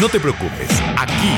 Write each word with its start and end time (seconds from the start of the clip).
No 0.00 0.08
te 0.08 0.18
preocupes, 0.18 0.68
aquí 0.96 1.32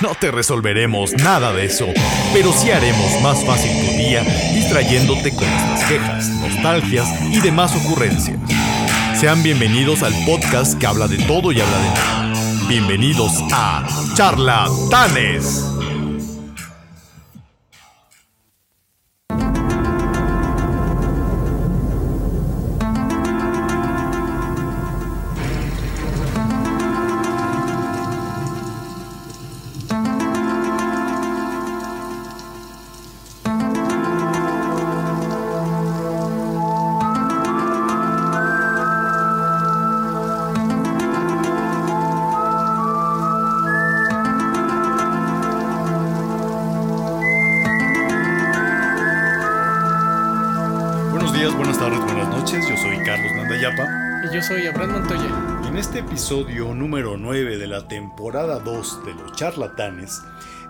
no 0.00 0.14
te 0.14 0.30
resolveremos 0.30 1.12
nada 1.14 1.52
de 1.52 1.64
eso, 1.66 1.86
pero 2.32 2.52
sí 2.52 2.70
haremos 2.70 3.20
más 3.22 3.44
fácil 3.44 3.70
tu 3.70 3.92
día 3.96 4.22
distrayéndote 4.52 5.34
con 5.34 5.48
nuestras 5.48 5.84
quejas, 5.84 6.28
nostalgias 6.28 7.08
y 7.30 7.40
demás 7.40 7.74
ocurrencias. 7.76 8.38
Sean 9.18 9.42
bienvenidos 9.42 10.02
al 10.02 10.12
podcast 10.26 10.78
que 10.78 10.86
habla 10.86 11.08
de 11.08 11.18
todo 11.18 11.50
y 11.52 11.60
habla 11.60 11.78
de 11.78 11.88
nada. 11.88 12.68
Bienvenidos 12.68 13.32
a 13.52 13.86
Charlatanes. 14.14 15.77
Episodio 56.28 56.74
número 56.74 57.16
9 57.16 57.56
de 57.56 57.66
la 57.66 57.88
temporada 57.88 58.58
2 58.58 59.06
de 59.06 59.14
los 59.14 59.32
charlatanes, 59.32 60.20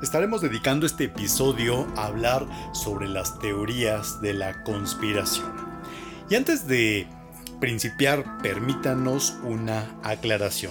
estaremos 0.00 0.40
dedicando 0.40 0.86
este 0.86 1.06
episodio 1.06 1.84
a 1.96 2.06
hablar 2.06 2.46
sobre 2.72 3.08
las 3.08 3.40
teorías 3.40 4.20
de 4.20 4.34
la 4.34 4.62
conspiración. 4.62 5.52
Y 6.30 6.36
antes 6.36 6.68
de 6.68 7.08
principiar, 7.58 8.38
permítanos 8.40 9.36
una 9.42 9.98
aclaración. 10.04 10.70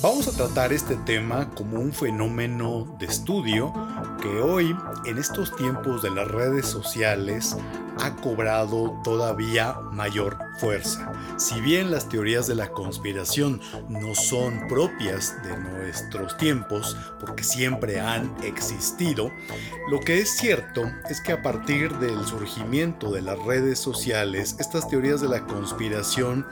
Vamos 0.00 0.28
a 0.28 0.36
tratar 0.36 0.72
este 0.72 0.94
tema 0.94 1.50
como 1.56 1.80
un 1.80 1.92
fenómeno 1.92 2.96
de 3.00 3.06
estudio 3.06 3.74
que 4.22 4.28
hoy, 4.28 4.76
en 5.06 5.18
estos 5.18 5.56
tiempos 5.56 6.02
de 6.02 6.12
las 6.12 6.28
redes 6.28 6.66
sociales, 6.66 7.56
ha 8.00 8.14
cobrado 8.14 9.00
todavía 9.02 9.74
mayor 9.90 10.38
fuerza. 10.58 11.12
Si 11.36 11.60
bien 11.60 11.90
las 11.90 12.08
teorías 12.08 12.46
de 12.46 12.54
la 12.54 12.68
conspiración 12.68 13.60
no 13.88 14.14
son 14.14 14.66
propias 14.68 15.34
de 15.42 15.56
nuestros 15.56 16.36
tiempos, 16.36 16.96
porque 17.20 17.44
siempre 17.44 18.00
han 18.00 18.34
existido, 18.42 19.30
lo 19.90 20.00
que 20.00 20.18
es 20.18 20.36
cierto 20.36 20.82
es 21.08 21.20
que 21.20 21.32
a 21.32 21.42
partir 21.42 21.96
del 21.98 22.24
surgimiento 22.24 23.10
de 23.10 23.22
las 23.22 23.38
redes 23.38 23.78
sociales, 23.78 24.56
estas 24.58 24.88
teorías 24.88 25.20
de 25.20 25.28
la 25.28 25.44
conspiración 25.44 26.46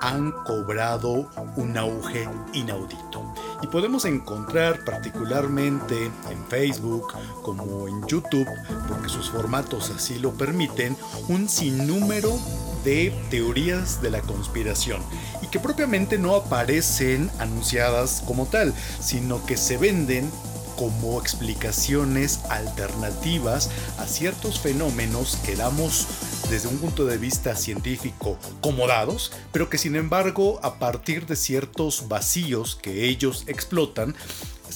han 0.00 0.32
cobrado 0.44 1.30
un 1.56 1.76
auge 1.76 2.28
inaudito. 2.52 3.34
Y 3.62 3.66
podemos 3.66 4.04
encontrar 4.04 4.84
particularmente 4.84 6.10
en 6.30 6.46
Facebook 6.48 7.12
como 7.42 7.88
en 7.88 8.06
YouTube, 8.06 8.48
porque 8.88 9.08
sus 9.08 9.30
formatos 9.30 9.90
así 9.90 10.18
lo 10.18 10.32
permiten, 10.32 10.96
un 11.28 11.48
sinnúmero 11.48 12.38
de 12.84 13.12
teorías 13.30 14.00
de 14.02 14.10
la 14.10 14.20
conspiración 14.22 15.02
y 15.42 15.46
que 15.46 15.60
propiamente 15.60 16.18
no 16.18 16.34
aparecen 16.34 17.30
anunciadas 17.38 18.22
como 18.26 18.46
tal, 18.46 18.74
sino 19.00 19.44
que 19.46 19.56
se 19.56 19.76
venden 19.76 20.30
como 20.78 21.20
explicaciones 21.20 22.40
alternativas 22.50 23.68
a 23.98 24.06
ciertos 24.06 24.60
fenómenos 24.60 25.36
que 25.44 25.56
damos 25.56 26.06
desde 26.48 26.68
un 26.68 26.78
punto 26.78 27.04
de 27.04 27.18
vista 27.18 27.56
científico 27.56 28.38
como 28.60 28.86
dados, 28.86 29.32
pero 29.52 29.68
que 29.68 29.76
sin 29.76 29.96
embargo 29.96 30.60
a 30.62 30.78
partir 30.78 31.26
de 31.26 31.34
ciertos 31.34 32.08
vacíos 32.08 32.78
que 32.80 33.06
ellos 33.06 33.42
explotan, 33.48 34.14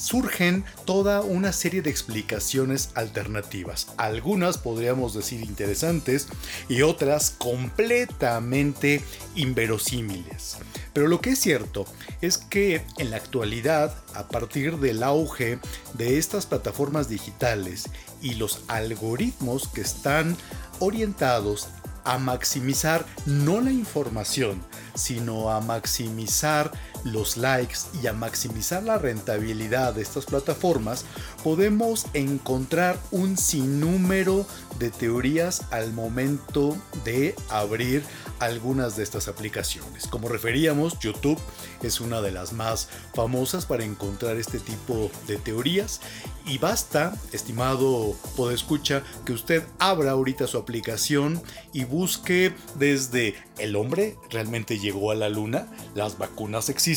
surgen 0.02 0.64
toda 0.84 1.20
una 1.20 1.52
serie 1.52 1.80
de 1.80 1.90
explicaciones 1.90 2.90
alternativas. 2.94 3.86
Algunas 3.96 4.58
podríamos 4.58 5.14
decir 5.14 5.42
interesantes 5.42 6.26
y 6.68 6.82
otras 6.82 7.30
completamente 7.38 9.00
inverosímiles. 9.36 10.56
Pero 10.92 11.06
lo 11.06 11.20
que 11.20 11.30
es 11.30 11.38
cierto 11.38 11.86
es 12.20 12.36
que 12.36 12.82
en 12.98 13.10
la 13.10 13.16
actualidad, 13.16 13.94
a 14.14 14.26
partir 14.26 14.78
del 14.78 15.04
auge 15.04 15.60
de 15.94 16.18
estas 16.18 16.46
plataformas 16.46 17.08
digitales 17.08 17.84
y 18.20 18.34
los 18.34 18.62
algoritmos 18.66 19.68
que 19.68 19.82
están 19.82 20.36
orientados 20.80 21.68
a 22.04 22.18
maximizar 22.18 23.06
no 23.26 23.60
la 23.60 23.70
información, 23.70 24.60
sino 24.94 25.50
a 25.50 25.60
maximizar 25.60 26.72
los 27.04 27.36
likes 27.36 27.78
y 28.02 28.06
a 28.06 28.12
maximizar 28.12 28.82
la 28.82 28.98
rentabilidad 28.98 29.94
de 29.94 30.02
estas 30.02 30.26
plataformas, 30.26 31.04
podemos 31.42 32.06
encontrar 32.14 32.98
un 33.10 33.36
sinnúmero 33.36 34.46
de 34.78 34.90
teorías 34.90 35.62
al 35.70 35.92
momento 35.92 36.76
de 37.04 37.34
abrir 37.48 38.04
algunas 38.40 38.96
de 38.96 39.02
estas 39.02 39.28
aplicaciones. 39.28 40.06
Como 40.06 40.28
referíamos, 40.28 40.98
YouTube 40.98 41.38
es 41.82 42.00
una 42.00 42.20
de 42.20 42.32
las 42.32 42.52
más 42.52 42.88
famosas 43.14 43.66
para 43.66 43.84
encontrar 43.84 44.36
este 44.36 44.58
tipo 44.58 45.10
de 45.26 45.36
teorías 45.36 46.00
y 46.44 46.58
basta, 46.58 47.14
estimado 47.32 48.16
podescucha, 48.36 49.02
que 49.24 49.32
usted 49.32 49.62
abra 49.78 50.12
ahorita 50.12 50.46
su 50.46 50.58
aplicación 50.58 51.40
y 51.72 51.84
busque 51.84 52.54
desde 52.76 53.34
el 53.58 53.76
hombre 53.76 54.16
realmente 54.30 54.78
llegó 54.78 55.10
a 55.10 55.14
la 55.14 55.28
luna, 55.28 55.68
las 55.94 56.18
vacunas 56.18 56.68
existen, 56.68 56.91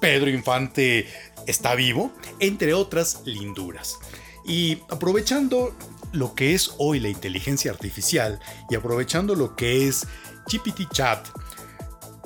Pedro 0.00 0.30
Infante 0.30 1.06
está 1.46 1.74
vivo, 1.74 2.12
entre 2.38 2.74
otras 2.74 3.22
linduras. 3.24 3.98
Y 4.44 4.78
aprovechando 4.88 5.74
lo 6.12 6.34
que 6.34 6.54
es 6.54 6.72
hoy 6.78 7.00
la 7.00 7.08
inteligencia 7.08 7.70
artificial 7.70 8.40
y 8.68 8.74
aprovechando 8.74 9.34
lo 9.34 9.56
que 9.56 9.86
es 9.88 10.06
GPT 10.50 10.90
Chat, 10.92 11.28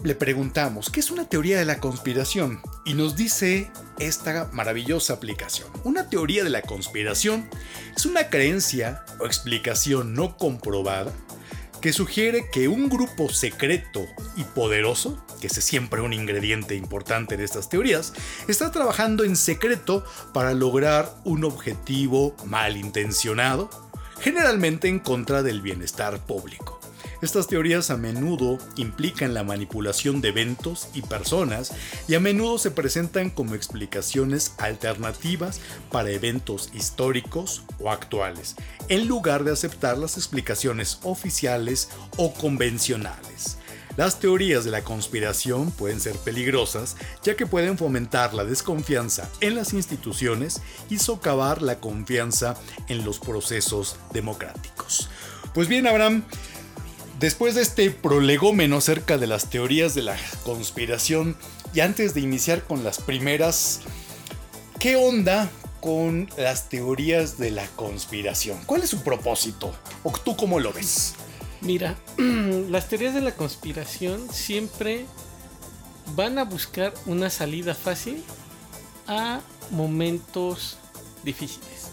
le 0.02 0.14
preguntamos, 0.14 0.90
¿qué 0.90 1.00
es 1.00 1.10
una 1.10 1.28
teoría 1.28 1.58
de 1.58 1.64
la 1.64 1.80
conspiración? 1.80 2.60
Y 2.84 2.92
nos 2.92 3.16
dice 3.16 3.70
esta 3.98 4.50
maravillosa 4.52 5.14
aplicación. 5.14 5.68
Una 5.82 6.10
teoría 6.10 6.44
de 6.44 6.50
la 6.50 6.60
conspiración 6.60 7.48
es 7.96 8.04
una 8.04 8.28
creencia 8.28 9.04
o 9.18 9.24
explicación 9.24 10.12
no 10.12 10.36
comprobada 10.36 11.10
que 11.84 11.92
sugiere 11.92 12.48
que 12.48 12.66
un 12.66 12.88
grupo 12.88 13.28
secreto 13.28 14.06
y 14.36 14.44
poderoso, 14.44 15.22
que 15.42 15.48
es 15.48 15.52
siempre 15.52 16.00
un 16.00 16.14
ingrediente 16.14 16.76
importante 16.76 17.34
en 17.34 17.42
estas 17.42 17.68
teorías, 17.68 18.14
está 18.48 18.70
trabajando 18.70 19.22
en 19.22 19.36
secreto 19.36 20.02
para 20.32 20.54
lograr 20.54 21.14
un 21.24 21.44
objetivo 21.44 22.34
malintencionado, 22.46 23.68
generalmente 24.18 24.88
en 24.88 24.98
contra 24.98 25.42
del 25.42 25.60
bienestar 25.60 26.24
público. 26.24 26.80
Estas 27.24 27.46
teorías 27.46 27.88
a 27.88 27.96
menudo 27.96 28.58
implican 28.76 29.32
la 29.32 29.44
manipulación 29.44 30.20
de 30.20 30.28
eventos 30.28 30.88
y 30.92 31.00
personas 31.00 31.72
y 32.06 32.16
a 32.16 32.20
menudo 32.20 32.58
se 32.58 32.70
presentan 32.70 33.30
como 33.30 33.54
explicaciones 33.54 34.52
alternativas 34.58 35.62
para 35.90 36.10
eventos 36.10 36.68
históricos 36.74 37.62
o 37.80 37.90
actuales, 37.90 38.56
en 38.90 39.08
lugar 39.08 39.42
de 39.42 39.52
aceptar 39.52 39.96
las 39.96 40.18
explicaciones 40.18 40.98
oficiales 41.02 41.88
o 42.18 42.34
convencionales. 42.34 43.56
Las 43.96 44.20
teorías 44.20 44.66
de 44.66 44.72
la 44.72 44.84
conspiración 44.84 45.70
pueden 45.70 46.00
ser 46.00 46.16
peligrosas 46.16 46.94
ya 47.22 47.36
que 47.36 47.46
pueden 47.46 47.78
fomentar 47.78 48.34
la 48.34 48.44
desconfianza 48.44 49.30
en 49.40 49.54
las 49.54 49.72
instituciones 49.72 50.60
y 50.90 50.98
socavar 50.98 51.62
la 51.62 51.80
confianza 51.80 52.54
en 52.88 53.02
los 53.02 53.18
procesos 53.18 53.96
democráticos. 54.12 55.08
Pues 55.54 55.68
bien, 55.68 55.86
Abraham, 55.86 56.24
Después 57.24 57.54
de 57.54 57.62
este 57.62 57.90
prolegómeno 57.90 58.76
acerca 58.76 59.16
de 59.16 59.26
las 59.26 59.48
teorías 59.48 59.94
de 59.94 60.02
la 60.02 60.14
conspiración 60.42 61.38
y 61.72 61.80
antes 61.80 62.12
de 62.12 62.20
iniciar 62.20 62.64
con 62.64 62.84
las 62.84 63.00
primeras, 63.00 63.80
¿qué 64.78 64.96
onda 64.96 65.50
con 65.80 66.28
las 66.36 66.68
teorías 66.68 67.38
de 67.38 67.50
la 67.50 67.66
conspiración? 67.76 68.58
¿Cuál 68.66 68.82
es 68.82 68.90
su 68.90 69.02
propósito? 69.02 69.74
¿O 70.02 70.12
tú 70.12 70.36
cómo 70.36 70.60
lo 70.60 70.70
ves? 70.74 71.14
Mira, 71.62 71.96
las 72.68 72.90
teorías 72.90 73.14
de 73.14 73.22
la 73.22 73.34
conspiración 73.34 74.28
siempre 74.30 75.06
van 76.14 76.36
a 76.36 76.44
buscar 76.44 76.92
una 77.06 77.30
salida 77.30 77.74
fácil 77.74 78.22
a 79.06 79.40
momentos 79.70 80.76
difíciles. 81.22 81.88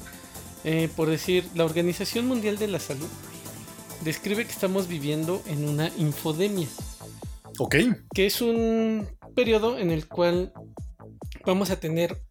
Eh, 0.65 0.89
por 0.93 1.09
decir, 1.09 1.47
la 1.55 1.63
Organización 1.63 2.27
Mundial 2.27 2.57
de 2.57 2.67
la 2.67 2.81
Salud 2.81 3.07
describe 4.01 4.45
que 4.45 4.51
estamos 4.51 4.87
viviendo 4.87 5.41
en 5.45 5.67
una 5.67 5.89
infodemia. 5.97 6.67
Ok. 7.59 7.75
Que 8.13 8.25
es 8.25 8.41
un 8.41 9.07
periodo 9.35 9.77
en 9.77 9.91
el 9.91 10.07
cual 10.07 10.53
vamos 11.45 11.69
a 11.69 11.79
tener 11.79 12.21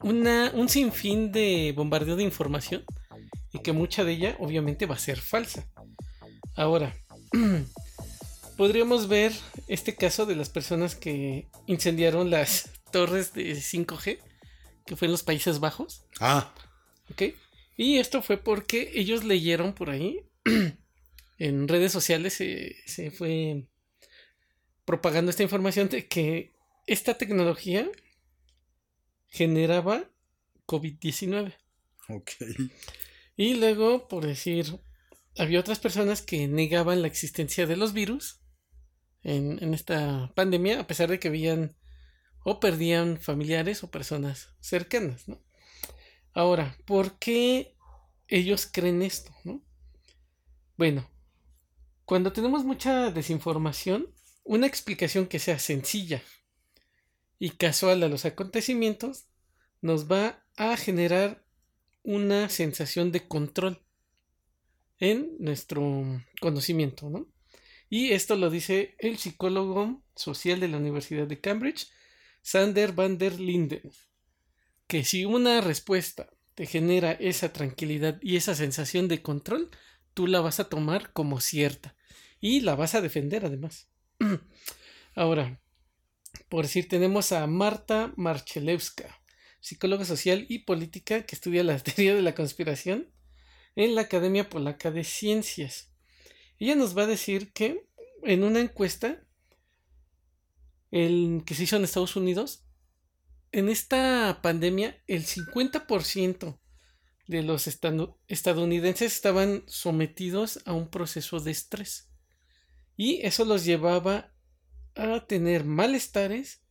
una, 0.00 0.50
un 0.54 0.68
sinfín 0.68 1.32
de 1.32 1.72
bombardeo 1.76 2.16
de 2.16 2.24
información 2.24 2.84
y 3.52 3.60
que 3.60 3.72
mucha 3.72 4.04
de 4.04 4.12
ella 4.12 4.36
obviamente 4.38 4.86
va 4.86 4.96
a 4.96 4.98
ser 4.98 5.18
falsa. 5.18 5.66
Ahora, 6.56 6.94
podríamos 8.56 9.08
ver 9.08 9.32
este 9.68 9.94
caso 9.94 10.26
de 10.26 10.36
las 10.36 10.50
personas 10.50 10.94
que 10.94 11.48
incendiaron 11.66 12.30
las 12.30 12.70
torres 12.90 13.32
de 13.32 13.54
5G, 13.54 14.18
que 14.86 14.96
fue 14.96 15.06
en 15.06 15.12
los 15.12 15.22
Países 15.22 15.60
Bajos. 15.60 16.04
Ah. 16.20 16.52
Ok. 17.10 17.34
Y 17.76 17.98
esto 17.98 18.22
fue 18.22 18.36
porque 18.36 18.92
ellos 18.94 19.24
leyeron 19.24 19.72
por 19.72 19.90
ahí, 19.90 20.20
en 21.38 21.68
redes 21.68 21.92
sociales 21.92 22.34
se, 22.34 22.76
se 22.86 23.10
fue 23.10 23.66
propagando 24.84 25.30
esta 25.30 25.42
información 25.42 25.88
de 25.88 26.06
que 26.06 26.54
esta 26.86 27.14
tecnología 27.14 27.90
generaba 29.28 30.10
COVID-19. 30.66 31.54
Ok. 32.08 32.30
Y 33.36 33.54
luego, 33.54 34.06
por 34.08 34.26
decir, 34.26 34.78
había 35.36 35.60
otras 35.60 35.80
personas 35.80 36.22
que 36.22 36.46
negaban 36.46 37.02
la 37.02 37.08
existencia 37.08 37.66
de 37.66 37.76
los 37.76 37.92
virus 37.92 38.40
en, 39.22 39.62
en, 39.62 39.74
esta 39.74 40.32
pandemia, 40.34 40.80
a 40.80 40.86
pesar 40.86 41.08
de 41.08 41.18
que 41.18 41.28
habían 41.28 41.76
o 42.44 42.60
perdían 42.60 43.18
familiares 43.18 43.82
o 43.82 43.90
personas 43.90 44.50
cercanas, 44.60 45.26
¿no? 45.26 45.42
Ahora, 46.34 46.76
¿por 46.84 47.18
qué 47.18 47.76
ellos 48.28 48.68
creen 48.70 49.02
esto, 49.02 49.34
no? 49.44 49.64
Bueno, 50.76 51.08
cuando 52.04 52.32
tenemos 52.32 52.64
mucha 52.64 53.10
desinformación, 53.10 54.10
una 54.44 54.66
explicación 54.66 55.26
que 55.26 55.38
sea 55.38 55.58
sencilla 55.58 56.22
y 57.38 57.50
casual 57.50 58.02
a 58.02 58.08
los 58.08 58.24
acontecimientos 58.24 59.26
nos 59.80 60.10
va 60.10 60.44
a 60.56 60.76
generar 60.76 61.44
una 62.02 62.48
sensación 62.50 63.10
de 63.10 63.26
control 63.26 63.82
en 64.98 65.34
nuestro 65.38 66.22
conocimiento, 66.40 67.08
¿no? 67.08 67.26
Y 67.88 68.12
esto 68.12 68.36
lo 68.36 68.50
dice 68.50 68.96
el 68.98 69.18
psicólogo 69.18 70.02
social 70.14 70.60
de 70.60 70.68
la 70.68 70.78
Universidad 70.78 71.26
de 71.26 71.40
Cambridge, 71.40 71.88
Sander 72.42 72.92
van 72.92 73.18
der 73.18 73.40
Linden, 73.40 73.90
que 74.86 75.04
si 75.04 75.24
una 75.24 75.60
respuesta 75.60 76.28
te 76.54 76.66
genera 76.66 77.12
esa 77.12 77.52
tranquilidad 77.52 78.18
y 78.20 78.36
esa 78.36 78.54
sensación 78.54 79.08
de 79.08 79.22
control, 79.22 79.70
tú 80.12 80.26
la 80.26 80.40
vas 80.40 80.60
a 80.60 80.68
tomar 80.68 81.12
como 81.12 81.40
cierta 81.40 81.93
y 82.44 82.60
la 82.60 82.74
vas 82.74 82.94
a 82.94 83.00
defender 83.00 83.46
además. 83.46 83.88
Ahora, 85.14 85.62
por 86.50 86.66
decir, 86.66 86.88
tenemos 86.88 87.32
a 87.32 87.46
Marta 87.46 88.12
Marchelewska, 88.16 89.18
psicóloga 89.60 90.04
social 90.04 90.44
y 90.50 90.58
política 90.58 91.24
que 91.24 91.36
estudia 91.36 91.64
la 91.64 91.78
teoría 91.82 92.14
de 92.14 92.20
la 92.20 92.34
conspiración 92.34 93.10
en 93.76 93.94
la 93.94 94.02
Academia 94.02 94.50
Polaca 94.50 94.90
de 94.90 95.04
Ciencias. 95.04 95.90
Ella 96.58 96.74
nos 96.74 96.94
va 96.96 97.04
a 97.04 97.06
decir 97.06 97.50
que 97.54 97.88
en 98.22 98.44
una 98.44 98.60
encuesta 98.60 99.26
el, 100.90 101.44
que 101.46 101.54
se 101.54 101.62
hizo 101.62 101.76
en 101.76 101.84
Estados 101.84 102.14
Unidos, 102.14 102.66
en 103.52 103.70
esta 103.70 104.40
pandemia 104.42 105.02
el 105.06 105.24
50% 105.24 106.60
de 107.26 107.42
los 107.42 107.66
estadounidenses 108.28 109.14
estaban 109.14 109.64
sometidos 109.66 110.60
a 110.66 110.74
un 110.74 110.90
proceso 110.90 111.40
de 111.40 111.50
estrés. 111.50 112.10
Y 112.96 113.24
eso 113.26 113.44
los 113.44 113.64
llevaba 113.64 114.32
a 114.94 115.26
tener 115.26 115.64
malestares 115.64 116.62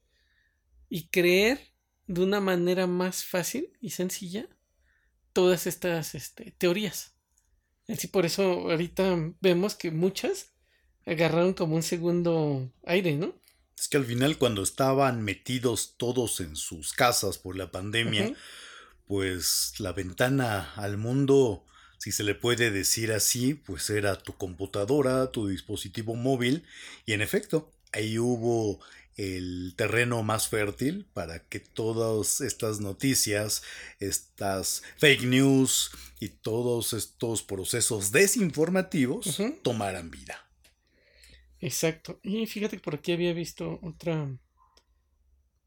y 0.89 1.07
creer 1.07 1.73
de 2.07 2.21
una 2.21 2.39
manera 2.39 2.87
más 2.87 3.23
fácil 3.23 3.73
y 3.81 3.91
sencilla 3.91 4.47
todas 5.33 5.67
estas 5.67 6.15
este, 6.15 6.51
teorías. 6.51 7.15
Así 7.87 8.07
por 8.07 8.25
eso 8.25 8.69
ahorita 8.69 9.33
vemos 9.41 9.75
que 9.75 9.91
muchas 9.91 10.53
agarraron 11.05 11.53
como 11.53 11.75
un 11.75 11.83
segundo 11.83 12.71
aire, 12.85 13.15
¿no? 13.17 13.35
Es 13.77 13.89
que 13.89 13.97
al 13.97 14.05
final 14.05 14.37
cuando 14.37 14.63
estaban 14.63 15.23
metidos 15.23 15.95
todos 15.97 16.39
en 16.39 16.55
sus 16.55 16.93
casas 16.93 17.37
por 17.37 17.57
la 17.57 17.71
pandemia, 17.71 18.33
pues 19.05 19.73
la 19.79 19.91
ventana 19.91 20.71
al 20.75 20.97
mundo 20.97 21.65
si 22.03 22.11
se 22.11 22.25
le 22.25 22.35
puede 22.35 22.69
decir 22.69 23.13
así, 23.13 23.53
pues 23.53 23.89
era 23.89 24.17
tu 24.17 24.35
computadora, 24.35 25.31
tu 25.31 25.47
dispositivo 25.47 26.15
móvil, 26.15 26.65
y 27.05 27.13
en 27.13 27.21
efecto, 27.21 27.71
ahí 27.93 28.19
hubo 28.19 28.81
el 29.15 29.73
terreno 29.77 30.21
más 30.21 30.49
fértil 30.49 31.05
para 31.13 31.39
que 31.47 31.61
todas 31.61 32.41
estas 32.41 32.81
noticias, 32.81 33.63
estas 34.01 34.83
fake 34.97 35.23
news 35.23 35.91
y 36.19 36.27
todos 36.27 36.91
estos 36.91 37.41
procesos 37.41 38.11
desinformativos 38.11 39.37
tomaran 39.61 40.11
vida. 40.11 40.45
Exacto. 41.61 42.19
Y 42.21 42.45
fíjate 42.47 42.75
que 42.75 42.83
por 42.83 42.95
aquí 42.95 43.13
había 43.13 43.31
visto 43.31 43.79
otra 43.81 44.29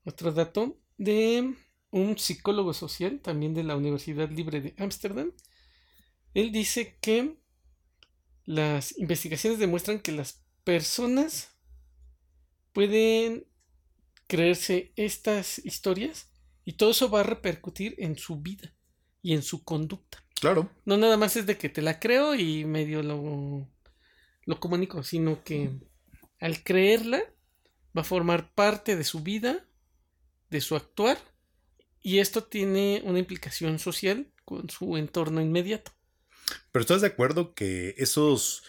otro 0.05 0.33
dato 0.33 0.77
de 0.99 1.55
un 1.93 2.19
psicólogo 2.19 2.75
social 2.75 3.21
también 3.21 3.55
de 3.55 3.65
la 3.65 3.75
Universidad 3.75 4.29
Libre 4.29 4.61
de 4.61 4.75
Ámsterdam 4.77 5.33
él 6.37 6.53
dice 6.53 6.99
que 7.01 7.39
las 8.45 8.99
investigaciones 8.99 9.59
demuestran 9.59 10.01
que 10.01 10.13
las 10.13 10.45
personas 10.65 11.49
pueden 12.75 13.47
creerse 14.27 14.93
estas 14.97 15.59
historias 15.65 16.29
y 16.67 16.75
todo 16.75 16.91
eso 16.91 17.09
va 17.09 17.21
a 17.21 17.23
repercutir 17.23 17.95
en 17.97 18.19
su 18.19 18.37
vida 18.43 18.75
y 19.23 19.33
en 19.33 19.43
su 19.43 19.65
conducta. 19.65 20.23
Claro. 20.39 20.71
No 20.85 20.99
nada 20.99 21.17
más 21.17 21.37
es 21.37 21.47
de 21.47 21.57
que 21.57 21.71
te 21.71 21.81
la 21.81 21.99
creo 21.99 22.35
y 22.35 22.67
medio 22.67 23.03
lo, 23.03 23.67
lo 24.45 24.61
comunico, 24.61 25.03
sino 25.03 25.43
que 25.43 25.71
al 26.39 26.63
creerla 26.63 27.23
va 27.97 28.03
a 28.03 28.05
formar 28.05 28.53
parte 28.53 28.95
de 28.95 29.05
su 29.05 29.21
vida, 29.23 29.65
de 30.51 30.61
su 30.61 30.77
actuar, 30.77 31.17
y 32.03 32.19
esto 32.19 32.45
tiene 32.45 33.01
una 33.07 33.21
implicación 33.21 33.79
social 33.79 34.31
con 34.45 34.69
su 34.69 34.99
entorno 34.99 35.41
inmediato. 35.41 35.96
Pero 36.73 36.83
¿estás 36.83 37.01
de 37.01 37.09
acuerdo 37.09 37.55
que 37.55 37.95
esos 37.99 38.63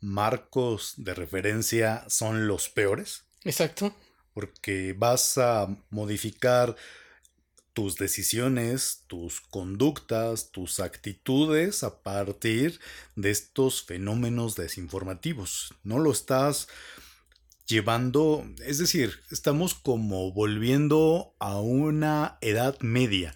marcos 0.00 0.94
de 0.96 1.14
referencia 1.14 2.04
son 2.08 2.46
los 2.46 2.68
peores? 2.68 3.24
Exacto. 3.44 3.94
Porque 4.32 4.94
vas 4.96 5.38
a 5.38 5.68
modificar 5.90 6.76
tus 7.74 7.96
decisiones, 7.96 9.02
tus 9.08 9.40
conductas, 9.40 10.50
tus 10.52 10.80
actitudes 10.80 11.82
a 11.82 12.02
partir 12.02 12.80
de 13.16 13.30
estos 13.30 13.82
fenómenos 13.82 14.54
desinformativos. 14.54 15.74
No 15.82 15.98
lo 15.98 16.12
estás 16.12 16.68
llevando, 17.66 18.46
es 18.64 18.78
decir, 18.78 19.20
estamos 19.30 19.74
como 19.74 20.32
volviendo 20.32 21.34
a 21.40 21.58
una 21.58 22.38
edad 22.40 22.78
media 22.80 23.34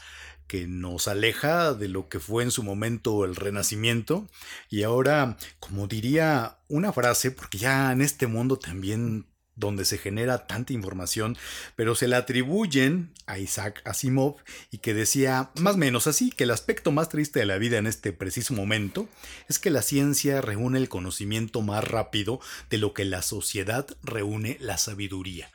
que 0.48 0.66
nos 0.66 1.06
aleja 1.06 1.74
de 1.74 1.86
lo 1.86 2.08
que 2.08 2.18
fue 2.18 2.42
en 2.42 2.50
su 2.50 2.64
momento 2.64 3.24
el 3.24 3.36
renacimiento. 3.36 4.26
Y 4.68 4.82
ahora, 4.82 5.36
como 5.60 5.86
diría 5.86 6.58
una 6.68 6.92
frase, 6.92 7.30
porque 7.30 7.58
ya 7.58 7.92
en 7.92 8.00
este 8.00 8.26
mundo 8.26 8.58
también 8.58 9.26
donde 9.58 9.84
se 9.84 9.98
genera 9.98 10.46
tanta 10.46 10.72
información, 10.72 11.36
pero 11.76 11.94
se 11.94 12.08
le 12.08 12.16
atribuyen 12.16 13.12
a 13.26 13.38
Isaac 13.38 13.82
Asimov 13.84 14.36
y 14.70 14.78
que 14.78 14.94
decía 14.94 15.50
más 15.56 15.74
o 15.74 15.78
menos 15.78 16.06
así, 16.06 16.30
que 16.30 16.44
el 16.44 16.52
aspecto 16.52 16.92
más 16.92 17.08
triste 17.08 17.40
de 17.40 17.46
la 17.46 17.58
vida 17.58 17.76
en 17.76 17.86
este 17.86 18.12
preciso 18.12 18.54
momento 18.54 19.08
es 19.48 19.58
que 19.58 19.70
la 19.70 19.82
ciencia 19.82 20.40
reúne 20.40 20.78
el 20.78 20.88
conocimiento 20.88 21.60
más 21.60 21.84
rápido 21.84 22.40
de 22.70 22.78
lo 22.78 22.94
que 22.94 23.04
la 23.04 23.22
sociedad 23.22 23.86
reúne 24.02 24.56
la 24.60 24.78
sabiduría. 24.78 25.50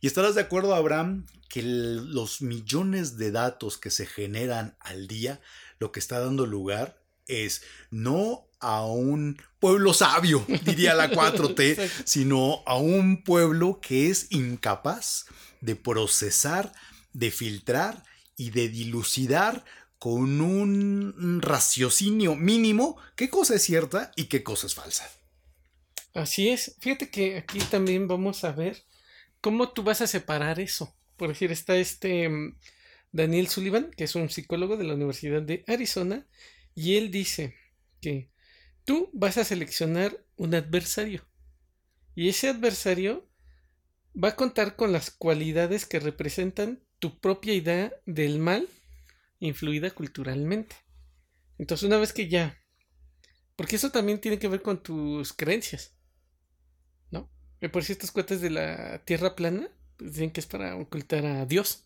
Y 0.00 0.06
estarás 0.06 0.34
de 0.34 0.40
acuerdo, 0.40 0.74
Abraham, 0.74 1.26
que 1.48 1.62
los 1.62 2.40
millones 2.40 3.18
de 3.18 3.32
datos 3.32 3.76
que 3.76 3.90
se 3.90 4.06
generan 4.06 4.76
al 4.80 5.08
día, 5.08 5.40
lo 5.78 5.92
que 5.92 6.00
está 6.00 6.20
dando 6.20 6.46
lugar 6.46 7.02
es 7.26 7.62
no 7.90 8.46
a 8.60 8.84
un 8.84 9.40
pueblo 9.58 9.92
sabio, 9.94 10.44
diría 10.64 10.94
la 10.94 11.10
4T, 11.10 11.90
sino 12.04 12.62
a 12.66 12.76
un 12.76 13.24
pueblo 13.24 13.80
que 13.80 14.10
es 14.10 14.30
incapaz 14.30 15.26
de 15.60 15.76
procesar, 15.76 16.72
de 17.12 17.30
filtrar 17.30 18.04
y 18.36 18.50
de 18.50 18.68
dilucidar 18.68 19.64
con 19.98 20.40
un 20.40 21.42
raciocinio 21.42 22.34
mínimo 22.34 22.96
qué 23.16 23.28
cosa 23.28 23.56
es 23.56 23.62
cierta 23.62 24.12
y 24.16 24.24
qué 24.24 24.42
cosa 24.42 24.66
es 24.66 24.74
falsa. 24.74 25.10
Así 26.14 26.48
es. 26.48 26.74
Fíjate 26.80 27.10
que 27.10 27.36
aquí 27.36 27.58
también 27.58 28.08
vamos 28.08 28.44
a 28.44 28.52
ver 28.52 28.82
cómo 29.40 29.72
tú 29.72 29.82
vas 29.82 30.00
a 30.00 30.06
separar 30.06 30.60
eso. 30.60 30.96
Por 31.16 31.28
decir, 31.28 31.52
está 31.52 31.76
este 31.76 32.28
mm, 32.28 32.58
Daniel 33.12 33.48
Sullivan, 33.48 33.90
que 33.90 34.04
es 34.04 34.14
un 34.14 34.30
psicólogo 34.30 34.76
de 34.76 34.84
la 34.84 34.94
Universidad 34.94 35.42
de 35.42 35.64
Arizona, 35.66 36.26
y 36.74 36.96
él 36.96 37.10
dice 37.10 37.54
que 38.00 38.30
tú 38.84 39.10
vas 39.12 39.36
a 39.36 39.44
seleccionar 39.44 40.24
un 40.36 40.54
adversario. 40.54 41.26
Y 42.14 42.28
ese 42.28 42.48
adversario 42.48 43.28
va 44.12 44.28
a 44.28 44.36
contar 44.36 44.76
con 44.76 44.92
las 44.92 45.10
cualidades 45.10 45.86
que 45.86 46.00
representan 46.00 46.82
tu 46.98 47.18
propia 47.20 47.54
idea 47.54 47.92
del 48.06 48.38
mal 48.38 48.68
influida 49.38 49.90
culturalmente. 49.90 50.76
Entonces, 51.58 51.86
una 51.86 51.98
vez 51.98 52.12
que 52.12 52.28
ya, 52.28 52.58
porque 53.56 53.76
eso 53.76 53.90
también 53.90 54.20
tiene 54.20 54.38
que 54.38 54.48
ver 54.48 54.62
con 54.62 54.82
tus 54.82 55.32
creencias, 55.32 55.94
Por 57.68 57.84
si 57.84 57.92
estas 57.92 58.10
cuentas 58.10 58.40
de 58.40 58.50
la 58.50 59.04
tierra 59.04 59.36
plana 59.36 59.68
pues, 59.96 60.12
dicen 60.12 60.30
que 60.30 60.40
es 60.40 60.46
para 60.46 60.76
ocultar 60.76 61.26
a 61.26 61.44
Dios. 61.44 61.84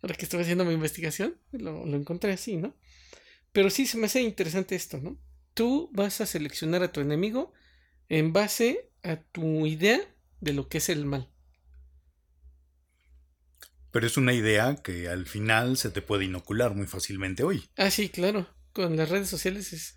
Ahora 0.00 0.14
que 0.14 0.24
estoy 0.24 0.42
haciendo 0.42 0.64
mi 0.64 0.74
investigación, 0.74 1.36
lo, 1.52 1.86
lo 1.86 1.96
encontré 1.96 2.32
así, 2.32 2.56
¿no? 2.56 2.76
Pero 3.52 3.70
sí 3.70 3.86
se 3.86 3.98
me 3.98 4.06
hace 4.06 4.20
interesante 4.20 4.74
esto, 4.74 4.98
¿no? 4.98 5.18
Tú 5.54 5.90
vas 5.92 6.20
a 6.20 6.26
seleccionar 6.26 6.82
a 6.82 6.92
tu 6.92 7.00
enemigo 7.00 7.52
en 8.08 8.32
base 8.32 8.90
a 9.02 9.16
tu 9.16 9.66
idea 9.66 10.00
de 10.40 10.52
lo 10.52 10.68
que 10.68 10.78
es 10.78 10.88
el 10.88 11.06
mal. 11.06 11.30
Pero 13.90 14.06
es 14.08 14.16
una 14.16 14.32
idea 14.32 14.76
que 14.82 15.08
al 15.08 15.26
final 15.26 15.76
se 15.76 15.88
te 15.88 16.02
puede 16.02 16.24
inocular 16.24 16.74
muy 16.74 16.86
fácilmente 16.86 17.44
hoy. 17.44 17.68
Ah, 17.76 17.90
sí, 17.90 18.08
claro. 18.08 18.48
Con 18.72 18.96
las 18.96 19.08
redes 19.08 19.28
sociales 19.28 19.72
es 19.72 19.96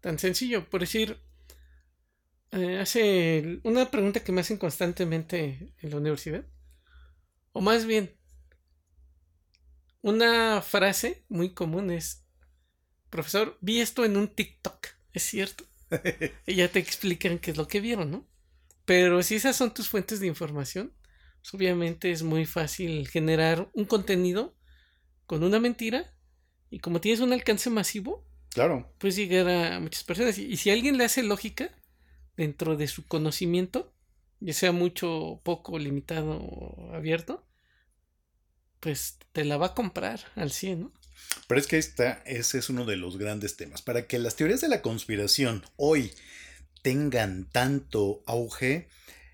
tan 0.00 0.18
sencillo. 0.18 0.68
Por 0.68 0.80
decir, 0.80 1.20
eh, 2.56 2.78
hace 2.78 3.60
una 3.64 3.90
pregunta 3.90 4.20
que 4.20 4.32
me 4.32 4.40
hacen 4.40 4.56
constantemente 4.58 5.72
en 5.80 5.90
la 5.90 5.96
universidad. 5.96 6.44
O 7.52 7.60
más 7.60 7.86
bien, 7.86 8.14
una 10.02 10.62
frase 10.62 11.24
muy 11.28 11.54
común 11.54 11.90
es, 11.90 12.24
profesor, 13.10 13.58
vi 13.60 13.80
esto 13.80 14.04
en 14.04 14.16
un 14.16 14.28
TikTok. 14.28 14.88
¿Es 15.12 15.22
cierto? 15.22 15.64
y 16.46 16.54
ya 16.54 16.68
te 16.68 16.78
explican 16.78 17.38
qué 17.38 17.52
es 17.52 17.56
lo 17.56 17.68
que 17.68 17.80
vieron, 17.80 18.10
¿no? 18.10 18.26
Pero 18.84 19.22
si 19.22 19.34
esas 19.34 19.56
son 19.56 19.74
tus 19.74 19.88
fuentes 19.88 20.20
de 20.20 20.26
información, 20.26 20.92
pues, 21.40 21.54
obviamente 21.54 22.10
es 22.10 22.22
muy 22.22 22.44
fácil 22.44 23.08
generar 23.08 23.70
un 23.72 23.84
contenido 23.84 24.56
con 25.26 25.42
una 25.42 25.60
mentira 25.60 26.12
y 26.70 26.80
como 26.80 27.00
tienes 27.00 27.20
un 27.20 27.32
alcance 27.32 27.70
masivo, 27.70 28.26
claro. 28.50 28.92
puedes 28.98 29.16
llegar 29.16 29.48
a 29.48 29.80
muchas 29.80 30.04
personas. 30.04 30.38
Y, 30.38 30.56
si 30.56 30.70
alguien 30.70 30.98
le 30.98 31.04
hace 31.04 31.22
lógica 31.22 31.70
dentro 32.36 32.76
de 32.76 32.88
su 32.88 33.06
conocimiento, 33.06 33.92
ya 34.40 34.52
sea 34.52 34.72
mucho, 34.72 35.40
poco, 35.44 35.78
limitado 35.78 36.38
o 36.38 36.94
abierto, 36.94 37.46
pues 38.80 39.18
te 39.32 39.44
la 39.44 39.56
va 39.56 39.66
a 39.66 39.74
comprar 39.74 40.20
al 40.34 40.50
100, 40.50 40.80
¿no? 40.80 40.92
Pero 41.48 41.60
es 41.60 41.66
que 41.66 41.78
esta, 41.78 42.22
ese 42.26 42.58
es 42.58 42.68
uno 42.68 42.84
de 42.84 42.96
los 42.96 43.16
grandes 43.18 43.56
temas. 43.56 43.82
Para 43.82 44.06
que 44.06 44.18
las 44.18 44.36
teorías 44.36 44.60
de 44.60 44.68
la 44.68 44.82
conspiración 44.82 45.64
hoy 45.76 46.12
tengan 46.82 47.48
tanto 47.50 48.22
auge, 48.26 48.88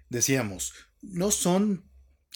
decíamos, 0.08 0.74
no 1.00 1.30
son 1.30 1.90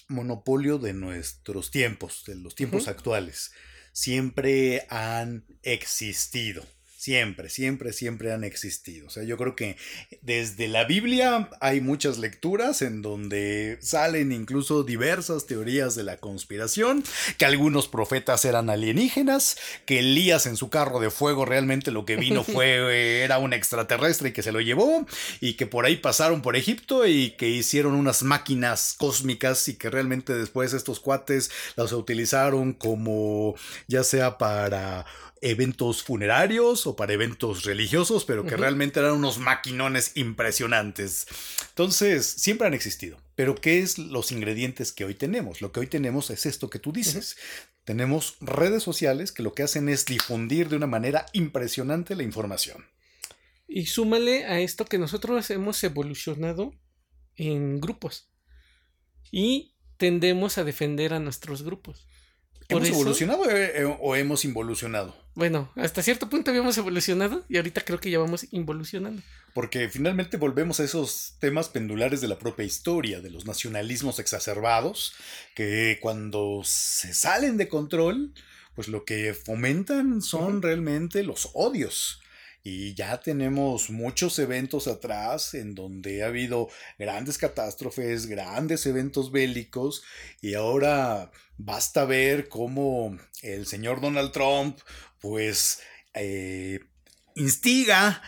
monopolio 0.09 0.79
de 0.79 0.93
nuestros 0.93 1.71
tiempos, 1.71 2.25
de 2.27 2.37
los 2.37 2.55
tiempos 2.55 2.89
actuales. 2.89 3.53
Siempre 3.93 4.87
han 4.91 5.47
existido. 5.63 6.67
Siempre, 7.07 7.51
siempre, 7.51 7.93
siempre 7.93 8.33
han 8.33 8.43
existido. 8.43 9.07
O 9.07 9.11
sea, 9.11 9.23
yo 9.23 9.37
creo 9.37 9.55
que 9.55 9.77
desde 10.23 10.67
la 10.67 10.83
Biblia 10.87 11.49
hay 11.61 11.81
muchas 11.81 12.19
lecturas 12.19 12.83
en 12.83 13.01
donde 13.01 13.79
salen 13.81 14.33
incluso 14.33 14.83
diversas 14.83 15.47
teorías 15.47 15.95
de 15.95 16.03
la 16.03 16.17
conspiración, 16.17 17.05
que 17.39 17.45
algunos 17.45 17.87
profetas 17.87 18.45
eran 18.45 18.71
alienígenas, 18.71 19.57
que 19.85 20.01
Elías 20.01 20.47
en 20.47 20.57
su 20.57 20.69
carro 20.69 20.99
de 20.99 21.11
fuego 21.11 21.45
realmente 21.45 21.93
lo 21.93 22.05
que 22.05 22.17
vino 22.17 22.43
fue 22.53 23.23
era 23.23 23.39
un 23.39 23.53
extraterrestre 23.53 24.31
y 24.31 24.33
que 24.33 24.43
se 24.43 24.51
lo 24.51 24.61
llevó, 24.61 25.07
y 25.41 25.53
que 25.53 25.69
por 25.69 25.87
ahí 25.87 25.99
pasaron 25.99 26.43
por 26.43 26.57
Egipto 26.57 27.07
y 27.07 27.31
que 27.39 27.49
hicieron 27.49 27.95
unas 27.95 28.25
máquinas 28.25 28.97
cósmicas 28.99 29.69
y 29.69 29.77
que 29.77 29.91
realmente 29.91 30.35
después 30.35 30.73
estos 30.73 30.99
cuates 30.99 31.53
las 31.77 31.93
utilizaron 31.93 32.73
como 32.73 33.55
ya 33.87 34.03
sea 34.03 34.39
para 34.39 35.07
eventos 35.40 36.02
funerarios 36.02 36.87
o 36.87 36.97
para 36.97 37.12
eventos 37.12 37.64
religiosos, 37.64 38.25
pero 38.25 38.45
que 38.45 38.57
realmente 38.57 39.00
eran 39.00 39.12
unos 39.12 39.38
maquinones 39.38 40.12
impresionantes. 40.14 41.26
Entonces, 41.69 42.26
siempre 42.26 42.66
han 42.66 42.75
existido. 42.75 43.19
Pero 43.35 43.55
¿qué 43.55 43.81
es 43.81 43.99
los 43.99 44.33
ingredientes 44.33 44.93
que 44.93 45.05
hoy 45.05 45.14
tenemos? 45.14 45.61
Lo 45.61 45.73
que 45.73 45.81
hoy 45.81 45.87
tenemos 45.87 46.31
es 46.31 46.47
esto 46.47 46.71
que 46.71 46.78
tú 46.78 46.93
dices. 46.93 47.37
Tenemos 47.85 48.37
redes 48.40 48.83
sociales 48.83 49.31
que 49.31 49.43
lo 49.43 49.55
que 49.55 49.62
hacen 49.62 49.88
es 49.88 50.07
difundir 50.07 50.69
de 50.69 50.76
una 50.76 50.87
manera 50.87 51.26
impresionante 51.33 52.16
la 52.16 52.23
información. 52.23 52.87
Y 53.69 53.87
súmale 53.87 54.47
a 54.47 54.61
esto 54.61 54.85
que 54.85 54.99
nosotros 54.99 55.50
hemos 55.50 55.83
evolucionado 55.85 56.73
en 57.37 57.81
grupos. 57.81 58.28
Y 59.31 59.75
tendemos 59.99 60.59
a 60.59 60.64
defender 60.64 61.12
a 61.12 61.21
nuestros 61.21 61.62
grupos. 61.62 62.07
¿Hemos 62.69 62.89
evolucionado 62.89 63.49
eh, 63.51 63.83
eh, 63.83 63.97
o 64.01 64.17
hemos 64.17 64.45
involucionado? 64.45 65.15
Bueno, 65.35 65.71
hasta 65.77 66.03
cierto 66.03 66.29
punto 66.29 66.51
habíamos 66.51 66.77
evolucionado 66.79 67.45
y 67.49 67.59
ahorita 67.59 67.83
creo 67.83 68.01
que 68.01 68.11
ya 68.11 68.19
vamos 68.19 68.47
involucionando. 68.53 69.23
Porque 69.55 69.89
finalmente 69.89 70.37
volvemos 70.37 70.81
a 70.81 70.85
esos 70.85 71.35
temas 71.39 71.69
pendulares 71.69 72.21
de 72.21 72.29
la 72.29 72.39
propia 72.39 72.65
historia, 72.65 73.21
de 73.21 73.31
los 73.31 73.47
nacionalismos 73.47 74.19
exacerbados, 74.19 75.15
que 75.55 75.99
cuando 76.01 76.63
se 76.65 77.15
salen 77.15 77.57
de 77.57 77.69
control, 77.69 78.33
pues 78.75 78.89
lo 78.89 79.05
que 79.05 79.35
fomentan 79.35 80.23
son 80.23 80.63
realmente 80.63 81.23
los 81.23 81.51
odios. 81.55 82.21
Y 82.63 82.95
ya 82.95 83.21
tenemos 83.21 83.91
muchos 83.91 84.39
eventos 84.41 84.89
atrás 84.89 85.55
en 85.55 85.77
donde 85.77 86.25
ha 86.25 86.27
habido 86.27 86.69
grandes 86.99 87.39
catástrofes, 87.39 88.27
grandes 88.27 88.87
eventos 88.87 89.31
bélicos 89.31 90.03
y 90.43 90.55
ahora 90.55 91.31
basta 91.59 92.05
ver 92.05 92.49
cómo 92.49 93.17
el 93.43 93.67
señor 93.67 94.01
Donald 94.01 94.33
Trump 94.33 94.79
pues 95.21 95.81
eh, 96.15 96.81
instiga 97.35 98.23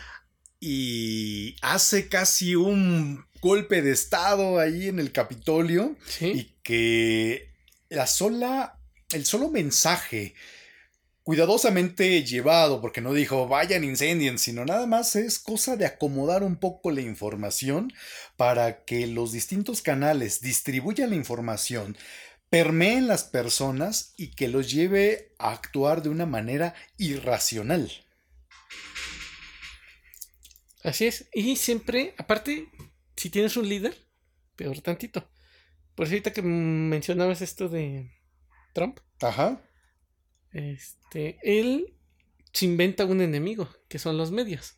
y 0.59 1.55
hace 1.61 2.09
casi 2.09 2.55
un 2.55 3.25
golpe 3.41 3.81
de 3.81 3.91
estado 3.91 4.59
ahí 4.59 4.87
en 4.87 4.99
el 4.99 5.11
Capitolio 5.11 5.95
y 6.19 6.55
que 6.63 7.53
la 7.89 8.07
sola, 8.07 8.79
el 9.11 9.25
solo 9.25 9.49
mensaje 9.49 10.35
cuidadosamente 11.23 12.23
llevado, 12.23 12.81
porque 12.81 13.01
no 13.01 13.13
dijo 13.13 13.47
vayan 13.47 13.83
incendien, 13.83 14.39
sino 14.39 14.65
nada 14.65 14.87
más 14.87 15.15
es 15.15 15.37
cosa 15.37 15.75
de 15.75 15.85
acomodar 15.85 16.43
un 16.43 16.55
poco 16.55 16.91
la 16.91 17.01
información 17.01 17.93
para 18.35 18.83
que 18.83 19.05
los 19.05 19.31
distintos 19.31 19.81
canales 19.81 20.41
distribuyan 20.41 21.11
la 21.11 21.15
información, 21.15 21.95
permeen 22.49 23.07
las 23.07 23.23
personas 23.23 24.13
y 24.17 24.31
que 24.31 24.47
los 24.47 24.71
lleve 24.71 25.33
a 25.39 25.51
actuar 25.51 26.01
de 26.01 26.09
una 26.09 26.25
manera 26.25 26.73
irracional. 26.97 27.91
Así 30.83 31.05
es, 31.05 31.29
y 31.33 31.55
siempre, 31.57 32.15
aparte, 32.17 32.69
si 33.15 33.29
tienes 33.29 33.57
un 33.57 33.67
líder, 33.67 33.97
peor 34.55 34.79
tantito. 34.81 35.29
Por 35.95 36.05
eso 36.05 36.13
ahorita 36.13 36.31
que 36.31 36.41
mencionabas 36.41 37.41
esto 37.41 37.67
de 37.67 38.11
Trump. 38.73 38.99
Ajá 39.21 39.61
este, 40.51 41.37
él 41.43 41.95
se 42.53 42.65
inventa 42.65 43.05
un 43.05 43.21
enemigo, 43.21 43.69
que 43.87 43.99
son 43.99 44.17
los 44.17 44.31
medios, 44.31 44.75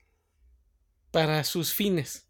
para 1.12 1.44
sus 1.44 1.74
fines. 1.74 2.28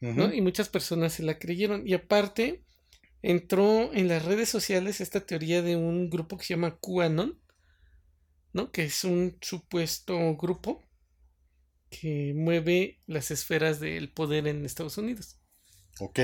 ¿no? 0.00 0.32
Y 0.32 0.40
muchas 0.40 0.68
personas 0.68 1.12
se 1.12 1.22
la 1.22 1.38
creyeron. 1.38 1.86
Y 1.86 1.94
aparte, 1.94 2.63
entró 3.24 3.90
en 3.94 4.06
las 4.06 4.22
redes 4.22 4.50
sociales 4.50 5.00
esta 5.00 5.20
teoría 5.20 5.62
de 5.62 5.76
un 5.76 6.10
grupo 6.10 6.36
que 6.36 6.44
se 6.44 6.54
llama 6.54 6.78
QAnon, 6.78 7.40
¿no? 8.52 8.70
Que 8.70 8.84
es 8.84 9.02
un 9.02 9.38
supuesto 9.40 10.36
grupo 10.36 10.82
que 11.88 12.34
mueve 12.36 13.00
las 13.06 13.30
esferas 13.30 13.80
del 13.80 14.10
poder 14.10 14.46
en 14.46 14.66
Estados 14.66 14.98
Unidos. 14.98 15.38
Ok. 16.00 16.20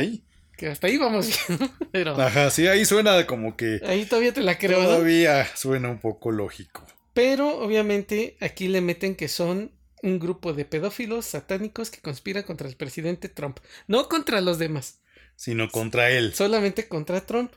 Que 0.58 0.66
hasta 0.68 0.88
ahí 0.88 0.98
vamos 0.98 1.30
bien, 1.48 1.70
pero... 1.92 2.20
Ajá, 2.20 2.50
sí, 2.50 2.66
ahí 2.66 2.84
suena 2.84 3.26
como 3.26 3.56
que... 3.56 3.80
Ahí 3.86 4.04
todavía 4.04 4.34
te 4.34 4.42
la 4.42 4.58
creo. 4.58 4.84
Todavía 4.84 5.46
suena 5.56 5.88
un 5.88 6.00
poco 6.00 6.30
lógico. 6.30 6.86
Pero 7.14 7.60
obviamente 7.60 8.36
aquí 8.40 8.68
le 8.68 8.82
meten 8.82 9.16
que 9.16 9.28
son 9.28 9.72
un 10.02 10.18
grupo 10.18 10.52
de 10.52 10.66
pedófilos 10.66 11.24
satánicos 11.24 11.90
que 11.90 12.02
conspira 12.02 12.42
contra 12.42 12.68
el 12.68 12.76
presidente 12.76 13.30
Trump. 13.30 13.58
No 13.86 14.08
contra 14.10 14.42
los 14.42 14.58
demás. 14.58 15.00
Sino 15.40 15.70
contra 15.70 16.10
él. 16.10 16.34
Solamente 16.34 16.86
contra 16.86 17.24
Trump. 17.24 17.50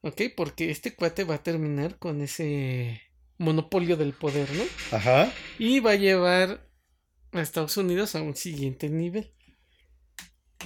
¿Ok? 0.00 0.22
Porque 0.36 0.72
este 0.72 0.96
cuate 0.96 1.22
va 1.22 1.36
a 1.36 1.42
terminar 1.44 1.96
con 1.96 2.22
ese 2.22 3.02
monopolio 3.38 3.96
del 3.96 4.14
poder, 4.14 4.50
¿no? 4.50 4.64
Ajá. 4.90 5.32
Y 5.56 5.78
va 5.78 5.92
a 5.92 5.94
llevar 5.94 6.68
a 7.30 7.40
Estados 7.40 7.76
Unidos 7.76 8.16
a 8.16 8.22
un 8.22 8.34
siguiente 8.34 8.88
nivel. 8.88 9.32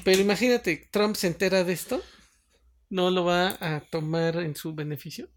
Pero 0.05 0.23
imagínate, 0.23 0.89
Trump 0.91 1.17
se 1.17 1.27
entera 1.27 1.65
de 1.65 1.75
esto, 1.75 2.03
no 2.89 3.11
lo 3.11 3.27
va 3.27 3.59
a 3.61 3.81
tomar 3.91 4.37
en 4.39 4.57
su 4.57 4.75
beneficio. 4.75 5.29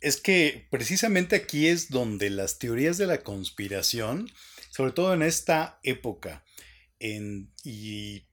Es 0.00 0.16
que 0.16 0.68
precisamente 0.70 1.36
aquí 1.36 1.66
es 1.66 1.90
donde 1.90 2.30
las 2.30 2.58
teorías 2.58 2.96
de 2.96 3.06
la 3.06 3.18
conspiración, 3.18 4.30
sobre 4.70 4.92
todo 4.92 5.12
en 5.12 5.20
esta 5.20 5.80
época, 5.82 6.46
en, 6.98 7.52
y, 7.62 8.24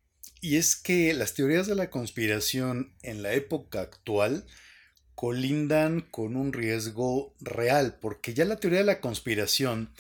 y 0.44 0.58
es 0.58 0.76
que 0.76 1.14
las 1.14 1.36
teorías 1.36 1.68
de 1.68 1.76
la 1.76 1.90
conspiración 1.90 2.92
en 3.02 3.24
la 3.24 3.32
época 3.32 3.80
actual 3.80 4.46
colindan 5.16 6.02
con 6.02 6.36
un 6.36 6.52
riesgo 6.52 7.34
real, 7.40 7.98
porque 8.02 8.34
ya 8.34 8.44
la 8.44 8.58
teoría 8.58 8.80
de 8.80 8.86
la 8.86 9.00
conspiración 9.00 9.94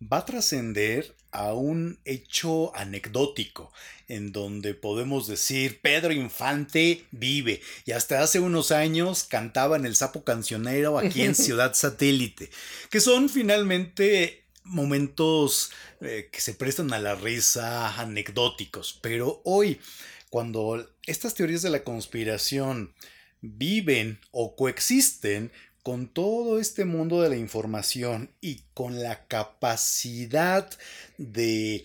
va 0.00 0.20
a 0.20 0.24
trascender 0.24 1.14
a 1.32 1.52
un 1.52 2.00
hecho 2.06 2.74
anecdótico, 2.74 3.74
en 4.08 4.32
donde 4.32 4.72
podemos 4.72 5.26
decir 5.26 5.82
Pedro 5.82 6.14
Infante 6.14 7.04
vive 7.10 7.60
y 7.84 7.92
hasta 7.92 8.22
hace 8.22 8.40
unos 8.40 8.70
años 8.70 9.24
cantaba 9.24 9.76
en 9.76 9.84
el 9.84 9.96
sapo 9.96 10.24
cancionero 10.24 10.98
aquí 10.98 11.20
en 11.20 11.34
Ciudad 11.34 11.74
Satélite, 11.74 12.48
que 12.88 13.00
son 13.02 13.28
finalmente 13.28 14.44
momentos 14.64 15.70
eh, 16.00 16.28
que 16.32 16.40
se 16.40 16.54
prestan 16.54 16.92
a 16.92 16.98
la 16.98 17.14
risa 17.14 18.00
anecdóticos, 18.00 18.98
pero 19.02 19.40
hoy, 19.44 19.80
cuando 20.28 20.88
estas 21.06 21.34
teorías 21.34 21.62
de 21.62 21.70
la 21.70 21.84
conspiración 21.84 22.94
viven 23.40 24.20
o 24.30 24.54
coexisten 24.54 25.50
con 25.82 26.08
todo 26.08 26.60
este 26.60 26.84
mundo 26.84 27.22
de 27.22 27.30
la 27.30 27.36
información 27.36 28.30
y 28.40 28.62
con 28.74 29.02
la 29.02 29.26
capacidad 29.26 30.70
de 31.16 31.84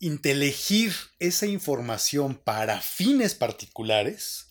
intelegir 0.00 0.92
esa 1.18 1.46
información 1.46 2.34
para 2.34 2.80
fines 2.80 3.34
particulares, 3.34 4.48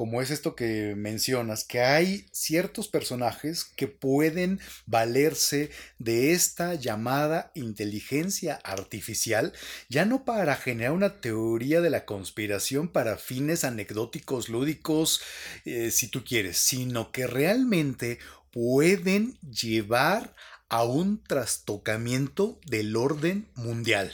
como 0.00 0.22
es 0.22 0.30
esto 0.30 0.56
que 0.56 0.94
mencionas, 0.96 1.62
que 1.62 1.82
hay 1.82 2.24
ciertos 2.32 2.88
personajes 2.88 3.64
que 3.64 3.86
pueden 3.86 4.58
valerse 4.86 5.70
de 5.98 6.32
esta 6.32 6.74
llamada 6.74 7.52
inteligencia 7.54 8.58
artificial, 8.64 9.52
ya 9.90 10.06
no 10.06 10.24
para 10.24 10.56
generar 10.56 10.92
una 10.92 11.20
teoría 11.20 11.82
de 11.82 11.90
la 11.90 12.06
conspiración 12.06 12.88
para 12.88 13.18
fines 13.18 13.62
anecdóticos, 13.62 14.48
lúdicos, 14.48 15.20
eh, 15.66 15.90
si 15.90 16.08
tú 16.08 16.24
quieres, 16.24 16.56
sino 16.56 17.12
que 17.12 17.26
realmente 17.26 18.20
pueden 18.52 19.38
llevar 19.42 20.34
a 20.70 20.82
un 20.84 21.22
trastocamiento 21.22 22.58
del 22.64 22.96
orden 22.96 23.50
mundial. 23.54 24.10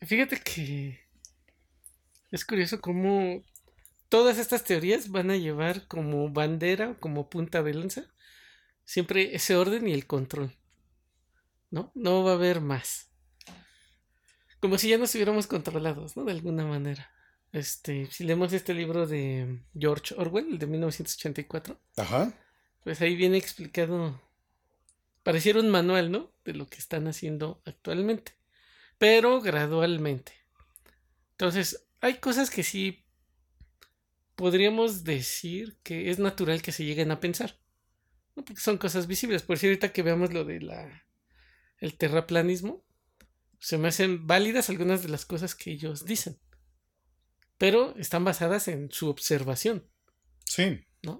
Fíjate 0.00 0.40
que 0.40 0.98
es 2.30 2.42
curioso 2.46 2.80
cómo 2.80 3.42
todas 4.10 4.38
estas 4.38 4.64
teorías 4.64 5.08
van 5.08 5.30
a 5.30 5.36
llevar 5.36 5.86
como 5.86 6.28
bandera, 6.28 6.96
como 7.00 7.30
punta 7.30 7.62
de 7.62 7.72
lanza, 7.72 8.04
siempre 8.84 9.34
ese 9.34 9.56
orden 9.56 9.88
y 9.88 9.94
el 9.94 10.06
control. 10.06 10.52
¿No? 11.70 11.92
No 11.94 12.24
va 12.24 12.32
a 12.32 12.34
haber 12.34 12.60
más. 12.60 13.08
Como 14.58 14.76
si 14.76 14.88
ya 14.88 14.98
nos 14.98 15.10
estuviéramos 15.10 15.46
controlados, 15.46 16.16
¿no? 16.16 16.24
De 16.24 16.32
alguna 16.32 16.66
manera. 16.66 17.10
Este, 17.52 18.06
si 18.10 18.24
leemos 18.24 18.52
este 18.52 18.74
libro 18.74 19.06
de 19.06 19.60
George 19.78 20.14
Orwell, 20.18 20.48
el 20.52 20.58
de 20.58 20.66
1984, 20.66 21.80
Ajá. 21.96 22.32
pues 22.82 23.00
ahí 23.00 23.16
viene 23.16 23.38
explicado, 23.38 24.20
pareciera 25.22 25.60
un 25.60 25.70
manual, 25.70 26.10
¿no? 26.10 26.32
De 26.44 26.54
lo 26.54 26.66
que 26.66 26.78
están 26.78 27.06
haciendo 27.08 27.62
actualmente, 27.64 28.34
pero 28.98 29.40
gradualmente. 29.40 30.32
Entonces, 31.32 31.86
hay 32.00 32.18
cosas 32.18 32.50
que 32.50 32.62
sí 32.62 33.04
podríamos 34.40 35.04
decir 35.04 35.76
que 35.82 36.10
es 36.10 36.18
natural 36.18 36.62
que 36.62 36.72
se 36.72 36.86
lleguen 36.86 37.10
a 37.10 37.20
pensar. 37.20 37.60
¿no? 38.34 38.42
Porque 38.42 38.62
son 38.62 38.78
cosas 38.78 39.06
visibles. 39.06 39.42
Por 39.42 39.58
si 39.58 39.66
ahorita 39.66 39.92
que 39.92 40.02
veamos 40.02 40.32
lo 40.32 40.46
de 40.46 40.62
la 40.62 41.04
el 41.76 41.98
terraplanismo, 41.98 42.82
se 43.58 43.76
me 43.76 43.88
hacen 43.88 44.26
válidas 44.26 44.70
algunas 44.70 45.02
de 45.02 45.10
las 45.10 45.26
cosas 45.26 45.54
que 45.54 45.72
ellos 45.72 46.06
dicen. 46.06 46.40
Pero 47.58 47.94
están 47.98 48.24
basadas 48.24 48.66
en 48.68 48.90
su 48.90 49.10
observación. 49.10 49.86
Sí. 50.46 50.86
¿No? 51.02 51.18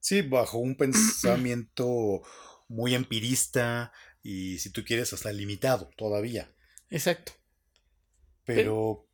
Sí, 0.00 0.20
bajo 0.20 0.58
un 0.58 0.76
pensamiento 0.76 2.20
muy 2.68 2.94
empirista 2.94 3.90
y 4.22 4.58
si 4.58 4.68
tú 4.68 4.84
quieres 4.84 5.14
hasta 5.14 5.32
limitado 5.32 5.88
todavía. 5.96 6.54
Exacto. 6.90 7.32
Pero 8.44 9.08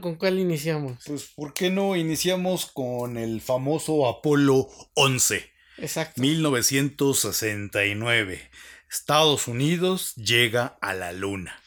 ¿con 0.00 0.14
cuál 0.16 0.38
iniciamos? 0.38 1.02
Pues, 1.06 1.24
¿por 1.34 1.52
qué 1.52 1.70
no 1.70 1.96
iniciamos 1.96 2.66
con 2.66 3.18
el 3.18 3.40
famoso 3.40 4.08
Apolo 4.08 4.68
11? 4.94 5.50
Exacto. 5.78 6.20
1969. 6.20 8.50
Estados 8.90 9.48
Unidos 9.48 10.14
llega 10.14 10.78
a 10.80 10.94
la 10.94 11.12
Luna. 11.12 11.60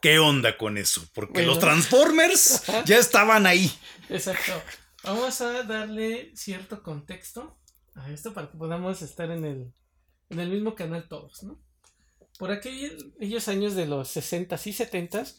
¿Qué 0.00 0.20
onda 0.20 0.56
con 0.56 0.78
eso? 0.78 1.02
Porque 1.12 1.32
Bueno. 1.32 1.48
los 1.48 1.58
Transformers 1.58 2.62
ya 2.86 2.98
estaban 2.98 3.46
ahí. 3.46 3.72
Exacto. 4.08 4.52
Vamos 5.02 5.40
a 5.40 5.64
darle 5.64 6.30
cierto 6.36 6.82
contexto 6.82 7.58
a 7.96 8.10
esto 8.12 8.32
para 8.34 8.50
que 8.50 8.56
podamos 8.56 9.02
estar 9.02 9.30
en 9.32 9.44
el, 9.44 9.72
en 10.30 10.38
el 10.40 10.50
mismo 10.50 10.76
canal 10.76 11.08
todos, 11.08 11.42
¿no? 11.42 11.58
Por 12.38 12.52
aquellos 12.52 13.48
años 13.48 13.74
de 13.74 13.86
los 13.86 14.16
60s 14.16 14.66
y 14.66 14.72
70s, 14.72 15.34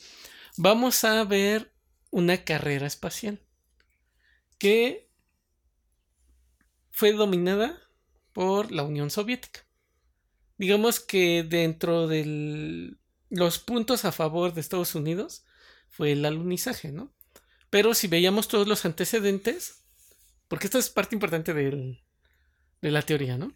vamos 0.58 1.05
a 1.05 1.23
ver 1.23 1.71
una 2.12 2.43
carrera 2.43 2.88
espacial 2.88 3.41
que 4.58 5.10
fue 6.91 7.13
dominada 7.13 7.80
por 8.34 8.72
la 8.72 8.84
Unión 8.84 9.10
Soviética. 9.10 9.65
Digamos 10.58 11.00
que 11.00 11.43
dentro 11.43 12.08
de 12.08 12.98
los 13.30 13.60
puntos 13.60 14.04
a 14.06 14.12
favor 14.12 14.54
de 14.54 14.62
Estados 14.62 14.95
Unidos 14.95 15.45
fue 15.88 16.12
el 16.12 16.26
alunizaje, 16.26 16.91
¿no? 16.91 17.13
Pero 17.69 17.93
si 17.93 18.08
veíamos 18.08 18.48
todos 18.48 18.67
los 18.67 18.84
antecedentes, 18.86 19.86
porque 20.48 20.67
esto 20.67 20.80
es 20.80 20.89
parte 20.89 21.15
importante 21.15 21.54
del- 21.54 22.04
de 22.82 22.91
la 22.91 23.02
teoría, 23.04 23.38
¿no? 23.38 23.54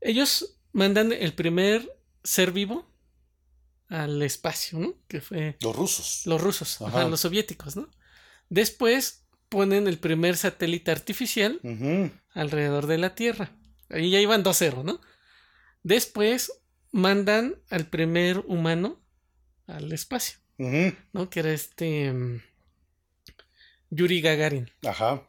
Ellos 0.00 0.58
mandan 0.72 1.12
el 1.12 1.32
primer 1.32 1.88
ser 2.24 2.52
vivo 2.52 2.91
al 3.92 4.22
espacio, 4.22 4.78
¿no? 4.78 4.94
Que 5.06 5.20
fue 5.20 5.56
Los 5.60 5.76
rusos. 5.76 6.22
los 6.24 6.40
rusos, 6.40 6.80
Ajá. 6.80 7.00
ajá, 7.00 7.08
los 7.08 7.20
soviéticos, 7.20 7.76
¿no? 7.76 7.90
Después 8.48 9.24
ponen 9.48 9.86
el 9.86 9.98
primer 9.98 10.36
satélite 10.38 10.90
artificial 10.90 11.60
alrededor 12.32 12.86
de 12.86 12.96
la 12.98 13.14
Tierra. 13.14 13.52
Ahí 13.90 14.10
ya 14.10 14.18
iban 14.20 14.42
2-0, 14.42 14.82
¿no? 14.82 15.00
Después 15.82 16.52
mandan 16.90 17.56
al 17.68 17.86
primer 17.86 18.38
humano 18.46 18.98
al 19.66 19.92
espacio. 19.92 20.38
¿no? 21.12 21.28
Que 21.28 21.40
era 21.40 21.52
este 21.52 22.12
mm, 22.12 22.40
Yuri 23.90 24.20
Gagarin. 24.22 24.70
Ajá. 24.86 25.28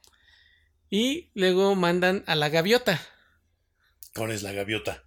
Y 0.90 1.32
luego 1.34 1.76
mandan 1.76 2.24
a 2.28 2.36
la 2.36 2.50
gaviota, 2.50 3.02
¿Cuál 4.16 4.30
es 4.32 4.44
la 4.44 4.52
gaviota? 4.52 5.04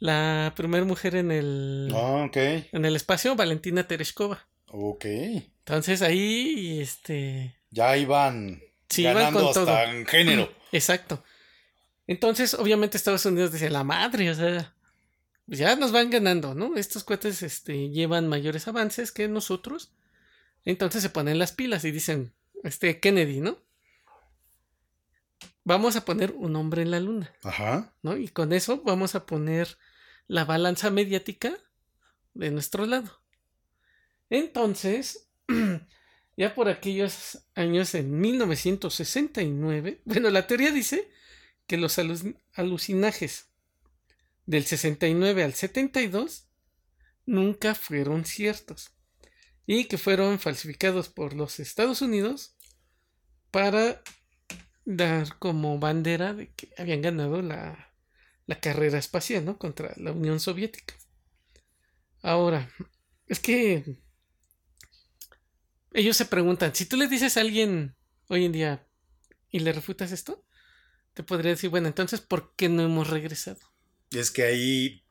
La 0.00 0.52
primera 0.56 0.84
mujer 0.84 1.14
en 1.14 1.30
el, 1.30 1.92
Ah, 1.94 2.24
ok. 2.26 2.36
en 2.36 2.84
el 2.84 2.96
espacio, 2.96 3.36
Valentina 3.36 3.86
Tereshkova. 3.86 4.46
Ok. 4.66 5.04
Entonces 5.04 6.02
ahí, 6.02 6.80
este... 6.80 7.56
Ya 7.70 7.96
iban 7.96 8.60
Sí, 8.88 9.02
iban 9.02 9.14
ganando 9.14 9.38
con 9.40 9.48
hasta 9.50 9.64
todo. 9.64 9.82
en 9.94 10.06
género. 10.06 10.52
Exacto. 10.72 11.22
Entonces, 12.08 12.54
obviamente 12.54 12.96
Estados 12.96 13.24
Unidos 13.26 13.52
dice, 13.52 13.70
la 13.70 13.84
madre, 13.84 14.30
o 14.30 14.34
sea, 14.34 14.74
ya 15.46 15.76
nos 15.76 15.92
van 15.92 16.10
ganando, 16.10 16.54
¿no? 16.56 16.76
Estos 16.76 17.04
cohetes 17.04 17.42
este, 17.44 17.90
llevan 17.90 18.26
mayores 18.26 18.66
avances 18.66 19.12
que 19.12 19.28
nosotros. 19.28 19.92
Entonces 20.64 21.02
se 21.02 21.10
ponen 21.10 21.38
las 21.38 21.52
pilas 21.52 21.84
y 21.84 21.92
dicen, 21.92 22.32
este 22.64 22.98
Kennedy, 22.98 23.40
¿no? 23.40 23.58
Vamos 25.62 25.94
a 25.94 26.04
poner 26.04 26.32
un 26.32 26.56
hombre 26.56 26.82
en 26.82 26.90
la 26.90 27.00
luna, 27.00 27.32
Ajá. 27.44 27.92
¿no? 28.02 28.16
Y 28.16 28.28
con 28.28 28.52
eso 28.52 28.82
vamos 28.84 29.14
a 29.14 29.26
poner 29.26 29.76
la 30.26 30.44
balanza 30.44 30.90
mediática 30.90 31.56
de 32.34 32.50
nuestro 32.50 32.86
lado. 32.86 33.20
Entonces, 34.28 35.28
ya 36.36 36.54
por 36.54 36.68
aquellos 36.68 37.44
años 37.54 37.94
en 37.94 38.20
1969, 38.20 40.02
bueno, 40.04 40.30
la 40.30 40.46
teoría 40.46 40.70
dice 40.70 41.10
que 41.66 41.76
los 41.76 41.98
alu- 41.98 42.36
alucinajes 42.54 43.46
del 44.46 44.64
69 44.64 45.44
al 45.44 45.54
72 45.54 46.46
nunca 47.26 47.74
fueron 47.74 48.24
ciertos 48.24 48.90
y 49.66 49.84
que 49.84 49.98
fueron 49.98 50.38
falsificados 50.40 51.08
por 51.08 51.34
los 51.34 51.60
Estados 51.60 52.02
Unidos 52.02 52.56
para 53.52 54.02
dar 54.84 55.38
como 55.38 55.78
bandera 55.78 56.34
de 56.34 56.52
que 56.54 56.70
habían 56.76 57.02
ganado 57.02 57.42
la, 57.42 57.89
la 58.50 58.58
carrera 58.58 58.98
espacial, 58.98 59.44
¿no? 59.44 59.58
Contra 59.58 59.94
la 59.96 60.10
Unión 60.10 60.40
Soviética. 60.40 60.92
Ahora, 62.20 62.68
es 63.28 63.38
que 63.38 63.96
ellos 65.92 66.16
se 66.16 66.24
preguntan, 66.24 66.74
si 66.74 66.84
tú 66.84 66.96
le 66.96 67.06
dices 67.06 67.36
a 67.36 67.42
alguien 67.42 67.94
hoy 68.26 68.46
en 68.46 68.50
día 68.50 68.88
y 69.50 69.60
le 69.60 69.72
refutas 69.72 70.10
esto, 70.10 70.44
te 71.14 71.22
podría 71.22 71.52
decir, 71.52 71.70
bueno, 71.70 71.86
entonces, 71.86 72.20
¿por 72.20 72.56
qué 72.56 72.68
no 72.68 72.82
hemos 72.82 73.08
regresado? 73.08 73.60
Es 74.10 74.32
que 74.32 74.42
ahí, 74.42 75.04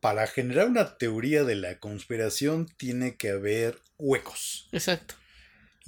para 0.00 0.26
generar 0.26 0.68
una 0.68 0.98
teoría 0.98 1.44
de 1.44 1.54
la 1.54 1.78
conspiración, 1.78 2.66
tiene 2.76 3.16
que 3.16 3.30
haber 3.30 3.80
huecos. 3.96 4.68
Exacto. 4.72 5.14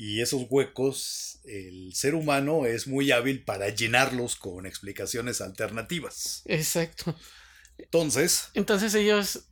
Y 0.01 0.23
esos 0.23 0.47
huecos, 0.49 1.41
el 1.43 1.93
ser 1.93 2.15
humano 2.15 2.67
es 2.67 2.87
muy 2.87 3.11
hábil 3.11 3.43
para 3.43 3.69
llenarlos 3.69 4.37
con 4.37 4.65
explicaciones 4.65 5.41
alternativas. 5.41 6.43
Exacto. 6.45 7.17
Entonces. 7.79 8.51
Entonces 8.55 8.95
ellos 8.95 9.49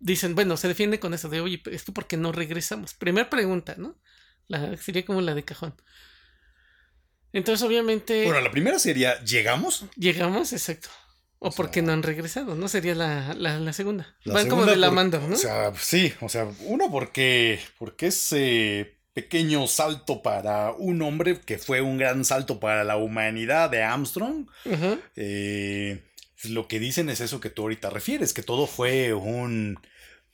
dicen, 0.00 0.34
bueno, 0.34 0.56
se 0.56 0.66
defiende 0.66 0.98
con 0.98 1.14
eso 1.14 1.28
de, 1.28 1.40
oye, 1.40 1.62
¿esto 1.70 1.92
por 1.92 2.08
qué 2.08 2.16
no 2.16 2.32
regresamos? 2.32 2.92
Primera 2.94 3.30
pregunta, 3.30 3.76
¿no? 3.78 3.96
La, 4.48 4.76
sería 4.76 5.04
como 5.04 5.20
la 5.20 5.36
de 5.36 5.44
cajón. 5.44 5.80
Entonces, 7.32 7.64
obviamente. 7.64 8.24
Bueno, 8.24 8.40
la 8.40 8.50
primera 8.50 8.80
sería, 8.80 9.22
¿llegamos? 9.22 9.84
Llegamos, 9.94 10.52
exacto. 10.52 10.88
O, 11.44 11.50
porque 11.50 11.82
no 11.82 11.92
han 11.92 12.04
regresado, 12.04 12.54
¿no? 12.54 12.68
Sería 12.68 12.94
la, 12.94 13.34
la, 13.34 13.72
segunda. 13.72 14.14
Van 14.24 14.48
como 14.48 14.64
de 14.64 14.76
la 14.76 14.92
mando, 14.92 15.20
¿no? 15.20 15.34
O 15.34 15.38
sea, 15.38 15.72
sí, 15.76 16.12
o 16.20 16.28
sea, 16.28 16.48
uno 16.66 16.88
porque, 16.88 17.58
porque 17.78 18.06
ese 18.06 18.96
pequeño 19.12 19.66
salto 19.66 20.22
para 20.22 20.70
un 20.70 21.02
hombre 21.02 21.40
que 21.40 21.58
fue 21.58 21.80
un 21.80 21.98
gran 21.98 22.24
salto 22.24 22.60
para 22.60 22.84
la 22.84 22.96
humanidad 22.96 23.70
de 23.70 23.82
Armstrong. 23.82 24.46
Eh, 25.16 26.00
lo 26.44 26.68
que 26.68 26.78
dicen 26.78 27.10
es 27.10 27.20
eso 27.20 27.40
que 27.40 27.50
tú 27.50 27.62
ahorita 27.62 27.90
refieres, 27.90 28.32
que 28.32 28.44
todo 28.44 28.68
fue 28.68 29.12
un, 29.12 29.80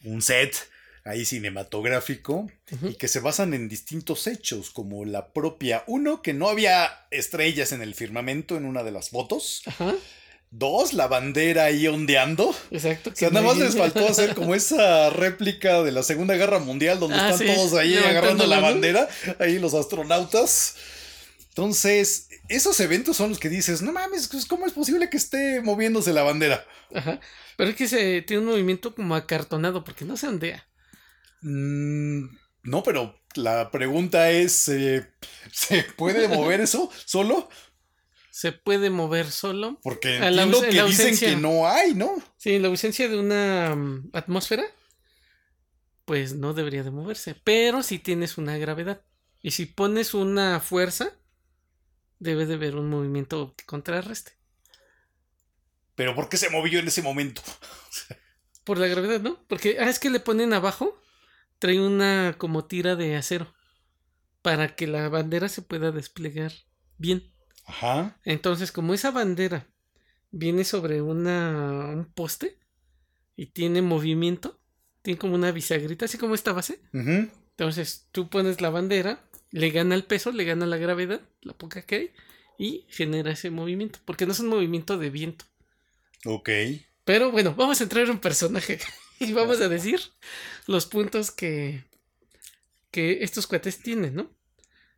un 0.04 0.20
set 0.20 0.56
ahí 1.04 1.24
cinematográfico 1.24 2.50
y 2.82 2.96
que 2.96 3.08
se 3.08 3.20
basan 3.20 3.54
en 3.54 3.68
distintos 3.68 4.26
hechos, 4.26 4.70
como 4.70 5.06
la 5.06 5.32
propia, 5.32 5.84
uno, 5.86 6.20
que 6.20 6.34
no 6.34 6.50
había 6.50 7.06
estrellas 7.10 7.72
en 7.72 7.80
el 7.80 7.94
firmamento 7.94 8.58
en 8.58 8.66
una 8.66 8.82
de 8.82 8.92
las 8.92 9.08
fotos. 9.08 9.62
Dos, 10.50 10.94
la 10.94 11.06
bandera 11.08 11.64
ahí 11.64 11.86
ondeando. 11.86 12.54
Exacto. 12.70 13.10
O 13.10 13.16
sea, 13.16 13.30
nada 13.30 13.46
más 13.46 13.58
les 13.58 13.76
faltó 13.76 14.08
hacer 14.08 14.34
como 14.34 14.54
esa 14.54 15.10
réplica 15.10 15.82
de 15.82 15.92
la 15.92 16.02
Segunda 16.02 16.34
Guerra 16.34 16.58
Mundial 16.58 16.98
donde 16.98 17.16
ah, 17.16 17.30
están 17.30 17.54
todos 17.54 17.74
ahí 17.74 17.96
agarrando 17.96 18.46
la 18.46 18.60
bandera, 18.60 19.08
ahí 19.38 19.58
los 19.58 19.74
astronautas. 19.74 20.76
Entonces, 21.50 22.28
esos 22.48 22.78
eventos 22.80 23.16
son 23.16 23.30
los 23.30 23.38
que 23.38 23.48
dices, 23.48 23.82
no 23.82 23.92
mames, 23.92 24.28
pues, 24.28 24.46
¿cómo 24.46 24.66
es 24.66 24.72
posible 24.72 25.10
que 25.10 25.16
esté 25.16 25.60
moviéndose 25.60 26.12
la 26.12 26.22
bandera? 26.22 26.64
Ajá. 26.94 27.20
Pero 27.56 27.70
es 27.70 27.76
que 27.76 27.88
se 27.88 28.22
tiene 28.22 28.42
un 28.42 28.48
movimiento 28.50 28.94
como 28.94 29.16
acartonado, 29.16 29.84
porque 29.84 30.04
no 30.04 30.16
se 30.16 30.28
ondea. 30.28 30.66
Mm, 31.42 32.26
no, 32.62 32.82
pero 32.82 33.20
la 33.34 33.70
pregunta 33.70 34.30
es, 34.30 34.68
eh, 34.68 35.10
¿se 35.52 35.82
puede 35.96 36.28
mover 36.28 36.60
eso 36.60 36.90
solo? 37.04 37.48
Se 38.38 38.52
puede 38.52 38.88
mover 38.88 39.32
solo. 39.32 39.80
Porque 39.82 40.18
entiendo 40.18 40.60
que 40.60 40.80
dicen 40.84 41.18
que 41.18 41.34
no 41.34 41.66
hay, 41.66 41.96
¿no? 41.96 42.22
Sí, 42.36 42.54
en 42.54 42.62
la 42.62 42.68
ausencia 42.68 43.08
de 43.08 43.18
una 43.18 43.74
mm, 43.74 44.10
atmósfera, 44.12 44.62
pues 46.04 46.36
no 46.36 46.54
debería 46.54 46.84
de 46.84 46.92
moverse. 46.92 47.34
Pero 47.42 47.82
si 47.82 47.98
tienes 47.98 48.38
una 48.38 48.56
gravedad. 48.56 49.02
Y 49.42 49.50
si 49.50 49.66
pones 49.66 50.14
una 50.14 50.60
fuerza, 50.60 51.18
debe 52.20 52.46
de 52.46 52.54
haber 52.54 52.76
un 52.76 52.88
movimiento 52.88 53.56
que 53.56 53.64
contrarreste. 53.64 54.38
Pero 55.96 56.14
¿por 56.14 56.28
qué 56.28 56.36
se 56.36 56.48
movió 56.48 56.78
en 56.78 56.86
ese 56.86 57.02
momento? 57.02 57.42
Por 58.62 58.78
la 58.78 58.86
gravedad, 58.86 59.20
¿no? 59.20 59.42
Porque, 59.48 59.78
ah, 59.80 59.90
es 59.90 59.98
que 59.98 60.10
le 60.10 60.20
ponen 60.20 60.52
abajo 60.52 60.96
trae 61.58 61.80
una 61.80 62.36
como 62.38 62.66
tira 62.66 62.94
de 62.94 63.16
acero 63.16 63.52
para 64.42 64.76
que 64.76 64.86
la 64.86 65.08
bandera 65.08 65.48
se 65.48 65.60
pueda 65.60 65.90
desplegar 65.90 66.52
bien. 66.98 67.36
Ajá. 67.68 68.18
Entonces, 68.24 68.72
como 68.72 68.94
esa 68.94 69.10
bandera 69.10 69.68
viene 70.30 70.64
sobre 70.64 71.02
una, 71.02 71.90
un 71.90 72.06
poste 72.06 72.58
y 73.36 73.46
tiene 73.46 73.82
movimiento, 73.82 74.58
tiene 75.02 75.18
como 75.18 75.34
una 75.34 75.52
bisagrita, 75.52 76.06
así 76.06 76.18
como 76.18 76.34
esta 76.34 76.52
base. 76.52 76.80
Entonces, 76.92 78.08
tú 78.10 78.28
pones 78.28 78.60
la 78.60 78.70
bandera, 78.70 79.22
le 79.50 79.70
gana 79.70 79.94
el 79.94 80.04
peso, 80.04 80.32
le 80.32 80.44
gana 80.44 80.66
la 80.66 80.78
gravedad, 80.78 81.20
la 81.42 81.52
poca 81.52 81.82
que 81.82 81.94
hay, 81.94 82.10
y 82.58 82.86
genera 82.88 83.32
ese 83.32 83.50
movimiento, 83.50 84.00
porque 84.04 84.26
no 84.26 84.32
es 84.32 84.40
un 84.40 84.48
movimiento 84.48 84.98
de 84.98 85.10
viento. 85.10 85.44
Ok. 86.24 86.50
Pero 87.04 87.30
bueno, 87.30 87.54
vamos 87.54 87.80
a 87.80 87.84
entrar 87.84 88.04
en 88.04 88.10
un 88.10 88.18
personaje. 88.18 88.80
y 89.20 89.32
vamos 89.32 89.60
a 89.60 89.68
decir 89.68 90.00
los 90.66 90.86
puntos 90.86 91.30
que, 91.30 91.84
que 92.90 93.22
estos 93.22 93.46
cuates 93.46 93.78
tienen, 93.78 94.14
¿no? 94.14 94.30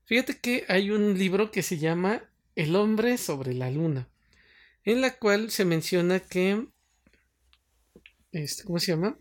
Fíjate 0.04 0.38
que 0.38 0.64
hay 0.68 0.90
un 0.90 1.18
libro 1.18 1.50
que 1.50 1.62
se 1.62 1.78
llama 1.78 2.29
El 2.54 2.76
hombre 2.76 3.16
sobre 3.18 3.54
la 3.54 3.70
luna, 3.70 4.08
en 4.84 5.00
la 5.00 5.16
cual 5.16 5.50
se 5.50 5.64
menciona 5.64 6.20
que, 6.20 6.66
este, 8.32 8.64
¿cómo 8.64 8.78
se 8.78 8.92
llama? 8.92 9.18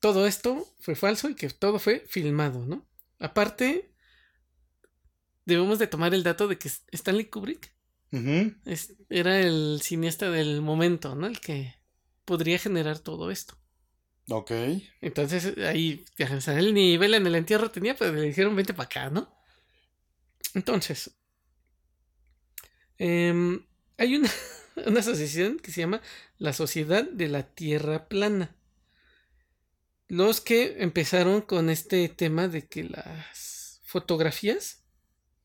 Todo 0.00 0.26
esto 0.26 0.74
fue 0.80 0.94
falso 0.94 1.28
y 1.28 1.34
que 1.34 1.48
todo 1.50 1.78
fue 1.78 2.04
filmado, 2.08 2.66
¿no? 2.66 2.86
Aparte, 3.18 3.90
debemos 5.44 5.78
de 5.78 5.86
tomar 5.86 6.14
el 6.14 6.22
dato 6.22 6.48
de 6.48 6.58
que 6.58 6.70
Stanley 6.92 7.26
Kubrick 7.26 7.74
era 9.08 9.40
el 9.40 9.80
cineasta 9.82 10.30
del 10.30 10.62
momento, 10.62 11.16
¿no? 11.16 11.26
El 11.26 11.40
que 11.40 11.74
podría 12.24 12.58
generar 12.58 13.00
todo 13.00 13.30
esto. 13.30 13.56
Ok. 14.28 14.52
Entonces 15.00 15.58
ahí, 15.58 16.04
el 16.18 16.74
nivel 16.74 17.14
en 17.14 17.26
el 17.26 17.34
entierro 17.34 17.70
tenía, 17.70 17.96
pues 17.96 18.12
le 18.12 18.22
dijeron 18.22 18.56
vente 18.56 18.72
para 18.72 18.86
acá, 18.86 19.10
¿no? 19.10 19.34
Entonces, 20.54 21.16
em, 22.98 23.66
hay 23.96 24.16
una, 24.16 24.30
una 24.86 25.00
asociación 25.00 25.58
que 25.58 25.72
se 25.72 25.80
llama 25.80 26.02
la 26.38 26.52
Sociedad 26.52 27.04
de 27.04 27.28
la 27.28 27.42
Tierra 27.42 28.08
Plana. 28.08 28.56
Los 30.08 30.40
que 30.40 30.82
empezaron 30.82 31.40
con 31.40 31.70
este 31.70 32.08
tema 32.08 32.48
de 32.48 32.66
que 32.66 32.84
las 32.84 33.80
fotografías 33.84 34.84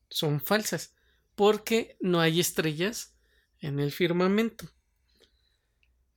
son 0.08 0.40
falsas 0.40 0.94
porque 1.34 1.96
no 2.00 2.20
hay 2.20 2.40
estrellas 2.40 3.14
en 3.60 3.80
el 3.80 3.92
firmamento. 3.92 4.66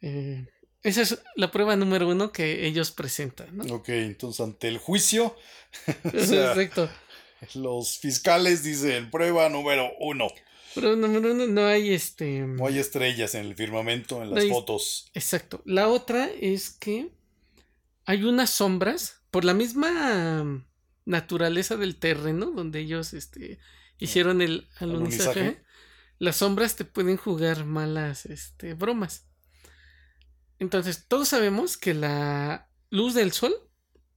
Eh, 0.01 0.45
esa 0.81 1.01
es 1.01 1.23
la 1.35 1.49
prueba 1.49 1.77
número 1.77 2.09
uno 2.09 2.31
que 2.31 2.67
ellos 2.67 2.91
presentan. 2.91 3.55
¿no? 3.55 3.75
Ok, 3.75 3.89
entonces 3.89 4.41
ante 4.41 4.67
el 4.67 4.77
juicio. 4.77 5.35
Exacto. 6.03 6.89
Los 7.55 7.97
fiscales 7.99 8.63
dicen 8.63 9.09
prueba 9.09 9.47
número 9.47 9.91
uno. 9.99 10.27
Prueba 10.73 10.95
número 10.95 11.31
uno, 11.33 11.45
no 11.47 11.65
hay 11.65 11.93
este. 11.93 12.41
No 12.41 12.65
hay 12.65 12.79
estrellas 12.79 13.35
en 13.35 13.45
el 13.45 13.55
firmamento, 13.55 14.23
en 14.23 14.31
las 14.31 14.45
fotos. 14.47 15.11
Exacto. 15.13 15.61
La 15.65 15.87
otra 15.87 16.29
es 16.39 16.71
que 16.71 17.11
hay 18.05 18.23
unas 18.23 18.49
sombras 18.49 19.21
por 19.29 19.45
la 19.45 19.53
misma 19.53 20.65
naturaleza 21.05 21.77
del 21.77 21.97
terreno 21.97 22.47
donde 22.47 22.79
ellos 22.79 23.13
este, 23.13 23.59
hicieron 23.99 24.41
el 24.41 24.67
alunizaje. 24.77 25.63
Las 26.19 26.37
sombras 26.37 26.75
te 26.75 26.85
pueden 26.85 27.17
jugar 27.17 27.65
malas 27.65 28.25
este, 28.25 28.73
bromas. 28.73 29.27
Entonces, 30.59 31.05
todos 31.07 31.27
sabemos 31.27 31.77
que 31.77 31.93
la 31.93 32.69
luz 32.89 33.13
del 33.13 33.31
Sol 33.31 33.53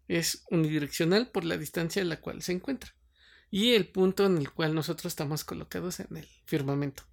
es 0.09 0.45
unidireccional 0.51 1.31
por 1.31 1.45
la 1.45 1.59
distancia 1.59 2.01
en 2.01 2.09
la 2.09 2.21
cual 2.21 2.43
se 2.43 2.53
encuentra 2.53 2.96
y 3.57 3.73
el 3.73 3.89
punto 3.89 4.27
en 4.27 4.37
el 4.37 4.53
cual 4.53 4.75
nosotros 4.75 5.11
estamos 5.11 5.43
colocados 5.43 6.01
en 6.01 6.15
el 6.19 6.29
firmamento. 6.45 7.05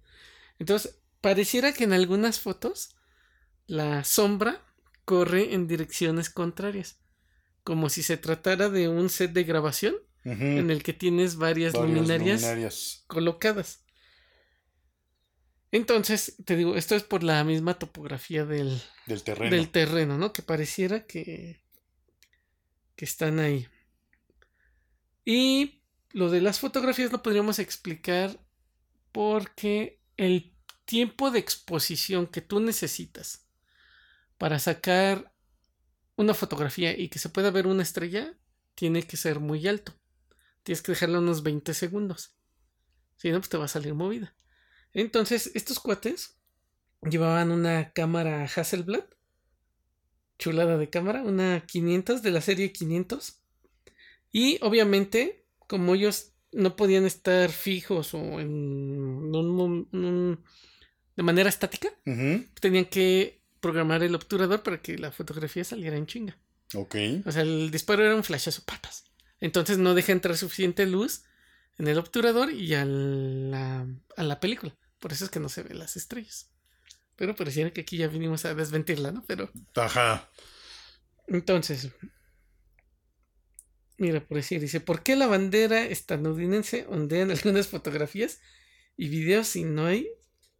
Entonces, 0.58 0.98
pareciera 1.22 1.72
que 1.72 1.84
en 1.84 1.94
algunas 1.94 2.38
fotos 2.38 2.94
la 3.66 4.04
sombra 4.04 4.60
corre 5.06 5.54
en 5.54 5.66
direcciones 5.66 6.28
contrarias, 6.28 6.98
como 7.62 7.88
si 7.88 8.02
se 8.02 8.18
tratara 8.18 8.68
de 8.68 8.90
un 8.90 9.08
set 9.08 9.32
de 9.32 9.44
grabación 9.44 9.94
en 10.22 10.70
el 10.70 10.82
que 10.82 10.92
tienes 10.92 11.36
varias, 11.36 11.72
luminarias, 11.72 13.04
colocadas. 13.06 13.82
Entonces, 15.72 16.36
te 16.44 16.56
digo, 16.56 16.76
esto 16.76 16.94
es 16.94 17.04
por 17.04 17.22
la 17.22 17.42
misma 17.44 17.78
topografía 17.78 18.44
del, 18.44 18.82
terreno. 19.24 19.56
Del 19.56 19.70
terreno, 19.70 20.18
¿no? 20.18 20.34
Que 20.34 20.42
pareciera 20.42 21.06
que, 21.06 21.62
que 22.96 23.04
están 23.06 23.38
ahí. 23.38 23.66
Y 25.24 25.80
lo 26.14 26.30
de 26.30 26.40
las 26.40 26.60
fotografías 26.60 27.10
lo 27.10 27.22
podríamos 27.22 27.58
explicar 27.58 28.38
porque 29.10 30.00
el 30.16 30.54
tiempo 30.84 31.32
de 31.32 31.40
exposición 31.40 32.28
que 32.28 32.40
tú 32.40 32.60
necesitas 32.60 33.48
para 34.38 34.60
sacar 34.60 35.34
una 36.14 36.32
fotografía 36.32 36.96
y 36.96 37.08
que 37.08 37.18
se 37.18 37.30
pueda 37.30 37.50
ver 37.50 37.66
una 37.66 37.82
estrella 37.82 38.32
tiene 38.76 39.02
que 39.02 39.16
ser 39.16 39.40
muy 39.40 39.66
alto. 39.66 39.92
Tienes 40.62 40.82
que 40.82 40.92
dejarla 40.92 41.18
unos 41.18 41.42
20 41.42 41.74
segundos. 41.74 42.36
Si 43.16 43.30
no, 43.30 43.40
pues 43.40 43.48
te 43.48 43.56
va 43.56 43.64
a 43.64 43.68
salir 43.68 43.94
movida. 43.94 44.36
Entonces, 44.92 45.50
estos 45.54 45.80
cuates 45.80 46.36
llevaban 47.02 47.50
una 47.50 47.92
cámara 47.92 48.44
Hasselblad, 48.44 49.04
chulada 50.38 50.78
de 50.78 50.90
cámara, 50.90 51.22
una 51.22 51.66
500 51.66 52.22
de 52.22 52.30
la 52.30 52.40
serie 52.40 52.72
500. 52.72 53.40
Y 54.30 54.58
obviamente, 54.62 55.43
como 55.74 55.96
ellos 55.96 56.34
no 56.52 56.76
podían 56.76 57.04
estar 57.04 57.50
fijos 57.50 58.14
o 58.14 58.38
en 58.38 58.48
un, 59.34 60.44
de 61.16 61.22
manera 61.24 61.48
estática, 61.48 61.88
tenían 62.60 62.84
que 62.84 63.42
programar 63.58 64.04
el 64.04 64.14
obturador 64.14 64.62
para 64.62 64.80
que 64.80 64.96
la 64.96 65.10
fotografía 65.10 65.64
saliera 65.64 65.96
en 65.96 66.06
chinga. 66.06 66.38
Ok. 66.74 66.94
O 67.26 67.32
sea, 67.32 67.42
el 67.42 67.72
disparo 67.72 68.04
era 68.04 68.14
un 68.14 68.22
flashazo 68.22 68.62
papas. 68.64 69.02
Entonces 69.40 69.78
no 69.78 69.94
deja 69.94 70.12
entrar 70.12 70.36
suficiente 70.36 70.86
luz 70.86 71.24
en 71.76 71.88
el 71.88 71.98
obturador 71.98 72.52
y 72.52 72.74
a 72.74 72.84
la, 72.84 73.84
a 74.16 74.22
la 74.22 74.38
película. 74.38 74.76
Por 75.00 75.10
eso 75.10 75.24
es 75.24 75.32
que 75.32 75.40
no 75.40 75.48
se 75.48 75.64
ven 75.64 75.80
las 75.80 75.96
estrellas. 75.96 76.52
Pero 77.16 77.34
pareciera 77.34 77.72
que 77.72 77.80
aquí 77.80 77.96
ya 77.96 78.06
vinimos 78.06 78.44
a 78.44 78.54
desventirla, 78.54 79.10
¿no? 79.10 79.24
Pero. 79.26 79.50
Ajá. 79.74 80.30
Entonces. 81.26 81.88
Mira, 83.96 84.20
por 84.20 84.36
decir, 84.36 84.60
dice, 84.60 84.80
¿por 84.80 85.02
qué 85.02 85.16
la 85.16 85.26
bandera 85.26 85.84
estadounidense 85.84 86.86
ondea 86.88 87.22
en 87.22 87.30
algunas 87.32 87.68
fotografías 87.68 88.40
y 88.96 89.08
videos 89.08 89.48
si 89.48 89.64
no 89.64 89.86
hay 89.86 90.08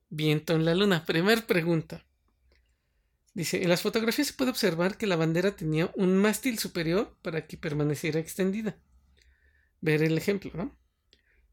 viento 0.09 0.55
en 0.55 0.65
la 0.65 0.75
luna? 0.75 1.05
Primer 1.05 1.47
pregunta. 1.47 2.05
Dice, 3.35 3.63
en 3.63 3.69
las 3.69 3.83
fotografías 3.83 4.29
se 4.29 4.35
puede 4.35 4.53
observar 4.53 4.97
que 4.97 5.09
la 5.09 5.17
bandera 5.17 5.57
tenía 5.57 5.91
un 5.97 6.17
mástil 6.17 6.59
superior 6.59 7.17
para 7.21 7.49
que 7.49 7.57
permaneciera 7.57 8.21
extendida. 8.21 8.77
Ver 9.81 10.05
el 10.05 10.17
ejemplo, 10.17 10.53
¿no? 10.55 10.77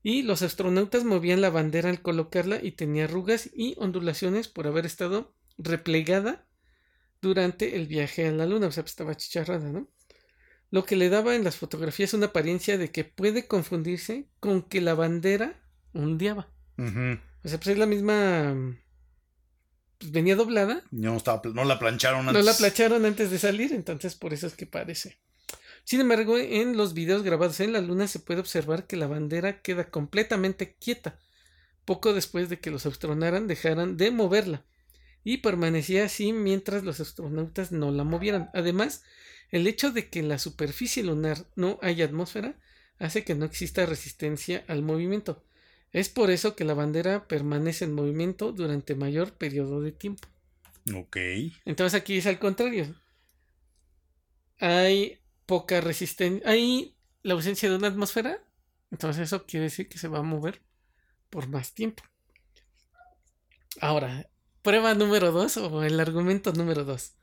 Y 0.03 0.21
los 0.21 0.43
astronautas 0.43 1.03
movían 1.03 1.41
la 1.41 1.49
bandera 1.49 1.89
al 1.89 2.01
colocarla 2.01 2.59
y 2.61 2.73
tenía 2.73 3.05
arrugas 3.05 3.49
y 3.53 3.75
ondulaciones 3.77 4.47
por 4.47 4.67
haber 4.67 4.85
estado 4.85 5.33
replegada 5.57 6.45
durante 7.21 7.75
el 7.75 7.87
viaje 7.87 8.27
a 8.27 8.31
la 8.31 8.45
luna, 8.45 8.67
o 8.67 8.71
sea, 8.71 8.83
pues, 8.83 8.91
estaba 8.91 9.15
chicharrada, 9.15 9.71
¿no? 9.71 9.87
Lo 10.71 10.85
que 10.85 10.95
le 10.95 11.09
daba 11.09 11.35
en 11.35 11.43
las 11.43 11.57
fotografías 11.57 12.13
una 12.13 12.27
apariencia 12.27 12.77
de 12.77 12.91
que 12.91 13.03
puede 13.03 13.45
confundirse 13.45 14.25
con 14.39 14.63
que 14.63 14.81
la 14.81 14.95
bandera 14.95 15.61
ondeaba. 15.93 16.47
O 16.77 17.47
sea, 17.47 17.59
pues 17.59 17.67
es 17.67 17.77
la 17.77 17.85
misma 17.85 18.55
pues, 20.01 20.11
venía 20.11 20.35
doblada. 20.35 20.83
No, 20.89 21.15
estaba, 21.15 21.41
no 21.53 21.63
la 21.63 21.77
plancharon 21.77 22.27
antes. 22.27 22.33
No 22.33 22.41
la 22.41 22.57
plancharon 22.57 23.05
antes 23.05 23.29
de 23.29 23.37
salir, 23.37 23.71
entonces 23.71 24.15
por 24.15 24.33
eso 24.33 24.47
es 24.47 24.55
que 24.55 24.65
parece. 24.65 25.19
Sin 25.83 26.01
embargo, 26.01 26.37
en 26.37 26.75
los 26.75 26.93
videos 26.93 27.21
grabados 27.21 27.59
en 27.59 27.73
la 27.73 27.81
luna 27.81 28.07
se 28.07 28.19
puede 28.19 28.39
observar 28.39 28.87
que 28.87 28.97
la 28.97 29.07
bandera 29.07 29.61
queda 29.61 29.89
completamente 29.89 30.75
quieta, 30.79 31.19
poco 31.85 32.13
después 32.13 32.49
de 32.49 32.59
que 32.59 32.71
los 32.71 32.85
astronautas 32.85 33.47
dejaran 33.47 33.97
de 33.97 34.11
moverla, 34.11 34.65
y 35.23 35.37
permanecía 35.37 36.05
así 36.05 36.33
mientras 36.33 36.83
los 36.83 36.99
astronautas 36.99 37.71
no 37.71 37.91
la 37.91 38.03
movieran. 38.03 38.49
Además, 38.53 39.03
el 39.51 39.67
hecho 39.67 39.91
de 39.91 40.09
que 40.09 40.19
en 40.19 40.29
la 40.29 40.39
superficie 40.39 41.03
lunar 41.03 41.45
no 41.55 41.77
haya 41.81 42.05
atmósfera 42.05 42.57
hace 42.97 43.23
que 43.23 43.35
no 43.35 43.45
exista 43.45 43.85
resistencia 43.85 44.63
al 44.67 44.81
movimiento. 44.81 45.43
Es 45.91 46.07
por 46.09 46.31
eso 46.31 46.55
que 46.55 46.63
la 46.63 46.73
bandera 46.73 47.27
permanece 47.27 47.85
en 47.85 47.93
movimiento 47.93 48.53
durante 48.53 48.95
mayor 48.95 49.33
periodo 49.33 49.81
de 49.81 49.91
tiempo. 49.91 50.27
Ok. 50.95 51.17
Entonces 51.65 51.99
aquí 51.99 52.17
es 52.17 52.25
al 52.27 52.39
contrario. 52.39 52.95
Hay 54.59 55.19
poca 55.45 55.81
resistencia. 55.81 56.49
Hay 56.49 56.95
la 57.23 57.33
ausencia 57.33 57.69
de 57.69 57.75
una 57.75 57.87
atmósfera. 57.87 58.41
Entonces 58.89 59.23
eso 59.23 59.45
quiere 59.45 59.65
decir 59.65 59.89
que 59.89 59.97
se 59.97 60.07
va 60.07 60.19
a 60.19 60.23
mover 60.23 60.61
por 61.29 61.47
más 61.47 61.73
tiempo. 61.73 62.03
Ahora, 63.79 64.29
prueba 64.61 64.93
número 64.93 65.31
dos 65.31 65.57
o 65.57 65.83
el 65.83 65.99
argumento 65.99 66.53
número 66.53 66.83
dos. 66.83 67.15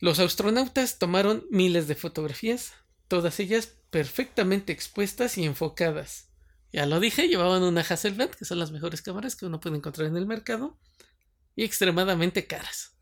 Los 0.00 0.18
astronautas 0.18 0.98
tomaron 0.98 1.44
miles 1.50 1.86
de 1.86 1.94
fotografías, 1.94 2.72
todas 3.06 3.38
ellas 3.38 3.74
perfectamente 3.90 4.72
expuestas 4.72 5.36
y 5.36 5.44
enfocadas. 5.44 6.30
Ya 6.72 6.86
lo 6.86 7.00
dije, 7.00 7.28
llevaban 7.28 7.62
una 7.62 7.82
Hasselblad, 7.82 8.30
que 8.30 8.46
son 8.46 8.58
las 8.58 8.70
mejores 8.70 9.02
cámaras 9.02 9.36
que 9.36 9.44
uno 9.44 9.60
puede 9.60 9.76
encontrar 9.76 10.08
en 10.08 10.16
el 10.16 10.24
mercado, 10.24 10.78
y 11.54 11.64
extremadamente 11.64 12.46
caras. 12.46 12.96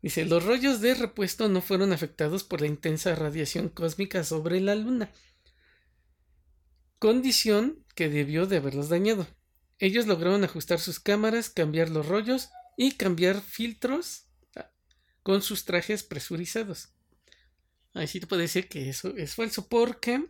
Dice, 0.00 0.24
los 0.24 0.44
rollos 0.44 0.80
de 0.80 0.94
repuesto 0.94 1.50
no 1.50 1.60
fueron 1.60 1.92
afectados 1.92 2.44
por 2.44 2.62
la 2.62 2.66
intensa 2.66 3.14
radiación 3.14 3.68
cósmica 3.68 4.24
sobre 4.24 4.60
la 4.60 4.74
Luna, 4.74 5.10
condición 6.98 7.84
que 7.94 8.08
debió 8.08 8.46
de 8.46 8.56
haberlos 8.56 8.88
dañado. 8.88 9.26
Ellos 9.78 10.06
lograron 10.06 10.44
ajustar 10.44 10.80
sus 10.80 10.98
cámaras, 10.98 11.50
cambiar 11.50 11.90
los 11.90 12.06
rollos 12.06 12.48
y 12.78 12.92
cambiar 12.92 13.42
filtros 13.42 14.25
con 15.26 15.42
sus 15.42 15.64
trajes 15.64 16.04
presurizados. 16.04 16.90
Ahí 17.94 18.06
sí 18.06 18.20
te 18.20 18.28
puedo 18.28 18.42
decir 18.42 18.68
que 18.68 18.88
eso 18.88 19.08
es 19.16 19.34
falso 19.34 19.68
porque 19.68 20.24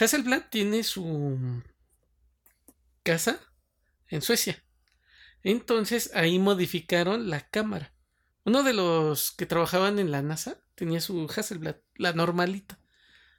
Hasselblad 0.00 0.44
tiene 0.50 0.82
su 0.84 1.62
casa 3.02 3.38
en 4.06 4.22
Suecia. 4.22 4.64
Entonces 5.42 6.10
ahí 6.14 6.38
modificaron 6.38 7.28
la 7.28 7.46
cámara. 7.50 7.92
Uno 8.46 8.62
de 8.62 8.72
los 8.72 9.32
que 9.32 9.44
trabajaban 9.44 9.98
en 9.98 10.12
la 10.12 10.22
NASA 10.22 10.62
tenía 10.74 11.02
su 11.02 11.26
Hasselblad, 11.26 11.76
la 11.96 12.14
normalita. 12.14 12.80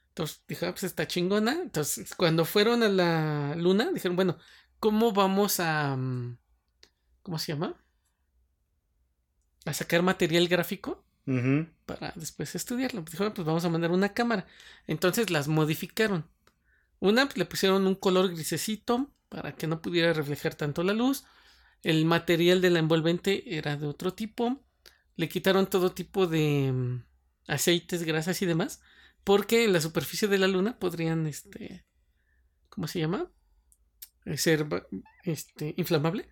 Entonces 0.10 0.44
dijo, 0.48 0.68
ah, 0.68 0.74
pues 0.74 0.84
está 0.84 1.08
chingona. 1.08 1.54
Entonces, 1.54 2.13
cuando 2.13 2.46
fueron 2.46 2.84
a 2.84 2.89
la 2.89 3.56
luna, 3.56 3.89
dijeron, 3.92 4.15
bueno, 4.15 4.38
¿cómo 4.80 5.12
vamos 5.12 5.60
a. 5.60 5.96
Mm, 5.96 6.38
¿Cómo 7.24 7.39
se 7.39 7.52
llama? 7.54 7.84
A 9.65 9.74
sacar 9.74 10.02
material 10.02 10.48
gráfico 10.48 11.06
para 11.86 12.12
después 12.15 12.56
estudiarlo. 12.56 13.02
Dijeron, 13.04 13.34
pues 13.34 13.45
vamos 13.45 13.63
a 13.63 13.69
mandar 13.69 13.91
una 13.91 14.13
cámara. 14.13 14.48
Entonces 14.88 15.30
las 15.30 15.48
modificaron. 15.48 16.28
Una 17.00 17.26
pues, 17.26 17.38
le 17.38 17.45
pusieron 17.45 17.86
un 17.86 17.95
color 17.95 18.34
grisecito 18.34 19.12
para 19.30 19.56
que 19.56 19.67
no 19.67 19.82
pudiera 19.82 20.13
reflejar 20.13 20.56
tanto 20.56 20.84
la 20.84 20.93
luz. 20.93 21.26
El 21.84 22.06
material 22.06 22.62
de 22.62 22.72
la 22.72 22.80
envolvente 22.80 23.58
era 23.58 23.78
de 23.78 23.88
otro 23.88 24.13
tipo. 24.13 24.63
Le 25.15 25.30
quitaron 25.30 25.67
todo 25.67 25.91
tipo 25.91 26.28
de 26.28 26.72
mm, 26.72 27.04
aceites, 27.48 28.04
grasas 28.04 28.41
y 28.41 28.45
demás. 28.45 28.82
Porque 29.24 29.65
en 29.65 29.74
la 29.74 29.82
superficie 29.82 30.28
de 30.28 30.39
la 30.39 30.48
luna 30.48 30.80
podrían, 30.80 31.28
este, 31.28 31.86
¿cómo 32.69 32.88
se 32.88 33.00
llama? 33.00 33.32
Eh, 34.26 34.38
ser, 34.38 34.65
este, 35.24 35.74
inflamable. 35.78 36.30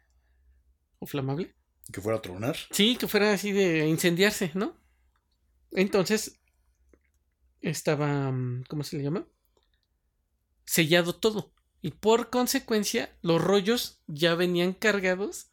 O 1.00 1.06
flamable. 1.06 1.57
Que 1.92 2.02
fuera 2.02 2.18
a 2.18 2.22
tronar. 2.22 2.58
Sí, 2.72 2.98
que 2.98 3.08
fuera 3.08 3.34
así 3.34 3.52
de 3.52 3.88
incendiarse, 3.88 4.52
¿no? 4.54 4.78
Entonces, 5.72 6.40
estaba, 7.62 8.32
mm, 8.32 8.66
¿cómo 8.68 8.84
se 8.84 8.98
le 8.98 9.04
llama? 9.04 9.28
sellado 10.68 11.16
todo. 11.16 11.54
Y 11.82 11.92
por 11.92 12.30
consecuencia, 12.30 13.18
los 13.22 13.42
rollos 13.42 14.02
ya 14.06 14.36
venían 14.36 14.74
cargados 14.74 15.50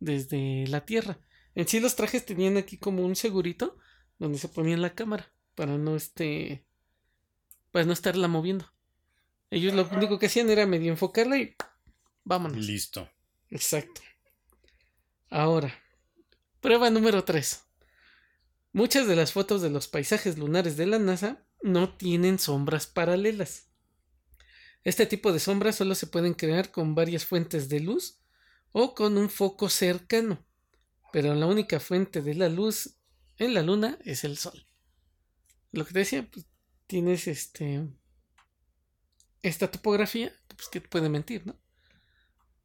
desde 0.00 0.66
la 0.66 0.84
Tierra. 0.84 1.20
En 1.54 1.68
sí, 1.68 1.78
los 1.78 1.94
trajes 1.94 2.24
tenían 2.24 2.56
aquí 2.56 2.78
como 2.78 3.04
un 3.04 3.14
segurito 3.14 3.76
donde 4.18 4.38
se 4.38 4.48
ponían 4.48 4.82
la 4.82 4.94
cámara 4.94 5.32
para 5.54 5.78
no 5.78 5.96
este 5.96 6.66
para 7.70 7.84
no 7.84 7.92
estarla 7.92 8.28
moviendo. 8.28 8.72
Ellos 9.50 9.74
lo 9.74 9.86
único 9.88 10.18
que 10.18 10.26
hacían 10.26 10.50
era 10.50 10.66
medio 10.66 10.90
enfocarla 10.90 11.38
y 11.38 11.54
vámonos. 12.24 12.58
Listo. 12.58 13.08
Exacto. 13.50 14.00
Ahora, 15.30 15.74
prueba 16.60 16.88
número 16.88 17.24
3. 17.24 17.64
Muchas 18.72 19.08
de 19.08 19.16
las 19.16 19.32
fotos 19.32 19.60
de 19.60 19.70
los 19.70 19.88
paisajes 19.88 20.38
lunares 20.38 20.76
de 20.76 20.86
la 20.86 20.98
NASA 20.98 21.44
no 21.62 21.96
tienen 21.96 22.38
sombras 22.38 22.86
paralelas. 22.86 23.68
Este 24.84 25.04
tipo 25.04 25.32
de 25.32 25.40
sombras 25.40 25.76
solo 25.76 25.96
se 25.96 26.06
pueden 26.06 26.34
crear 26.34 26.70
con 26.70 26.94
varias 26.94 27.24
fuentes 27.24 27.68
de 27.68 27.80
luz 27.80 28.20
o 28.70 28.94
con 28.94 29.18
un 29.18 29.28
foco 29.28 29.68
cercano, 29.68 30.46
pero 31.12 31.34
la 31.34 31.46
única 31.46 31.80
fuente 31.80 32.22
de 32.22 32.34
la 32.34 32.48
luz 32.48 32.96
en 33.38 33.52
la 33.52 33.62
luna 33.62 33.98
es 34.04 34.22
el 34.22 34.36
sol. 34.36 34.64
Lo 35.72 35.84
que 35.84 35.92
te 35.92 35.98
decía, 36.00 36.30
pues, 36.30 36.46
tienes 36.86 37.26
este 37.26 37.88
esta 39.42 39.70
topografía, 39.70 40.32
pues 40.56 40.68
que 40.68 40.80
puede 40.80 41.08
mentir, 41.08 41.46
¿no? 41.46 41.56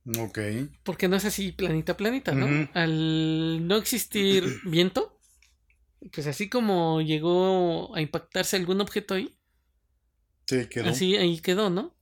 Ok. 0.06 0.40
Porque 0.84 1.08
no 1.08 1.16
es 1.16 1.26
así 1.26 1.52
planita 1.52 1.96
planita, 1.96 2.34
¿no? 2.34 2.70
Al 2.74 3.68
no 3.68 3.78
existir 3.78 4.44
viento, 4.66 5.20
pues 6.12 6.28
así 6.28 6.50
como 6.50 7.02
llegó 7.02 7.96
a 7.96 8.02
impactarse 8.02 8.56
algún 8.56 8.82
objeto 8.82 9.14
ahí. 9.14 9.38
Sí, 10.48 10.66
quedó. 10.68 10.90
Así 10.90 11.16
ahí 11.18 11.40
quedó, 11.40 11.70
¿no? 11.70 11.96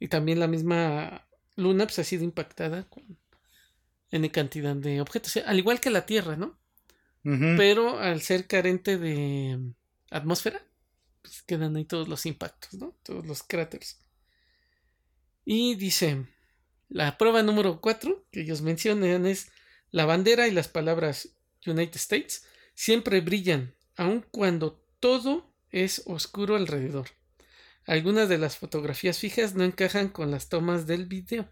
Y 0.00 0.08
también 0.08 0.40
la 0.40 0.48
misma 0.48 1.28
luna 1.56 1.86
pues, 1.86 1.98
ha 2.00 2.04
sido 2.04 2.24
impactada 2.24 2.88
con 2.88 3.18
N 4.10 4.30
cantidad 4.30 4.76
de 4.76 5.00
objetos, 5.00 5.36
al 5.36 5.58
igual 5.58 5.80
que 5.80 5.90
la 5.90 6.06
Tierra, 6.06 6.36
¿no? 6.36 6.58
Pero 7.22 7.98
al 8.00 8.20
ser 8.20 8.46
carente 8.46 8.98
de 8.98 9.58
atmósfera, 10.10 10.62
pues 11.22 11.42
quedan 11.42 11.74
ahí 11.74 11.86
todos 11.86 12.06
los 12.06 12.26
impactos, 12.26 12.74
¿no? 12.74 12.94
Todos 13.02 13.26
los 13.26 13.42
cráteres. 13.42 13.98
Y 15.46 15.74
dice, 15.76 16.26
la 16.94 17.18
prueba 17.18 17.42
número 17.42 17.80
4 17.80 18.24
que 18.30 18.42
ellos 18.42 18.62
mencionan 18.62 19.26
es, 19.26 19.50
La 19.90 20.06
bandera 20.06 20.46
y 20.46 20.52
las 20.52 20.68
palabras 20.68 21.30
United 21.66 21.96
States 21.96 22.46
siempre 22.74 23.20
brillan, 23.20 23.74
aun 23.96 24.24
cuando 24.30 24.80
todo 25.00 25.52
es 25.70 26.02
oscuro 26.06 26.54
alrededor. 26.54 27.08
Algunas 27.84 28.28
de 28.28 28.38
las 28.38 28.58
fotografías 28.58 29.18
fijas 29.18 29.56
no 29.56 29.64
encajan 29.64 30.08
con 30.08 30.30
las 30.30 30.48
tomas 30.48 30.86
del 30.86 31.06
video. 31.06 31.50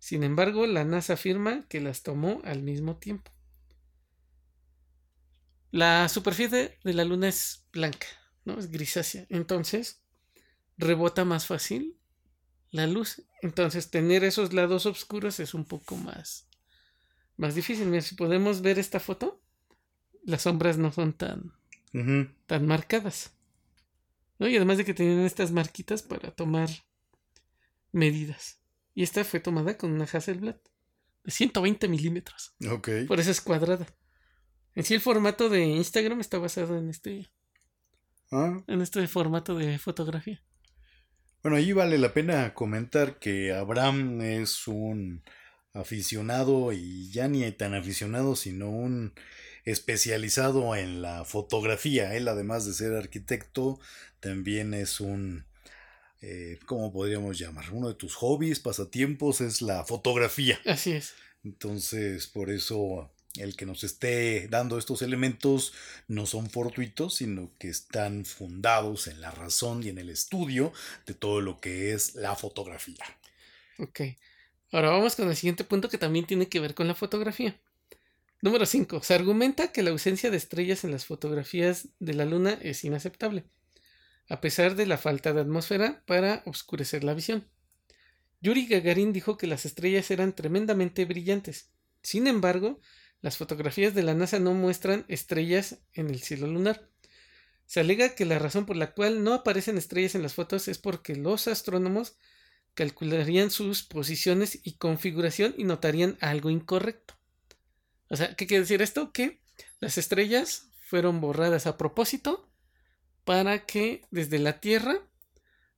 Sin 0.00 0.24
embargo, 0.24 0.66
la 0.66 0.84
NASA 0.84 1.12
afirma 1.12 1.68
que 1.68 1.80
las 1.80 2.02
tomó 2.02 2.42
al 2.44 2.62
mismo 2.62 2.96
tiempo. 2.96 3.30
La 5.70 6.08
superficie 6.08 6.78
de 6.82 6.94
la 6.94 7.04
Luna 7.04 7.28
es 7.28 7.64
blanca, 7.72 8.08
¿no? 8.44 8.58
Es 8.58 8.72
grisácea. 8.72 9.24
Entonces, 9.28 10.02
rebota 10.76 11.24
más 11.24 11.46
fácil 11.46 11.99
la 12.70 12.86
luz. 12.86 13.22
Entonces, 13.42 13.90
tener 13.90 14.24
esos 14.24 14.52
lados 14.52 14.86
oscuros 14.86 15.40
es 15.40 15.54
un 15.54 15.64
poco 15.64 15.96
más, 15.96 16.48
más 17.36 17.54
difícil. 17.54 17.86
Mira, 17.86 18.02
si 18.02 18.14
podemos 18.14 18.62
ver 18.62 18.78
esta 18.78 19.00
foto, 19.00 19.40
las 20.24 20.42
sombras 20.42 20.78
no 20.78 20.92
son 20.92 21.12
tan, 21.12 21.52
tan 22.46 22.66
marcadas. 22.66 23.32
¿no? 24.38 24.48
Y 24.48 24.56
además 24.56 24.78
de 24.78 24.84
que 24.84 24.94
tienen 24.94 25.20
estas 25.20 25.52
marquitas 25.52 26.02
para 26.02 26.30
tomar 26.30 26.68
medidas. 27.92 28.60
Y 28.94 29.02
esta 29.02 29.24
fue 29.24 29.40
tomada 29.40 29.76
con 29.76 29.92
una 29.92 30.04
Hasselblad 30.04 30.56
de 31.24 31.30
120 31.30 31.88
milímetros. 31.88 32.54
Ok. 32.68 32.88
Por 33.06 33.20
eso 33.20 33.30
es 33.30 33.40
cuadrada. 33.40 33.86
En 34.74 34.84
sí 34.84 34.94
el 34.94 35.00
formato 35.00 35.48
de 35.48 35.64
Instagram 35.64 36.20
está 36.20 36.38
basado 36.38 36.76
en 36.78 36.88
este... 36.88 37.30
Ah. 38.30 38.62
En 38.66 38.80
este 38.80 39.06
formato 39.08 39.56
de 39.56 39.78
fotografía. 39.78 40.42
Bueno, 41.42 41.56
ahí 41.56 41.72
vale 41.72 41.96
la 41.96 42.12
pena 42.12 42.52
comentar 42.52 43.18
que 43.18 43.52
Abraham 43.52 44.20
es 44.20 44.68
un 44.68 45.22
aficionado 45.72 46.72
y 46.72 47.10
ya 47.10 47.28
ni 47.28 47.50
tan 47.52 47.72
aficionado, 47.74 48.36
sino 48.36 48.68
un 48.68 49.14
especializado 49.64 50.76
en 50.76 51.00
la 51.00 51.24
fotografía. 51.24 52.14
Él, 52.14 52.28
además 52.28 52.66
de 52.66 52.74
ser 52.74 52.94
arquitecto, 52.94 53.80
también 54.20 54.74
es 54.74 55.00
un, 55.00 55.46
eh, 56.20 56.58
¿cómo 56.66 56.92
podríamos 56.92 57.38
llamar? 57.38 57.72
Uno 57.72 57.88
de 57.88 57.94
tus 57.94 58.16
hobbies, 58.16 58.60
pasatiempos, 58.60 59.40
es 59.40 59.62
la 59.62 59.84
fotografía. 59.84 60.60
Así 60.66 60.92
es. 60.92 61.14
Entonces, 61.42 62.26
por 62.26 62.50
eso 62.50 63.10
el 63.36 63.56
que 63.56 63.66
nos 63.66 63.84
esté 63.84 64.48
dando 64.48 64.78
estos 64.78 65.02
elementos 65.02 65.72
no 66.08 66.26
son 66.26 66.50
fortuitos, 66.50 67.16
sino 67.16 67.50
que 67.58 67.68
están 67.68 68.24
fundados 68.24 69.06
en 69.06 69.20
la 69.20 69.30
razón 69.30 69.82
y 69.82 69.88
en 69.88 69.98
el 69.98 70.10
estudio 70.10 70.72
de 71.06 71.14
todo 71.14 71.40
lo 71.40 71.60
que 71.60 71.92
es 71.92 72.14
la 72.16 72.34
fotografía. 72.34 73.04
Ok. 73.78 74.00
Ahora 74.72 74.90
vamos 74.90 75.16
con 75.16 75.28
el 75.28 75.36
siguiente 75.36 75.64
punto 75.64 75.88
que 75.88 75.98
también 75.98 76.26
tiene 76.26 76.48
que 76.48 76.60
ver 76.60 76.74
con 76.74 76.88
la 76.88 76.94
fotografía. 76.94 77.60
Número 78.42 78.64
5. 78.66 79.02
Se 79.02 79.14
argumenta 79.14 79.70
que 79.72 79.82
la 79.82 79.90
ausencia 79.90 80.30
de 80.30 80.36
estrellas 80.36 80.84
en 80.84 80.92
las 80.92 81.04
fotografías 81.04 81.88
de 81.98 82.14
la 82.14 82.24
Luna 82.24 82.58
es 82.62 82.84
inaceptable, 82.84 83.44
a 84.28 84.40
pesar 84.40 84.76
de 84.76 84.86
la 84.86 84.96
falta 84.96 85.32
de 85.32 85.42
atmósfera 85.42 86.02
para 86.06 86.42
oscurecer 86.46 87.04
la 87.04 87.14
visión. 87.14 87.46
Yuri 88.40 88.66
Gagarin 88.66 89.12
dijo 89.12 89.36
que 89.36 89.46
las 89.46 89.66
estrellas 89.66 90.10
eran 90.10 90.34
tremendamente 90.34 91.04
brillantes. 91.04 91.68
Sin 92.02 92.26
embargo, 92.26 92.80
las 93.22 93.36
fotografías 93.36 93.94
de 93.94 94.02
la 94.02 94.14
NASA 94.14 94.38
no 94.38 94.54
muestran 94.54 95.04
estrellas 95.08 95.78
en 95.92 96.08
el 96.08 96.20
cielo 96.20 96.46
lunar. 96.46 96.88
Se 97.66 97.80
alega 97.80 98.14
que 98.14 98.24
la 98.24 98.38
razón 98.38 98.66
por 98.66 98.76
la 98.76 98.92
cual 98.92 99.22
no 99.22 99.34
aparecen 99.34 99.78
estrellas 99.78 100.14
en 100.14 100.22
las 100.22 100.34
fotos 100.34 100.68
es 100.68 100.78
porque 100.78 101.14
los 101.14 101.46
astrónomos 101.46 102.16
calcularían 102.74 103.50
sus 103.50 103.82
posiciones 103.82 104.60
y 104.64 104.72
configuración 104.72 105.54
y 105.56 105.64
notarían 105.64 106.16
algo 106.20 106.50
incorrecto. 106.50 107.14
O 108.08 108.16
sea, 108.16 108.34
¿qué 108.34 108.46
quiere 108.46 108.62
decir 108.62 108.82
esto? 108.82 109.12
Que 109.12 109.40
las 109.78 109.98
estrellas 109.98 110.68
fueron 110.80 111.20
borradas 111.20 111.66
a 111.66 111.76
propósito 111.76 112.48
para 113.24 113.66
que 113.66 114.02
desde 114.10 114.38
la 114.38 114.60
Tierra 114.60 114.98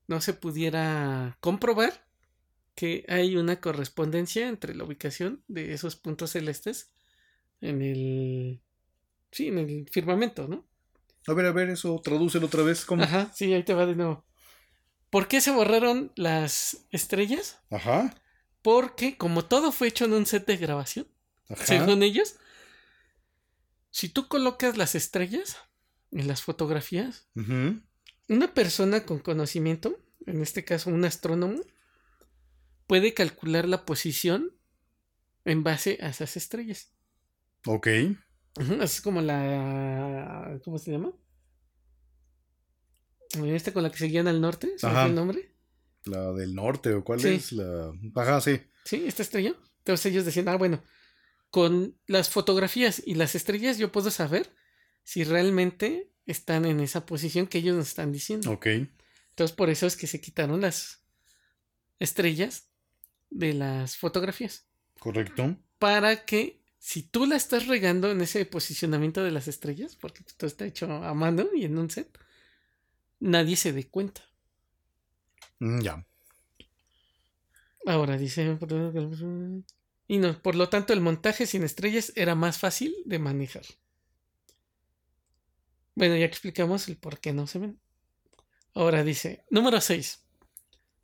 no 0.06 0.20
se 0.20 0.32
pudiera 0.32 1.36
comprobar 1.40 2.06
que 2.74 3.04
hay 3.08 3.36
una 3.36 3.60
correspondencia 3.60 4.48
entre 4.48 4.74
la 4.74 4.84
ubicación 4.84 5.44
de 5.48 5.74
esos 5.74 5.96
puntos 5.96 6.30
celestes 6.30 6.92
en 7.62 7.80
el 7.80 8.60
sí, 9.30 9.48
en 9.48 9.58
el 9.58 9.88
firmamento, 9.90 10.46
¿no? 10.46 10.66
A 11.26 11.32
ver, 11.32 11.46
a 11.46 11.52
ver, 11.52 11.70
eso 11.70 12.00
tradúcelo 12.02 12.46
otra 12.46 12.62
vez. 12.62 12.84
¿cómo? 12.84 13.02
Ajá, 13.02 13.32
sí, 13.34 13.52
ahí 13.54 13.62
te 13.62 13.74
va 13.74 13.86
de 13.86 13.94
nuevo. 13.94 14.24
¿Por 15.08 15.28
qué 15.28 15.40
se 15.40 15.50
borraron 15.50 16.12
las 16.16 16.86
estrellas? 16.90 17.60
Ajá. 17.70 18.14
Porque 18.60 19.16
como 19.16 19.44
todo 19.44 19.72
fue 19.72 19.88
hecho 19.88 20.04
en 20.04 20.12
un 20.12 20.26
set 20.26 20.46
de 20.46 20.56
grabación, 20.56 21.06
Ajá. 21.48 21.64
según 21.64 22.02
ellos, 22.02 22.36
si 23.90 24.08
tú 24.08 24.28
colocas 24.28 24.76
las 24.76 24.94
estrellas 24.94 25.56
en 26.10 26.28
las 26.28 26.42
fotografías, 26.42 27.28
una 28.28 28.54
persona 28.54 29.04
con 29.04 29.18
conocimiento, 29.18 29.98
en 30.26 30.42
este 30.42 30.64
caso 30.64 30.90
un 30.90 31.04
astrónomo, 31.04 31.60
puede 32.86 33.14
calcular 33.14 33.68
la 33.68 33.84
posición 33.84 34.56
en 35.44 35.62
base 35.62 35.98
a 36.00 36.08
esas 36.08 36.36
estrellas. 36.36 36.92
Ok. 37.66 37.86
Es 38.80 39.00
como 39.00 39.20
la. 39.22 40.60
¿Cómo 40.64 40.78
se 40.78 40.90
llama? 40.92 41.12
Esta 43.46 43.72
con 43.72 43.82
la 43.82 43.90
que 43.90 43.98
seguían 43.98 44.28
al 44.28 44.40
norte, 44.40 44.72
¿se 44.76 44.88
fue 44.90 45.06
el 45.06 45.14
nombre? 45.14 45.50
La 46.04 46.32
del 46.32 46.54
norte, 46.54 46.92
¿o 46.92 47.02
cuál 47.02 47.20
Sí. 47.20 47.28
es? 47.28 47.52
La. 47.52 47.92
Ajá, 48.14 48.40
sí. 48.42 48.60
Sí, 48.84 49.04
esta 49.06 49.22
estrella. 49.22 49.54
Entonces 49.78 50.06
ellos 50.06 50.24
decían, 50.26 50.48
ah, 50.48 50.56
bueno, 50.56 50.82
con 51.50 51.96
las 52.06 52.28
fotografías 52.28 53.02
y 53.06 53.14
las 53.14 53.34
estrellas 53.34 53.78
yo 53.78 53.90
puedo 53.90 54.10
saber 54.10 54.54
si 55.04 55.24
realmente 55.24 56.10
están 56.26 56.66
en 56.66 56.80
esa 56.80 57.06
posición 57.06 57.46
que 57.46 57.58
ellos 57.58 57.76
nos 57.76 57.88
están 57.88 58.12
diciendo. 58.12 58.50
Ok. 58.50 58.66
Entonces 58.66 59.56
por 59.56 59.70
eso 59.70 59.86
es 59.86 59.96
que 59.96 60.06
se 60.06 60.20
quitaron 60.20 60.60
las 60.60 61.02
estrellas 61.98 62.68
de 63.30 63.54
las 63.54 63.96
fotografías. 63.96 64.66
Correcto. 64.98 65.56
Para 65.78 66.24
que 66.26 66.61
si 66.84 67.04
tú 67.04 67.26
la 67.26 67.36
estás 67.36 67.68
regando 67.68 68.10
en 68.10 68.20
ese 68.22 68.44
posicionamiento 68.44 69.22
de 69.22 69.30
las 69.30 69.46
estrellas, 69.46 69.94
porque 69.94 70.24
todo 70.36 70.48
está 70.48 70.66
hecho 70.66 70.90
a 70.92 71.14
mano 71.14 71.46
y 71.54 71.64
en 71.64 71.78
un 71.78 71.88
set, 71.88 72.18
nadie 73.20 73.54
se 73.54 73.72
dé 73.72 73.86
cuenta. 73.86 74.22
Mm, 75.60 75.80
ya. 75.80 76.04
Ahora 77.86 78.18
dice. 78.18 78.58
Y 80.08 80.18
no, 80.18 80.42
por 80.42 80.56
lo 80.56 80.68
tanto, 80.68 80.92
el 80.92 81.00
montaje 81.00 81.46
sin 81.46 81.62
estrellas 81.62 82.12
era 82.16 82.34
más 82.34 82.58
fácil 82.58 82.96
de 83.04 83.20
manejar. 83.20 83.64
Bueno, 85.94 86.16
ya 86.16 86.24
explicamos 86.24 86.88
el 86.88 86.96
por 86.96 87.20
qué 87.20 87.32
no 87.32 87.46
se 87.46 87.60
ven. 87.60 87.80
Ahora 88.74 89.04
dice, 89.04 89.44
número 89.50 89.80
6. 89.80 90.21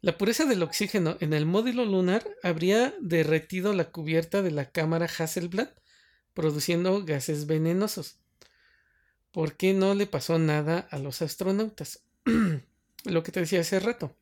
La 0.01 0.17
pureza 0.17 0.45
del 0.45 0.63
oxígeno 0.63 1.17
en 1.21 1.33
el 1.33 1.45
módulo 1.45 1.85
lunar 1.85 2.25
habría 2.45 2.95
derretido 3.01 3.73
la 3.73 3.91
cubierta 3.91 4.43
de 4.43 4.53
la 4.53 4.71
cámara 4.71 5.07
Hasselblad, 5.07 5.71
produciendo 6.35 7.05
gases 7.05 7.47
venenosos. 7.47 8.21
¿Por 9.33 9.57
qué 9.57 9.75
no 9.75 9.95
le 9.95 10.07
pasó 10.07 10.39
nada 10.39 10.87
a 10.91 10.99
los 10.99 11.21
astronautas? 11.21 12.05
Lo 13.05 13.23
que 13.23 13.33
te 13.33 13.41
decía 13.41 13.61
hace 13.61 13.81
rato. 13.81 14.17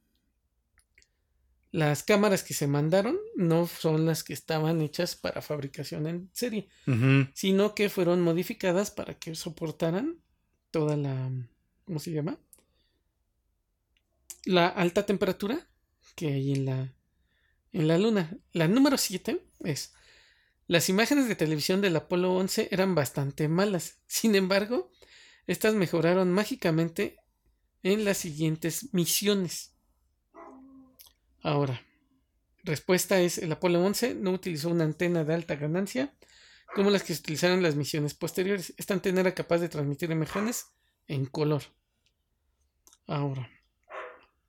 Las 1.72 2.02
cámaras 2.02 2.42
que 2.42 2.54
se 2.54 2.66
mandaron 2.66 3.18
no 3.34 3.66
son 3.66 4.06
las 4.06 4.24
que 4.24 4.32
estaban 4.32 4.80
hechas 4.80 5.14
para 5.14 5.42
fabricación 5.42 6.06
en 6.06 6.30
serie, 6.32 6.68
sino 7.34 7.74
que 7.74 7.90
fueron 7.90 8.22
modificadas 8.22 8.90
para 8.90 9.18
que 9.18 9.34
soportaran 9.34 10.16
toda 10.70 10.96
la, 10.96 11.30
¿cómo 11.84 11.98
se 11.98 12.12
llama? 12.12 12.38
La 14.46 14.68
alta 14.68 15.04
temperatura 15.04 15.68
que 16.14 16.28
hay 16.28 16.52
en 16.52 16.64
la, 16.64 16.94
en 17.72 17.88
la 17.88 17.98
luna. 17.98 18.38
La 18.52 18.68
número 18.68 18.96
7 18.96 19.44
es, 19.64 19.92
las 20.68 20.88
imágenes 20.88 21.28
de 21.28 21.36
televisión 21.36 21.80
del 21.80 21.96
Apolo 21.96 22.34
11 22.34 22.68
eran 22.70 22.94
bastante 22.94 23.48
malas. 23.48 23.98
Sin 24.06 24.34
embargo, 24.34 24.90
estas 25.46 25.74
mejoraron 25.74 26.32
mágicamente 26.32 27.18
en 27.82 28.04
las 28.04 28.18
siguientes 28.18 28.92
misiones. 28.92 29.74
Ahora, 31.42 31.82
respuesta 32.64 33.20
es, 33.20 33.38
el 33.38 33.52
Apolo 33.52 33.84
11 33.84 34.14
no 34.14 34.30
utilizó 34.30 34.70
una 34.70 34.84
antena 34.84 35.24
de 35.24 35.34
alta 35.34 35.56
ganancia 35.56 36.16
como 36.74 36.90
las 36.90 37.02
que 37.02 37.14
se 37.14 37.20
utilizaron 37.20 37.58
en 37.58 37.62
las 37.64 37.76
misiones 37.76 38.14
posteriores. 38.14 38.74
Esta 38.76 38.94
antena 38.94 39.20
era 39.20 39.34
capaz 39.34 39.58
de 39.58 39.68
transmitir 39.68 40.10
imágenes 40.10 40.66
en 41.08 41.26
color. 41.26 41.62
Ahora, 43.06 43.48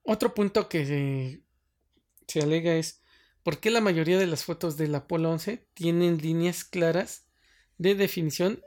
otro 0.08 0.34
punto 0.34 0.70
que 0.70 0.86
se, 0.86 1.41
se 2.28 2.41
alega 2.41 2.76
es 2.76 3.01
por 3.43 3.60
qué 3.60 3.70
la 3.70 3.82
mayoría 3.82 4.18
de 4.18 4.26
las 4.26 4.45
fotos 4.45 4.78
del 4.78 4.95
Apolo 4.95 5.32
11 5.32 5.68
tienen 5.74 6.18
líneas 6.18 6.64
claras 6.64 7.26
de 7.78 7.93
definición 7.93 8.62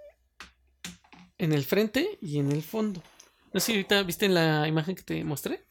en 1.38 1.52
el 1.52 1.64
frente 1.64 2.18
y 2.20 2.38
en 2.38 2.52
el 2.52 2.62
fondo. 2.62 3.02
No 3.52 3.60
sé 3.60 3.66
si 3.66 3.72
ahorita 3.72 4.02
viste 4.02 4.26
en 4.26 4.34
la 4.34 4.68
imagen 4.68 4.94
que 4.94 5.02
te 5.02 5.24
mostré. 5.24 5.64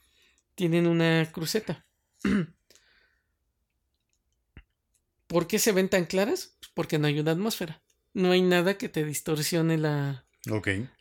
Tienen 0.56 0.88
una 0.88 1.32
cruceta. 1.32 1.86
¿Por 5.28 5.46
qué 5.46 5.60
se 5.60 5.72
ven 5.72 5.88
tan 5.88 6.06
claras? 6.06 6.56
Pues 6.60 6.72
porque 6.74 6.98
no 6.98 7.08
hay 7.08 7.20
una 7.20 7.32
atmósfera. 7.32 7.82
no 8.14 8.32
hay 8.32 8.42
nada 8.42 8.78
que 8.78 8.90
te 8.90 9.06
distorsione 9.06 9.78
la, 9.78 10.26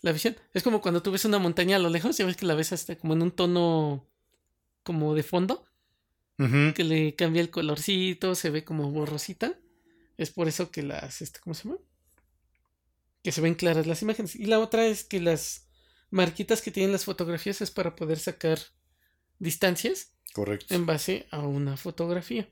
la 0.03 0.13
visión. 0.13 0.37
Es 0.53 0.63
como 0.63 0.83
cuando 0.83 1.03
tú 1.03 1.11
ves 1.11 1.25
una 1.25 1.39
montaña 1.39 1.77
a 1.77 1.81
lo 1.81 1.89
lejos, 1.89 2.19
ya 2.19 2.27
ves 2.27 2.37
que 2.37 2.47
la 2.47 2.55
ves 2.55 2.73
hasta 2.73 2.97
como 2.97 3.15
en 3.15 3.23
un 3.23 3.31
tono 3.31 4.08
como 4.83 5.15
de 5.15 5.23
fondo, 5.23 5.67
que 6.37 6.85
le 6.85 7.17
cambia 7.17 7.43
el 7.43 7.51
colorcito, 7.51 8.35
se 8.37 8.51
ve 8.51 8.65
como 8.65 8.91
borrosita. 8.91 9.59
Es 10.17 10.31
por 10.31 10.47
eso 10.47 10.71
que 10.71 10.83
las, 10.83 11.21
este, 11.21 11.41
¿cómo 11.41 11.55
se 11.55 11.65
llama? 11.65 11.81
Que 13.23 13.33
se 13.33 13.41
ven 13.41 13.55
claras 13.55 13.87
las 13.87 14.03
imágenes. 14.03 14.37
Y 14.37 14.47
la 14.47 14.61
otra 14.61 14.87
es 14.87 15.03
que 15.03 15.21
las 15.21 15.69
marquitas 16.11 16.63
que 16.63 16.71
tienen 16.71 16.93
las 16.93 17.05
fotografías 17.05 17.61
es 17.61 17.71
para 17.71 17.97
poder 17.97 18.19
sacar 18.19 18.59
distancias 19.39 20.13
Correcto. 20.33 20.75
en 20.75 20.87
base 20.87 21.27
a 21.31 21.41
una 21.41 21.77
fotografía. 21.77 22.49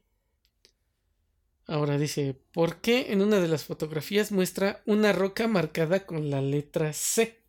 Ahora 1.69 1.99
dice, 1.99 2.41
¿por 2.53 2.81
qué 2.81 3.13
en 3.13 3.23
una 3.23 3.41
de 3.41 3.49
las 3.49 3.65
fotografías 3.65 4.31
muestra 4.31 4.83
una 4.87 5.13
roca 5.13 5.49
marcada 5.49 6.07
con 6.07 6.31
la 6.31 6.41
letra 6.41 6.93
C? 6.93 7.43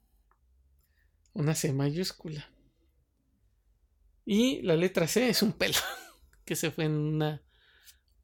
Una 1.34 1.53
C 1.53 1.71
mayúscula. 1.71 2.49
Y 4.30 4.61
la 4.63 4.75
letra 4.75 5.07
C 5.07 5.30
es 5.30 5.41
un 5.41 5.53
pelo 5.53 5.78
que 6.45 6.57
se 6.57 6.69
fue 6.69 6.84
en 6.84 6.97
una 6.97 7.41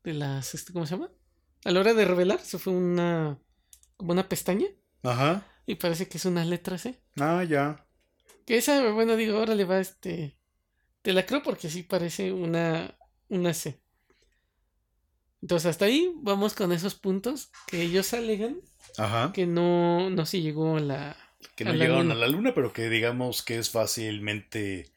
de 0.03 0.13
las, 0.13 0.53
este, 0.53 0.73
¿cómo 0.73 0.85
se 0.85 0.95
llama? 0.95 1.09
A 1.63 1.71
la 1.71 1.79
hora 1.79 1.93
de 1.93 2.03
revelar 2.03 2.41
se 2.41 2.59
fue 2.59 2.73
una, 2.73 3.39
como 3.95 4.11
una 4.11 4.27
pestaña 4.27 4.67
Ajá. 5.01 5.47
y 5.65 5.75
parece 5.75 6.09
que 6.09 6.17
es 6.17 6.25
una 6.25 6.43
letra 6.43 6.77
C. 6.77 7.01
Ah, 7.21 7.45
ya. 7.45 7.87
Que 8.45 8.57
esa, 8.57 8.91
bueno, 8.91 9.15
digo, 9.15 9.37
ahora 9.37 9.55
le 9.55 9.63
va 9.63 9.79
este. 9.79 10.37
Te 11.03 11.13
la 11.13 11.25
creo 11.25 11.41
porque 11.41 11.69
sí 11.69 11.83
parece 11.83 12.33
una, 12.33 12.97
una 13.29 13.53
C. 13.53 13.81
Entonces, 15.41 15.69
hasta 15.69 15.85
ahí 15.85 16.11
vamos 16.17 16.53
con 16.53 16.73
esos 16.73 16.95
puntos 16.95 17.49
que 17.67 17.81
ellos 17.81 18.13
alegan 18.13 18.59
Ajá. 18.97 19.31
que 19.33 19.45
no, 19.45 20.09
no 20.09 20.25
se 20.25 20.41
llegó 20.41 20.75
a 20.75 20.81
la. 20.81 21.17
Que 21.55 21.63
no 21.63 21.71
a 21.71 21.73
llegaron 21.75 22.11
a 22.11 22.15
la 22.15 22.27
luna, 22.27 22.53
pero 22.53 22.73
que 22.73 22.89
digamos 22.89 23.41
que 23.41 23.57
es 23.57 23.69
fácilmente. 23.69 24.91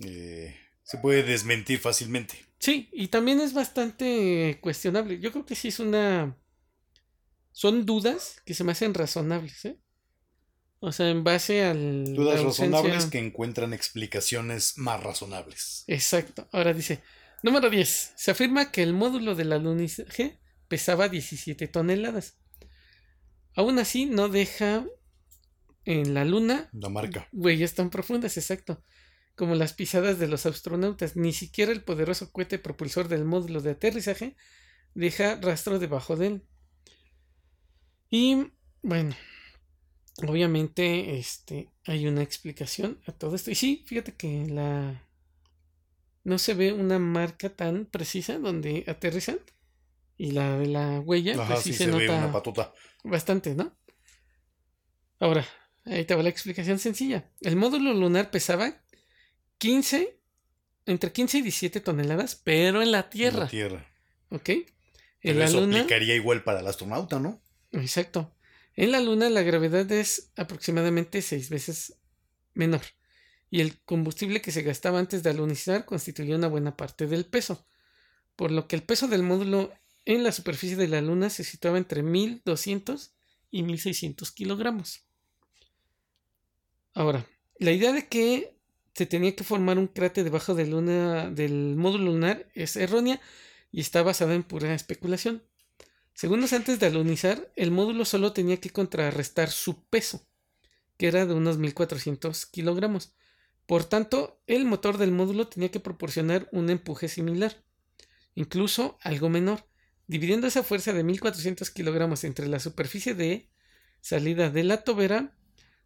Eh, 0.00 0.56
se 0.82 0.98
puede 0.98 1.22
desmentir 1.22 1.78
fácilmente. 1.78 2.34
Sí, 2.58 2.88
y 2.92 3.08
también 3.08 3.40
es 3.40 3.54
bastante 3.54 4.58
cuestionable. 4.60 5.18
Yo 5.20 5.32
creo 5.32 5.44
que 5.46 5.54
sí 5.56 5.68
es 5.68 5.78
una. 5.80 6.36
Son 7.52 7.84
dudas 7.84 8.40
que 8.46 8.54
se 8.54 8.64
me 8.64 8.72
hacen 8.72 8.94
razonables, 8.94 9.64
¿eh? 9.64 9.78
O 10.80 10.90
sea, 10.92 11.10
en 11.10 11.22
base 11.24 11.64
al. 11.64 12.04
Dudas 12.14 12.40
ausencia- 12.40 12.76
razonables 12.76 13.06
que 13.06 13.18
encuentran 13.18 13.72
explicaciones 13.72 14.78
más 14.78 15.02
razonables. 15.02 15.84
Exacto. 15.86 16.48
Ahora 16.52 16.72
dice, 16.72 17.02
número 17.42 17.68
10. 17.70 18.12
Se 18.16 18.30
afirma 18.30 18.70
que 18.72 18.82
el 18.82 18.92
módulo 18.92 19.34
del 19.34 19.52
alunizaje 19.52 20.40
pesaba 20.68 21.08
17 21.08 21.68
toneladas. 21.68 22.38
Aún 23.54 23.78
así, 23.78 24.06
no 24.06 24.28
deja 24.28 24.86
en 25.84 26.14
la 26.14 26.24
luna 26.24 26.70
La 26.72 26.88
marca. 26.88 27.28
huellas 27.32 27.74
tan 27.74 27.90
profundas, 27.90 28.36
exacto, 28.38 28.82
como 29.42 29.56
las 29.56 29.72
pisadas 29.72 30.20
de 30.20 30.28
los 30.28 30.46
astronautas. 30.46 31.16
Ni 31.16 31.32
siquiera 31.32 31.72
el 31.72 31.82
poderoso 31.82 32.30
cohete 32.30 32.60
propulsor 32.60 33.08
del 33.08 33.24
módulo 33.24 33.60
de 33.60 33.72
aterrizaje 33.72 34.36
deja 34.94 35.34
rastro 35.40 35.80
debajo 35.80 36.14
de 36.14 36.26
él. 36.28 36.42
Y 38.08 38.52
bueno, 38.82 39.16
obviamente 40.28 41.18
este 41.18 41.72
hay 41.86 42.06
una 42.06 42.22
explicación 42.22 43.00
a 43.08 43.10
todo 43.10 43.34
esto. 43.34 43.50
Y 43.50 43.56
sí, 43.56 43.82
fíjate 43.84 44.14
que 44.14 44.46
la 44.46 45.08
no 46.22 46.38
se 46.38 46.54
ve 46.54 46.72
una 46.72 47.00
marca 47.00 47.48
tan 47.48 47.86
precisa 47.86 48.38
donde 48.38 48.84
aterrizan 48.86 49.40
y 50.16 50.30
la 50.30 50.56
de 50.56 50.68
la 50.68 51.00
huella 51.00 51.34
Ajá, 51.34 51.54
pues 51.54 51.64
sí, 51.64 51.72
sí 51.72 51.78
se, 51.78 51.84
se, 51.86 51.90
ve 51.90 52.06
nota 52.06 52.16
una 52.16 52.32
patota. 52.32 52.72
bastante, 53.02 53.56
¿no? 53.56 53.76
Ahora, 55.18 55.44
ahí 55.84 56.04
te 56.04 56.14
va 56.14 56.22
la 56.22 56.28
explicación 56.28 56.78
sencilla. 56.78 57.28
El 57.40 57.56
módulo 57.56 57.92
lunar 57.92 58.30
pesaba 58.30 58.82
15, 59.62 60.18
entre 60.86 61.12
15 61.12 61.38
y 61.38 61.42
17 61.42 61.80
toneladas, 61.82 62.34
pero 62.34 62.82
en 62.82 62.90
la 62.90 63.02
en 63.02 63.10
Tierra, 63.10 63.38
La 63.44 63.48
tierra. 63.48 63.86
¿ok? 64.30 64.42
Pero 64.42 64.66
En 65.20 65.38
la 65.38 65.44
eso 65.44 65.60
Luna, 65.60 65.76
aplicaría 65.76 66.16
igual 66.16 66.42
para 66.42 66.58
el 66.58 66.66
astronauta, 66.66 67.20
¿no? 67.20 67.40
exacto. 67.70 68.34
En 68.74 68.90
la 68.90 68.98
Luna 68.98 69.30
la 69.30 69.42
gravedad 69.42 69.88
es 69.92 70.32
aproximadamente 70.34 71.22
6 71.22 71.48
veces 71.48 71.94
menor. 72.54 72.80
Y 73.50 73.60
el 73.60 73.80
combustible 73.84 74.42
que 74.42 74.50
se 74.50 74.62
gastaba 74.62 74.98
antes 74.98 75.22
de 75.22 75.30
alunizar 75.30 75.84
constituía 75.84 76.34
una 76.34 76.48
buena 76.48 76.76
parte 76.76 77.06
del 77.06 77.24
peso. 77.24 77.64
Por 78.34 78.50
lo 78.50 78.66
que 78.66 78.74
el 78.74 78.82
peso 78.82 79.06
del 79.06 79.22
módulo 79.22 79.72
en 80.04 80.24
la 80.24 80.32
superficie 80.32 80.74
de 80.74 80.88
la 80.88 81.00
Luna 81.00 81.30
se 81.30 81.44
situaba 81.44 81.78
entre 81.78 82.02
1200 82.02 83.14
y 83.52 83.62
1600 83.62 84.32
kilogramos. 84.32 85.04
Ahora, 86.94 87.24
la 87.60 87.70
idea 87.70 87.92
de 87.92 88.08
que 88.08 88.60
se 88.94 89.06
tenía 89.06 89.34
que 89.34 89.44
formar 89.44 89.78
un 89.78 89.86
cráter 89.86 90.24
debajo 90.24 90.54
del 90.54 91.76
módulo 91.76 92.04
lunar 92.12 92.48
es 92.54 92.76
errónea 92.76 93.20
y 93.70 93.80
está 93.80 94.02
basada 94.02 94.34
en 94.34 94.42
pura 94.42 94.74
especulación. 94.74 95.42
Segundos 96.14 96.52
antes 96.52 96.78
de 96.78 96.86
alunizar, 96.86 97.50
el 97.56 97.70
módulo 97.70 98.04
solo 98.04 98.32
tenía 98.32 98.58
que 98.58 98.70
contrarrestar 98.70 99.50
su 99.50 99.84
peso, 99.84 100.26
que 100.98 101.08
era 101.08 101.24
de 101.24 101.32
unos 101.32 101.56
1400 101.56 102.44
kilogramos. 102.46 103.14
Por 103.66 103.84
tanto, 103.84 104.42
el 104.46 104.66
motor 104.66 104.98
del 104.98 105.10
módulo 105.10 105.48
tenía 105.48 105.70
que 105.70 105.80
proporcionar 105.80 106.48
un 106.52 106.68
empuje 106.68 107.08
similar, 107.08 107.64
incluso 108.34 108.98
algo 109.00 109.30
menor. 109.30 109.66
Dividiendo 110.06 110.46
esa 110.46 110.62
fuerza 110.62 110.92
de 110.92 111.02
1400 111.02 111.70
kilogramos 111.70 112.24
entre 112.24 112.46
la 112.48 112.60
superficie 112.60 113.14
de 113.14 113.48
salida 114.02 114.50
de 114.50 114.64
la 114.64 114.84
tobera, 114.84 115.34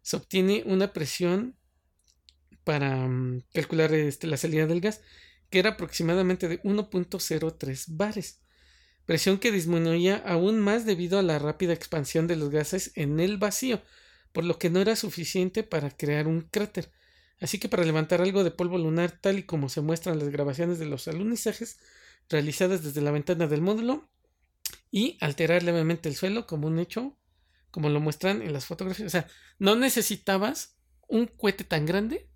se 0.01 0.17
obtiene 0.17 0.63
una 0.65 0.91
presión 0.91 1.56
para 2.67 3.07
mm, 3.07 3.43
calcular 3.53 3.93
este, 3.93 4.27
la 4.27 4.35
salida 4.35 4.67
del 4.67 4.81
gas, 4.81 4.99
que 5.49 5.59
era 5.59 5.69
aproximadamente 5.71 6.49
de 6.49 6.61
1.03 6.63 7.85
bares. 7.87 8.41
Presión 9.05 9.37
que 9.37 9.53
disminuía 9.53 10.21
aún 10.25 10.59
más 10.59 10.85
debido 10.85 11.17
a 11.17 11.21
la 11.21 11.39
rápida 11.39 11.71
expansión 11.71 12.27
de 12.27 12.35
los 12.35 12.49
gases 12.49 12.91
en 12.95 13.21
el 13.21 13.37
vacío, 13.37 13.81
por 14.33 14.43
lo 14.43 14.59
que 14.59 14.69
no 14.69 14.81
era 14.81 14.97
suficiente 14.97 15.63
para 15.63 15.91
crear 15.91 16.27
un 16.27 16.41
cráter. 16.41 16.91
Así 17.39 17.57
que 17.57 17.69
para 17.69 17.85
levantar 17.85 18.21
algo 18.21 18.43
de 18.43 18.51
polvo 18.51 18.77
lunar, 18.77 19.11
tal 19.11 19.39
y 19.39 19.43
como 19.43 19.69
se 19.69 19.79
muestran 19.79 20.19
las 20.19 20.27
grabaciones 20.27 20.77
de 20.77 20.87
los 20.87 21.07
alunizajes 21.07 21.79
realizadas 22.29 22.83
desde 22.83 22.99
la 22.99 23.11
ventana 23.11 23.47
del 23.47 23.61
módulo, 23.61 24.09
y 24.91 25.17
alterar 25.21 25.63
levemente 25.63 26.09
el 26.09 26.17
suelo 26.17 26.45
como 26.45 26.67
un 26.67 26.79
hecho, 26.79 27.15
como 27.71 27.87
lo 27.87 28.01
muestran 28.01 28.41
en 28.41 28.51
las 28.51 28.65
fotografías. 28.65 29.07
O 29.07 29.09
sea, 29.09 29.27
no 29.57 29.77
necesitabas 29.77 30.75
un 31.07 31.27
cohete 31.27 31.63
tan 31.63 31.85
grande 31.85 32.27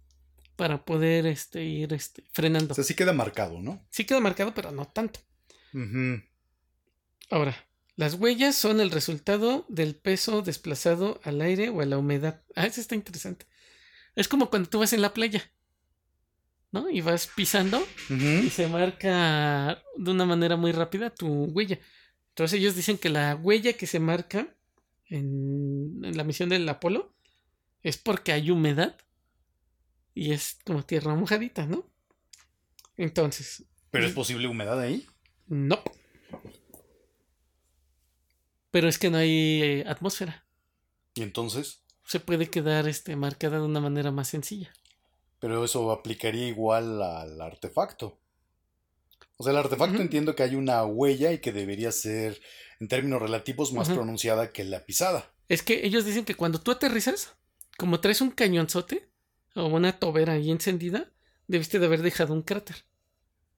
para 0.55 0.85
poder 0.85 1.25
este, 1.25 1.63
ir 1.63 1.93
este, 1.93 2.23
frenando. 2.31 2.71
O 2.71 2.75
sea, 2.75 2.83
sí 2.83 2.95
queda 2.95 3.13
marcado, 3.13 3.59
¿no? 3.59 3.85
Sí 3.89 4.05
queda 4.05 4.19
marcado, 4.19 4.53
pero 4.53 4.71
no 4.71 4.87
tanto. 4.87 5.19
Ahora, 7.29 7.55
las 7.95 8.15
huellas 8.15 8.55
son 8.55 8.81
el 8.81 8.91
resultado 8.91 9.65
del 9.69 9.95
peso 9.95 10.41
desplazado 10.41 11.19
al 11.23 11.41
aire 11.41 11.69
o 11.69 11.81
a 11.81 11.85
la 11.85 11.97
humedad. 11.97 12.43
Ah, 12.55 12.65
eso 12.65 12.81
está 12.81 12.95
interesante. 12.95 13.45
Es 14.15 14.27
como 14.27 14.49
cuando 14.49 14.69
tú 14.69 14.79
vas 14.79 14.93
en 14.93 15.01
la 15.01 15.13
playa, 15.13 15.51
¿no? 16.71 16.89
Y 16.89 17.01
vas 17.01 17.27
pisando 17.27 17.85
y 18.09 18.49
se 18.49 18.67
marca 18.67 19.81
de 19.97 20.11
una 20.11 20.25
manera 20.25 20.57
muy 20.57 20.71
rápida 20.71 21.09
tu 21.09 21.45
huella. 21.45 21.79
Entonces 22.29 22.59
ellos 22.59 22.75
dicen 22.75 22.97
que 22.97 23.09
la 23.09 23.35
huella 23.35 23.73
que 23.73 23.87
se 23.87 23.99
marca 23.99 24.55
en, 25.05 26.01
en 26.03 26.17
la 26.17 26.23
misión 26.23 26.49
del 26.49 26.67
Apolo 26.67 27.15
es 27.81 27.97
porque 27.97 28.31
hay 28.31 28.51
humedad 28.51 28.97
y 30.13 30.31
es 30.33 30.57
como 30.65 30.83
tierra 30.83 31.15
mojadita, 31.15 31.65
¿no? 31.65 31.89
Entonces, 32.97 33.63
Pero 33.91 34.05
es 34.05 34.13
posible 34.13 34.47
humedad 34.47 34.79
ahí. 34.79 35.07
no. 35.47 35.81
Pero 38.71 38.87
es 38.87 38.97
que 38.97 39.09
no 39.09 39.17
hay 39.17 39.61
eh, 39.61 39.83
atmósfera. 39.87 40.45
Y 41.15 41.23
entonces, 41.23 41.83
Se 42.05 42.19
puede 42.21 42.49
quedar 42.49 42.87
este, 42.87 43.15
marcada 43.15 43.57
de 43.59 43.65
una 43.65 43.79
manera 43.81 44.11
más 44.11 44.29
sencilla. 44.29 44.71
pero 45.39 45.65
eso 45.65 45.91
aplicaría 45.91 46.47
igual 46.47 47.01
al 47.01 47.41
artefacto. 47.41 48.17
O 49.37 49.43
sea, 49.43 49.51
el 49.51 49.57
artefacto 49.57 50.01
entiendo 50.01 50.35
que 50.35 50.43
hay 50.43 50.55
una 50.55 50.85
huella 50.85 51.31
y 51.33 51.39
que 51.39 51.51
debería 51.51 51.91
ser, 51.91 52.39
en 52.79 52.87
términos 52.87 53.21
relativos, 53.21 53.73
más 53.73 53.89
pronunciada 53.89 54.51
que 54.53 54.63
la 54.63 54.85
pisada. 54.85 55.33
Es 55.49 55.63
que 55.63 55.85
ellos 55.85 56.05
dicen 56.05 56.23
que 56.25 56.35
cuando 56.35 56.61
tú 56.61 56.71
aterrizas, 56.71 57.33
como 57.77 57.99
traes 57.99 58.21
un 58.21 58.29
cañonzote 58.31 59.10
o 59.55 59.65
una 59.65 59.99
tobera 59.99 60.33
ahí 60.33 60.51
encendida, 60.51 61.11
debiste 61.47 61.79
de 61.79 61.85
haber 61.85 62.01
dejado 62.01 62.33
un 62.33 62.41
cráter. 62.41 62.75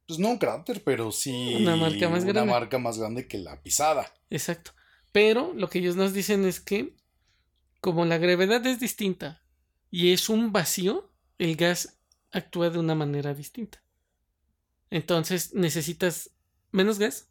Pues 0.07 0.19
no 0.19 0.29
un 0.31 0.37
cráter, 0.37 0.83
pero 0.83 1.11
sí 1.11 1.55
Una 1.55 1.75
marca 1.75 2.09
más 2.09 2.23
una 2.23 2.33
grande. 2.33 2.51
marca 2.51 2.77
más 2.77 2.97
grande 2.97 3.27
que 3.27 3.37
la 3.37 3.61
pisada. 3.61 4.11
Exacto. 4.29 4.71
Pero 5.11 5.53
lo 5.55 5.69
que 5.69 5.79
ellos 5.79 5.95
nos 5.95 6.13
dicen 6.13 6.45
es 6.45 6.59
que 6.59 6.95
como 7.79 8.05
la 8.05 8.17
gravedad 8.17 8.65
es 8.65 8.79
distinta 8.79 9.41
y 9.91 10.11
es 10.11 10.29
un 10.29 10.51
vacío, 10.51 11.11
el 11.37 11.55
gas 11.55 11.99
actúa 12.31 12.69
de 12.69 12.79
una 12.79 12.95
manera 12.95 13.33
distinta. 13.33 13.81
Entonces 14.89 15.53
necesitas 15.53 16.31
menos 16.71 16.99
gas 16.99 17.29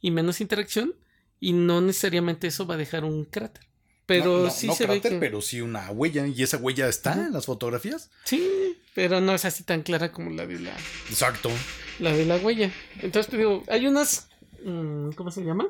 y 0.00 0.10
menos 0.10 0.40
interacción 0.40 0.94
y 1.40 1.52
no 1.52 1.80
necesariamente 1.80 2.46
eso 2.46 2.66
va 2.66 2.74
a 2.74 2.78
dejar 2.78 3.04
un 3.04 3.24
cráter. 3.24 3.66
Pero 4.06 4.38
no, 4.38 4.44
no, 4.44 4.50
sí 4.50 4.66
no 4.66 4.74
se 4.74 4.84
cráter, 4.84 5.02
ve 5.02 5.10
que... 5.10 5.20
pero 5.20 5.40
sí 5.40 5.60
una 5.60 5.90
huella. 5.90 6.26
¿Y 6.26 6.42
esa 6.42 6.58
huella 6.58 6.88
está 6.88 7.14
en 7.14 7.32
las 7.32 7.46
fotografías? 7.46 8.10
Sí, 8.24 8.76
pero 8.94 9.20
no 9.20 9.34
es 9.34 9.44
así 9.44 9.64
tan 9.64 9.82
clara 9.82 10.12
como 10.12 10.30
la 10.30 10.46
de 10.46 10.60
la, 10.60 10.76
Exacto. 11.08 11.50
la 11.98 12.12
de 12.12 12.26
la 12.26 12.36
huella. 12.36 12.70
Entonces 13.00 13.30
te 13.30 13.38
digo, 13.38 13.62
hay 13.68 13.86
unas, 13.86 14.28
mm, 14.64 15.10
¿cómo 15.12 15.30
se 15.30 15.42
llama? 15.42 15.68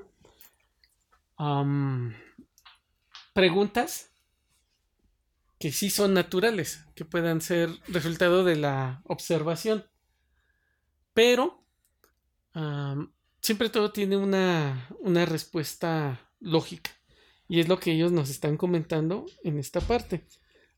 Am, 1.37 2.15
preguntas 3.33 4.11
que 5.59 5.73
sí 5.73 5.91
son 5.91 6.13
naturales, 6.15 6.81
que 6.95 7.05
puedan 7.05 7.41
ser 7.41 7.71
resultado 7.89 8.45
de 8.45 8.57
la 8.57 9.01
observación. 9.05 9.87
Pero 11.15 11.65
siempre 13.41 13.69
todo 13.69 13.93
tiene 13.93 14.17
una, 14.17 14.89
una 15.01 15.25
respuesta 15.27 16.21
lógica. 16.41 16.91
Y 17.49 17.61
es 17.61 17.69
lo 17.69 17.79
que 17.79 17.93
ellos 17.93 18.13
nos 18.13 18.31
están 18.31 18.57
comentando 18.57 19.27
en 19.43 19.59
esta 19.59 19.81
parte. 19.81 20.25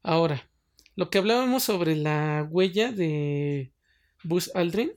Ahora, 0.02 0.50
lo 0.94 1.10
que 1.10 1.18
hablábamos 1.18 1.62
sobre 1.62 1.94
la 1.96 2.46
huella 2.50 2.90
de 2.90 3.72
Buzz 4.24 4.50
Aldrin, 4.54 4.92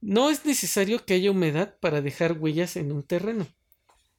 no 0.00 0.30
es 0.30 0.44
necesario 0.44 1.04
que 1.04 1.14
haya 1.14 1.30
humedad 1.30 1.76
para 1.80 2.02
dejar 2.02 2.38
huellas 2.38 2.76
en 2.76 2.92
un 2.92 3.02
terreno. 3.02 3.46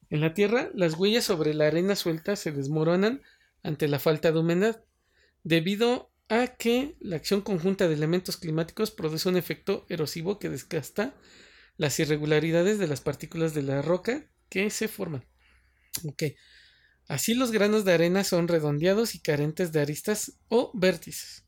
En 0.09 0.21
la 0.21 0.33
Tierra, 0.33 0.69
las 0.73 0.93
huellas 0.93 1.23
sobre 1.23 1.53
la 1.53 1.67
arena 1.67 1.95
suelta 1.95 2.35
se 2.35 2.51
desmoronan 2.51 3.21
ante 3.63 3.87
la 3.87 3.99
falta 3.99 4.31
de 4.31 4.39
humedad, 4.39 4.83
debido 5.43 6.11
a 6.29 6.47
que 6.47 6.95
la 6.99 7.15
acción 7.15 7.41
conjunta 7.41 7.87
de 7.87 7.95
elementos 7.95 8.37
climáticos 8.37 8.91
produce 8.91 9.27
un 9.27 9.37
efecto 9.37 9.85
erosivo 9.89 10.39
que 10.39 10.49
desgasta 10.49 11.15
las 11.77 11.99
irregularidades 11.99 12.79
de 12.79 12.87
las 12.87 13.01
partículas 13.01 13.53
de 13.53 13.63
la 13.63 13.81
roca 13.81 14.29
que 14.49 14.69
se 14.69 14.87
forman. 14.87 15.25
Ok. 16.05 16.23
Así 17.07 17.33
los 17.33 17.51
granos 17.51 17.85
de 17.85 17.93
arena 17.93 18.23
son 18.23 18.47
redondeados 18.47 19.15
y 19.15 19.19
carentes 19.19 19.71
de 19.71 19.81
aristas 19.81 20.39
o 20.47 20.71
vértices. 20.73 21.43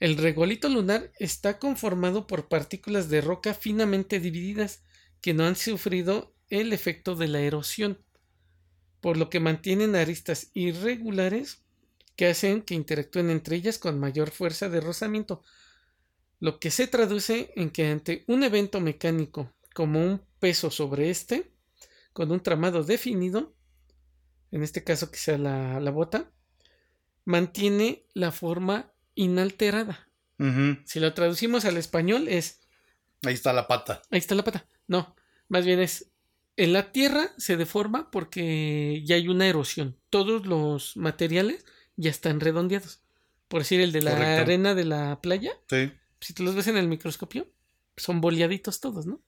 El 0.00 0.16
regolito 0.16 0.68
lunar 0.68 1.12
está 1.18 1.58
conformado 1.58 2.26
por 2.26 2.48
partículas 2.48 3.08
de 3.08 3.20
roca 3.20 3.54
finamente 3.54 4.20
divididas 4.20 4.82
que 5.20 5.34
no 5.34 5.44
han 5.44 5.56
sufrido 5.56 6.34
el 6.50 6.72
efecto 6.72 7.16
de 7.16 7.28
la 7.28 7.40
erosión, 7.40 7.98
por 9.00 9.16
lo 9.16 9.28
que 9.30 9.40
mantienen 9.40 9.96
aristas 9.96 10.50
irregulares 10.54 11.62
que 12.16 12.26
hacen 12.26 12.62
que 12.62 12.74
interactúen 12.74 13.30
entre 13.30 13.56
ellas 13.56 13.78
con 13.78 13.98
mayor 13.98 14.30
fuerza 14.30 14.68
de 14.68 14.80
rozamiento, 14.80 15.42
lo 16.40 16.58
que 16.60 16.70
se 16.70 16.86
traduce 16.86 17.52
en 17.56 17.70
que 17.70 17.86
ante 17.88 18.24
un 18.26 18.42
evento 18.42 18.80
mecánico 18.80 19.52
como 19.74 20.04
un 20.04 20.20
peso 20.38 20.70
sobre 20.70 21.10
este, 21.10 21.52
con 22.12 22.30
un 22.32 22.40
tramado 22.40 22.82
definido, 22.84 23.54
en 24.50 24.62
este 24.62 24.82
caso 24.84 25.10
que 25.10 25.18
sea 25.18 25.38
la, 25.38 25.78
la 25.80 25.90
bota, 25.90 26.30
mantiene 27.24 28.04
la 28.14 28.32
forma 28.32 28.92
inalterada. 29.14 30.06
Si 30.84 31.00
lo 31.00 31.12
traducimos 31.14 31.64
al 31.64 31.76
español 31.78 32.28
es, 32.28 32.60
Ahí 33.26 33.34
está 33.34 33.52
la 33.52 33.66
pata. 33.66 34.02
ahí 34.12 34.20
está 34.20 34.36
la 34.36 34.44
pata. 34.44 34.66
No, 34.86 35.16
más 35.48 35.64
bien 35.66 35.80
es, 35.80 36.12
en 36.56 36.72
la 36.72 36.92
tierra 36.92 37.32
se 37.38 37.56
deforma 37.56 38.08
porque 38.12 39.02
ya 39.04 39.16
hay 39.16 39.26
una 39.26 39.48
erosión. 39.48 39.96
Todos 40.10 40.46
los 40.46 40.96
materiales 40.96 41.64
ya 41.96 42.10
están 42.10 42.38
redondeados. 42.38 43.02
Por 43.48 43.62
decir, 43.62 43.80
el 43.80 43.90
de 43.90 44.02
la 44.02 44.12
Correcto. 44.12 44.42
arena 44.42 44.74
de 44.76 44.84
la 44.84 45.20
playa, 45.20 45.52
Sí. 45.68 45.90
si 46.20 46.34
tú 46.34 46.44
los 46.44 46.54
ves 46.54 46.68
en 46.68 46.76
el 46.76 46.86
microscopio, 46.86 47.48
son 47.96 48.20
boleaditos 48.20 48.78
todos, 48.80 49.06
¿no? 49.06 49.20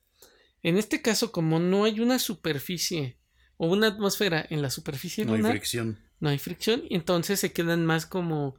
En 0.62 0.76
este 0.76 1.00
caso, 1.02 1.32
como 1.32 1.58
no 1.58 1.84
hay 1.84 2.00
una 2.00 2.18
superficie 2.18 3.18
o 3.56 3.68
una 3.68 3.88
atmósfera 3.88 4.46
en 4.50 4.62
la 4.62 4.70
superficie 4.70 5.24
No 5.24 5.34
hay 5.34 5.42
fricción. 5.42 5.98
no 6.20 6.28
hay 6.28 6.38
fricción 6.38 6.82
y 6.88 6.94
entonces 6.96 7.40
se 7.40 7.52
quedan 7.52 7.84
más 7.86 8.06
como 8.06 8.56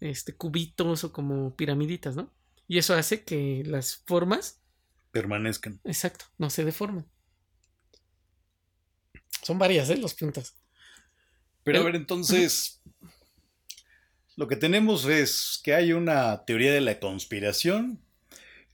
este 0.00 0.34
cubitos 0.34 1.04
o 1.04 1.12
como 1.12 1.54
piramiditas, 1.56 2.16
¿no? 2.16 2.32
Y 2.68 2.78
eso 2.78 2.94
hace 2.94 3.22
que 3.24 3.62
las 3.66 3.96
formas, 4.06 4.60
Permanezcan. 5.12 5.80
exacto, 5.84 6.26
no 6.38 6.50
se 6.50 6.64
deformen. 6.64 7.06
Son 9.42 9.58
varias, 9.58 9.88
¿eh? 9.90 9.96
Los 9.96 10.14
puntos. 10.14 10.54
Pero 11.62 11.80
a 11.80 11.84
ver, 11.84 11.96
entonces, 11.96 12.82
lo 14.36 14.48
que 14.48 14.56
tenemos 14.56 15.04
es 15.06 15.60
que 15.62 15.74
hay 15.74 15.92
una 15.92 16.44
teoría 16.44 16.72
de 16.72 16.80
la 16.80 16.98
conspiración, 17.00 18.02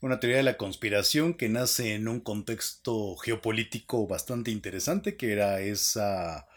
una 0.02 0.18
teoría 0.18 0.38
de 0.38 0.42
la 0.42 0.56
conspiración 0.56 1.34
que 1.34 1.48
nace 1.48 1.94
en 1.94 2.08
un 2.08 2.20
contexto 2.20 3.16
geopolítico 3.16 4.06
bastante 4.08 4.50
interesante, 4.50 5.16
que 5.16 5.32
era 5.32 5.60
esa 5.60 6.48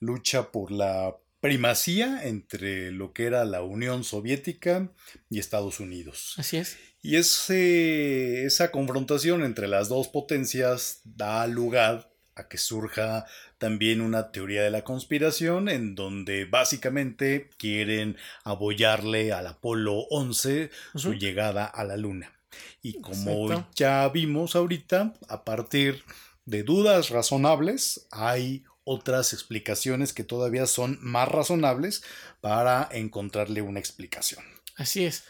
lucha 0.00 0.50
por 0.50 0.72
la 0.72 1.16
primacía 1.40 2.26
entre 2.26 2.90
lo 2.90 3.12
que 3.12 3.26
era 3.26 3.44
la 3.44 3.62
Unión 3.62 4.02
Soviética 4.02 4.90
y 5.30 5.38
Estados 5.38 5.78
Unidos. 5.78 6.34
Así 6.38 6.56
es. 6.56 6.76
Y 7.00 7.14
ese, 7.14 8.44
esa 8.44 8.72
confrontación 8.72 9.44
entre 9.44 9.68
las 9.68 9.88
dos 9.88 10.08
potencias 10.08 11.00
da 11.04 11.46
lugar 11.46 12.10
a 12.34 12.48
que 12.48 12.58
surja 12.58 13.26
también 13.58 14.00
una 14.00 14.32
teoría 14.32 14.62
de 14.62 14.70
la 14.70 14.82
conspiración 14.82 15.68
en 15.68 15.94
donde 15.94 16.46
básicamente 16.46 17.50
quieren 17.58 18.16
apoyarle 18.42 19.32
al 19.32 19.46
Apolo 19.46 20.00
11 20.10 20.70
su 20.96 21.14
llegada 21.14 21.64
a 21.64 21.84
la 21.84 21.96
Luna. 21.96 22.37
Y 22.82 23.00
como 23.00 23.50
Exacto. 23.50 23.70
ya 23.74 24.08
vimos 24.08 24.56
ahorita, 24.56 25.14
a 25.28 25.44
partir 25.44 26.02
de 26.44 26.62
dudas 26.62 27.10
razonables, 27.10 28.06
hay 28.10 28.64
otras 28.84 29.34
explicaciones 29.34 30.14
que 30.14 30.24
todavía 30.24 30.66
son 30.66 30.98
más 31.02 31.28
razonables 31.28 32.02
para 32.40 32.88
encontrarle 32.90 33.60
una 33.60 33.80
explicación. 33.80 34.42
Así 34.76 35.04
es. 35.04 35.24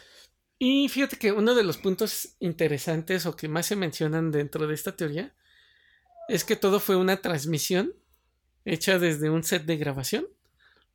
Y 0.57 0.87
fíjate 0.89 1.17
que 1.17 1.31
uno 1.31 1.55
de 1.55 1.63
los 1.63 1.77
puntos 1.77 2.35
interesantes 2.39 3.25
o 3.25 3.35
que 3.35 3.47
más 3.47 3.65
se 3.65 3.75
mencionan 3.75 4.31
dentro 4.31 4.67
de 4.67 4.75
esta 4.75 4.95
teoría 4.95 5.33
es 6.29 6.43
que 6.43 6.55
todo 6.55 6.79
fue 6.79 6.95
una 6.95 7.21
transmisión 7.21 7.93
hecha 8.63 8.99
desde 8.99 9.29
un 9.29 9.43
set 9.43 9.65
de 9.65 9.77
grabación. 9.77 10.27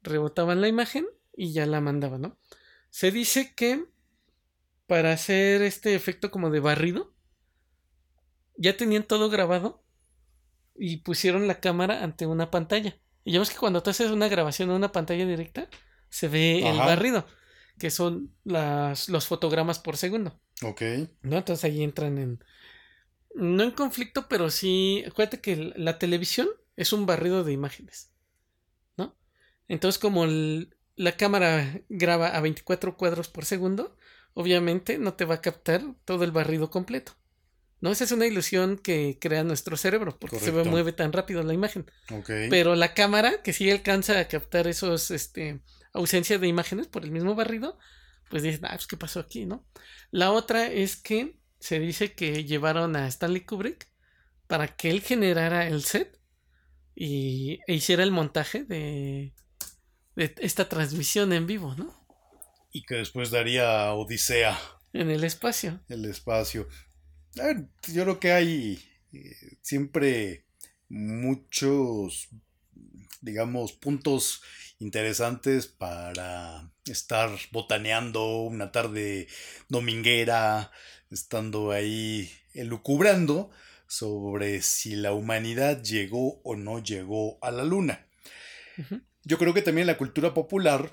Rebotaban 0.02 0.60
la 0.60 0.68
imagen 0.68 1.06
y 1.36 1.52
ya 1.52 1.66
la 1.66 1.80
mandaban, 1.80 2.22
¿no? 2.22 2.38
Se 2.90 3.10
dice 3.10 3.54
que 3.54 3.84
para 4.86 5.12
hacer 5.12 5.62
este 5.62 5.94
efecto 5.94 6.30
como 6.30 6.50
de 6.50 6.60
barrido, 6.60 7.14
ya 8.56 8.76
tenían 8.76 9.02
todo 9.04 9.30
grabado 9.30 9.82
y 10.76 10.98
pusieron 10.98 11.46
la 11.48 11.60
cámara 11.60 12.02
ante 12.02 12.26
una 12.26 12.50
pantalla. 12.50 12.98
Y 13.24 13.32
ya 13.32 13.38
ves 13.40 13.50
que 13.50 13.56
cuando 13.56 13.82
tú 13.82 13.90
haces 13.90 14.10
una 14.10 14.28
grabación 14.28 14.70
en 14.70 14.76
una 14.76 14.92
pantalla 14.92 15.26
directa, 15.26 15.68
se 16.10 16.28
ve 16.28 16.68
el 16.68 16.76
barrido, 16.76 17.26
que 17.78 17.90
son 17.90 18.34
las, 18.44 19.08
los 19.08 19.26
fotogramas 19.26 19.78
por 19.78 19.96
segundo. 19.96 20.40
Ok. 20.62 20.82
¿no? 21.22 21.38
Entonces 21.38 21.64
ahí 21.64 21.82
entran 21.82 22.18
en. 22.18 22.44
No 23.34 23.64
en 23.64 23.72
conflicto, 23.72 24.28
pero 24.28 24.50
sí. 24.50 25.02
Acuérdate 25.06 25.40
que 25.40 25.72
la 25.76 25.98
televisión 25.98 26.48
es 26.76 26.92
un 26.92 27.06
barrido 27.06 27.42
de 27.42 27.52
imágenes. 27.52 28.12
¿No? 28.96 29.16
Entonces, 29.66 29.98
como 29.98 30.24
el- 30.24 30.76
la 30.96 31.16
cámara 31.16 31.80
graba 31.88 32.28
a 32.28 32.40
24 32.40 32.96
cuadros 32.96 33.28
por 33.28 33.44
segundo, 33.44 33.96
obviamente 34.34 34.98
no 34.98 35.14
te 35.14 35.24
va 35.24 35.36
a 35.36 35.40
captar 35.40 35.82
todo 36.04 36.24
el 36.24 36.32
barrido 36.32 36.70
completo. 36.70 37.12
¿No? 37.80 37.90
Esa 37.90 38.04
es 38.04 38.12
una 38.12 38.26
ilusión 38.26 38.78
que 38.78 39.18
crea 39.20 39.44
nuestro 39.44 39.76
cerebro, 39.76 40.18
porque 40.18 40.38
se 40.38 40.52
mueve 40.52 40.92
tan 40.92 41.12
rápido 41.12 41.42
la 41.42 41.52
imagen. 41.52 41.84
Pero 42.48 42.76
la 42.76 42.94
cámara, 42.94 43.42
que 43.42 43.52
sí 43.52 43.70
alcanza 43.70 44.18
a 44.18 44.28
captar 44.28 44.66
esos, 44.68 45.10
este, 45.10 45.60
ausencia 45.92 46.38
de 46.38 46.48
imágenes 46.48 46.86
por 46.86 47.04
el 47.04 47.10
mismo 47.10 47.34
barrido, 47.34 47.78
pues 48.30 48.42
dices, 48.42 48.60
ah, 48.62 48.70
pues 48.72 48.86
qué 48.86 48.96
pasó 48.96 49.20
aquí, 49.20 49.44
¿no? 49.44 49.66
La 50.10 50.32
otra 50.32 50.66
es 50.66 50.96
que 50.96 51.38
se 51.58 51.78
dice 51.78 52.14
que 52.14 52.44
llevaron 52.44 52.96
a 52.96 53.06
Stanley 53.06 53.42
Kubrick 53.42 53.88
para 54.46 54.76
que 54.76 54.90
él 54.90 55.02
generara 55.02 55.66
el 55.66 55.82
set 55.82 56.18
y 56.94 57.60
e 57.66 57.74
hiciera 57.74 58.02
el 58.02 58.12
montaje 58.12 58.64
de, 58.64 59.34
de 60.16 60.34
esta 60.38 60.68
transmisión 60.68 61.32
en 61.32 61.46
vivo, 61.46 61.74
¿no? 61.76 62.03
Y 62.74 62.82
que 62.82 62.96
después 62.96 63.30
daría 63.30 63.92
Odisea, 63.92 64.58
En 64.92 65.08
el 65.08 65.22
espacio. 65.22 65.80
el 65.88 66.04
espacio. 66.06 66.68
A 67.40 67.44
ver, 67.44 67.68
yo 67.92 68.02
creo 68.02 68.20
que 68.20 68.32
hay 68.32 68.84
eh, 69.12 69.56
siempre 69.62 70.44
muchos, 70.88 72.28
digamos, 73.20 73.72
puntos 73.74 74.42
interesantes 74.80 75.68
para 75.68 76.68
estar 76.86 77.30
botaneando 77.52 78.42
una 78.42 78.72
tarde 78.72 79.28
dominguera, 79.68 80.72
estando 81.12 81.70
ahí 81.70 82.28
elucubrando 82.54 83.52
sobre 83.86 84.62
si 84.62 84.96
la 84.96 85.12
humanidad 85.12 85.80
llegó 85.80 86.40
o 86.42 86.56
no 86.56 86.82
llegó 86.82 87.38
a 87.40 87.52
la 87.52 87.64
luna. 87.64 88.08
Yo 89.22 89.38
creo 89.38 89.54
que 89.54 89.62
también 89.62 89.84
en 89.84 89.92
la 89.92 89.98
cultura 89.98 90.34
popular 90.34 90.90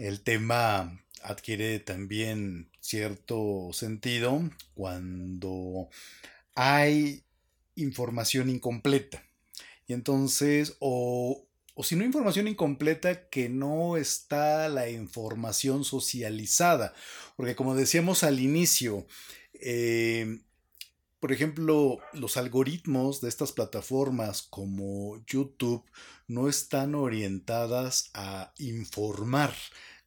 el 0.00 0.22
tema 0.22 0.98
adquiere 1.22 1.78
también 1.80 2.70
cierto 2.80 3.70
sentido 3.72 4.42
cuando 4.74 5.88
hay 6.54 7.24
información 7.74 8.50
incompleta. 8.50 9.22
Y 9.86 9.92
entonces, 9.92 10.76
o, 10.80 11.46
o 11.74 11.84
si 11.84 11.96
no 11.96 12.04
información 12.04 12.48
incompleta, 12.48 13.28
que 13.28 13.48
no 13.48 13.96
está 13.96 14.68
la 14.68 14.90
información 14.90 15.84
socializada. 15.84 16.94
Porque 17.36 17.56
como 17.56 17.74
decíamos 17.74 18.24
al 18.24 18.40
inicio, 18.40 19.06
eh, 19.54 20.40
por 21.20 21.32
ejemplo, 21.32 21.98
los 22.12 22.36
algoritmos 22.36 23.20
de 23.20 23.28
estas 23.28 23.52
plataformas 23.52 24.42
como 24.42 25.24
YouTube 25.26 25.84
no 26.28 26.48
están 26.48 26.94
orientadas 26.94 28.10
a 28.14 28.52
informar 28.58 29.54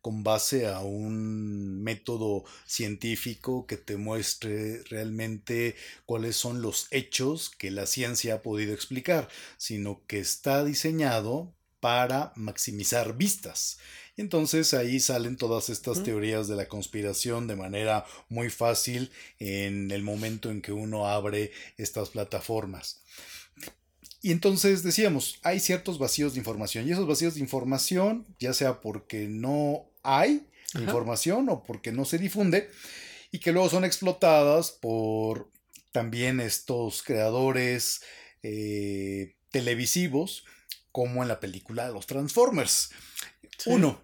con 0.01 0.23
base 0.23 0.67
a 0.67 0.79
un 0.79 1.81
método 1.83 2.43
científico 2.65 3.67
que 3.67 3.77
te 3.77 3.97
muestre 3.97 4.83
realmente 4.83 5.75
cuáles 6.05 6.35
son 6.35 6.61
los 6.61 6.87
hechos 6.91 7.49
que 7.49 7.71
la 7.71 7.85
ciencia 7.85 8.35
ha 8.35 8.41
podido 8.41 8.73
explicar, 8.73 9.29
sino 9.57 10.01
que 10.07 10.19
está 10.19 10.63
diseñado 10.63 11.53
para 11.79 12.31
maximizar 12.35 13.17
vistas. 13.17 13.79
Y 14.15 14.21
entonces 14.21 14.73
ahí 14.73 14.99
salen 14.99 15.37
todas 15.37 15.69
estas 15.69 16.03
teorías 16.03 16.47
de 16.47 16.55
la 16.55 16.67
conspiración 16.67 17.47
de 17.47 17.55
manera 17.55 18.05
muy 18.29 18.49
fácil 18.49 19.11
en 19.39 19.91
el 19.91 20.03
momento 20.03 20.51
en 20.51 20.61
que 20.61 20.71
uno 20.71 21.07
abre 21.07 21.51
estas 21.77 22.09
plataformas. 22.09 23.01
Y 24.21 24.31
entonces 24.31 24.83
decíamos, 24.83 25.39
hay 25.41 25.59
ciertos 25.59 25.97
vacíos 25.97 26.33
de 26.33 26.39
información 26.39 26.87
y 26.87 26.91
esos 26.91 27.07
vacíos 27.07 27.33
de 27.33 27.39
información, 27.39 28.27
ya 28.39 28.53
sea 28.53 28.79
porque 28.81 29.27
no 29.27 29.90
hay 30.03 30.47
información 30.75 31.49
o 31.49 31.63
porque 31.63 31.91
no 31.91 32.05
se 32.05 32.17
difunde, 32.17 32.69
y 33.31 33.39
que 33.39 33.51
luego 33.51 33.69
son 33.69 33.85
explotadas 33.85 34.71
por 34.71 35.49
también 35.91 36.39
estos 36.39 37.03
creadores 37.03 38.01
eh, 38.43 39.35
televisivos 39.49 40.45
como 40.91 41.21
en 41.21 41.27
la 41.27 41.39
película 41.39 41.87
de 41.87 41.93
los 41.93 42.07
Transformers. 42.07 42.91
Uno, 43.65 44.03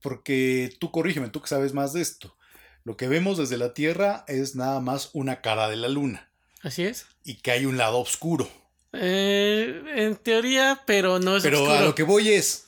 porque 0.00 0.74
tú 0.78 0.90
corrígeme, 0.90 1.28
tú 1.28 1.42
que 1.42 1.48
sabes 1.48 1.74
más 1.74 1.92
de 1.92 2.02
esto. 2.02 2.36
Lo 2.84 2.96
que 2.96 3.08
vemos 3.08 3.36
desde 3.36 3.58
la 3.58 3.74
Tierra 3.74 4.24
es 4.28 4.54
nada 4.54 4.80
más 4.80 5.10
una 5.12 5.40
cara 5.42 5.68
de 5.68 5.76
la 5.76 5.88
Luna. 5.88 6.30
Así 6.62 6.84
es. 6.84 7.06
Y 7.24 7.36
que 7.36 7.50
hay 7.50 7.66
un 7.66 7.76
lado 7.76 7.98
oscuro. 7.98 8.48
Eh, 8.92 9.82
en 9.96 10.16
teoría, 10.16 10.82
pero 10.86 11.18
no 11.18 11.36
es 11.36 11.42
Pero 11.42 11.70
a 11.70 11.82
lo 11.82 11.94
que 11.94 12.04
voy 12.04 12.30
es, 12.30 12.67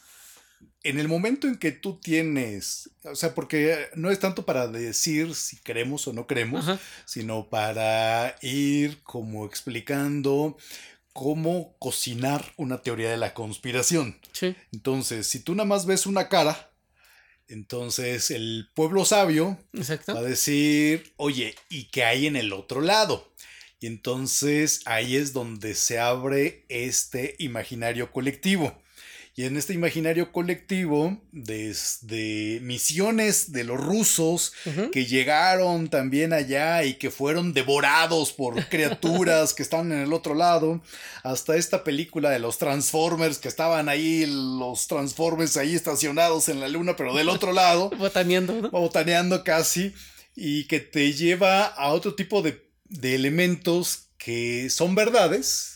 en 0.82 0.98
el 0.98 1.08
momento 1.08 1.46
en 1.46 1.56
que 1.56 1.72
tú 1.72 2.00
tienes, 2.00 2.90
o 3.04 3.14
sea, 3.14 3.34
porque 3.34 3.88
no 3.94 4.10
es 4.10 4.18
tanto 4.18 4.46
para 4.46 4.66
decir 4.66 5.34
si 5.34 5.56
creemos 5.58 6.06
o 6.08 6.12
no 6.12 6.26
creemos, 6.26 6.66
sino 7.04 7.48
para 7.48 8.36
ir 8.40 9.02
como 9.02 9.44
explicando 9.44 10.56
cómo 11.12 11.76
cocinar 11.78 12.52
una 12.56 12.82
teoría 12.82 13.10
de 13.10 13.18
la 13.18 13.34
conspiración. 13.34 14.18
Sí. 14.32 14.56
Entonces, 14.72 15.26
si 15.26 15.40
tú 15.40 15.54
nada 15.54 15.66
más 15.66 15.84
ves 15.84 16.06
una 16.06 16.28
cara, 16.28 16.70
entonces 17.48 18.30
el 18.30 18.68
pueblo 18.74 19.04
sabio 19.04 19.58
va 20.08 20.20
a 20.20 20.22
decir, 20.22 21.12
oye, 21.16 21.56
¿y 21.68 21.90
qué 21.90 22.04
hay 22.04 22.26
en 22.26 22.36
el 22.36 22.52
otro 22.52 22.80
lado? 22.80 23.34
Y 23.80 23.86
entonces 23.86 24.82
ahí 24.84 25.16
es 25.16 25.32
donde 25.32 25.74
se 25.74 25.98
abre 25.98 26.64
este 26.68 27.34
imaginario 27.38 28.12
colectivo. 28.12 28.80
Y 29.36 29.44
en 29.44 29.56
este 29.56 29.72
imaginario 29.72 30.32
colectivo, 30.32 31.16
desde 31.30 32.58
misiones 32.62 33.52
de 33.52 33.64
los 33.64 33.78
rusos 33.78 34.52
que 34.92 35.06
llegaron 35.06 35.88
también 35.88 36.32
allá 36.32 36.84
y 36.84 36.94
que 36.94 37.10
fueron 37.10 37.52
devorados 37.52 38.32
por 38.32 38.62
criaturas 38.68 39.54
que 39.54 39.62
están 39.62 39.92
en 39.92 40.00
el 40.00 40.12
otro 40.12 40.34
lado, 40.34 40.82
hasta 41.22 41.56
esta 41.56 41.84
película 41.84 42.30
de 42.30 42.40
los 42.40 42.58
Transformers 42.58 43.38
que 43.38 43.48
estaban 43.48 43.88
ahí, 43.88 44.26
los 44.26 44.88
Transformers 44.88 45.56
ahí 45.56 45.74
estacionados 45.76 46.48
en 46.48 46.60
la 46.60 46.68
luna, 46.68 46.96
pero 46.96 47.14
del 47.14 47.28
otro 47.28 47.52
lado. 47.52 47.90
botaneando, 47.98 48.60
¿no? 48.60 48.70
Botaneando 48.70 49.44
casi, 49.44 49.94
y 50.34 50.64
que 50.64 50.80
te 50.80 51.12
lleva 51.12 51.66
a 51.66 51.92
otro 51.92 52.14
tipo 52.14 52.42
de, 52.42 52.68
de 52.88 53.14
elementos 53.14 54.08
que 54.18 54.68
son 54.70 54.94
verdades 54.94 55.69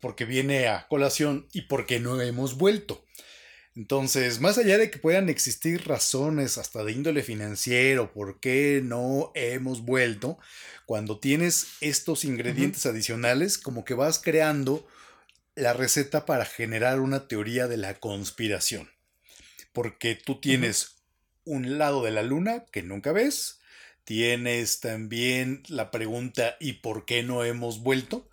porque 0.00 0.24
viene 0.24 0.68
a 0.68 0.86
colación 0.88 1.46
y 1.52 1.62
porque 1.62 2.00
no 2.00 2.20
hemos 2.20 2.56
vuelto. 2.56 3.04
Entonces, 3.74 4.40
más 4.40 4.56
allá 4.56 4.78
de 4.78 4.90
que 4.90 4.98
puedan 4.98 5.28
existir 5.28 5.86
razones 5.86 6.56
hasta 6.56 6.82
de 6.82 6.92
índole 6.92 7.22
financiero 7.22 8.10
por 8.12 8.40
qué 8.40 8.80
no 8.82 9.32
hemos 9.34 9.82
vuelto, 9.82 10.38
cuando 10.86 11.18
tienes 11.18 11.66
estos 11.82 12.24
ingredientes 12.24 12.86
adicionales, 12.86 13.58
como 13.58 13.84
que 13.84 13.92
vas 13.92 14.18
creando 14.18 14.86
la 15.54 15.74
receta 15.74 16.24
para 16.24 16.46
generar 16.46 17.00
una 17.00 17.28
teoría 17.28 17.66
de 17.66 17.76
la 17.76 17.94
conspiración. 17.94 18.90
Porque 19.72 20.14
tú 20.14 20.40
tienes 20.40 20.96
un 21.44 21.76
lado 21.76 22.02
de 22.02 22.12
la 22.12 22.22
luna 22.22 22.64
que 22.72 22.82
nunca 22.82 23.12
ves, 23.12 23.60
tienes 24.04 24.80
también 24.80 25.62
la 25.68 25.90
pregunta 25.90 26.56
¿y 26.60 26.74
por 26.74 27.04
qué 27.04 27.22
no 27.22 27.44
hemos 27.44 27.80
vuelto? 27.80 28.28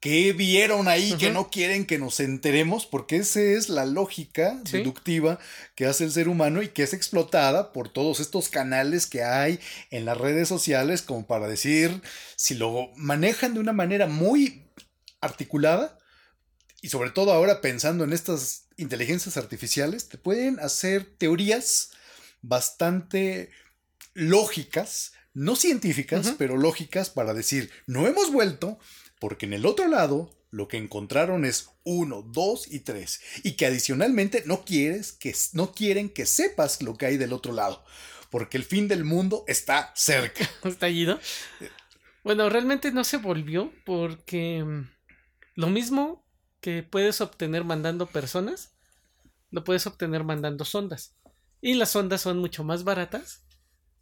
¿Qué 0.00 0.32
vieron 0.32 0.86
ahí 0.86 1.14
que 1.14 1.30
no 1.30 1.50
quieren 1.50 1.84
que 1.84 1.98
nos 1.98 2.20
enteremos? 2.20 2.86
Porque 2.86 3.16
esa 3.16 3.40
es 3.40 3.68
la 3.68 3.84
lógica 3.84 4.60
deductiva 4.70 5.40
que 5.74 5.86
hace 5.86 6.04
el 6.04 6.12
ser 6.12 6.28
humano 6.28 6.62
y 6.62 6.68
que 6.68 6.84
es 6.84 6.92
explotada 6.92 7.72
por 7.72 7.88
todos 7.88 8.20
estos 8.20 8.48
canales 8.48 9.06
que 9.06 9.24
hay 9.24 9.58
en 9.90 10.04
las 10.04 10.16
redes 10.16 10.46
sociales 10.46 11.02
como 11.02 11.26
para 11.26 11.48
decir, 11.48 12.00
si 12.36 12.54
lo 12.54 12.92
manejan 12.94 13.54
de 13.54 13.60
una 13.60 13.72
manera 13.72 14.06
muy 14.06 14.68
articulada 15.20 15.98
y 16.80 16.90
sobre 16.90 17.10
todo 17.10 17.32
ahora 17.32 17.60
pensando 17.60 18.04
en 18.04 18.12
estas 18.12 18.68
inteligencias 18.76 19.36
artificiales, 19.36 20.08
te 20.08 20.16
pueden 20.16 20.60
hacer 20.60 21.06
teorías 21.18 21.90
bastante 22.40 23.50
lógicas, 24.14 25.12
no 25.34 25.56
científicas, 25.56 26.34
pero 26.38 26.56
lógicas 26.56 27.10
para 27.10 27.34
decir, 27.34 27.70
no 27.86 28.06
hemos 28.06 28.30
vuelto, 28.30 28.78
porque 29.20 29.46
en 29.46 29.52
el 29.52 29.66
otro 29.66 29.88
lado 29.88 30.30
lo 30.50 30.68
que 30.68 30.78
encontraron 30.78 31.44
es 31.44 31.70
uno, 31.84 32.22
dos 32.22 32.72
y 32.72 32.80
tres, 32.80 33.20
y 33.42 33.52
que 33.52 33.66
adicionalmente 33.66 34.42
no 34.46 34.64
quieres 34.64 35.12
que 35.12 35.34
no 35.52 35.72
quieren 35.72 36.08
que 36.08 36.26
sepas 36.26 36.82
lo 36.82 36.96
que 36.96 37.06
hay 37.06 37.16
del 37.16 37.32
otro 37.32 37.52
lado, 37.52 37.84
porque 38.30 38.56
el 38.56 38.64
fin 38.64 38.88
del 38.88 39.04
mundo 39.04 39.44
está 39.46 39.92
cerca. 39.94 40.48
¿Está 40.64 40.88
ido? 40.88 41.18
Bueno, 42.24 42.48
realmente 42.48 42.92
no 42.92 43.04
se 43.04 43.18
volvió 43.18 43.72
porque 43.84 44.64
mm, 44.64 44.90
lo 45.54 45.68
mismo 45.68 46.24
que 46.60 46.82
puedes 46.82 47.20
obtener 47.20 47.64
mandando 47.64 48.06
personas, 48.06 48.72
lo 49.50 49.64
puedes 49.64 49.86
obtener 49.86 50.24
mandando 50.24 50.64
sondas. 50.64 51.14
Y 51.60 51.74
las 51.74 51.90
sondas 51.90 52.20
son 52.20 52.38
mucho 52.38 52.64
más 52.64 52.84
baratas 52.84 53.42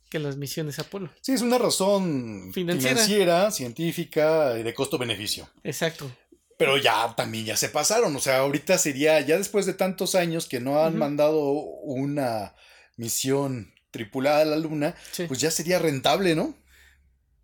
que 0.08 0.18
las 0.18 0.36
misiones 0.36 0.78
Apolo. 0.78 1.10
Sí, 1.20 1.32
es 1.32 1.42
una 1.42 1.58
razón 1.58 2.52
financiera, 2.52 3.50
científica 3.50 4.58
y 4.58 4.62
de 4.62 4.74
costo-beneficio. 4.74 5.48
Exacto. 5.64 6.10
Pero 6.58 6.78
ya 6.78 7.14
también 7.16 7.44
ya 7.44 7.56
se 7.56 7.68
pasaron, 7.68 8.16
o 8.16 8.20
sea, 8.20 8.38
ahorita 8.38 8.78
sería, 8.78 9.20
ya 9.20 9.36
después 9.36 9.66
de 9.66 9.74
tantos 9.74 10.14
años 10.14 10.46
que 10.46 10.60
no 10.60 10.82
han 10.82 10.96
mandado 10.96 11.38
una 11.42 12.54
misión 12.96 13.74
tripulada 13.90 14.40
a 14.40 14.44
la 14.46 14.56
Luna, 14.56 14.94
pues 15.28 15.40
ya 15.40 15.50
sería 15.50 15.78
rentable, 15.78 16.34
¿no? 16.34 16.56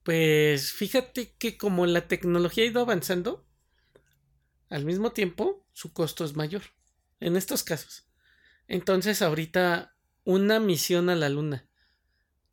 Pues 0.03 0.73
fíjate 0.73 1.35
que 1.39 1.59
como 1.59 1.85
la 1.85 2.09
tecnología 2.09 2.65
ha 2.65 2.69
ido 2.69 2.81
avanzando, 2.81 3.47
al 4.71 4.87
mismo 4.87 5.13
tiempo 5.13 5.67
su 5.73 5.93
costo 5.93 6.25
es 6.25 6.35
mayor, 6.35 6.63
en 7.21 7.37
estos 7.37 7.63
casos. 7.63 8.07
Entonces 8.67 9.21
ahorita 9.21 9.95
una 10.25 10.59
misión 10.59 11.11
a 11.11 11.17
la 11.17 11.29
Luna 11.29 11.69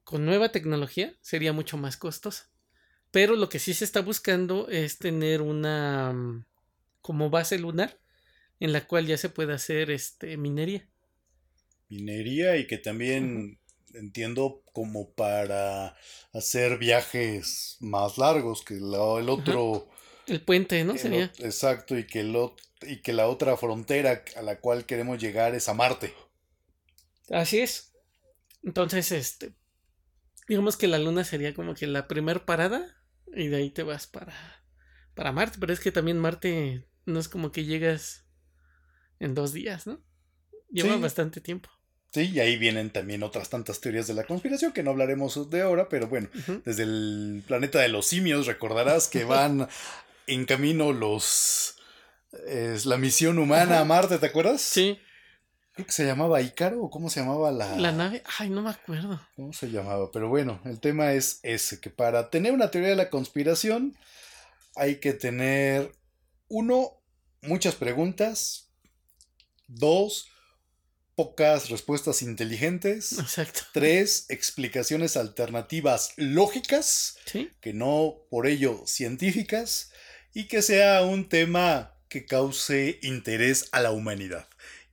con 0.10 0.26
nueva 0.26 0.52
tecnología 0.52 1.16
sería 1.22 1.54
mucho 1.54 1.78
más 1.78 1.96
costosa. 1.96 2.50
Pero 3.12 3.36
lo 3.36 3.48
que 3.48 3.60
sí 3.60 3.76
se 3.76 3.86
está 3.86 4.02
buscando 4.02 4.68
es 4.68 4.98
tener 4.98 5.40
una 5.40 6.14
mm, 6.14 6.46
como 7.00 7.30
base 7.30 7.60
lunar 7.60 8.00
en 8.60 8.74
la 8.74 8.88
cual 8.88 9.06
ya 9.06 9.20
se 9.20 9.30
puede 9.30 9.54
hacer 9.54 9.92
este 9.92 10.36
minería. 10.36 10.90
Minería 11.90 12.58
y 12.58 12.66
que 12.66 12.80
también 12.80 13.60
entiendo 13.94 14.64
como 14.74 15.14
para 15.14 15.96
hacer 16.34 16.80
viajes 16.80 17.78
más 17.80 18.18
largos 18.18 18.64
que 18.64 18.78
el 18.78 18.96
otro 18.96 19.92
el 20.26 20.42
puente, 20.42 20.84
¿no? 20.86 20.98
Sería. 20.98 21.32
exacto, 21.38 21.96
y 21.96 22.08
que, 22.08 22.22
el, 22.22 22.36
y 22.82 23.04
que 23.04 23.14
la 23.14 23.28
otra 23.28 23.58
frontera 23.58 24.24
a 24.36 24.42
la 24.42 24.60
cual 24.60 24.88
queremos 24.88 25.22
llegar 25.22 25.54
es 25.54 25.70
a 25.70 25.76
Marte. 25.76 26.16
Así 27.30 27.60
es. 27.60 27.94
Entonces, 28.64 29.12
este, 29.12 29.54
digamos 30.50 30.76
que 30.76 30.88
la 30.88 31.00
luna 31.00 31.24
sería 31.24 31.54
como 31.54 31.76
que 31.76 31.88
la 31.88 32.08
primer 32.08 32.44
parada 32.44 32.98
y 33.34 33.48
de 33.48 33.58
ahí 33.58 33.70
te 33.70 33.84
vas 33.84 34.08
para, 34.08 34.34
para 35.14 35.32
Marte, 35.32 35.58
pero 35.60 35.72
es 35.72 35.80
que 35.80 35.92
también 35.92 36.18
Marte 36.18 36.88
no 37.06 37.20
es 37.20 37.30
como 37.30 37.52
que 37.52 37.66
llegas 37.66 38.26
en 39.20 39.36
dos 39.36 39.54
días, 39.54 39.86
¿no? 39.86 40.04
Lleva 40.72 40.98
bastante 40.98 41.40
tiempo. 41.40 41.70
Sí, 42.12 42.32
y 42.34 42.40
ahí 42.40 42.58
vienen 42.58 42.90
también 42.90 43.22
otras 43.22 43.50
tantas 43.50 43.80
teorías 43.80 44.08
de 44.08 44.16
la 44.16 44.24
conspiración 44.24 44.72
que 44.72 44.82
no 44.82 44.90
hablaremos 44.90 45.50
de 45.52 45.62
ahora, 45.62 45.88
pero 45.88 46.08
bueno, 46.08 46.28
desde 46.66 46.84
el 46.84 47.44
planeta 47.46 47.80
de 47.80 47.90
los 47.90 48.08
simios 48.08 48.48
recordarás 48.48 49.08
que 49.08 49.26
van 49.26 49.68
en 50.28 50.46
camino 50.46 50.92
los 50.94 51.76
es 52.48 52.86
la 52.88 52.98
misión 52.98 53.38
humana 53.38 53.80
a 53.80 53.86
Marte, 53.86 54.18
¿te 54.18 54.26
acuerdas? 54.26 54.62
Sí. 54.62 55.00
Creo 55.74 55.86
que 55.86 55.92
se 55.94 56.06
llamaba 56.06 56.42
Ícaro 56.42 56.82
o 56.84 56.90
cómo 56.90 57.10
se 57.10 57.22
llamaba 57.22 57.52
la... 57.52 57.78
La 57.78 57.92
nave, 57.92 58.22
ay, 58.38 58.50
no 58.50 58.62
me 58.62 58.70
acuerdo. 58.72 59.22
¿Cómo 59.36 59.54
se 59.54 59.72
llamaba? 59.72 60.12
Pero 60.12 60.28
bueno, 60.28 60.60
el 60.66 60.80
tema 60.80 61.14
es 61.14 61.40
ese, 61.44 61.80
que 61.80 61.90
para 61.90 62.30
tener 62.30 62.52
una 62.54 62.70
teoría 62.72 62.90
de 62.90 62.96
la 62.96 63.10
conspiración 63.10 63.96
hay 64.76 64.96
que 65.00 65.14
tener, 65.14 65.94
uno, 66.50 67.02
muchas 67.42 67.76
preguntas, 67.76 68.70
dos, 69.68 70.28
pocas 71.16 71.70
respuestas 71.70 72.22
inteligentes, 72.22 73.20
Exacto. 73.20 73.62
tres, 73.74 74.26
explicaciones 74.30 75.18
alternativas 75.18 76.14
lógicas, 76.18 77.18
Sí. 77.26 77.52
que 77.62 77.74
no 77.74 78.16
por 78.30 78.48
ello 78.48 78.84
científicas, 78.86 79.92
y 80.34 80.48
que 80.48 80.62
sea 80.62 81.04
un 81.04 81.28
tema 81.28 81.94
que 82.08 82.26
cause 82.26 83.00
interés 83.02 83.68
a 83.72 83.82
la 83.82 83.92
humanidad. 83.92 84.48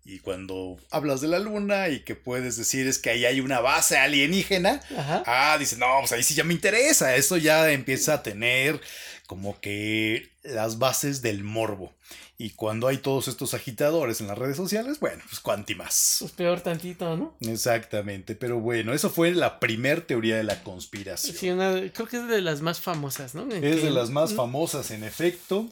Y 0.09 0.21
cuando 0.21 0.79
hablas 0.91 1.21
de 1.21 1.27
la 1.29 1.41
luna 1.41 1.89
y 1.89 2.01
que 2.01 2.15
puedes 2.15 2.57
decir 2.57 2.87
es 2.87 2.99
que 2.99 3.11
ahí 3.11 3.25
hay 3.25 3.41
una 3.41 3.59
base 3.61 3.97
alienígena, 3.99 4.81
Ajá. 4.97 5.25
ah, 5.27 5.57
dices, 5.59 5.79
no, 5.79 5.87
pues 6.01 6.13
ahí 6.13 6.23
sí 6.23 6.35
ya 6.35 6.45
me 6.45 6.55
interesa. 6.55 7.17
Eso 7.17 7.37
ya 7.37 7.71
empieza 7.73 8.15
a 8.15 8.23
tener 8.23 8.81
como 9.27 9.61
que 9.61 10.31
las 10.45 10.79
bases 10.79 11.23
del 11.23 11.43
morbo. 11.43 11.93
Y 12.39 12.51
cuando 12.51 12.87
hay 12.87 12.99
todos 12.99 13.29
estos 13.29 13.55
agitadores 13.55 14.21
en 14.21 14.29
las 14.29 14.37
redes 14.39 14.57
sociales, 14.59 15.01
bueno, 15.01 15.23
pues 15.29 15.41
cuanti 15.41 15.75
más. 15.75 16.17
Pues 16.21 16.33
peor 16.33 16.61
tantito, 16.61 17.17
¿no? 17.17 17.35
Exactamente, 17.41 18.37
pero 18.37 18.61
bueno, 18.61 18.93
eso 18.93 19.11
fue 19.11 19.33
la 19.33 19.59
primer 19.59 20.03
teoría 20.03 20.37
de 20.37 20.45
la 20.45 20.63
conspiración. 20.63 21.35
Sí, 21.37 21.51
una, 21.51 21.73
creo 21.93 22.07
que 22.07 22.19
es 22.19 22.29
de 22.29 22.43
las 22.43 22.61
más 22.61 22.81
famosas, 22.81 23.35
¿no? 23.35 23.43
En 23.51 23.65
Es 23.65 23.77
que- 23.77 23.87
de 23.87 23.91
las 23.91 24.11
más 24.11 24.35
famosas, 24.35 24.91
en 24.93 25.03
efecto. 25.03 25.67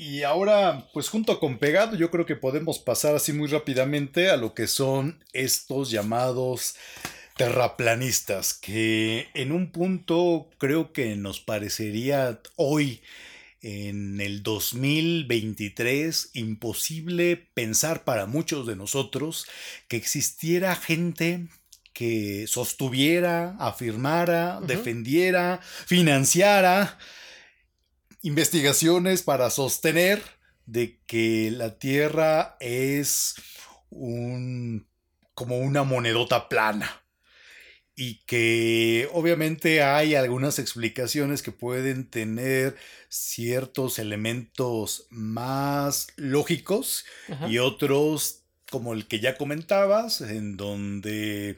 Y 0.00 0.22
ahora, 0.22 0.86
pues 0.92 1.08
junto 1.08 1.40
con 1.40 1.58
Pegado, 1.58 1.96
yo 1.96 2.12
creo 2.12 2.24
que 2.24 2.36
podemos 2.36 2.78
pasar 2.78 3.16
así 3.16 3.32
muy 3.32 3.48
rápidamente 3.48 4.30
a 4.30 4.36
lo 4.36 4.54
que 4.54 4.68
son 4.68 5.24
estos 5.32 5.90
llamados 5.90 6.76
terraplanistas, 7.36 8.54
que 8.54 9.26
en 9.34 9.50
un 9.50 9.72
punto 9.72 10.48
creo 10.58 10.92
que 10.92 11.16
nos 11.16 11.40
parecería 11.40 12.40
hoy, 12.54 13.02
en 13.60 14.20
el 14.20 14.44
2023, 14.44 16.30
imposible 16.34 17.36
pensar 17.54 18.04
para 18.04 18.26
muchos 18.26 18.68
de 18.68 18.76
nosotros 18.76 19.48
que 19.88 19.96
existiera 19.96 20.76
gente 20.76 21.48
que 21.92 22.46
sostuviera, 22.46 23.56
afirmara, 23.58 24.60
defendiera, 24.60 25.58
financiara 25.86 26.96
investigaciones 28.22 29.22
para 29.22 29.50
sostener 29.50 30.22
de 30.66 30.98
que 31.06 31.50
la 31.50 31.78
Tierra 31.78 32.56
es 32.60 33.34
un 33.90 34.86
como 35.34 35.58
una 35.58 35.84
monedota 35.84 36.48
plana 36.48 37.02
y 37.94 38.20
que 38.26 39.08
obviamente 39.12 39.82
hay 39.82 40.14
algunas 40.14 40.58
explicaciones 40.58 41.42
que 41.42 41.52
pueden 41.52 42.08
tener 42.08 42.76
ciertos 43.08 43.98
elementos 43.98 45.06
más 45.10 46.08
lógicos 46.16 47.04
Ajá. 47.28 47.48
y 47.48 47.58
otros 47.58 48.44
como 48.70 48.92
el 48.92 49.06
que 49.06 49.20
ya 49.20 49.36
comentabas, 49.36 50.20
en 50.20 50.56
donde 50.56 51.56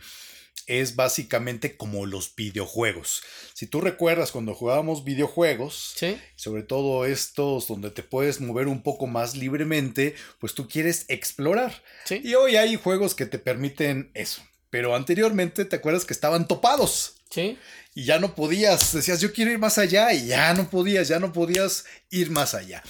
es 0.71 0.95
básicamente 0.97 1.77
como 1.77 2.07
los 2.07 2.35
videojuegos. 2.37 3.23
Si 3.55 3.67
tú 3.67 3.81
recuerdas 3.81 4.31
cuando 4.33 4.55
jugábamos 4.55 5.05
videojuegos, 5.05 5.95
Sí. 5.97 6.17
sobre 6.37 6.63
todo 6.63 7.05
estos 7.07 7.67
donde 7.67 7.91
te 7.91 8.03
puedes 8.03 8.41
mover 8.41 8.69
un 8.69 8.83
poco 8.83 9.07
más 9.07 9.37
libremente, 9.37 10.15
pues 10.39 10.55
tú 10.55 10.69
quieres 10.69 11.05
explorar. 11.09 11.83
Sí. 12.05 12.21
Y 12.23 12.35
hoy 12.35 12.57
hay 12.57 12.77
juegos 12.77 13.15
que 13.15 13.27
te 13.27 13.39
permiten 13.39 14.11
eso. 14.15 14.43
Pero 14.71 14.95
anteriormente 14.95 15.65
te 15.65 15.77
acuerdas 15.77 16.05
que 16.05 16.13
estaban 16.15 16.47
topados 16.47 17.17
Sí. 17.31 17.57
Y 17.95 18.05
ya 18.05 18.19
no 18.19 18.35
podías, 18.35 18.93
decías 18.93 19.21
yo 19.21 19.33
quiero 19.33 19.51
ir 19.51 19.59
más 19.59 19.79
allá 19.79 20.13
y 20.13 20.27
ya 20.27 20.55
no 20.55 20.71
podías, 20.71 21.09
ya 21.09 21.19
no 21.19 21.33
podías 21.33 21.85
ir 22.11 22.31
más 22.31 22.55
allá. 22.55 22.83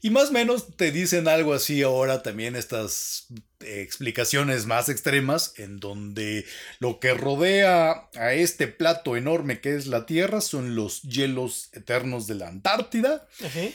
Y 0.00 0.10
más 0.10 0.28
o 0.28 0.32
menos 0.32 0.76
te 0.76 0.92
dicen 0.92 1.26
algo 1.26 1.54
así 1.54 1.82
ahora 1.82 2.22
también 2.22 2.54
estas 2.54 3.26
explicaciones 3.60 4.66
más 4.66 4.88
extremas 4.88 5.54
en 5.56 5.80
donde 5.80 6.44
lo 6.78 7.00
que 7.00 7.14
rodea 7.14 8.08
a 8.14 8.32
este 8.32 8.68
plato 8.68 9.16
enorme 9.16 9.60
que 9.60 9.74
es 9.74 9.86
la 9.86 10.06
Tierra 10.06 10.40
son 10.40 10.76
los 10.76 11.02
hielos 11.02 11.70
eternos 11.72 12.28
de 12.28 12.36
la 12.36 12.48
Antártida 12.48 13.26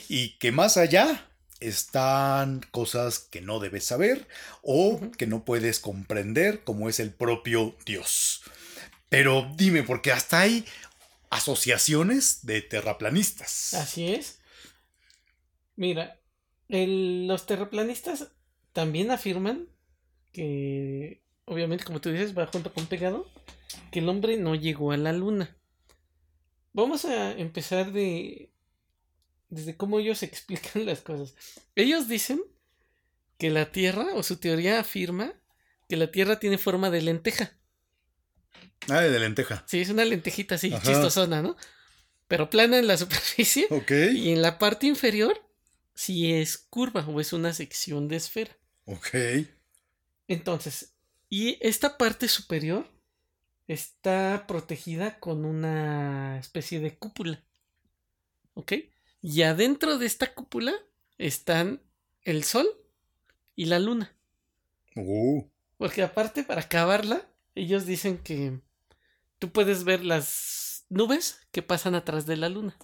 y 0.08 0.38
que 0.38 0.52
más 0.52 0.78
allá 0.78 1.28
están 1.60 2.60
cosas 2.70 3.18
que 3.18 3.40
no 3.40 3.58
debes 3.58 3.84
saber 3.84 4.26
o 4.62 5.00
que 5.18 5.26
no 5.26 5.44
puedes 5.44 5.78
comprender 5.78 6.62
como 6.64 6.88
es 6.88 7.00
el 7.00 7.12
propio 7.12 7.76
Dios. 7.84 8.42
Pero 9.14 9.48
dime, 9.54 9.84
porque 9.84 10.10
hasta 10.10 10.40
hay 10.40 10.64
asociaciones 11.30 12.44
de 12.44 12.62
terraplanistas. 12.62 13.72
Así 13.74 14.12
es. 14.12 14.40
Mira, 15.76 16.18
los 16.68 17.46
terraplanistas 17.46 18.32
también 18.72 19.12
afirman 19.12 19.68
que, 20.32 21.22
obviamente, 21.44 21.84
como 21.84 22.00
tú 22.00 22.10
dices, 22.10 22.36
va 22.36 22.48
junto 22.48 22.72
con 22.74 22.86
pegado, 22.86 23.30
que 23.92 24.00
el 24.00 24.08
hombre 24.08 24.36
no 24.36 24.56
llegó 24.56 24.90
a 24.90 24.96
la 24.96 25.12
luna. 25.12 25.56
Vamos 26.72 27.04
a 27.04 27.30
empezar 27.38 27.92
de 27.92 28.50
desde 29.48 29.76
cómo 29.76 30.00
ellos 30.00 30.22
explican 30.24 30.86
las 30.86 31.02
cosas. 31.02 31.36
Ellos 31.76 32.08
dicen 32.08 32.42
que 33.38 33.50
la 33.50 33.70
Tierra, 33.70 34.08
o 34.14 34.24
su 34.24 34.38
teoría 34.38 34.80
afirma 34.80 35.34
que 35.88 35.96
la 35.96 36.10
Tierra 36.10 36.40
tiene 36.40 36.58
forma 36.58 36.90
de 36.90 37.02
lenteja. 37.02 37.56
Ah, 38.88 39.00
de 39.00 39.18
lenteja. 39.18 39.64
Sí, 39.66 39.80
es 39.80 39.88
una 39.90 40.04
lentejita 40.04 40.56
así, 40.56 40.72
Ajá. 40.72 40.82
chistosona, 40.84 41.42
¿no? 41.42 41.56
Pero 42.28 42.50
plana 42.50 42.78
en 42.78 42.86
la 42.86 42.96
superficie. 42.98 43.66
Ok. 43.70 43.90
Y 44.14 44.30
en 44.32 44.42
la 44.42 44.58
parte 44.58 44.86
inferior, 44.86 45.40
sí 45.94 46.32
es 46.32 46.58
curva 46.58 47.06
o 47.06 47.20
es 47.20 47.32
una 47.32 47.52
sección 47.52 48.08
de 48.08 48.16
esfera. 48.16 48.56
Ok. 48.86 49.08
Entonces, 50.28 50.94
y 51.28 51.58
esta 51.60 51.96
parte 51.98 52.28
superior 52.28 52.86
está 53.66 54.44
protegida 54.46 55.18
con 55.18 55.44
una 55.44 56.38
especie 56.38 56.80
de 56.80 56.96
cúpula. 56.96 57.42
¿Ok? 58.54 58.72
Y 59.22 59.42
adentro 59.42 59.98
de 59.98 60.06
esta 60.06 60.34
cúpula 60.34 60.74
están 61.18 61.82
el 62.22 62.44
sol 62.44 62.66
y 63.56 63.66
la 63.66 63.78
luna. 63.78 64.14
Uh, 64.96 65.44
Porque 65.76 66.02
aparte, 66.02 66.44
para 66.44 66.62
acabarla, 66.62 67.26
ellos 67.54 67.86
dicen 67.86 68.18
que 68.18 68.60
tú 69.38 69.50
puedes 69.50 69.84
ver 69.84 70.04
las 70.04 70.84
nubes 70.88 71.40
que 71.52 71.62
pasan 71.62 71.94
atrás 71.94 72.26
de 72.26 72.36
la 72.36 72.48
luna. 72.48 72.76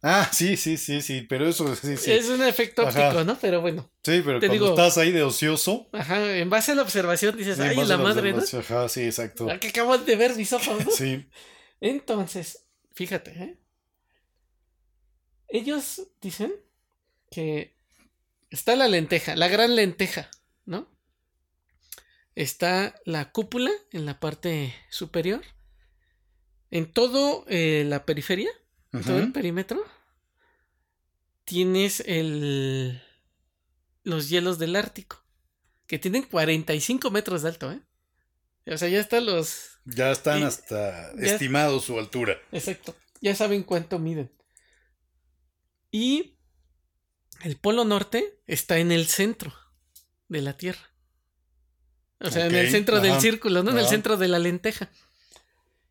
Ah, 0.00 0.30
sí, 0.32 0.56
sí, 0.56 0.76
sí, 0.76 1.02
sí, 1.02 1.22
pero 1.22 1.48
eso 1.48 1.74
sí, 1.74 1.96
sí. 1.96 2.12
Es 2.12 2.28
un 2.28 2.42
efecto 2.42 2.86
Ajá. 2.86 3.08
óptico, 3.08 3.24
¿no? 3.24 3.36
Pero 3.40 3.60
bueno. 3.60 3.90
Sí, 4.04 4.22
pero 4.24 4.38
te 4.38 4.46
cuando 4.46 4.66
digo- 4.66 4.68
estás 4.78 4.96
ahí 4.96 5.10
de 5.10 5.24
ocioso. 5.24 5.88
Ajá, 5.92 6.36
en 6.36 6.48
base 6.48 6.70
a 6.72 6.74
la 6.76 6.82
observación 6.82 7.36
dices, 7.36 7.56
sí, 7.56 7.62
ay, 7.62 7.84
la 7.84 7.96
madre, 7.98 8.32
¿no? 8.32 8.38
Ajá, 8.60 8.88
sí, 8.88 9.02
exacto. 9.02 9.46
La 9.46 9.58
que 9.58 9.68
acabo 9.68 9.98
de 9.98 10.14
ver 10.16 10.36
mis 10.36 10.52
ojos, 10.52 10.84
¿no? 10.84 10.90
Sí. 10.92 11.26
Entonces, 11.80 12.64
fíjate, 12.94 13.30
¿eh? 13.32 13.58
Ellos 15.48 16.02
dicen 16.20 16.52
que 17.30 17.74
está 18.50 18.76
la 18.76 18.86
lenteja, 18.88 19.34
la 19.34 19.48
gran 19.48 19.74
lenteja. 19.74 20.30
Está 22.38 22.94
la 23.04 23.32
cúpula 23.32 23.72
en 23.90 24.06
la 24.06 24.20
parte 24.20 24.72
superior. 24.90 25.42
En 26.70 26.92
todo 26.92 27.44
eh, 27.48 27.82
la 27.84 28.06
periferia, 28.06 28.48
en 28.92 29.02
todo 29.02 29.18
el 29.18 29.32
perímetro, 29.32 29.82
tienes 31.44 32.00
el 32.06 33.02
los 34.04 34.28
hielos 34.28 34.60
del 34.60 34.76
Ártico, 34.76 35.20
que 35.88 35.98
tienen 35.98 36.22
45 36.22 37.10
metros 37.10 37.42
de 37.42 37.48
alto, 37.48 37.72
¿eh? 37.72 37.82
O 38.72 38.78
sea, 38.78 38.88
ya 38.88 39.00
están 39.00 39.26
los 39.26 39.80
Ya 39.84 40.12
están 40.12 40.40
Y- 40.40 40.44
hasta 40.44 41.12
ya- 41.16 41.32
estimados 41.32 41.86
su 41.86 41.98
altura. 41.98 42.38
Exacto. 42.52 42.94
Ya 43.20 43.34
saben 43.34 43.64
cuánto 43.64 43.98
miden. 43.98 44.30
Y 45.90 46.38
el 47.42 47.56
polo 47.56 47.84
norte 47.84 48.40
está 48.46 48.78
en 48.78 48.92
el 48.92 49.08
centro 49.08 49.52
de 50.28 50.42
la 50.42 50.56
Tierra. 50.56 50.88
O 52.20 52.30
sea, 52.30 52.46
en 52.46 52.54
el 52.54 52.70
centro 52.70 53.00
del 53.00 53.20
círculo, 53.20 53.62
¿no? 53.62 53.70
En 53.70 53.78
el 53.78 53.86
centro 53.86 54.16
de 54.16 54.28
la 54.28 54.38
lenteja. 54.38 54.90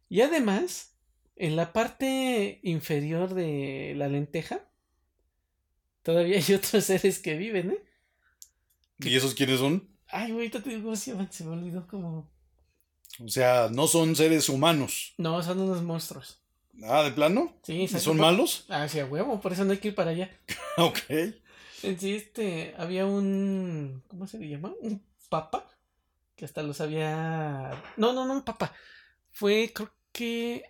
Y 0.09 0.21
además, 0.21 0.93
en 1.35 1.55
la 1.55 1.73
parte 1.73 2.59
inferior 2.63 3.33
de 3.33 3.93
la 3.95 4.07
lenteja, 4.07 4.61
todavía 6.03 6.37
hay 6.37 6.53
otros 6.53 6.83
seres 6.83 7.19
que 7.19 7.35
viven, 7.35 7.71
¿eh? 7.71 7.83
¿Y 8.99 9.15
esos 9.15 9.35
quiénes 9.35 9.59
son? 9.59 9.87
Ay, 10.07 10.31
ahorita 10.31 10.61
te 10.61 10.71
digo 10.71 10.95
se 10.95 11.13
me 11.13 11.51
olvidó 11.51 11.85
como... 11.87 12.29
O 13.23 13.27
sea, 13.27 13.69
no 13.71 13.87
son 13.87 14.15
seres 14.15 14.47
humanos. 14.49 15.13
No, 15.17 15.41
son 15.41 15.59
unos 15.59 15.81
monstruos. 15.81 16.39
Ah, 16.83 17.03
¿de 17.03 17.11
plano? 17.11 17.53
Sí, 17.63 17.81
¿Y 17.83 17.87
son 17.87 18.17
malos? 18.17 18.65
Ah, 18.69 18.87
sí, 18.87 18.99
a 18.99 19.05
huevo, 19.05 19.41
por 19.41 19.53
eso 19.53 19.65
no 19.65 19.71
hay 19.71 19.79
que 19.79 19.89
ir 19.89 19.95
para 19.95 20.11
allá. 20.11 20.29
Ok. 20.77 20.99
En 21.83 21.99
sí, 21.99 22.13
este, 22.13 22.75
había 22.77 23.07
un, 23.07 24.03
¿cómo 24.07 24.27
se 24.27 24.37
le 24.37 24.47
llama? 24.47 24.73
Un 24.81 25.01
papa, 25.27 25.67
que 26.37 26.45
hasta 26.45 26.63
los 26.63 26.79
había... 26.79 27.83
No, 27.97 28.13
no, 28.13 28.25
no, 28.25 28.33
un 28.33 28.43
papa. 28.43 28.73
Fue, 29.31 29.71
creo 29.73 29.91
que, 30.13 30.63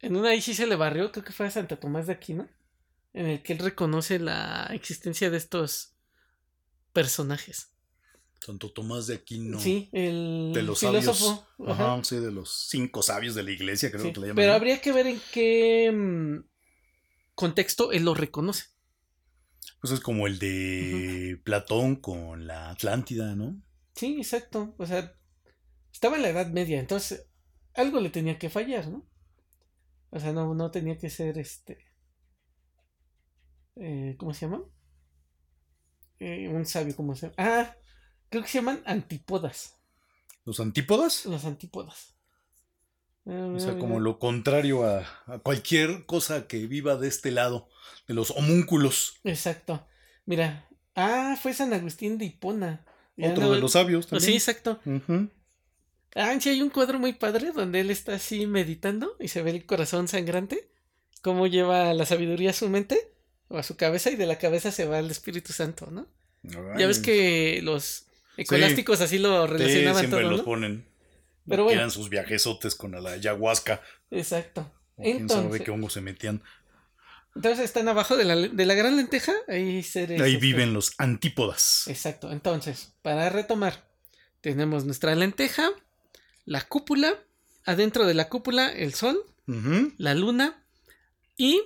en 0.00 0.14
una 0.14 0.28
ahí 0.28 0.40
sí 0.42 0.54
se 0.54 0.66
le 0.66 0.76
barrió, 0.76 1.10
creo 1.10 1.24
que 1.24 1.32
fue 1.32 1.46
a 1.46 1.50
Santa 1.50 1.80
Tomás 1.80 2.06
de 2.06 2.12
Aquino, 2.12 2.48
en 3.14 3.26
el 3.26 3.42
que 3.42 3.54
él 3.54 3.58
reconoce 3.60 4.18
la 4.18 4.68
existencia 4.72 5.30
de 5.30 5.38
estos 5.38 5.94
personajes. 6.92 7.70
Santo 8.40 8.70
Tomás 8.72 9.06
de 9.06 9.14
Aquino. 9.14 9.58
Sí, 9.58 9.88
el 9.92 10.52
de 10.54 10.62
los 10.62 10.78
filósofo. 10.78 11.46
sabios. 11.56 11.80
Ajá, 11.80 12.04
sí, 12.04 12.16
de 12.16 12.30
los 12.30 12.66
cinco 12.68 13.02
sabios 13.02 13.34
de 13.34 13.42
la 13.42 13.52
iglesia, 13.52 13.90
creo 13.90 14.04
Sí, 14.04 14.12
que 14.12 14.20
le 14.20 14.26
llaman. 14.28 14.36
Pero 14.36 14.52
habría 14.52 14.82
que 14.82 14.92
ver 14.92 15.06
en 15.06 15.20
qué 15.32 15.90
mm, 15.90 16.44
contexto 17.34 17.90
él 17.90 18.04
lo 18.04 18.14
reconoce. 18.14 18.64
Pues 19.80 19.94
es 19.94 20.00
como 20.00 20.26
el 20.26 20.38
de 20.38 21.40
Platón 21.42 21.96
con 21.96 22.46
la 22.46 22.68
Atlántida, 22.70 23.34
¿no? 23.34 23.62
Sí, 23.94 24.16
exacto. 24.18 24.74
O 24.78 24.86
sea, 24.86 25.14
estaba 25.92 26.16
en 26.16 26.22
la 26.22 26.30
Edad 26.30 26.48
Media, 26.48 26.80
entonces 26.80 27.28
algo 27.74 28.00
le 28.00 28.10
tenía 28.10 28.38
que 28.38 28.50
fallar, 28.50 28.88
¿no? 28.88 29.06
O 30.10 30.20
sea, 30.20 30.32
no, 30.32 30.54
no 30.54 30.70
tenía 30.70 30.96
que 30.98 31.10
ser 31.10 31.38
este. 31.38 31.78
eh, 33.76 34.14
¿Cómo 34.18 34.32
se 34.32 34.46
llama? 34.46 34.62
Eh, 36.20 36.48
un 36.48 36.64
sabio, 36.66 36.94
¿cómo 36.96 37.14
se 37.14 37.26
llama? 37.26 37.34
Ah, 37.38 37.76
creo 38.30 38.42
que 38.42 38.48
se 38.48 38.58
llaman 38.58 38.82
antípodas. 38.86 39.76
Los 40.44 40.60
antípodas. 40.60 41.26
Las 41.26 41.44
antípodas. 41.44 42.14
O 43.26 43.58
sea, 43.58 43.78
como 43.78 44.00
lo 44.00 44.18
contrario 44.18 44.84
a, 44.84 45.06
a 45.26 45.38
cualquier 45.38 46.04
cosa 46.04 46.46
que 46.46 46.66
viva 46.66 46.96
de 46.96 47.08
este 47.08 47.30
lado, 47.30 47.70
de 48.06 48.12
los 48.12 48.30
homúnculos. 48.32 49.18
Exacto. 49.24 49.86
Mira. 50.26 50.68
Ah, 50.94 51.36
fue 51.40 51.54
San 51.54 51.72
Agustín 51.72 52.18
de 52.18 52.26
Hipona. 52.26 52.84
Otro 53.18 53.52
de 53.52 53.60
los 53.60 53.72
sabios 53.72 54.04
Sí, 54.06 54.10
también. 54.10 54.32
exacto. 54.34 54.80
Ujú. 54.84 55.28
Ah, 56.16 56.36
sí, 56.40 56.48
hay 56.48 56.62
un 56.62 56.70
cuadro 56.70 56.98
muy 56.98 57.12
padre 57.12 57.50
donde 57.52 57.80
él 57.80 57.90
está 57.90 58.14
así 58.14 58.46
meditando 58.46 59.16
y 59.18 59.28
se 59.28 59.42
ve 59.42 59.50
el 59.50 59.66
corazón 59.66 60.06
sangrante, 60.08 60.68
cómo 61.22 61.46
lleva 61.46 61.92
la 61.94 62.06
sabiduría 62.06 62.50
a 62.50 62.54
su 62.54 62.68
mente 62.68 63.10
o 63.48 63.58
a 63.58 63.62
su 63.62 63.76
cabeza 63.76 64.10
y 64.10 64.16
de 64.16 64.26
la 64.26 64.38
cabeza 64.38 64.70
se 64.70 64.86
va 64.86 64.98
el 65.00 65.10
Espíritu 65.10 65.52
Santo, 65.52 65.90
¿no? 65.90 66.06
Ya 66.42 66.86
ves 66.86 66.98
que 66.98 67.60
los 67.62 68.06
ecolásticos 68.36 69.00
así 69.00 69.18
lo 69.18 69.46
sí, 69.46 69.52
relacionaban 69.54 69.98
siempre 70.00 70.20
todo, 70.20 70.30
los 70.30 70.38
¿no? 70.40 70.44
ponen. 70.44 70.84
Pero 71.48 71.64
bueno. 71.64 71.78
eran 71.80 71.90
sus 71.90 72.08
viajesotes 72.10 72.74
con 72.74 72.92
la 72.92 73.10
ayahuasca. 73.12 73.82
Exacto. 74.10 74.70
o 74.96 75.02
quién 75.02 75.28
sabe 75.28 75.40
Entonces, 75.42 75.62
qué 75.62 75.70
hongos 75.70 75.92
se 75.94 76.00
metían. 76.00 76.42
Entonces 77.34 77.64
están 77.64 77.88
abajo 77.88 78.16
de 78.16 78.24
la, 78.24 78.36
de 78.36 78.66
la 78.66 78.74
gran 78.74 78.96
lenteja, 78.96 79.32
ahí 79.48 79.82
seres, 79.82 80.20
Ahí 80.20 80.34
este, 80.34 80.46
viven 80.46 80.72
los 80.72 80.94
antípodas. 80.98 81.88
Exacto. 81.88 82.30
Entonces, 82.30 82.92
para 83.02 83.28
retomar, 83.28 83.88
tenemos 84.40 84.84
nuestra 84.84 85.14
lenteja, 85.14 85.70
la 86.44 86.62
cúpula, 86.62 87.18
adentro 87.64 88.06
de 88.06 88.14
la 88.14 88.28
cúpula 88.28 88.70
el 88.70 88.94
sol, 88.94 89.18
la 89.98 90.14
luna 90.14 90.64
y 91.36 91.60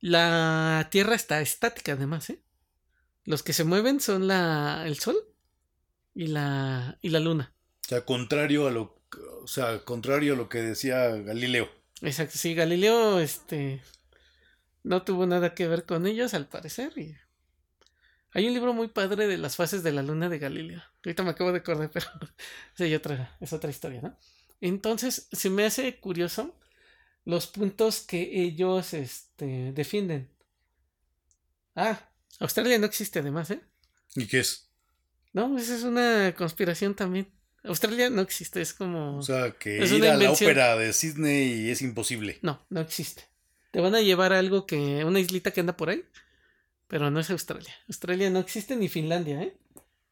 la 0.00 0.88
Tierra 0.90 1.14
está 1.14 1.40
estática 1.40 1.92
además, 1.92 2.28
¿eh? 2.30 2.40
Los 3.24 3.42
que 3.42 3.52
se 3.52 3.64
mueven 3.64 4.00
son 4.00 4.26
la 4.26 4.84
el 4.86 4.98
sol 4.98 5.16
y 6.14 6.26
la 6.28 6.98
y 7.00 7.10
la 7.10 7.20
luna. 7.20 7.52
O 7.84 7.88
sea, 7.88 8.04
contrario 8.04 8.66
a 8.66 8.70
lo, 8.70 9.00
o 9.42 9.46
sea, 9.46 9.84
contrario 9.84 10.34
a 10.34 10.36
lo 10.36 10.48
que 10.48 10.58
decía 10.58 11.08
Galileo. 11.08 11.70
Exacto, 12.02 12.36
sí, 12.36 12.54
Galileo 12.54 13.20
este 13.20 13.82
no 14.82 15.02
tuvo 15.02 15.26
nada 15.26 15.54
que 15.54 15.68
ver 15.68 15.84
con 15.84 16.06
ellos 16.06 16.34
al 16.34 16.48
parecer 16.48 16.96
y 16.96 17.16
hay 18.32 18.46
un 18.46 18.54
libro 18.54 18.74
muy 18.74 18.88
padre 18.88 19.26
de 19.26 19.38
las 19.38 19.56
fases 19.56 19.82
de 19.82 19.92
la 19.92 20.02
luna 20.02 20.28
de 20.28 20.38
Galileo. 20.38 20.82
Ahorita 21.04 21.22
me 21.22 21.30
acabo 21.30 21.50
de 21.50 21.58
acordar, 21.58 21.90
pero 21.90 22.06
sí, 22.74 22.94
otra, 22.94 23.36
es 23.40 23.52
otra 23.52 23.70
historia, 23.70 24.02
¿no? 24.02 24.18
Entonces, 24.60 25.28
se 25.32 25.50
me 25.50 25.64
hace 25.64 25.98
curioso 25.98 26.58
los 27.24 27.46
puntos 27.46 28.00
que 28.00 28.42
ellos 28.42 28.92
este, 28.94 29.72
defienden. 29.72 30.30
Ah, 31.74 32.10
Australia 32.40 32.78
no 32.78 32.86
existe 32.86 33.20
además, 33.20 33.50
¿eh? 33.50 33.60
¿Y 34.14 34.26
qué 34.26 34.40
es? 34.40 34.70
No, 35.32 35.56
esa 35.58 35.76
es 35.76 35.84
una 35.84 36.34
conspiración 36.36 36.94
también. 36.94 37.28
Australia 37.64 38.10
no 38.10 38.22
existe, 38.22 38.60
es 38.60 38.72
como... 38.72 39.18
O 39.18 39.22
sea, 39.22 39.52
que 39.52 39.84
ir 39.84 40.06
a 40.06 40.16
la 40.16 40.32
ópera 40.32 40.76
de 40.76 40.92
Sydney 40.92 41.70
es 41.70 41.82
imposible. 41.82 42.38
No, 42.42 42.64
no 42.70 42.80
existe. 42.80 43.24
Te 43.70 43.80
van 43.80 43.94
a 43.94 44.00
llevar 44.00 44.32
a 44.32 44.38
algo 44.38 44.66
que... 44.66 45.04
Una 45.04 45.20
islita 45.20 45.50
que 45.52 45.60
anda 45.60 45.76
por 45.76 45.90
ahí, 45.90 46.04
pero 46.86 47.10
no 47.10 47.20
es 47.20 47.30
Australia. 47.30 47.74
Australia 47.88 48.30
no 48.30 48.38
existe 48.38 48.76
ni 48.76 48.88
Finlandia, 48.88 49.42
¿eh? 49.42 49.56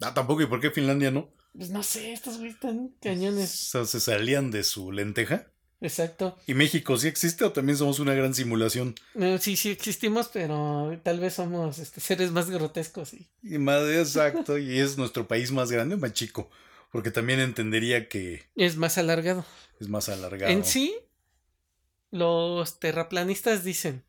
Ah, 0.00 0.12
tampoco. 0.14 0.42
¿Y 0.42 0.46
por 0.46 0.60
qué 0.60 0.70
Finlandia 0.70 1.10
no? 1.10 1.30
Pues 1.56 1.70
no 1.70 1.82
sé, 1.82 2.12
estos 2.12 2.36
güeyes 2.36 2.54
están 2.56 2.78
O 2.78 3.00
cañones. 3.02 3.48
sea, 3.50 3.84
se 3.86 3.98
salían 4.00 4.50
de 4.50 4.62
su 4.62 4.92
lenteja. 4.92 5.46
Exacto. 5.80 6.38
¿Y 6.46 6.54
México 6.54 6.96
sí 6.98 7.06
existe 7.08 7.44
o 7.44 7.52
también 7.52 7.76
somos 7.78 7.98
una 7.98 8.14
gran 8.14 8.34
simulación? 8.34 8.94
No, 9.14 9.36
sí, 9.38 9.56
sí 9.56 9.70
existimos, 9.70 10.28
pero 10.28 10.98
tal 11.02 11.20
vez 11.20 11.34
somos 11.34 11.78
este, 11.78 12.00
seres 12.00 12.30
más 12.30 12.48
grotescos 12.50 13.12
y... 13.14 13.26
Y 13.42 13.58
más 13.58 13.82
exacto, 13.88 14.56
y 14.58 14.78
es 14.78 14.96
nuestro 14.98 15.28
país 15.28 15.50
más 15.52 15.70
grande 15.70 15.94
o 15.94 15.98
más 15.98 16.12
chico. 16.12 16.50
Porque 16.92 17.10
también 17.10 17.40
entendería 17.40 18.08
que 18.08 18.44
Es 18.54 18.76
más 18.76 18.96
alargado. 18.96 19.44
es 19.80 19.88
más 19.88 20.08
alargado. 20.08 20.50
En 20.52 20.64
sí, 20.64 20.94
los 22.10 22.78
terraplanistas 22.78 23.64
dicen 23.64 24.04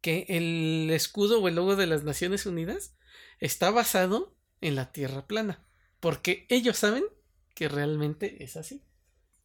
que 0.00 0.26
el 0.28 0.90
escudo 0.90 1.40
o 1.40 1.48
el 1.48 1.56
logo 1.56 1.76
de 1.76 1.86
las 1.86 2.04
Naciones 2.04 2.46
Unidas 2.46 2.94
está 3.40 3.70
basado 3.70 4.34
en 4.60 4.74
la 4.76 4.92
Tierra 4.92 5.26
plana, 5.26 5.66
porque 6.00 6.46
ellos 6.48 6.76
saben 6.78 7.04
que 7.54 7.68
realmente 7.68 8.42
es 8.44 8.56
así. 8.56 8.82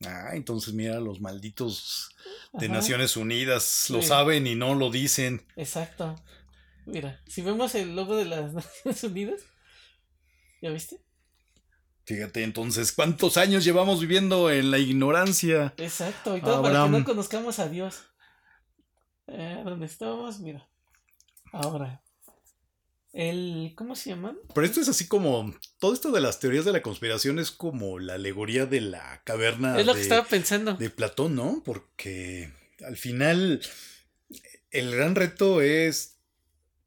Ah, 0.06 0.32
entonces 0.34 0.74
mira, 0.74 1.00
los 1.00 1.22
malditos 1.22 2.10
de 2.54 2.66
Ajá, 2.66 2.76
Naciones 2.76 3.16
Unidas 3.18 3.88
lo 3.90 4.02
Sí. 4.02 4.08
saben 4.08 4.48
y 4.48 4.56
no 4.56 4.74
lo 4.76 4.90
dicen. 4.90 5.46
Exacto. 5.56 6.16
Mira, 6.86 7.22
si 7.28 7.42
vemos 7.42 7.76
el 7.76 7.96
logo 7.96 8.16
de 8.16 8.26
las 8.26 8.54
Naciones 8.86 9.04
Unidas, 9.04 9.42
¿ya 10.62 10.70
viste? 10.72 11.00
Fíjate, 12.12 12.44
entonces, 12.44 12.92
¿cuántos 12.92 13.38
años 13.38 13.64
llevamos 13.64 14.02
viviendo 14.02 14.52
en 14.52 14.70
la 14.70 14.80
ignorancia? 14.80 15.74
Exacto, 15.78 16.36
y 16.36 16.42
todo 16.42 16.62
para 16.62 16.84
que 16.84 16.90
no 16.90 17.06
conozcamos 17.06 17.58
a 17.60 17.70
Dios. 17.70 18.04
Eh, 19.28 19.62
¿Dónde 19.64 19.86
estamos? 19.86 20.42
Mira. 20.42 20.68
Ahora. 21.54 22.04
El. 23.14 23.72
¿Cómo 23.78 23.96
se 23.96 24.10
llama? 24.10 24.36
Pero 24.54 24.68
esto 24.68 24.82
es 24.82 24.90
así 24.90 25.08
como. 25.08 25.56
Todo 25.80 25.94
esto 25.94 26.12
de 26.12 26.20
las 26.20 26.42
teorías 26.42 26.66
de 26.66 26.74
la 26.74 26.82
conspiración 26.82 27.40
es 27.40 27.50
como 27.50 27.98
la 27.98 28.16
alegoría 28.16 28.66
de 28.66 28.82
la 28.82 29.22
caverna 29.24 29.80
es 29.80 29.86
lo 29.86 29.94
de, 29.94 30.00
que 30.00 30.04
estaba 30.04 30.26
pensando. 30.26 30.74
de 30.74 30.90
Platón, 30.90 31.36
¿no? 31.36 31.62
Porque 31.64 32.52
al 32.86 32.98
final 32.98 33.62
el 34.70 34.94
gran 34.94 35.16
reto 35.16 35.62
es 35.62 36.18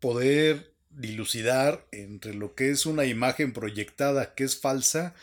poder 0.00 0.73
dilucidar 0.96 1.86
entre 1.92 2.34
lo 2.34 2.54
que 2.54 2.70
es 2.70 2.86
una 2.86 3.04
imagen 3.04 3.52
proyectada 3.52 4.34
que 4.34 4.44
es 4.44 4.58
falsa 4.60 5.14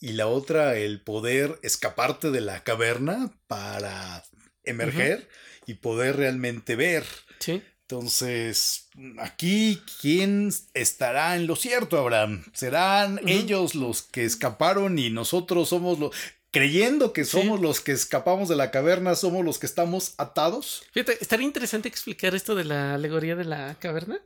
y 0.00 0.12
la 0.12 0.26
otra 0.26 0.76
el 0.76 1.00
poder 1.00 1.58
escaparte 1.62 2.30
de 2.30 2.40
la 2.40 2.62
caverna 2.62 3.32
para 3.46 4.24
emerger 4.64 5.28
y 5.66 5.74
poder 5.74 6.16
realmente 6.16 6.76
ver. 6.76 7.04
Sí. 7.38 7.62
Entonces, 7.82 8.88
aquí, 9.18 9.82
¿quién 10.00 10.50
estará 10.72 11.36
en 11.36 11.46
lo 11.46 11.54
cierto, 11.54 11.98
Abraham? 11.98 12.44
¿Serán 12.54 13.20
ellos 13.26 13.74
los 13.74 14.02
que 14.02 14.24
escaparon 14.24 14.98
y 14.98 15.10
nosotros 15.10 15.68
somos 15.68 15.98
los... 15.98 16.14
Creyendo 16.50 17.12
que 17.12 17.24
Sí. 17.24 17.32
somos 17.32 17.60
los 17.60 17.80
que 17.80 17.92
escapamos 17.92 18.48
de 18.48 18.56
la 18.56 18.70
caverna, 18.70 19.16
somos 19.16 19.44
los 19.44 19.58
que 19.58 19.66
estamos 19.66 20.14
atados? 20.18 20.84
Fíjate, 20.92 21.18
estaría 21.20 21.46
interesante 21.46 21.88
explicar 21.88 22.34
esto 22.34 22.54
de 22.54 22.64
la 22.64 22.94
alegoría 22.94 23.34
de 23.34 23.44
la 23.44 23.76
caverna 23.80 24.20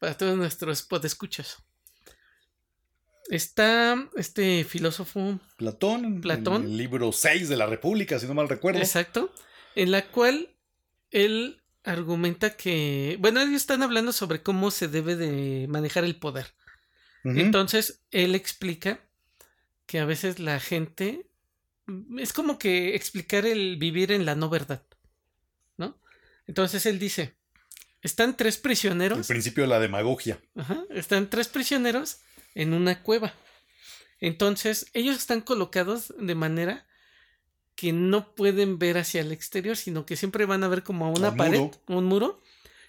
para 0.00 0.16
todos 0.16 0.36
nuestros 0.36 0.82
podescuchas. 0.82 1.58
Está 3.28 4.10
este 4.16 4.64
filósofo, 4.64 5.38
Platón, 5.56 6.04
en 6.04 6.20
Platón. 6.20 6.64
el 6.64 6.76
libro 6.76 7.12
6 7.12 7.48
de 7.48 7.56
la 7.56 7.66
República, 7.66 8.18
si 8.18 8.26
no 8.26 8.34
mal 8.34 8.48
recuerdo. 8.48 8.80
exacto, 8.80 9.32
en 9.76 9.92
la 9.92 10.08
cual 10.08 10.56
él 11.12 11.62
argumenta 11.84 12.56
que, 12.56 13.18
bueno, 13.20 13.40
ellos 13.40 13.54
están 13.54 13.84
hablando 13.84 14.12
sobre 14.12 14.42
cómo 14.42 14.72
se 14.72 14.88
debe 14.88 15.14
de 15.14 15.66
manejar 15.68 16.02
el 16.02 16.16
poder. 16.16 16.54
Entonces, 17.22 18.02
él 18.10 18.34
explica 18.34 19.00
que 19.84 19.98
a 19.98 20.06
veces 20.06 20.38
la 20.38 20.58
gente 20.58 21.30
es 22.18 22.32
como 22.32 22.58
que 22.58 22.94
explicar 22.94 23.44
el 23.44 23.76
vivir 23.76 24.10
en 24.10 24.24
la 24.24 24.34
no 24.34 24.48
verdad, 24.48 24.82
¿no? 25.76 26.00
Entonces 26.46 26.86
él 26.86 26.98
dice, 26.98 27.36
están 28.02 28.36
tres 28.36 28.56
el 28.56 28.62
prisioneros, 28.62 29.26
principio 29.26 29.64
de 29.64 29.68
la 29.68 29.80
demagogia. 29.80 30.40
ajá, 30.56 30.84
están 30.90 31.28
tres 31.30 31.48
prisioneros 31.48 32.18
en 32.54 32.72
una 32.72 33.02
cueva. 33.02 33.34
Entonces, 34.20 34.86
ellos 34.92 35.16
están 35.16 35.40
colocados 35.40 36.14
de 36.18 36.34
manera 36.34 36.86
que 37.74 37.92
no 37.92 38.34
pueden 38.34 38.78
ver 38.78 38.98
hacia 38.98 39.22
el 39.22 39.32
exterior, 39.32 39.76
sino 39.76 40.04
que 40.04 40.16
siempre 40.16 40.44
van 40.44 40.62
a 40.64 40.68
ver 40.68 40.82
como 40.82 41.10
una 41.10 41.34
pared, 41.34 41.60
muro. 41.60 41.80
un 41.86 42.04
muro, 42.04 42.42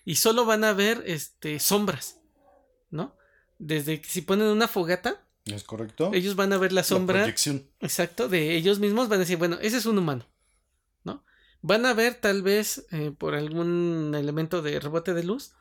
y 0.04 0.16
solo 0.16 0.46
van 0.46 0.64
a 0.64 0.74
ver 0.74 1.04
este 1.06 1.60
sombras, 1.60 2.20
¿no? 2.90 3.16
Desde 3.58 4.02
que 4.02 4.10
si 4.10 4.22
ponen 4.22 4.48
una 4.48 4.68
fogata, 4.68 5.26
es 5.46 5.64
correcto. 5.64 6.12
Ellos 6.14 6.36
van 6.36 6.54
a 6.54 6.58
ver 6.58 6.72
la 6.72 6.84
sombra. 6.84 7.26
exacto, 7.80 8.28
de 8.28 8.56
ellos 8.56 8.80
mismos 8.80 9.08
van 9.08 9.18
a 9.18 9.22
decir, 9.22 9.38
bueno, 9.38 9.58
ese 9.62 9.78
es 9.78 9.86
un 9.86 9.98
humano, 9.98 10.28
¿no? 10.28 10.31
Van 11.62 11.86
a 11.86 11.94
ver 11.94 12.16
tal 12.16 12.42
vez 12.42 12.86
eh, 12.92 13.12
por 13.16 13.36
algún 13.36 14.14
elemento 14.16 14.62
de 14.62 14.80
rebote 14.80 15.14
de 15.14 15.24
luz 15.24 15.54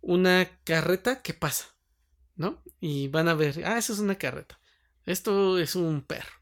una 0.00 0.48
carreta 0.64 1.22
que 1.22 1.34
pasa, 1.34 1.66
¿no? 2.36 2.62
Y 2.80 3.08
van 3.08 3.28
a 3.28 3.34
ver, 3.34 3.62
ah, 3.64 3.78
eso 3.78 3.92
es 3.92 3.98
una 3.98 4.16
carreta. 4.16 4.58
Esto 5.04 5.58
es 5.58 5.76
un 5.76 6.02
perro. 6.02 6.40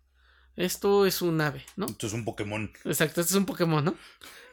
Esto 0.56 1.06
es 1.06 1.22
un 1.22 1.40
ave, 1.40 1.64
¿no? 1.76 1.86
Esto 1.86 2.06
es 2.06 2.12
un 2.12 2.24
Pokémon. 2.24 2.70
Exacto, 2.84 3.20
esto 3.20 3.34
es 3.34 3.38
un 3.38 3.46
Pokémon, 3.46 3.84
¿no? 3.84 3.94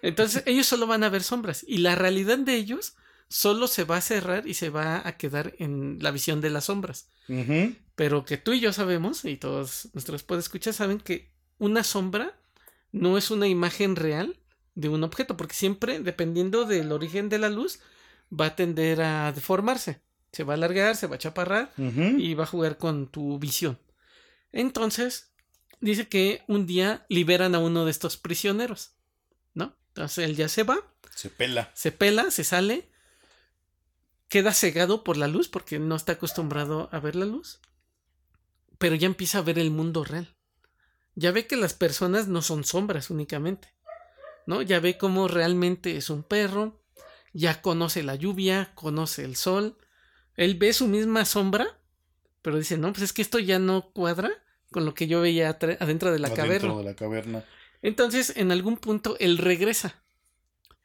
Entonces 0.02 0.44
ellos 0.48 0.68
solo 0.68 0.88
van 0.88 1.04
a 1.04 1.10
ver 1.10 1.24
sombras 1.24 1.66
y 1.68 1.80
la 1.80 1.96
realidad 1.96 2.38
de 2.38 2.56
ellos 2.56 2.96
solo 3.28 3.68
se 3.68 3.86
va 3.86 3.98
a 3.98 4.02
cerrar 4.02 4.48
y 4.48 4.54
se 4.54 4.70
va 4.70 5.08
a 5.08 5.18
quedar 5.18 5.56
en 5.58 5.98
la 6.02 6.12
visión 6.12 6.42
de 6.42 6.52
las 6.52 6.66
sombras. 6.66 7.10
Pero 7.96 8.24
que 8.24 8.38
tú 8.38 8.54
y 8.54 8.60
yo 8.60 8.72
sabemos, 8.72 9.26
y 9.26 9.38
todos 9.38 9.90
nuestros 9.94 10.24
escuchar 10.38 10.74
saben 10.74 11.00
que 11.00 11.32
una 11.58 11.84
sombra 11.84 12.38
no 12.96 13.18
es 13.18 13.30
una 13.30 13.48
imagen 13.48 13.98
real 13.98 14.40
de 14.74 14.88
un 14.88 15.04
objeto, 15.04 15.36
porque 15.36 15.54
siempre, 15.54 16.00
dependiendo 16.00 16.64
del 16.64 16.94
origen 16.94 17.28
de 17.28 17.40
la 17.40 17.50
luz, 17.50 17.80
va 18.32 18.48
a 18.48 18.56
tender 18.56 19.02
a 19.02 19.34
deformarse. 19.34 20.02
Se 20.32 20.44
va 20.46 20.54
a 20.54 20.56
alargar, 20.56 20.96
se 20.96 21.08
va 21.08 21.16
a 21.16 21.20
chaparrar 21.20 21.74
y 21.78 22.34
va 22.36 22.46
a 22.46 22.48
jugar 22.48 22.78
con 22.78 23.08
tu 23.08 23.38
visión. 23.38 23.78
Entonces, 24.54 25.34
dice 25.82 26.08
que 26.08 26.44
un 26.48 26.66
día 26.66 27.06
liberan 27.10 27.54
a 27.54 27.60
uno 27.60 27.84
de 27.84 27.92
estos 27.92 28.16
prisioneros, 28.16 28.94
¿no? 29.54 29.76
Entonces 29.90 30.26
él 30.26 30.38
ya 30.38 30.48
se 30.48 30.64
va. 30.64 30.78
Se 31.14 31.30
pela. 31.30 31.72
Se 31.74 31.92
pela, 31.92 32.32
se 32.32 32.46
sale. 32.46 32.90
Queda 34.30 34.54
cegado 34.54 35.04
por 35.04 35.18
la 35.18 35.28
luz 35.28 35.50
porque 35.50 35.80
no 35.80 35.96
está 35.96 36.14
acostumbrado 36.14 36.90
a 36.94 37.00
ver 37.00 37.16
la 37.18 37.26
luz. 37.26 37.60
Pero 38.78 38.96
ya 38.96 39.08
empieza 39.08 39.40
a 39.40 39.42
ver 39.42 39.60
el 39.60 39.72
mundo 39.72 40.04
real. 40.06 40.35
Ya 41.16 41.32
ve 41.32 41.48
que 41.48 41.56
las 41.56 41.74
personas 41.74 42.28
no 42.28 42.42
son 42.42 42.64
sombras 42.64 43.10
únicamente. 43.10 43.74
¿No? 44.46 44.62
Ya 44.62 44.80
ve 44.80 44.98
cómo 44.98 45.28
realmente 45.28 45.98
es 45.98 46.10
un 46.10 46.24
perro. 46.24 46.82
Ya 47.34 47.62
conoce 47.62 48.04
la 48.04 48.16
lluvia, 48.16 48.72
conoce 48.76 49.24
el 49.24 49.36
sol. 49.36 49.78
Él 50.36 50.56
ve 50.56 50.74
su 50.74 50.88
misma 50.88 51.26
sombra. 51.26 51.80
Pero 52.42 52.58
dice, 52.58 52.78
no, 52.78 52.92
pues 52.92 53.04
es 53.04 53.14
que 53.14 53.22
esto 53.22 53.40
ya 53.40 53.58
no 53.58 53.92
cuadra 53.92 54.32
con 54.72 54.86
lo 54.86 54.94
que 54.94 55.08
yo 55.08 55.22
veía 55.22 55.58
adentro 55.80 56.12
de 56.12 56.20
la 56.20 56.34
caverna. 56.34 56.76
de 56.76 56.84
la 56.84 56.96
caverna. 56.96 57.46
Entonces, 57.82 58.34
en 58.36 58.52
algún 58.52 58.78
punto, 58.78 59.16
él 59.20 59.38
regresa 59.38 60.04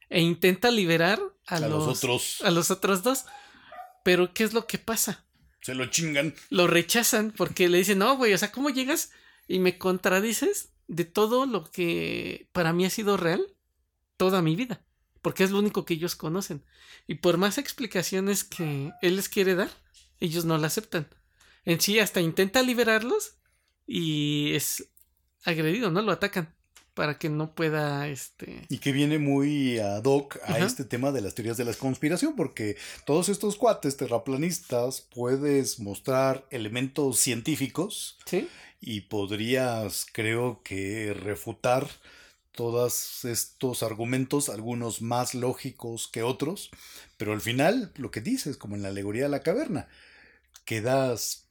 e 0.09 0.21
intenta 0.21 0.71
liberar 0.71 1.21
a, 1.47 1.61
los, 1.61 1.87
otros. 1.87 2.41
A 2.43 2.51
los 2.51 2.71
otros 2.71 3.03
dos. 3.03 3.25
Pero, 4.05 4.33
¿qué 4.33 4.45
es 4.45 4.53
lo 4.53 4.67
que 4.67 4.79
pasa? 4.79 5.25
Se 5.61 5.75
lo 5.75 5.87
chingan. 5.87 6.35
Lo 6.51 6.67
rechazan 6.67 7.33
porque 7.37 7.69
le 7.69 7.79
dicen, 7.79 7.99
no, 7.99 8.17
güey, 8.17 8.33
o 8.33 8.39
sea, 8.39 8.53
¿cómo 8.53 8.71
llegas 8.71 9.13
y 9.51 9.59
me 9.59 9.79
contradices 9.79 10.71
de 10.87 11.05
todo 11.05 11.45
lo 11.45 11.65
que 11.65 12.49
para 12.53 12.73
mí 12.73 12.85
ha 12.85 12.91
sido 12.91 13.17
real 13.17 13.45
toda 14.17 14.43
mi 14.43 14.55
vida? 14.55 14.85
Porque 15.23 15.43
es 15.43 15.51
lo 15.51 15.59
único 15.59 15.85
que 15.85 15.95
ellos 15.95 16.15
conocen. 16.15 16.65
Y 17.09 17.17
por 17.17 17.37
más 17.37 17.59
explicaciones 17.59 18.45
que 18.45 18.93
él 19.03 19.17
les 19.17 19.29
quiere 19.29 19.57
dar, 19.57 19.69
ellos 20.21 20.45
no 20.45 20.57
la 20.57 20.69
aceptan. 20.69 21.09
En 21.65 21.81
sí, 21.81 21.99
hasta 21.99 22.21
intenta 22.21 22.63
liberarlos 22.63 23.39
y 23.89 24.55
es 24.55 24.89
agredido, 25.45 25.91
¿no? 25.91 26.01
Lo 26.01 26.13
atacan 26.13 26.55
para 26.95 27.19
que 27.19 27.29
no 27.29 27.55
pueda 27.55 28.09
este 28.09 28.67
y 28.69 28.79
que 28.79 28.93
viene 28.93 29.19
muy 29.19 29.79
ad 29.79 30.05
hoc 30.05 30.39
a 30.45 30.59
este 30.59 30.85
tema 30.85 31.13
de 31.13 31.21
las 31.21 31.35
teorías 31.35 31.57
de 31.57 31.65
la 31.65 31.73
conspiración 31.73 32.35
porque 32.35 32.77
todos 33.07 33.29
estos 33.29 33.57
cuates 33.57 33.97
terraplanistas 33.97 35.07
puedes 35.15 35.79
mostrar 35.79 36.47
elementos 36.51 37.19
científicos 37.19 38.19
¿Sí? 38.27 38.49
Y 38.81 39.03
podrías 39.03 40.07
creo 40.13 40.63
que 40.63 41.13
refutar 41.15 41.89
todos 42.53 43.25
estos 43.25 43.83
argumentos, 43.83 44.49
algunos 44.49 45.03
más 45.03 45.35
lógicos 45.35 46.09
que 46.09 46.23
otros, 46.23 46.71
pero 47.17 47.33
al 47.33 47.41
final 47.41 47.93
lo 47.97 48.11
que 48.11 48.21
dices, 48.21 48.57
como 48.57 48.77
en 48.77 48.83
la 48.83 48.89
alegoría 48.89 49.25
de 49.25 49.29
la 49.29 49.43
caverna, 49.43 49.89
quedas 50.65 51.49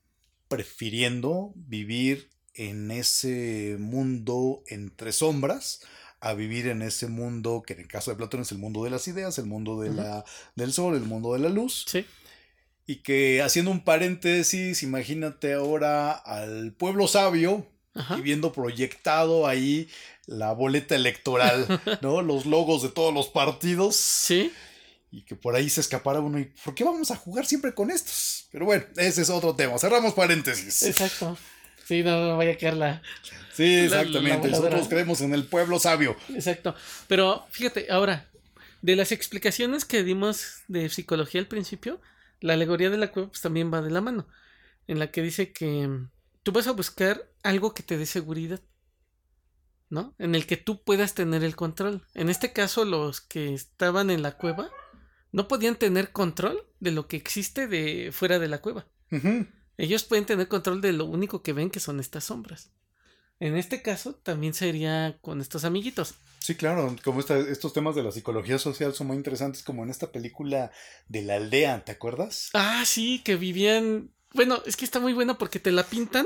prefiriendo 0.47 1.53
vivir 1.55 2.29
en 2.53 2.91
ese 2.91 3.77
mundo 3.79 4.63
entre 4.67 5.11
sombras 5.11 5.81
a 6.21 6.33
vivir 6.33 6.67
en 6.67 6.81
ese 6.81 7.07
mundo 7.07 7.63
que 7.65 7.73
en 7.73 7.79
el 7.79 7.87
caso 7.87 8.11
de 8.11 8.17
Platón 8.17 8.41
es 8.41 8.51
el 8.51 8.57
mundo 8.57 8.83
de 8.83 8.89
las 8.89 9.07
ideas, 9.07 9.37
el 9.37 9.45
mundo 9.45 9.79
de 9.79 9.91
la, 9.91 10.25
del 10.55 10.73
sol, 10.73 10.95
el 10.95 11.03
mundo 11.03 11.33
de 11.33 11.39
la 11.39 11.49
luz. 11.49 11.85
Sí. 11.87 12.05
Y 12.89 13.03
que 13.03 13.43
haciendo 13.43 13.69
un 13.69 13.83
paréntesis, 13.83 14.81
imagínate 14.81 15.53
ahora 15.53 16.11
al 16.11 16.71
pueblo 16.71 17.07
sabio 17.07 17.67
y 18.17 18.21
viendo 18.21 18.51
proyectado 18.51 19.45
ahí 19.45 19.87
la 20.25 20.53
boleta 20.53 20.95
electoral, 20.95 21.67
¿no? 22.01 22.23
Los 22.23 22.47
logos 22.47 22.81
de 22.81 22.89
todos 22.89 23.13
los 23.13 23.27
partidos. 23.27 23.95
Sí 23.95 24.51
y 25.11 25.21
que 25.21 25.35
por 25.35 25.55
ahí 25.55 25.69
se 25.69 25.81
escapara 25.81 26.19
uno 26.19 26.39
y 26.39 26.45
¿por 26.63 26.73
qué 26.73 26.83
vamos 26.83 27.11
a 27.11 27.15
jugar 27.15 27.45
siempre 27.45 27.75
con 27.75 27.91
estos? 27.91 28.47
Pero 28.51 28.65
bueno, 28.65 28.85
ese 28.97 29.21
es 29.21 29.29
otro 29.29 29.55
tema. 29.55 29.77
Cerramos 29.77 30.13
paréntesis. 30.13 30.81
Exacto. 30.81 31.37
Sí, 31.85 32.01
no, 32.01 32.27
no 32.27 32.37
vaya 32.37 32.53
a 32.53 32.57
quedar 32.57 32.75
la. 32.75 33.01
Sí, 33.53 33.81
exactamente. 33.85 34.47
Nosotros 34.47 34.87
creemos 34.87 35.21
en 35.21 35.35
el 35.35 35.45
pueblo 35.45 35.79
sabio. 35.79 36.15
Exacto. 36.33 36.73
Pero 37.07 37.45
fíjate, 37.51 37.85
ahora, 37.91 38.29
de 38.81 38.95
las 38.95 39.11
explicaciones 39.11 39.85
que 39.85 40.03
dimos 40.03 40.61
de 40.67 40.89
psicología 40.89 41.41
al 41.41 41.47
principio, 41.47 42.01
la 42.41 42.53
alegoría 42.53 42.89
de 42.89 42.97
la 42.97 43.11
cueva 43.11 43.29
pues, 43.29 43.41
también 43.41 43.73
va 43.73 43.81
de 43.81 43.91
la 43.91 44.01
mano. 44.01 44.27
En 44.87 44.99
la 44.99 45.11
que 45.11 45.21
dice 45.21 45.51
que 45.51 45.89
tú 46.43 46.51
vas 46.51 46.67
a 46.67 46.71
buscar 46.71 47.29
algo 47.43 47.73
que 47.73 47.83
te 47.83 47.97
dé 47.97 48.05
seguridad. 48.05 48.61
¿No? 49.89 50.13
En 50.19 50.35
el 50.35 50.45
que 50.45 50.57
tú 50.57 50.83
puedas 50.83 51.15
tener 51.15 51.43
el 51.43 51.55
control. 51.55 52.05
En 52.13 52.29
este 52.29 52.53
caso, 52.53 52.85
los 52.85 53.21
que 53.21 53.55
estaban 53.55 54.11
en 54.11 54.21
la 54.21 54.37
cueva 54.37 54.69
no 55.31 55.47
podían 55.47 55.75
tener 55.75 56.11
control 56.11 56.63
de 56.79 56.91
lo 56.91 57.07
que 57.07 57.17
existe 57.17 57.67
de 57.67 58.11
fuera 58.11 58.37
de 58.37 58.47
la 58.47 58.59
cueva. 58.61 58.85
Ellos 59.77 60.03
pueden 60.03 60.25
tener 60.25 60.47
control 60.47 60.81
de 60.81 60.93
lo 60.93 61.05
único 61.05 61.41
que 61.41 61.53
ven 61.53 61.71
que 61.71 61.79
son 61.79 61.99
estas 61.99 62.25
sombras. 62.25 62.71
En 63.39 63.55
este 63.55 63.81
caso 63.81 64.13
también 64.15 64.53
sería 64.53 65.17
con 65.21 65.41
estos 65.41 65.63
amiguitos. 65.63 66.15
Sí, 66.39 66.55
claro, 66.55 66.95
como 67.03 67.19
estos 67.19 67.73
temas 67.73 67.95
de 67.95 68.03
la 68.03 68.11
psicología 68.11 68.57
social 68.57 68.93
son 68.93 69.07
muy 69.07 69.17
interesantes, 69.17 69.61
como 69.61 69.83
en 69.83 69.89
esta 69.89 70.11
película 70.11 70.71
de 71.07 71.21
la 71.21 71.35
aldea, 71.35 71.83
¿te 71.83 71.91
acuerdas? 71.91 72.49
Ah, 72.53 72.83
sí, 72.85 73.21
que 73.23 73.35
vivían... 73.35 74.11
Bueno, 74.33 74.61
es 74.65 74.77
que 74.77 74.85
está 74.85 74.99
muy 74.99 75.13
bueno 75.13 75.37
porque 75.37 75.59
te 75.59 75.71
la 75.71 75.83
pintan 75.83 76.25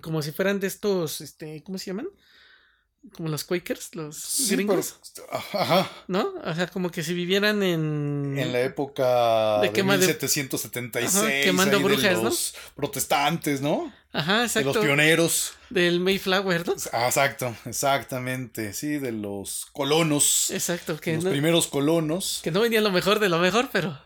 como 0.00 0.22
si 0.22 0.32
fueran 0.32 0.60
de 0.60 0.66
estos, 0.66 1.20
este, 1.20 1.62
¿cómo 1.62 1.78
se 1.78 1.86
llaman? 1.86 2.08
Como 3.14 3.28
los 3.28 3.44
Quakers, 3.44 3.94
los 3.94 4.46
gringos. 4.50 4.96
ajá. 5.30 5.90
¿No? 6.08 6.32
O 6.44 6.54
sea, 6.54 6.66
como 6.66 6.90
que 6.90 7.02
si 7.02 7.14
vivieran 7.14 7.62
en. 7.62 8.36
En 8.38 8.52
la 8.52 8.60
época 8.60 9.60
de, 9.60 9.70
1776. 9.70 11.44
quemando 11.44 11.80
brujas, 11.80 12.22
los 12.22 12.54
protestantes, 12.74 13.60
¿no? 13.60 13.92
Ajá, 14.12 14.44
exacto. 14.44 14.70
De 14.70 14.74
los 14.76 14.84
pioneros. 14.84 15.52
Del 15.68 16.00
Mayflower, 16.00 16.66
¿no? 16.66 16.74
Ah, 16.92 17.06
exacto, 17.06 17.54
exactamente. 17.66 18.72
Sí, 18.72 18.98
de 18.98 19.12
los 19.12 19.66
colonos. 19.72 20.50
Exacto. 20.50 20.98
Que 20.98 21.16
los 21.16 21.24
primeros 21.24 21.66
colonos. 21.66 22.40
Que 22.42 22.50
no 22.50 22.60
venían 22.60 22.84
lo 22.84 22.92
mejor 22.92 23.18
de 23.18 23.28
lo 23.28 23.38
mejor, 23.38 23.68
pero. 23.72 23.98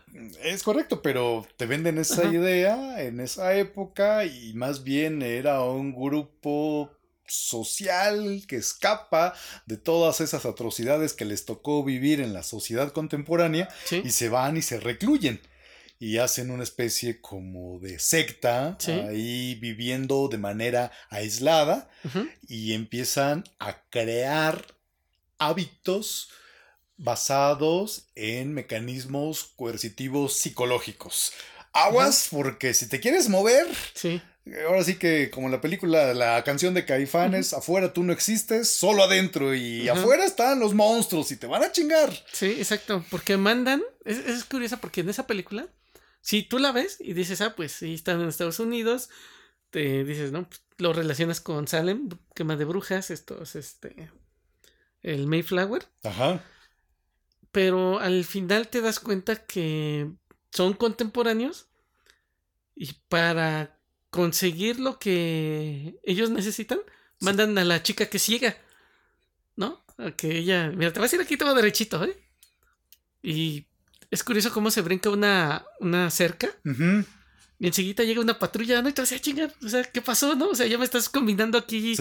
Es 0.43 0.63
correcto, 0.63 1.01
pero 1.01 1.47
te 1.55 1.65
venden 1.65 1.97
esa 1.97 2.25
idea 2.25 3.01
en 3.01 3.21
esa 3.21 3.55
época 3.55 4.25
y 4.25 4.53
más 4.53 4.83
bien 4.83 5.21
era 5.21 5.61
un 5.61 5.93
grupo 5.93 6.91
social 7.31 8.43
que 8.47 8.57
escapa 8.57 9.33
de 9.65 9.77
todas 9.77 10.21
esas 10.21 10.45
atrocidades 10.45 11.13
que 11.13 11.25
les 11.25 11.45
tocó 11.45 11.83
vivir 11.83 12.21
en 12.21 12.33
la 12.33 12.43
sociedad 12.43 12.91
contemporánea 12.91 13.69
y 14.03 14.11
se 14.11 14.29
van 14.29 14.57
y 14.57 14.61
se 14.61 14.79
recluyen 14.79 15.41
y 16.01 16.17
hacen 16.17 16.49
una 16.49 16.63
especie 16.63 17.21
como 17.21 17.79
de 17.79 17.99
secta 17.99 18.75
ahí 19.07 19.53
viviendo 19.61 20.27
de 20.29 20.39
manera 20.39 20.91
aislada 21.09 21.89
y 22.47 22.73
empiezan 22.73 23.43
a 23.59 23.83
crear 23.91 24.65
hábitos 25.37 26.29
basados 26.97 28.07
en 28.15 28.53
mecanismos 28.53 29.43
coercitivos 29.55 30.33
psicológicos. 30.33 31.33
Aguas, 31.73 32.27
porque 32.31 32.73
si 32.73 32.89
te 32.89 32.99
quieres 32.99 33.29
mover, 33.29 33.67
sí. 33.93 34.21
Ahora 34.67 34.83
sí 34.83 34.95
que, 34.95 35.29
como 35.29 35.49
la 35.49 35.61
película, 35.61 36.13
la 36.13 36.43
canción 36.43 36.73
de 36.73 36.85
Caifanes, 36.85 37.53
afuera 37.53 37.93
tú 37.93 38.03
no 38.03 38.11
existes, 38.11 38.69
solo 38.69 39.03
adentro. 39.03 39.53
Y 39.53 39.87
afuera 39.87 40.25
están 40.25 40.59
los 40.59 40.73
monstruos 40.73 41.31
y 41.31 41.37
te 41.37 41.45
van 41.47 41.63
a 41.63 41.71
chingar. 41.71 42.11
Sí, 42.33 42.55
exacto. 42.57 43.05
Porque 43.11 43.37
mandan. 43.37 43.83
Es, 44.03 44.17
es 44.17 44.43
curiosa 44.43 44.77
porque 44.77 45.01
en 45.01 45.09
esa 45.09 45.27
película, 45.27 45.67
si 46.21 46.41
tú 46.41 46.57
la 46.57 46.71
ves 46.71 46.97
y 46.99 47.13
dices, 47.13 47.39
ah, 47.41 47.55
pues 47.55 47.71
sí, 47.71 47.93
están 47.93 48.19
en 48.19 48.29
Estados 48.29 48.59
Unidos, 48.59 49.09
te 49.69 50.03
dices, 50.03 50.31
¿no? 50.31 50.47
Pues, 50.49 50.61
lo 50.77 50.91
relacionas 50.93 51.39
con 51.39 51.67
Salem, 51.67 52.09
quema 52.33 52.55
de 52.55 52.65
brujas, 52.65 53.11
estos, 53.11 53.55
este. 53.55 54.09
El 55.03 55.27
Mayflower. 55.27 55.85
Ajá. 56.03 56.43
pero 57.51 57.99
al 57.99 58.23
final 58.23 58.69
te 58.69 58.81
das 58.81 58.99
cuenta 58.99 59.35
que 59.45 60.09
son 60.51 60.73
contemporáneos 60.73 61.67
y 62.75 62.93
para 63.09 63.77
conseguir 64.11 64.79
lo 64.79 64.99
que 64.99 65.99
ellos 66.03 66.29
necesitan, 66.29 66.79
mandan 67.19 67.57
a 67.57 67.63
la 67.63 67.81
chica 67.81 68.05
que 68.07 68.19
ciega, 68.19 68.57
¿no? 69.55 69.83
A 69.97 70.11
que 70.11 70.37
ella, 70.37 70.69
mira, 70.69 70.93
te 70.93 70.99
vas 70.99 71.11
a 71.11 71.15
ir 71.15 71.21
aquí 71.21 71.37
todo 71.37 71.55
derechito, 71.55 72.03
¿eh? 72.03 72.15
Y 73.23 73.65
es 74.11 74.23
curioso 74.23 74.51
cómo 74.51 74.69
se 74.69 74.81
brinca 74.81 75.09
una, 75.09 75.65
una 75.79 76.11
cerca. 76.11 76.49
Y 77.57 77.67
enseguida 77.67 78.03
llega 78.03 78.21
una 78.21 78.37
patrulla, 78.37 78.81
¿no? 78.81 78.89
Y 78.89 78.93
te 78.93 79.01
vas 79.01 79.11
a 79.11 79.19
chingar, 79.19 79.53
o 79.63 79.69
sea, 79.69 79.83
¿qué 79.83 80.01
pasó, 80.01 80.35
no? 80.35 80.49
O 80.49 80.55
sea, 80.55 80.67
ya 80.67 80.77
me 80.77 80.85
estás 80.85 81.07
combinando 81.07 81.57
aquí 81.57 81.95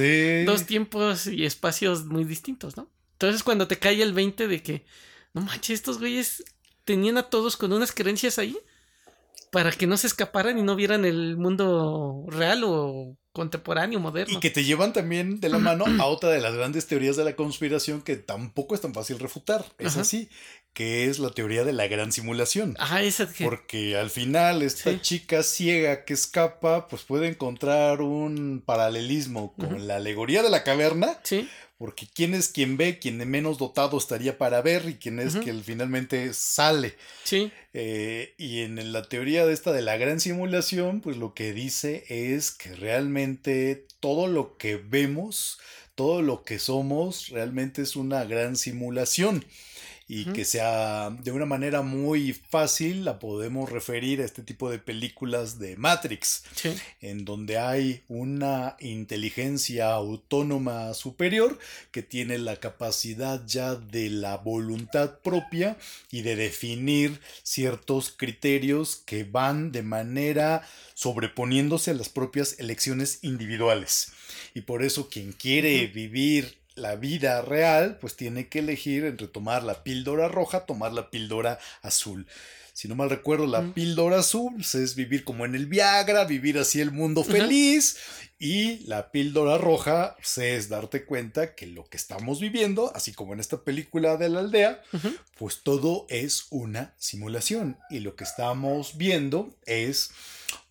dos 0.45 0.67
tiempos 0.67 1.27
y 1.27 1.45
espacios 1.45 2.07
muy 2.07 2.25
distintos, 2.25 2.77
¿no? 2.77 2.91
Entonces 3.13 3.43
cuando 3.43 3.69
te 3.69 3.79
cae 3.79 4.03
el 4.03 4.15
20 4.15 4.49
de 4.49 4.63
que, 4.63 4.85
no 5.33 5.43
manches, 5.43 5.75
estos 5.75 5.99
güeyes 5.99 6.43
tenían 6.85 7.19
a 7.19 7.25
todos 7.25 7.57
con 7.57 7.73
unas 7.73 7.93
creencias 7.93 8.39
ahí 8.39 8.59
para 9.51 9.73
que 9.73 9.87
no 9.87 9.97
se 9.97 10.07
escaparan 10.07 10.59
y 10.59 10.63
no 10.63 10.77
vieran 10.77 11.05
el 11.05 11.37
mundo 11.37 12.25
real 12.29 12.63
o 12.65 13.17
contemporáneo, 13.33 14.01
moderno. 14.01 14.37
Y 14.37 14.41
que 14.41 14.51
te 14.51 14.65
llevan 14.65 14.93
también 14.93 15.41
de 15.41 15.49
la 15.49 15.59
mano 15.59 15.85
a 16.01 16.07
otra 16.07 16.31
de 16.31 16.41
las 16.41 16.55
grandes 16.55 16.87
teorías 16.87 17.17
de 17.17 17.25
la 17.25 17.37
conspiración 17.37 18.03
que 18.03 18.17
tampoco 18.17 18.75
es 18.75 18.81
tan 18.81 18.95
fácil 18.95 19.19
refutar. 19.19 19.65
Es 19.79 19.97
así, 19.97 20.29
que 20.73 21.07
es 21.07 21.19
la 21.19 21.31
teoría 21.31 21.65
de 21.65 21.73
la 21.73 21.87
gran 21.87 22.13
simulación. 22.13 22.77
Ajá, 22.79 23.03
esa 23.03 23.33
que... 23.33 23.45
Porque 23.45 23.97
al 23.97 24.11
final 24.11 24.63
esta 24.63 25.01
chica 25.01 25.43
ciega 25.43 26.05
que 26.05 26.15
escapa, 26.15 26.89
pues 26.89 27.03
puede 27.03 27.29
encontrar 27.29 28.03
un 28.03 28.63
paralelismo 28.65 29.55
con 29.55 29.87
la 29.87 29.97
alegoría 29.97 30.43
de 30.43 30.51
la 30.51 30.65
caverna. 30.65 31.19
Sí 31.23 31.49
porque 31.81 32.07
quién 32.13 32.35
es 32.35 32.49
quien 32.49 32.77
ve, 32.77 32.99
quien 32.99 33.17
menos 33.27 33.57
dotado 33.57 33.97
estaría 33.97 34.37
para 34.37 34.61
ver 34.61 34.87
y 34.87 34.97
quién 34.97 35.19
es 35.19 35.37
quien 35.37 35.65
finalmente 35.65 36.35
sale. 36.35 36.95
Sí. 37.25 37.51
Eh, 37.73 38.35
y 38.37 38.61
en 38.61 38.93
la 38.93 39.05
teoría 39.05 39.47
de 39.47 39.55
esta 39.55 39.73
de 39.73 39.81
la 39.81 39.97
gran 39.97 40.21
simulación, 40.21 41.01
pues 41.01 41.17
lo 41.17 41.33
que 41.33 41.55
dice 41.55 42.05
es 42.11 42.51
que 42.51 42.75
realmente 42.77 43.87
todo 43.99 44.27
lo 44.27 44.59
que 44.59 44.77
vemos, 44.77 45.59
todo 45.95 46.21
lo 46.21 46.43
que 46.43 46.59
somos, 46.59 47.31
realmente 47.31 47.81
es 47.81 47.97
una 47.97 48.25
gran 48.25 48.57
simulación 48.57 49.43
y 50.13 50.25
que 50.25 50.45
sea 50.45 51.11
de 51.11 51.31
una 51.31 51.47
manera 51.47 51.83
muy 51.83 52.33
fácil 52.33 53.05
la 53.05 53.21
podemos 53.21 53.71
referir 53.71 54.21
a 54.21 54.25
este 54.25 54.43
tipo 54.43 54.69
de 54.69 54.81
películas 54.81 55.61
de 55.61 55.77
Matrix, 55.77 56.43
en 57.01 57.25
donde 57.25 57.59
hay 57.59 58.03
una 58.09 58.75
inteligencia 58.81 59.93
autónoma 59.93 60.95
superior 60.95 61.61
que 61.93 62.03
tiene 62.03 62.39
la 62.39 62.57
capacidad 62.57 63.47
ya 63.47 63.77
de 63.77 64.11
la 64.11 64.39
voluntad 64.39 65.21
propia 65.21 65.79
y 66.11 66.23
de 66.23 66.35
definir 66.35 67.21
ciertos 67.45 68.11
criterios 68.11 68.97
que 69.07 69.23
van 69.23 69.71
de 69.71 69.83
manera 69.83 70.67
sobreponiéndose 70.95 71.93
a 71.93 71.95
las 71.95 72.09
propias 72.09 72.59
elecciones 72.59 73.21
individuales. 73.23 74.11
Y 74.55 74.63
por 74.63 74.83
eso 74.83 75.09
quien 75.09 75.31
quiere 75.31 75.87
vivir 75.87 76.60
la 76.75 76.97
vida 76.97 77.43
real, 77.43 77.99
pues 78.01 78.17
tiene 78.17 78.49
que 78.49 78.61
elegir 78.61 79.05
entre 79.05 79.29
tomar 79.29 79.63
la 79.63 79.83
píldora 79.83 80.29
roja, 80.29 80.67
tomar 80.67 80.93
la 80.93 81.11
píldora 81.11 81.59
azul. 81.83 82.27
Si 82.73 82.89
no 82.89 82.95
mal 82.95 83.11
recuerdo, 83.11 83.47
la 83.47 83.75
píldora 83.75 84.21
azul 84.21 84.55
pues, 84.55 84.75
es 84.75 84.95
vivir 84.95 85.25
como 85.25 85.45
en 85.45 85.55
el 85.55 85.67
Viagra, 85.67 86.25
vivir 86.25 86.59
así 86.59 86.81
el 86.81 86.93
mundo 86.93 87.25
feliz. 87.25 87.99
Y 88.39 88.79
la 88.87 89.11
píldora 89.11 89.59
roja 89.59 90.17
pues, 90.17 90.39
es 90.39 90.71
darte 90.71 91.05
cuenta 91.05 91.55
que 91.55 91.67
lo 91.67 91.85
que 91.85 91.99
estamos 91.99 92.41
viviendo, 92.41 92.91
así 92.95 93.13
como 93.13 93.35
en 93.35 93.41
esta 93.41 93.65
película 93.65 94.17
de 94.17 94.31
la 94.31 94.41
aldea, 94.41 94.83
pues 95.37 95.61
todo 95.63 96.07
es 96.09 96.47
una 96.49 96.95
simulación. 96.97 97.77
Y 97.91 97.99
lo 97.99 98.17
que 98.17 98.25
estamos 98.25 98.97
viendo 98.97 99.55
es 99.67 100.13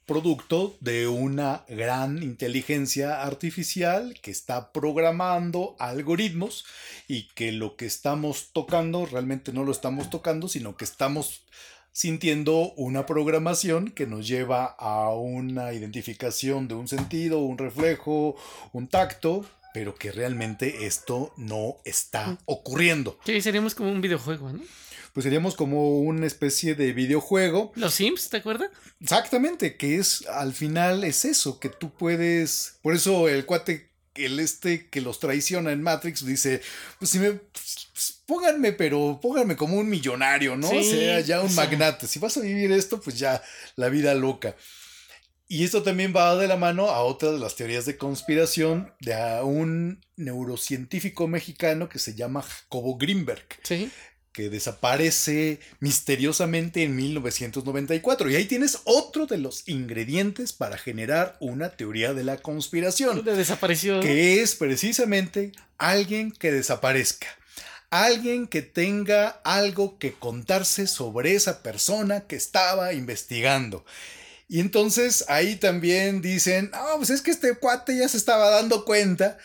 producto 0.10 0.76
de 0.80 1.08
una 1.08 1.66
gran 1.70 2.24
inteligencia 2.24 3.22
artificial 3.22 4.16
que 4.24 4.32
está 4.32 4.72
programando 4.72 5.76
algoritmos 5.78 6.66
y 7.08 7.28
que 7.36 7.52
lo 7.52 7.76
que 7.76 7.86
estamos 7.86 8.50
tocando 8.52 9.06
realmente 9.06 9.54
no 9.54 9.64
lo 9.64 9.72
estamos 9.72 10.10
tocando, 10.10 10.48
sino 10.48 10.76
que 10.76 10.84
estamos 10.84 11.44
sintiendo 11.92 12.72
una 12.72 13.06
programación 13.06 13.92
que 13.92 14.08
nos 14.08 14.28
lleva 14.28 14.66
a 14.66 15.14
una 15.14 15.74
identificación 15.74 16.68
de 16.68 16.74
un 16.74 16.88
sentido, 16.88 17.42
un 17.42 17.60
reflejo, 17.60 18.36
un 18.74 18.88
tacto, 18.88 19.46
pero 19.76 19.94
que 19.94 20.12
realmente 20.12 20.88
esto 20.88 21.34
no 21.38 21.76
está 21.86 22.40
ocurriendo. 22.46 23.20
Sí, 23.28 23.40
seríamos 23.42 23.76
como 23.76 23.92
un 23.92 24.02
videojuego, 24.02 24.54
¿no? 24.54 24.62
Pues 25.14 25.24
seríamos 25.24 25.56
como 25.56 26.00
una 26.00 26.26
especie 26.28 26.76
de 26.76 26.94
videojuego. 26.94 27.72
Los 27.76 27.96
Sims, 27.96 28.30
¿te 28.30 28.38
acuerdas? 28.38 28.70
Exactamente, 29.00 29.76
que 29.76 29.98
es 29.98 30.26
al 30.28 30.54
final 30.54 31.04
es 31.04 31.26
eso, 31.26 31.60
que 31.60 31.70
tú 31.70 31.92
puedes, 31.92 32.78
por 32.82 32.96
eso 32.96 33.28
el 33.28 33.46
cuate, 33.46 33.90
el 34.16 34.40
este 34.40 34.90
que 34.90 35.02
los 35.02 35.20
traiciona 35.20 35.72
en 35.72 35.82
Matrix 35.82 36.26
dice, 36.26 36.62
pues 36.98 37.12
si 37.12 37.20
me, 37.20 37.34
pues, 37.34 38.22
pónganme, 38.26 38.74
pero 38.74 39.20
pónganme 39.22 39.56
como 39.56 39.78
un 39.78 39.90
millonario, 39.90 40.56
¿no? 40.56 40.70
o 40.70 40.84
sea, 40.84 41.20
ya 41.22 41.42
un 41.42 41.54
magnate, 41.56 42.08
si 42.08 42.20
vas 42.20 42.38
a 42.38 42.42
vivir 42.42 42.72
esto, 42.72 43.02
pues 43.02 43.18
ya 43.18 43.42
la 43.76 43.90
vida 43.90 44.14
loca. 44.14 44.56
Y 45.52 45.64
esto 45.64 45.82
también 45.82 46.14
va 46.16 46.36
de 46.36 46.48
la 46.48 46.58
mano 46.58 46.90
a 46.90 47.02
otra 47.02 47.32
de 47.32 47.40
las 47.40 47.56
teorías 47.56 47.88
de 47.88 47.98
conspiración 47.98 48.94
de 49.00 49.16
un 49.42 50.06
neurocientífico 50.16 51.28
mexicano 51.28 51.90
que 51.90 51.98
se 51.98 52.14
llama 52.14 52.44
Jacobo 52.44 52.98
Greenberg. 52.98 53.48
Sí 53.64 53.90
que 54.40 54.50
desaparece 54.50 55.60
misteriosamente 55.82 56.84
en 56.84 56.96
1994. 56.96 58.30
Y 58.30 58.38
ahí 58.38 58.46
tienes 58.46 58.80
otro 58.86 59.26
de 59.26 59.38
los 59.38 59.68
ingredientes 59.68 60.54
para 60.54 60.78
generar 60.78 61.36
una 61.42 61.72
teoría 61.72 62.14
de 62.14 62.24
la 62.24 62.38
conspiración. 62.38 63.26
De 63.26 63.36
desaparición. 63.36 64.00
Que 64.00 64.42
es 64.42 64.56
precisamente 64.56 65.52
alguien 65.78 66.32
que 66.32 66.54
desaparezca. 66.54 67.28
Alguien 67.90 68.48
que 68.48 68.62
tenga 68.62 69.28
algo 69.44 69.98
que 69.98 70.14
contarse 70.14 70.88
sobre 70.88 71.36
esa 71.36 71.62
persona 71.62 72.22
que 72.22 72.38
estaba 72.38 72.94
investigando. 72.94 73.84
Y 74.48 74.62
entonces 74.62 75.26
ahí 75.28 75.58
también 75.58 76.22
dicen, 76.22 76.72
ah, 76.72 76.94
pues 76.96 77.10
es 77.10 77.22
que 77.22 77.32
este 77.32 77.56
cuate 77.56 77.98
ya 77.98 78.08
se 78.08 78.16
estaba 78.16 78.50
dando 78.52 78.86
cuenta 78.86 79.38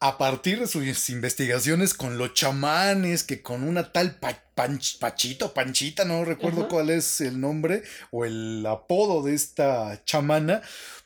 a 0.00 0.18
partir 0.18 0.60
de 0.60 0.66
sus 0.66 1.10
investigaciones 1.10 1.94
con 1.94 2.18
los 2.18 2.34
chamanes, 2.34 3.24
que 3.24 3.42
con 3.42 3.62
una 3.62 3.92
tal 3.92 4.18
Pachito, 4.54 5.54
Panchita, 5.54 6.04
no 6.04 6.24
recuerdo 6.24 6.68
cuál 6.68 6.90
es 6.90 7.20
el 7.20 7.40
nombre 7.40 7.82
o 8.10 8.24
el 8.24 8.64
apodo 8.66 9.22
de 9.22 9.34
esta 9.34 10.04
chamana, 10.04 10.60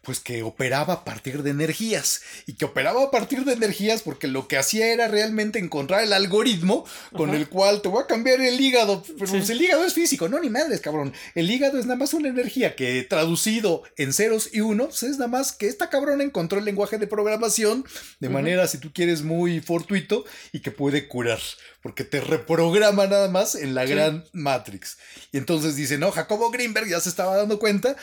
pues 0.07 0.21
que 0.21 0.45
operaba 0.45 0.95
a 0.95 1.05
partir 1.05 1.43
de 1.43 1.51
energías 1.51 2.23
y 2.47 2.53
que 2.53 2.65
operaba 2.65 3.03
a 3.03 3.11
partir 3.11 3.45
de 3.45 3.55
energías 3.55 4.03
porque 4.03 4.29
lo 4.29 4.47
que 4.47 4.57
hacía 4.57 4.93
era 4.93 5.09
realmente 5.09 5.59
encontrar 5.59 6.05
el 6.05 6.13
algoritmo 6.13 6.87
con 7.13 7.35
el 7.35 7.49
cual 7.49 7.83
te 7.83 7.89
voy 7.89 8.05
a 8.05 8.07
cambiar 8.07 8.41
el 8.41 8.61
hígado, 8.61 9.03
pero 9.19 9.33
pues 9.33 9.51
el 9.51 9.61
hígado 9.61 9.85
es 9.85 9.95
físico, 9.95 10.29
no 10.29 10.39
ni 10.39 10.49
madres, 10.49 10.81
cabrón. 10.81 11.13
El 11.35 11.51
hígado 11.51 11.79
es 11.79 11.87
nada 11.87 11.99
más 11.99 12.15
una 12.15 12.29
energía 12.29 12.77
que 12.77 13.03
traducido 13.03 13.83
en 13.97 14.13
ceros 14.13 14.51
y 14.53 14.61
unos 14.61 15.03
es 15.03 15.19
nada 15.19 15.29
más 15.29 15.51
que 15.51 15.67
esta 15.67 15.91
cabrona 15.91 16.23
encontró 16.23 16.61
el 16.61 16.65
lenguaje 16.65 16.99
de 16.99 17.09
programación 17.09 17.85
de 18.21 18.29
manera, 18.29 18.69
si 18.69 18.79
tú 18.79 18.93
quieres, 18.93 19.23
muy 19.23 19.61
fortuito 19.61 20.25
y 20.53 20.61
que 20.61 20.71
puede 20.71 21.09
curar 21.09 21.41
porque 21.83 22.03
te 22.03 22.21
reprograma 22.21 23.07
nada 23.07 23.29
más 23.29 23.55
en 23.55 23.75
la 23.77 23.85
gran 23.85 24.25
Matrix. 24.33 24.99
Y 25.31 25.39
entonces 25.39 25.77
dice, 25.77 25.99
no, 25.99 26.11
Jacobo 26.11 26.51
Greenberg 26.51 26.89
ya 26.89 26.99
se 26.99 27.09
estaba 27.09 27.37
dando 27.37 27.61
cuenta 27.61 27.97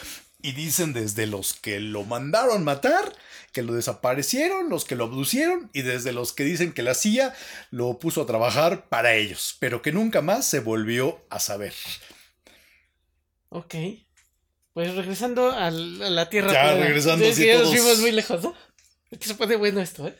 y 0.43 0.51
dicen 0.51 0.91
desde 0.93 1.25
los 1.25 1.53
que 1.53 1.79
lo 1.79 2.03
mandaron 2.03 2.65
matar, 2.65 3.15
que 3.53 3.63
lo 3.63 3.73
desaparecieron, 3.73 4.69
los 4.69 4.83
que 4.83 4.97
lo 4.97 5.05
abducieron 5.05 5.71
y 5.73 5.83
desde 5.83 6.11
los 6.11 6.33
que 6.33 6.43
dicen 6.43 6.73
que 6.73 6.83
la 6.83 6.93
CIA 6.93 7.33
lo 7.71 7.97
puso 7.97 8.21
a 8.21 8.25
trabajar 8.25 8.89
para 8.89 9.15
ellos, 9.15 9.55
pero 9.59 9.81
que 9.81 9.93
nunca 9.93 10.21
más 10.21 10.45
se 10.45 10.59
volvió 10.59 11.25
a 11.29 11.39
saber. 11.39 11.73
Ok. 13.49 13.75
Pues 14.73 14.93
regresando 14.95 15.51
a 15.51 15.71
la 15.71 16.29
Tierra. 16.29 16.51
Ya, 16.51 16.73
regresando. 16.75 17.31
Sí, 17.31 17.45
ya 17.45 17.59
nos 17.59 17.69
fuimos 17.69 17.99
muy 17.99 18.11
lejos, 18.11 18.43
¿no? 18.43 18.53
que 19.09 19.27
se 19.27 19.35
pone 19.35 19.55
bueno 19.55 19.79
esto, 19.79 20.07
¿eh? 20.07 20.15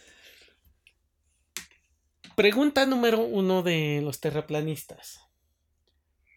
Pregunta 2.35 2.85
número 2.85 3.21
uno 3.21 3.61
de 3.61 4.01
los 4.03 4.19
terraplanistas. 4.21 5.19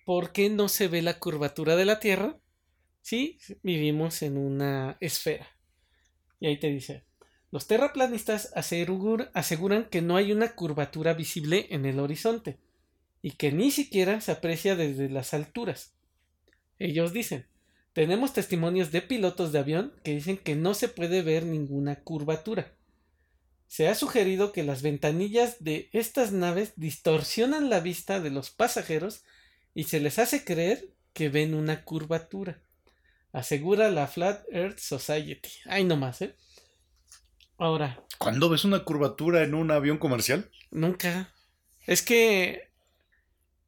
¿Por 0.05 0.33
qué 0.33 0.51
no 0.51 0.69
se 0.69 0.89
ve 0.89 1.03
la 1.03 1.19
curvatura 1.19 1.77
de 1.77 1.85
la 1.85 2.01
Tierra 2.01 2.37
Sí, 3.07 3.39
vivimos 3.63 4.21
en 4.23 4.37
una 4.37 4.97
esfera. 4.99 5.47
Y 6.41 6.49
ahí 6.49 6.59
te 6.59 6.67
dice, 6.67 7.05
los 7.53 7.69
terraplanistas 7.69 8.51
aseguran 8.57 9.85
que 9.89 10.03
no 10.03 10.17
hay 10.17 10.33
una 10.33 10.57
curvatura 10.57 11.15
visible 11.15 11.69
en 11.71 11.87
el 11.87 12.01
horizonte 12.01 12.59
y 13.23 13.31
que 13.37 13.53
ni 13.53 13.71
siquiera 13.71 14.21
se 14.21 14.33
aprecia 14.33 14.75
desde 14.75 15.09
las 15.09 15.35
alturas. 15.35 15.95
Ellos 16.81 17.13
dicen, 17.13 17.47
tenemos 17.93 18.33
testimonios 18.33 18.91
de 18.91 19.03
pilotos 19.03 19.53
de 19.53 19.61
avión 19.61 19.93
que 20.03 20.17
dicen 20.17 20.37
que 20.37 20.57
no 20.57 20.75
se 20.75 20.89
puede 20.89 21.23
ver 21.23 21.47
ninguna 21.47 22.03
curvatura. 22.03 22.75
Se 23.69 23.87
ha 23.87 23.95
sugerido 23.95 24.51
que 24.51 24.65
las 24.65 24.83
ventanillas 24.83 25.63
de 25.63 25.91
estas 25.93 26.33
naves 26.33 26.73
distorsionan 26.75 27.71
la 27.71 27.79
vista 27.79 28.19
de 28.19 28.31
los 28.31 28.51
pasajeros 28.51 29.23
y 29.75 29.85
se 29.85 30.01
les 30.01 30.19
hace 30.19 30.45
creer 30.45 30.89
que 31.13 31.29
ven 31.29 31.55
una 31.55 31.85
curvatura. 31.85 32.66
Asegura 33.33 33.91
la 33.91 34.07
Flat 34.07 34.45
Earth 34.51 34.79
Society. 34.79 35.51
Ay, 35.67 35.85
no 35.85 35.97
más, 35.97 36.23
¿eh? 36.23 36.35
Ahora. 37.59 38.03
¿Cuándo 38.19 38.49
ves 38.49 38.65
una 38.65 38.85
curvatura 38.85 39.43
en 39.43 39.55
un 39.55 39.71
avión 39.71 39.99
comercial? 39.99 40.51
Nunca. 40.71 41.33
Es 41.87 42.03
que 42.03 42.71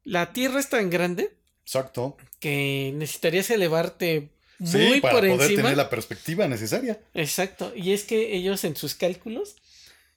la 0.05 0.33
Tierra 0.33 0.61
es 0.61 0.69
tan 0.69 0.91
grande. 0.91 1.37
Exacto. 1.65 2.17
Que 2.41 2.93
necesitarías 2.95 3.51
elevarte 3.51 4.31
muy 4.59 4.95
sí, 4.95 5.01
para 5.01 5.15
por 5.15 5.21
poder 5.29 5.43
encima. 5.43 5.63
tener 5.63 5.77
la 5.77 5.91
perspectiva 5.91 6.49
necesaria. 6.49 7.01
Exacto. 7.15 7.73
Y 7.77 7.93
es 7.93 8.05
que 8.05 8.35
ellos 8.35 8.65
en 8.65 8.75
sus 8.77 8.95
cálculos 8.95 9.57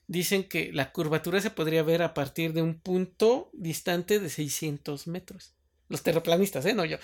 dicen 0.06 0.44
que 0.44 0.72
la 0.72 0.92
curvatura 0.92 1.40
se 1.40 1.50
podría 1.50 1.82
ver 1.82 2.02
a 2.02 2.14
partir 2.14 2.52
de 2.52 2.62
un 2.62 2.74
punto 2.80 3.50
distante 3.52 4.18
de 4.18 4.28
600 4.28 5.06
metros. 5.06 5.54
Los 5.88 6.02
terraplanistas, 6.02 6.64
¿eh? 6.66 6.74
No 6.74 6.84
yo. 6.84 6.98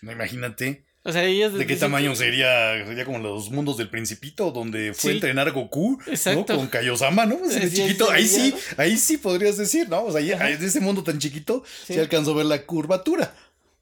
No, 0.00 0.12
imagínate. 0.12 0.84
O 1.04 1.10
sea, 1.12 1.24
ellos 1.24 1.52
¿De 1.54 1.66
qué 1.66 1.74
tamaño 1.76 2.10
que- 2.10 2.16
sería? 2.16 2.86
Sería 2.86 3.04
como 3.04 3.18
los 3.18 3.50
mundos 3.50 3.76
del 3.76 3.88
Principito, 3.90 4.52
donde 4.52 4.94
fue 4.94 5.10
a 5.10 5.12
Sí. 5.12 5.16
entrenar 5.16 5.50
Goku, 5.50 5.98
Exacto. 6.06 6.52
¿no? 6.52 6.58
Con 6.60 6.68
Kaiosama, 6.68 7.26
¿no? 7.26 7.36
De 7.38 7.68
Sí, 7.68 7.76
chiquito. 7.76 8.08
Ahí 8.10 8.26
sí, 8.26 8.54
ahí 8.76 8.96
sí 8.96 9.16
podrías 9.18 9.56
decir, 9.56 9.88
¿no? 9.88 10.04
O 10.04 10.12
sea, 10.12 10.20
en 10.20 10.62
ese 10.64 10.80
mundo 10.80 11.02
tan 11.02 11.18
chiquito, 11.18 11.64
Sí. 11.86 11.94
sí 11.94 11.98
alcanzó 11.98 12.32
a 12.32 12.36
ver 12.36 12.46
la 12.46 12.64
curvatura. 12.66 13.34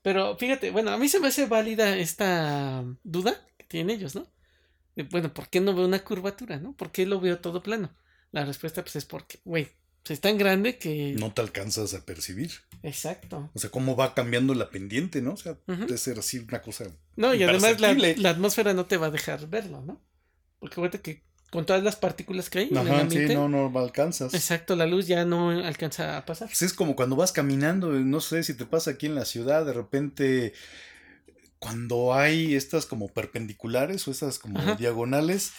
Pero 0.02 0.34
fíjate, 0.38 0.70
bueno, 0.70 0.92
a 0.92 0.96
mí 0.96 1.08
se 1.10 1.20
me 1.20 1.28
hace 1.28 1.44
válida 1.44 1.94
esta 1.98 2.84
duda 3.04 3.34
que 3.58 3.64
tienen 3.66 3.94
ellos, 3.94 4.14
¿no? 4.14 4.26
Bueno, 5.10 5.32
¿por 5.34 5.48
qué 5.48 5.60
no 5.60 5.74
veo 5.74 5.84
una 5.86 5.98
curvatura, 6.02 6.56
no? 6.58 6.72
¿Por 6.74 6.90
qué 6.90 7.04
lo 7.04 7.20
veo 7.20 7.38
todo 7.38 7.62
plano? 7.62 7.90
La 8.32 8.44
respuesta, 8.46 8.82
pues, 8.82 8.96
es 8.96 9.04
porque, 9.04 9.40
güey, 9.44 9.68
pues, 10.02 10.12
es 10.18 10.20
tan 10.20 10.38
grande 10.38 10.78
que... 10.78 11.14
No 11.18 11.32
te 11.32 11.40
alcanzas 11.42 11.94
a 11.94 12.04
percibir. 12.04 12.52
Exacto. 12.82 13.50
O 13.54 13.58
sea, 13.58 13.70
cómo 13.70 13.96
va 13.96 14.14
cambiando 14.14 14.54
la 14.54 14.70
pendiente, 14.70 15.22
¿no? 15.22 15.34
O 15.34 15.36
sea, 15.36 15.52
Ujú. 15.66 15.82
debe 15.86 15.98
ser 15.98 16.18
así 16.18 16.38
una 16.38 16.62
cosa. 16.62 16.86
No, 17.16 17.34
y 17.34 17.42
además 17.42 17.80
la, 17.80 17.92
la 17.94 18.30
atmósfera 18.30 18.72
no 18.74 18.86
te 18.86 18.96
va 18.96 19.06
a 19.08 19.10
dejar 19.10 19.48
verlo, 19.48 19.82
¿no? 19.82 20.00
Porque 20.58 20.76
fíjate 20.76 21.00
que 21.00 21.24
con 21.50 21.66
todas 21.66 21.82
las 21.82 21.96
partículas 21.96 22.48
que 22.48 22.60
hay 22.60 22.68
en 22.68 22.76
el 22.76 22.86
Ajá, 22.86 23.00
ambiente, 23.00 23.28
sí, 23.28 23.34
no, 23.34 23.48
no 23.48 23.76
alcanzas. 23.78 24.34
exacto, 24.34 24.76
la 24.76 24.86
luz 24.86 25.06
ya 25.08 25.24
no 25.24 25.50
alcanza 25.50 26.16
a 26.16 26.24
pasar. 26.24 26.48
Pues 26.48 26.62
es 26.62 26.72
como 26.72 26.94
cuando 26.94 27.16
vas 27.16 27.32
caminando, 27.32 27.90
no 27.90 28.20
sé 28.20 28.44
si 28.44 28.54
te 28.54 28.66
pasa 28.66 28.92
aquí 28.92 29.06
en 29.06 29.16
la 29.16 29.24
ciudad, 29.24 29.66
de 29.66 29.72
repente, 29.72 30.52
cuando 31.58 32.14
hay 32.14 32.54
estas 32.54 32.86
como 32.86 33.08
perpendiculares 33.08 34.06
o 34.06 34.10
estas 34.12 34.38
como 34.38 34.60
Ajá. 34.60 34.74
diagonales, 34.76 35.52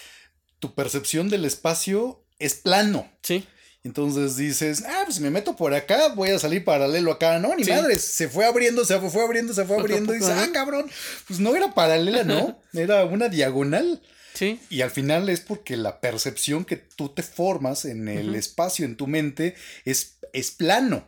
tu 0.59 0.73
percepción 0.75 1.29
del 1.29 1.43
espacio 1.45 2.23
es 2.39 2.55
plano. 2.55 3.11
Sí, 3.21 3.45
Entonces 3.83 4.37
dices, 4.37 4.83
ah, 4.87 5.01
pues 5.05 5.15
si 5.17 5.23
me 5.23 5.31
meto 5.31 5.55
por 5.55 5.73
acá, 5.73 6.09
voy 6.09 6.29
a 6.29 6.37
salir 6.39 6.63
paralelo 6.63 7.11
acá. 7.11 7.39
No, 7.39 7.55
ni 7.55 7.63
Sí. 7.63 7.71
madres, 7.71 8.01
se 8.03 8.29
fue 8.29 8.45
abriendo, 8.45 8.85
se 8.85 8.99
fue, 8.99 9.09
fue 9.09 9.23
abriendo, 9.23 9.53
se 9.53 9.65
fue 9.65 9.77
abriendo. 9.77 10.13
Y 10.13 10.19
dices, 10.19 10.33
ah, 10.37 10.49
cabrón, 10.53 10.89
pues 11.27 11.39
no 11.39 11.55
era 11.55 11.73
paralela, 11.73 12.23
¿no? 12.23 12.59
Era 12.73 13.05
una 13.05 13.27
diagonal. 13.27 14.01
sí, 14.35 14.59
Y 14.69 14.81
al 14.81 14.91
final 14.91 15.29
es 15.29 15.39
porque 15.41 15.77
la 15.77 15.99
percepción 15.99 16.63
que 16.63 16.77
tú 16.77 17.09
te 17.09 17.23
formas 17.23 17.85
en 17.85 18.07
el 18.07 18.35
espacio, 18.35 18.85
en 18.85 18.95
tu 18.97 19.07
mente, 19.07 19.55
es, 19.83 20.17
es 20.31 20.51
plano. 20.51 21.07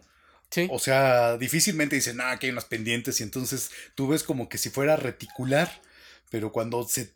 sí. 0.50 0.68
O 0.72 0.80
sea, 0.80 1.38
difícilmente 1.38 1.96
dicen, 1.96 2.20
ah, 2.22 2.38
que 2.40 2.48
hay 2.48 2.52
unas 2.52 2.66
pendientes 2.66 3.20
y 3.20 3.24
entonces 3.24 3.70
tú 3.94 4.08
ves 4.08 4.24
como 4.24 4.50
que 4.50 4.58
si 4.58 4.70
fuera 4.72 4.96
reticular, 4.96 5.80
pero 6.32 6.52
cuando 6.52 6.88
se, 6.88 7.14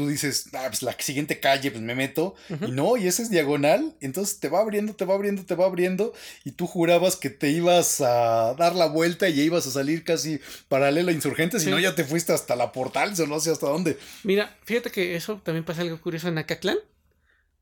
tú 0.00 0.08
dices, 0.08 0.46
ah, 0.54 0.64
pues 0.68 0.82
la 0.82 0.96
siguiente 0.98 1.40
calle, 1.40 1.70
pues 1.70 1.82
me 1.82 1.94
meto, 1.94 2.34
y 2.66 2.70
no, 2.70 2.96
y 2.96 3.06
ese 3.06 3.22
es 3.22 3.28
diagonal, 3.30 3.94
entonces 4.00 4.40
te 4.40 4.48
va 4.48 4.60
abriendo, 4.60 4.94
te 4.94 5.04
va 5.04 5.14
abriendo, 5.14 5.44
te 5.44 5.54
va 5.54 5.66
abriendo, 5.66 6.14
y 6.44 6.52
tú 6.52 6.66
jurabas 6.66 7.16
que 7.16 7.28
te 7.28 7.50
ibas 7.50 8.00
a 8.00 8.54
dar 8.54 8.74
la 8.74 8.86
vuelta 8.86 9.28
y 9.28 9.34
ya 9.34 9.42
ibas 9.42 9.66
a 9.66 9.70
salir 9.70 10.02
casi 10.04 10.40
paralela 10.68 11.10
a 11.10 11.14
insurgentes, 11.14 11.62
Sí. 11.62 11.68
y 11.68 11.70
no, 11.72 11.78
ya 11.78 11.94
te 11.94 12.04
fuiste 12.04 12.32
hasta 12.32 12.56
la 12.56 12.72
portal, 12.72 13.12
o 13.20 13.26
no 13.26 13.38
sé 13.40 13.50
hasta 13.50 13.66
dónde. 13.68 13.98
Mira, 14.24 14.56
fíjate 14.64 14.90
que 14.90 15.16
eso 15.16 15.40
también 15.44 15.64
pasa 15.64 15.82
algo 15.82 16.00
curioso 16.00 16.28
en 16.28 16.38
Acatlán. 16.38 16.78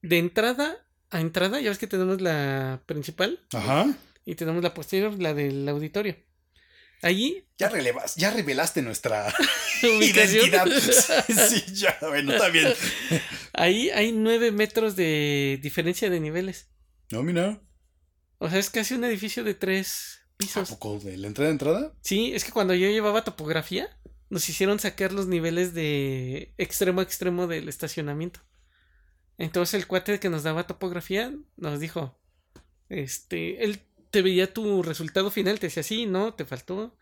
De 0.02 0.18
entrada 0.18 0.76
a 1.10 1.20
entrada, 1.20 1.60
ya 1.60 1.70
ves 1.70 1.78
que 1.78 1.86
tenemos 1.88 2.20
la 2.20 2.80
principal 2.86 3.40
Ajá. 3.52 3.88
y 4.24 4.36
tenemos 4.36 4.62
la 4.62 4.72
posterior, 4.74 5.20
la 5.20 5.34
del 5.34 5.68
auditorio. 5.68 6.14
Allí, 7.02 7.44
Ya, 7.58 7.68
relevas, 7.68 8.16
ya 8.16 8.30
revelaste 8.30 8.82
nuestra 8.82 9.32
identidad. 9.82 10.66
Sí, 11.48 11.64
ya, 11.74 11.96
bueno, 12.00 12.32
está 12.32 12.48
bien. 12.48 12.72
ahí 13.52 13.90
hay 13.90 14.12
nueve 14.12 14.50
metros 14.52 14.96
de 14.96 15.58
diferencia 15.62 16.10
de 16.10 16.18
niveles. 16.20 16.68
No, 17.10 17.22
mira. 17.22 17.60
O 18.38 18.48
sea, 18.50 18.58
es 18.58 18.70
casi 18.70 18.94
un 18.94 19.04
edificio 19.04 19.44
de 19.44 19.54
tres 19.54 20.20
¿A 20.22 20.36
pisos. 20.38 20.68
poco 20.70 20.98
de 20.98 21.16
la 21.16 21.26
entrada 21.28 21.50
entrada? 21.50 21.94
Sí, 22.02 22.32
es 22.34 22.44
que 22.44 22.52
cuando 22.52 22.74
yo 22.74 22.88
llevaba 22.88 23.22
topografía, 23.24 23.88
nos 24.30 24.48
hicieron 24.48 24.78
sacar 24.80 25.12
los 25.12 25.26
niveles 25.26 25.74
de 25.74 26.54
extremo 26.58 27.00
a 27.00 27.04
extremo 27.04 27.46
del 27.46 27.68
estacionamiento. 27.68 28.40
Entonces 29.38 29.74
el 29.80 29.86
cuate 29.86 30.18
que 30.20 30.28
nos 30.30 30.42
daba 30.42 30.66
topografía 30.66 31.32
nos 31.56 31.78
dijo, 31.80 32.20
este, 32.88 33.62
él 33.64 33.80
te 34.10 34.22
veía 34.22 34.52
tu 34.52 34.82
resultado 34.82 35.30
final, 35.30 35.58
te 35.58 35.66
decía, 35.66 35.82
sí, 35.82 36.06
no, 36.06 36.34
te 36.34 36.44
faltó. 36.44 36.96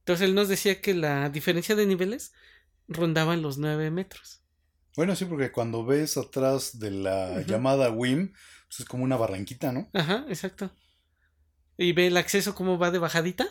Entonces 0.00 0.28
él 0.28 0.34
nos 0.34 0.48
decía 0.48 0.80
que 0.80 0.94
la 0.94 1.28
diferencia 1.28 1.74
de 1.76 1.86
niveles 1.86 2.32
rondaba 2.88 3.36
los 3.36 3.58
9 3.58 3.90
metros. 3.90 4.42
Bueno, 4.96 5.14
sí, 5.14 5.24
porque 5.24 5.52
cuando 5.52 5.84
ves 5.84 6.16
atrás 6.16 6.78
de 6.78 6.90
la 6.90 7.42
llamada 7.42 7.90
WIM, 7.90 8.32
pues 8.68 8.80
es 8.80 8.86
como 8.86 9.04
una 9.04 9.16
barranquita, 9.16 9.72
¿no? 9.72 9.88
Ajá, 9.92 10.24
exacto. 10.28 10.70
Y 11.76 11.92
ve 11.92 12.08
el 12.08 12.16
acceso 12.16 12.54
cómo 12.54 12.78
va 12.78 12.90
de 12.90 12.98
bajadita. 12.98 13.46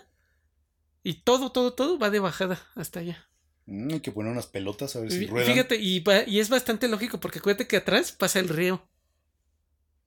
Y 1.01 1.21
todo, 1.23 1.51
todo, 1.51 1.73
todo 1.73 1.97
va 1.97 2.09
de 2.09 2.19
bajada 2.19 2.61
hasta 2.75 2.99
allá. 2.99 3.29
Mm, 3.65 3.93
hay 3.93 3.99
que 4.01 4.11
poner 4.11 4.31
unas 4.31 4.47
pelotas 4.47 4.95
a 4.95 4.99
ver 4.99 5.11
si 5.11 5.27
ruedan. 5.27 5.51
Fíjate, 5.53 5.77
y, 5.77 6.01
va- 6.01 6.27
y 6.27 6.39
es 6.39 6.49
bastante 6.49 6.87
lógico 6.89 7.19
porque 7.19 7.39
acuérdate 7.39 7.67
que 7.67 7.77
atrás 7.77 8.11
pasa 8.11 8.39
el 8.39 8.49
río. 8.49 8.85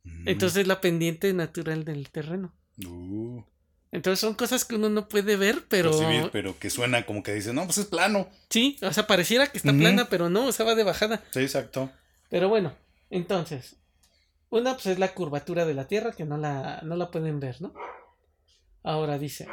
Mm. 0.04 0.28
Entonces 0.28 0.58
es 0.62 0.66
la 0.66 0.80
pendiente 0.80 1.32
natural 1.32 1.84
del 1.84 2.10
terreno. 2.10 2.54
Uh, 2.86 3.42
Entonces 3.90 4.20
son 4.20 4.34
cosas 4.34 4.64
que 4.64 4.74
uno 4.76 4.88
no 4.88 5.08
puede 5.08 5.36
ver, 5.36 5.64
pero 5.68 5.90
percibir, 5.90 6.30
pero 6.32 6.58
que 6.58 6.70
suena 6.70 7.04
como 7.04 7.22
que 7.22 7.34
dice, 7.34 7.52
no, 7.52 7.64
pues 7.64 7.78
es 7.78 7.86
plano. 7.86 8.28
sí, 8.48 8.78
o 8.82 8.92
sea, 8.92 9.06
pareciera 9.06 9.46
que 9.46 9.58
está 9.58 9.72
plana, 9.72 10.08
pero 10.08 10.30
no, 10.30 10.46
o 10.46 10.52
sea, 10.52 10.64
va 10.66 10.74
de 10.74 10.84
bajada. 10.84 11.22
Sí, 11.30 11.40
exacto. 11.40 11.90
Pero 12.28 12.48
bueno, 12.48 12.72
entonces, 13.10 13.76
una 14.48 14.74
pues 14.74 14.86
es 14.86 14.98
la 14.98 15.14
curvatura 15.14 15.64
de 15.64 15.74
la 15.74 15.86
Tierra 15.86 16.12
que 16.12 16.24
no 16.24 16.38
la, 16.38 16.80
no 16.82 16.96
la 16.96 17.10
pueden 17.10 17.40
ver, 17.40 17.60
¿no? 17.60 17.74
Ahora 18.82 19.18
dice, 19.18 19.46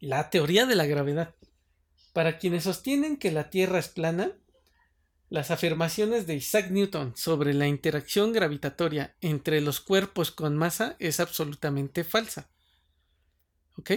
la 0.00 0.30
teoría 0.30 0.66
de 0.66 0.74
la 0.74 0.86
gravedad. 0.86 1.34
Para 2.12 2.38
quienes 2.38 2.64
sostienen 2.64 3.16
que 3.16 3.30
la 3.30 3.48
Tierra 3.48 3.78
es 3.78 3.88
plana, 3.88 4.32
las 5.32 5.50
afirmaciones 5.50 6.26
de 6.26 6.34
Isaac 6.34 6.70
Newton 6.70 7.16
sobre 7.16 7.54
la 7.54 7.66
interacción 7.66 8.34
gravitatoria 8.34 9.16
entre 9.22 9.62
los 9.62 9.80
cuerpos 9.80 10.30
con 10.30 10.58
masa 10.58 10.94
es 10.98 11.20
absolutamente 11.20 12.04
falsa. 12.04 12.50
¿Ok? 13.78 13.92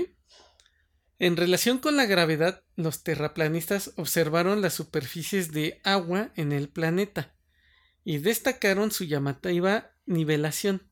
En 1.19 1.35
relación 1.35 1.79
con 1.79 1.97
la 1.97 2.05
gravedad, 2.05 2.63
los 2.77 3.03
terraplanistas 3.03 3.91
observaron 3.97 4.61
las 4.61 4.75
superficies 4.75 5.51
de 5.51 5.81
agua 5.83 6.31
en 6.37 6.53
el 6.53 6.69
planeta 6.69 7.35
y 8.05 8.19
destacaron 8.19 8.91
su 8.91 9.03
llamativa 9.03 9.91
nivelación. 10.05 10.89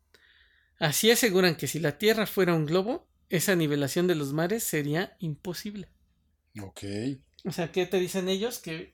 Así 0.78 1.10
aseguran 1.10 1.56
que 1.56 1.68
si 1.68 1.80
la 1.80 1.98
Tierra 1.98 2.28
fuera 2.28 2.54
un 2.54 2.66
globo, 2.66 3.08
esa 3.30 3.56
nivelación 3.56 4.08
de 4.08 4.16
los 4.16 4.34
mares 4.34 4.66
sería 4.66 5.16
imposible. 5.20 5.88
Ok. 6.62 6.84
O 7.46 7.54
sea, 7.54 7.72
¿qué 7.72 7.86
te 7.86 7.98
dicen 7.98 8.28
ellos? 8.28 8.60
Que 8.60 8.93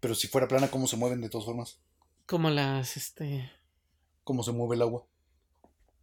Pero 0.00 0.14
si 0.14 0.28
fuera 0.28 0.48
plana, 0.48 0.70
¿cómo 0.70 0.86
se 0.86 0.96
mueven 0.96 1.20
de 1.20 1.28
todas 1.28 1.46
formas? 1.46 1.80
como 2.26 2.48
las, 2.48 2.96
este, 2.96 3.50
¿Cómo 4.22 4.44
se 4.44 4.52
mueve 4.52 4.76
el 4.76 4.82
agua? 4.82 5.04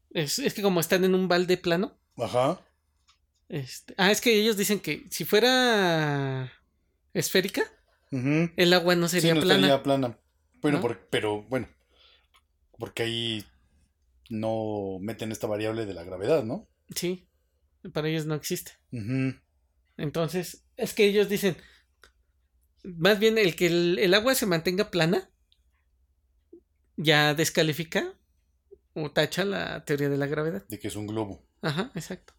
es, 0.09 0.39
es 0.39 0.53
que 0.53 0.61
como 0.61 0.79
están 0.81 1.05
en 1.05 1.15
un 1.15 1.27
balde 1.29 1.55
plano, 1.57 1.97
Ajá. 2.17 2.59
este, 3.47 3.93
ah, 3.97 4.11
es 4.11 4.19
que 4.19 4.37
ellos 4.37 4.57
dicen 4.57 4.79
que 4.81 5.07
si 5.09 5.23
fuera 5.23 6.51
esférica, 7.13 7.63
el 8.11 8.73
agua 8.73 8.95
no 8.95 9.07
sería 9.07 9.31
sí, 9.33 9.35
no 9.39 9.41
plana. 9.45 9.55
estaría 9.67 9.83
plana. 9.83 10.19
Bueno, 10.61 10.77
¿No? 10.77 10.81
por- 10.81 11.07
pero 11.09 11.43
bueno, 11.43 11.67
porque 12.77 13.03
ahí 13.03 13.45
no 14.29 14.97
meten 14.99 15.31
esta 15.31 15.47
variable 15.47 15.85
de 15.85 15.93
la 15.93 16.03
gravedad, 16.03 16.43
¿no? 16.43 16.67
Sí, 16.93 17.29
para 17.93 18.09
ellos 18.09 18.25
no 18.25 18.35
existe. 18.35 18.73
Entonces, 19.97 20.65
es 20.75 20.93
que 20.93 21.05
ellos 21.05 21.29
dicen, 21.29 21.55
más 22.97 23.19
bien 23.19 23.37
el 23.37 23.55
que 23.55 23.67
el, 23.67 23.99
el 23.99 24.13
agua 24.13 24.35
se 24.35 24.45
mantenga 24.45 24.89
plana, 24.91 25.29
ya 26.95 27.33
descalifica 27.33 28.13
o 28.93 29.11
tacha 29.11 29.45
la 29.45 29.83
teoría 29.85 30.09
de 30.09 30.17
la 30.17 30.27
gravedad. 30.27 30.63
De 30.67 30.79
que 30.79 30.87
es 30.87 30.95
un 30.95 31.07
globo. 31.07 31.45
Ajá, 31.61 31.91
exacto. 31.95 32.33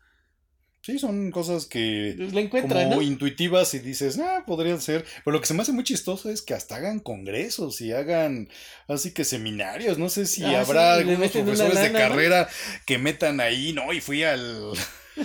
Sí, 0.81 0.99
son 0.99 1.31
cosas 1.33 1.67
que 1.67 2.15
Le 2.17 2.41
encuentran, 2.41 2.85
como 2.85 2.97
¿no? 2.97 3.03
intuitivas 3.03 3.75
y 3.75 3.81
dices, 3.81 4.19
ah, 4.21 4.45
podrían 4.47 4.81
ser. 4.81 5.05
Pero 5.25 5.33
lo 5.35 5.41
que 5.41 5.47
se 5.47 5.53
me 5.55 5.63
hace 5.63 5.73
muy 5.73 5.85
chistoso 5.85 6.31
es 6.31 6.41
que 6.41 6.55
hasta 6.55 6.77
hagan 6.77 7.01
congresos 7.01 7.81
y 7.81 7.93
hagan 7.93 8.49
así 8.87 9.13
que 9.13 9.25
seminarios. 9.25 9.99
No 9.99 10.09
sé 10.09 10.25
si 10.27 10.45
Ah, 10.45 10.61
habrá 10.61 10.95
sí, 10.95 11.01
algunos 11.03 11.31
profesores 11.33 11.81
de 11.83 11.93
carrera 11.93 12.49
que 12.87 12.97
metan 12.99 13.41
ahí, 13.41 13.73
¿no? 13.73 13.93
Y 13.93 14.01
fui 14.01 14.23
al, 14.23 14.73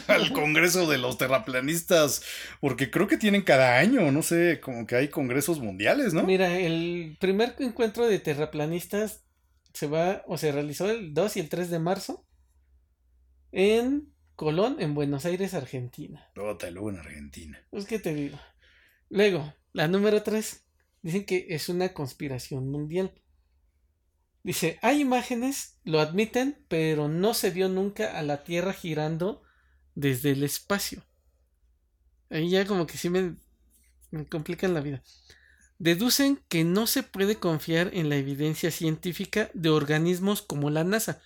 al 0.08 0.32
congreso 0.34 0.90
de 0.90 0.98
los 0.98 1.18
terraplanistas, 1.18 2.24
porque 2.60 2.92
creo 2.92 3.08
que 3.08 3.18
tienen 3.18 3.42
cada 3.42 3.78
año, 3.78 4.12
no 4.12 4.22
sé, 4.22 4.60
como 4.60 4.88
que 4.88 4.96
hay 4.96 5.08
congresos 5.10 5.60
mundiales, 5.60 6.14
¿no? 6.14 6.24
Mira, 6.24 6.58
el 6.58 7.18
primer 7.20 7.56
encuentro 7.60 8.08
de 8.08 8.20
terraplanistas 8.20 9.24
se 9.74 9.88
va 9.88 10.24
o 10.28 10.38
se 10.38 10.52
realizó 10.52 10.90
el 10.90 11.14
2 11.14 11.38
y 11.38 11.40
el 11.40 11.50
3 11.50 11.70
de 11.70 11.80
marzo 11.80 12.26
en 13.52 14.14
Colón, 14.36 14.78
en 14.80 14.96
Buenos 14.96 15.26
Aires, 15.26 15.54
Argentina. 15.54 16.30
Te 16.60 16.72
luego 16.72 16.90
en 16.90 16.98
Argentina. 16.98 17.66
Pues, 17.70 17.86
¿qué 17.86 18.00
te 18.00 18.14
digo? 18.14 18.40
Luego, 19.10 19.54
la 19.74 19.88
número 19.88 20.24
3. 20.24 20.66
Dicen 21.02 21.26
que 21.26 21.48
es 21.50 21.70
una 21.70 21.94
conspiración 21.94 22.70
mundial. 22.70 23.14
Dice, 24.44 24.80
hay 24.82 25.02
imágenes, 25.02 25.80
lo 25.84 26.00
admiten, 26.00 26.66
pero 26.68 27.08
no 27.08 27.34
se 27.34 27.52
vio 27.52 27.70
nunca 27.70 28.18
a 28.18 28.24
la 28.24 28.44
Tierra 28.44 28.74
girando 28.74 29.44
desde 29.96 30.32
el 30.32 30.44
espacio. 30.44 31.04
Ahí 32.30 32.50
ya 32.50 32.66
como 32.66 32.88
que 32.88 32.98
sí 32.98 33.10
me, 33.10 33.36
me 34.12 34.26
complican 34.26 34.74
la 34.74 34.82
vida. 34.82 35.04
Deducen 35.80 36.40
que 36.48 36.64
no 36.64 36.88
se 36.88 37.04
puede 37.04 37.38
confiar 37.38 37.90
en 37.94 38.10
la 38.10 38.16
evidencia 38.16 38.72
científica 38.72 39.50
de 39.54 39.70
organismos 39.70 40.42
como 40.42 40.70
la 40.70 40.84
NASA, 40.84 41.22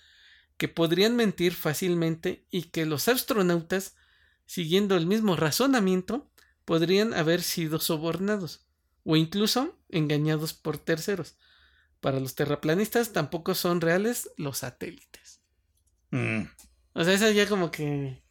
que 0.56 0.68
podrían 0.68 1.14
mentir 1.16 1.54
fácilmente 1.54 2.44
y 2.50 2.64
que 2.64 2.84
los 2.84 3.08
astronautas, 3.08 3.94
siguiendo 4.46 4.96
el 4.96 5.06
mismo 5.06 5.36
razonamiento, 5.36 6.28
podrían 6.64 7.14
haber 7.14 7.42
sido 7.42 7.78
sobornados 7.78 8.66
o 9.04 9.16
incluso 9.16 9.78
engañados 9.88 10.52
por 10.52 10.76
terceros. 10.76 11.36
Para 12.00 12.20
los 12.20 12.34
terraplanistas 12.34 13.12
tampoco 13.12 13.54
son 13.54 13.80
reales 13.80 14.30
los 14.36 14.58
satélites. 14.58 15.40
Mm. 16.10 16.42
O 16.92 17.04
sea, 17.04 17.14
esa 17.14 17.30
ya 17.30 17.48
como 17.48 17.70
que... 17.70 18.22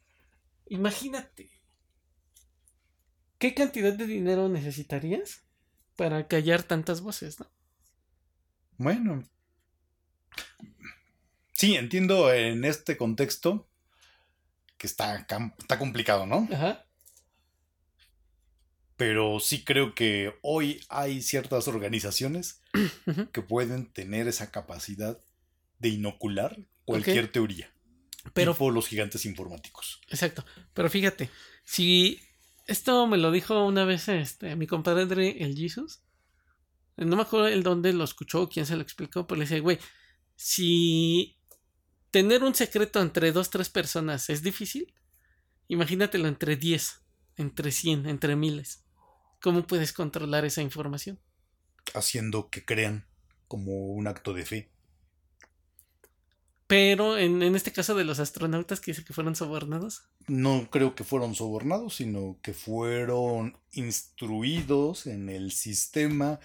Imagínate. 0.68 1.50
¿Qué 3.38 3.54
cantidad 3.54 3.92
de 3.92 4.06
dinero 4.06 4.48
necesitarías 4.48 5.42
para 5.96 6.26
callar 6.26 6.62
tantas 6.62 7.00
voces, 7.00 7.38
no? 7.40 7.50
Bueno. 8.76 9.24
Sí, 11.52 11.76
entiendo 11.76 12.32
en 12.32 12.64
este 12.64 12.96
contexto 12.96 13.68
que 14.76 14.86
está, 14.86 15.26
complicado, 15.78 16.26
¿no? 16.26 16.48
Ajá. 16.52 16.84
Pero 18.96 19.40
sí 19.40 19.64
creo 19.64 19.94
que 19.94 20.34
hoy 20.42 20.84
hay 20.88 21.22
ciertas 21.22 21.68
organizaciones 21.68 22.62
que 23.32 23.42
pueden 23.42 23.86
tener 23.92 24.28
esa 24.28 24.50
capacidad 24.50 25.20
de 25.78 25.88
inocular 25.88 26.58
cualquier 26.84 27.30
teoría. 27.30 27.72
Pero 28.32 28.52
tipo 28.52 28.70
los 28.70 28.88
gigantes 28.88 29.24
informáticos. 29.26 30.00
Exacto. 30.08 30.44
Pero 30.74 30.90
fíjate, 30.90 31.30
si 31.64 32.20
esto 32.66 33.06
me 33.06 33.18
lo 33.18 33.30
dijo 33.30 33.64
una 33.64 33.84
vez 33.84 34.08
este, 34.08 34.56
mi 34.56 34.66
compadre 34.66 35.42
el 35.42 35.56
Jesus, 35.56 36.02
no 36.96 37.16
me 37.16 37.22
acuerdo 37.22 37.46
el 37.46 37.62
dónde 37.62 37.92
lo 37.92 38.04
escuchó 38.04 38.42
o 38.42 38.48
quién 38.48 38.66
se 38.66 38.76
lo 38.76 38.82
explicó, 38.82 39.26
pero 39.26 39.38
le 39.38 39.44
decía, 39.44 39.60
güey, 39.60 39.78
si 40.34 41.38
tener 42.10 42.42
un 42.42 42.54
secreto 42.54 43.00
entre 43.00 43.32
dos, 43.32 43.50
tres 43.50 43.68
personas 43.70 44.28
es 44.30 44.42
difícil, 44.42 44.94
imagínatelo 45.68 46.28
entre 46.28 46.56
diez, 46.56 47.00
entre 47.36 47.70
cien, 47.72 48.06
entre 48.06 48.36
miles. 48.36 48.84
¿Cómo 49.40 49.66
puedes 49.66 49.92
controlar 49.92 50.44
esa 50.44 50.62
información? 50.62 51.20
Haciendo 51.94 52.50
que 52.50 52.64
crean 52.64 53.06
como 53.46 53.86
un 53.86 54.08
acto 54.08 54.34
de 54.34 54.44
fe. 54.44 54.72
Pero 56.68 57.16
en, 57.16 57.42
en 57.42 57.56
este 57.56 57.72
caso 57.72 57.94
de 57.94 58.04
los 58.04 58.20
astronautas 58.20 58.80
que 58.80 58.92
dice 58.92 59.02
que 59.02 59.14
fueron 59.14 59.34
sobornados, 59.34 60.04
No 60.26 60.68
creo 60.70 60.94
que 60.94 61.02
fueron 61.02 61.34
sobornados, 61.34 61.96
sino 61.96 62.38
que 62.42 62.52
fueron 62.52 63.56
instruidos 63.72 65.06
en 65.06 65.30
el 65.30 65.50
sistema 65.50 66.40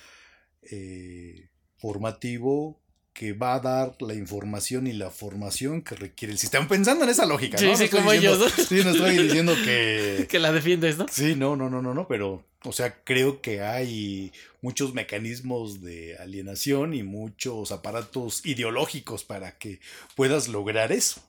eh, 0.62 1.50
formativo 1.76 2.80
que 3.14 3.34
va 3.34 3.54
a 3.54 3.60
dar 3.60 3.96
la 4.02 4.16
información 4.16 4.88
y 4.88 4.94
la 4.94 5.12
formación 5.12 5.84
que 5.84 5.96
requiere 5.96 6.32
el 6.32 6.40
sistema. 6.40 6.68
Pensando 6.68 7.04
en 7.04 7.12
esa 7.12 7.26
lógica, 7.28 7.58
Sí, 7.60 7.66
¿no? 7.68 7.78
Sí, 7.78 7.88
como 7.90 8.12
diciendo- 8.12 8.46
ellos, 8.46 8.58
¿no? 8.58 8.64
Sí, 8.66 8.82
no 8.84 8.90
estoy 8.90 9.18
diciendo 9.18 9.54
que... 9.64 10.26
que 10.30 10.40
la 10.40 10.52
defiendes, 10.52 10.98
¿no? 10.98 11.06
Sí, 11.12 11.36
no, 11.36 11.56
no, 11.56 11.70
no, 11.70 11.82
no, 11.84 11.94
no, 11.94 12.08
pero, 12.08 12.44
o 12.64 12.72
sea, 12.74 13.04
creo 13.04 13.40
que 13.42 13.62
hay 13.62 14.32
muchos 14.62 14.94
mecanismos 14.96 15.82
de 15.82 16.18
alienación 16.18 16.96
y 16.96 17.04
muchos 17.04 17.72
aparatos 17.72 18.44
ideológicos 18.46 19.24
para 19.24 19.58
que 19.60 19.80
puedas 20.16 20.48
lograr 20.48 20.92
eso. 20.92 21.22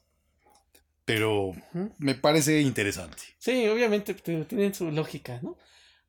Pero 1.05 1.52
me 1.98 2.15
parece 2.15 2.62
interesante. 2.62 3.19
Sí, 3.39 3.66
obviamente 3.69 4.15
te- 4.15 4.44
tienen 4.47 4.74
su 4.74 4.90
lógica, 4.90 5.39
¿no? 5.43 5.59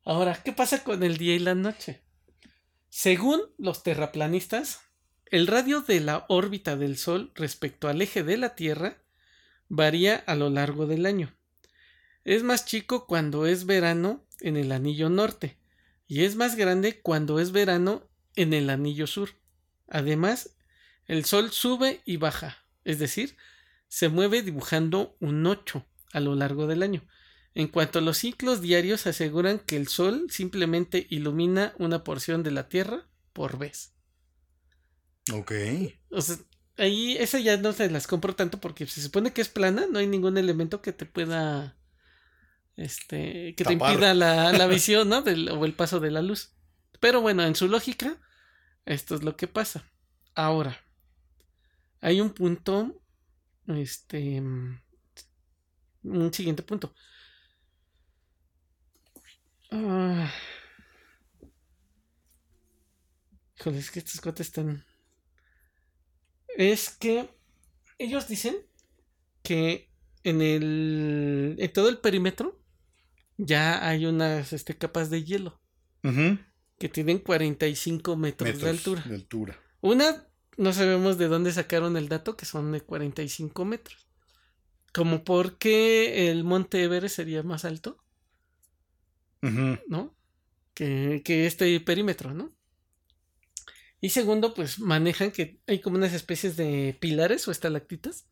Ahora, 0.06 0.40
¿qué 0.42 0.52
pasa 0.52 0.82
con 0.82 1.02
el 1.02 1.18
día 1.18 1.34
y 1.34 1.38
la 1.38 1.54
noche? 1.54 2.00
Según 2.88 3.42
los 3.58 3.82
terraplanistas, 3.82 4.80
el 5.30 5.48
radio 5.48 5.80
de 5.80 6.00
la 6.00 6.24
órbita 6.28 6.76
del 6.76 6.96
Sol 6.96 7.32
respecto 7.34 7.88
al 7.88 8.00
eje 8.00 8.22
de 8.22 8.36
la 8.36 8.54
Tierra 8.54 8.98
varía 9.68 10.16
a 10.26 10.36
lo 10.36 10.50
largo 10.50 10.86
del 10.86 11.04
año. 11.04 11.34
Es 12.24 12.42
más 12.44 12.64
chico 12.64 13.06
cuando 13.06 13.46
es 13.46 13.66
verano 13.66 14.24
en 14.40 14.56
el 14.56 14.70
anillo 14.70 15.08
norte 15.08 15.56
y 16.06 16.24
es 16.24 16.36
más 16.36 16.54
grande 16.54 17.00
cuando 17.00 17.40
es 17.40 17.50
verano 17.50 18.08
en 18.36 18.52
el 18.52 18.70
anillo 18.70 19.08
sur. 19.08 19.30
Además, 19.88 20.56
el 21.06 21.24
Sol 21.24 21.50
sube 21.50 22.00
y 22.04 22.18
baja, 22.18 22.64
es 22.84 23.00
decir, 23.00 23.36
se 23.88 24.08
mueve 24.08 24.42
dibujando 24.42 25.16
un 25.20 25.44
8 25.44 25.84
a 26.12 26.20
lo 26.20 26.36
largo 26.36 26.66
del 26.68 26.82
año. 26.82 27.02
En 27.54 27.68
cuanto 27.68 27.98
a 27.98 28.02
los 28.02 28.18
ciclos 28.18 28.60
diarios, 28.60 29.06
aseguran 29.06 29.58
que 29.58 29.76
el 29.76 29.88
Sol 29.88 30.26
simplemente 30.30 31.06
ilumina 31.10 31.74
una 31.78 32.04
porción 32.04 32.42
de 32.42 32.50
la 32.50 32.68
Tierra 32.68 33.06
por 33.32 33.58
vez. 33.58 33.95
Ok. 35.32 35.52
O 36.10 36.20
sea, 36.20 36.36
ahí 36.78 37.16
esa 37.18 37.38
ya 37.40 37.56
no 37.56 37.72
se 37.72 37.90
las 37.90 38.06
compro 38.06 38.34
tanto 38.34 38.60
porque 38.60 38.86
se 38.86 39.02
supone 39.02 39.32
que 39.32 39.40
es 39.42 39.48
plana, 39.48 39.86
no 39.90 39.98
hay 39.98 40.06
ningún 40.06 40.38
elemento 40.38 40.82
que 40.82 40.92
te 40.92 41.06
pueda 41.06 41.76
este 42.76 43.54
que 43.56 43.64
te 43.64 43.72
impida 43.72 44.14
la, 44.14 44.52
la 44.52 44.66
visión, 44.68 45.08
¿no? 45.08 45.22
Del- 45.22 45.48
o 45.50 45.64
el 45.64 45.74
paso 45.74 46.00
de 46.00 46.10
la 46.10 46.22
luz. 46.22 46.54
Pero 47.00 47.20
bueno, 47.20 47.44
en 47.44 47.54
su 47.54 47.68
lógica, 47.68 48.18
esto 48.86 49.14
es 49.14 49.22
lo 49.22 49.36
que 49.36 49.48
pasa. 49.48 49.84
Ahora, 50.34 50.78
hay 52.00 52.20
un 52.20 52.30
punto, 52.30 53.02
este, 53.68 54.40
un 56.02 56.32
siguiente 56.32 56.62
punto. 56.62 56.94
Ah. 59.70 60.30
Híjole, 63.58 63.78
es 63.78 63.90
que 63.90 63.98
estos 63.98 64.20
cuates 64.20 64.46
están. 64.48 64.84
Es 66.56 66.90
que 66.90 67.28
ellos 67.98 68.28
dicen 68.28 68.56
que 69.42 69.90
en 70.24 70.42
el. 70.42 71.56
en 71.58 71.72
todo 71.72 71.88
el 71.88 71.98
perímetro 71.98 72.60
ya 73.36 73.86
hay 73.86 74.06
unas 74.06 74.52
este, 74.52 74.76
capas 74.76 75.10
de 75.10 75.22
hielo 75.24 75.60
que 76.78 76.88
tienen 76.88 77.18
45 77.18 78.16
metros, 78.16 78.46
Metros 78.46 78.62
de 78.64 78.70
altura. 78.70 79.02
de 79.06 79.14
altura. 79.16 79.58
Una, 79.80 80.26
no 80.56 80.72
sabemos 80.72 81.18
de 81.18 81.26
dónde 81.28 81.52
sacaron 81.52 81.96
el 81.96 82.08
dato, 82.08 82.36
que 82.36 82.46
son 82.46 82.70
de 82.72 82.80
45 82.80 83.64
metros. 83.64 84.06
Como 84.94 85.24
por 85.24 85.58
qué 85.58 86.30
el 86.30 86.44
monte 86.44 86.82
Everest 86.82 87.16
sería 87.16 87.42
más 87.42 87.64
alto. 87.64 87.98
¿no? 89.88 90.14
Que, 90.74 91.22
que 91.24 91.46
este 91.46 91.78
perímetro, 91.80 92.34
¿no? 92.34 92.52
Y 94.00 94.10
segundo, 94.10 94.54
pues 94.54 94.78
manejan 94.78 95.30
que 95.32 95.60
hay 95.66 95.80
como 95.80 95.96
unas 95.96 96.12
especies 96.12 96.56
de 96.56 96.96
pilares 97.00 97.48
o 97.48 97.50
estalactitas 97.50 98.26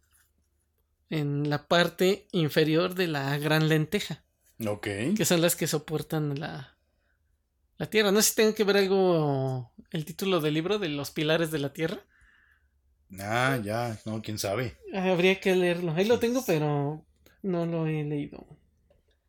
en 1.10 1.48
la 1.48 1.66
parte 1.68 2.28
inferior 2.32 2.94
de 2.94 3.06
la 3.08 3.36
gran 3.38 3.68
lenteja, 3.68 4.24
Ok. 4.66 4.88
que 5.16 5.24
son 5.24 5.40
las 5.40 5.56
que 5.56 5.66
soportan 5.66 6.38
la, 6.38 6.76
la 7.78 7.86
Tierra. 7.86 8.12
No 8.12 8.20
sé 8.22 8.30
si 8.30 8.34
tengo 8.36 8.54
que 8.54 8.64
ver 8.64 8.76
algo, 8.76 9.72
el 9.90 10.04
título 10.04 10.40
del 10.40 10.54
libro 10.54 10.78
de 10.78 10.88
los 10.90 11.10
pilares 11.10 11.50
de 11.50 11.58
la 11.58 11.72
Tierra. 11.72 12.04
Ah, 13.20 13.60
ya, 13.62 13.98
no, 14.06 14.22
quién 14.22 14.38
sabe. 14.38 14.76
Habría 14.92 15.40
que 15.40 15.54
leerlo. 15.54 15.92
Ahí 15.92 16.04
lo 16.04 16.18
tengo, 16.18 16.42
pero 16.46 17.04
no 17.42 17.66
lo 17.66 17.86
he 17.86 18.02
leído. 18.04 18.46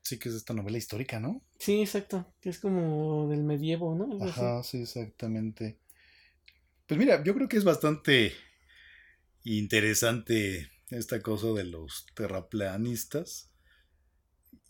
Sí 0.01 0.17
que 0.19 0.29
es 0.29 0.35
esta 0.35 0.53
novela 0.53 0.77
histórica, 0.77 1.19
¿no? 1.19 1.41
Sí, 1.59 1.81
exacto. 1.81 2.33
Que 2.39 2.49
es 2.49 2.59
como 2.59 3.27
del 3.27 3.43
medievo, 3.43 3.95
¿no? 3.95 4.05
Algo 4.05 4.25
así. 4.25 4.39
Ajá, 4.39 4.63
sí, 4.63 4.81
exactamente. 4.81 5.79
Pues 6.87 6.99
mira, 6.99 7.23
yo 7.23 7.33
creo 7.35 7.47
que 7.47 7.57
es 7.57 7.63
bastante 7.63 8.33
interesante 9.43 10.69
esta 10.89 11.21
cosa 11.21 11.47
de 11.53 11.63
los 11.63 12.05
terraplanistas. 12.15 13.49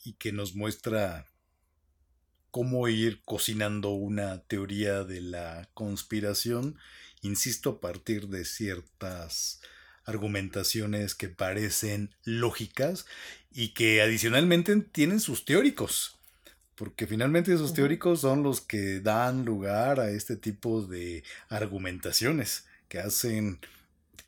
y 0.04 0.14
que 0.14 0.32
nos 0.32 0.56
muestra 0.56 1.28
cómo 2.52 2.88
ir 2.88 3.22
cocinando 3.26 3.90
una 3.92 4.44
teoría 4.44 5.04
de 5.04 5.22
la 5.22 5.70
conspiración, 5.74 6.78
insisto, 7.22 7.70
a 7.72 7.82
partir 7.82 8.28
de 8.30 8.46
ciertas 8.46 9.62
argumentaciones 10.06 11.16
que 11.16 11.30
parecen 11.30 12.16
lógicas 12.24 13.06
y 13.52 13.74
que 13.74 14.02
adicionalmente 14.02 14.76
tienen 14.82 15.20
sus 15.20 15.44
teóricos, 15.46 16.15
porque 16.76 17.08
finalmente 17.08 17.54
esos 17.54 17.74
teóricos 17.74 18.22
son 18.22 18.44
los 18.44 18.62
que 18.62 19.00
dan 19.00 19.46
lugar 19.46 20.00
a 20.00 20.10
este 20.10 20.36
tipo 20.36 20.82
de 20.82 21.24
argumentaciones 21.50 22.68
que 22.90 23.00
hacen 23.00 23.60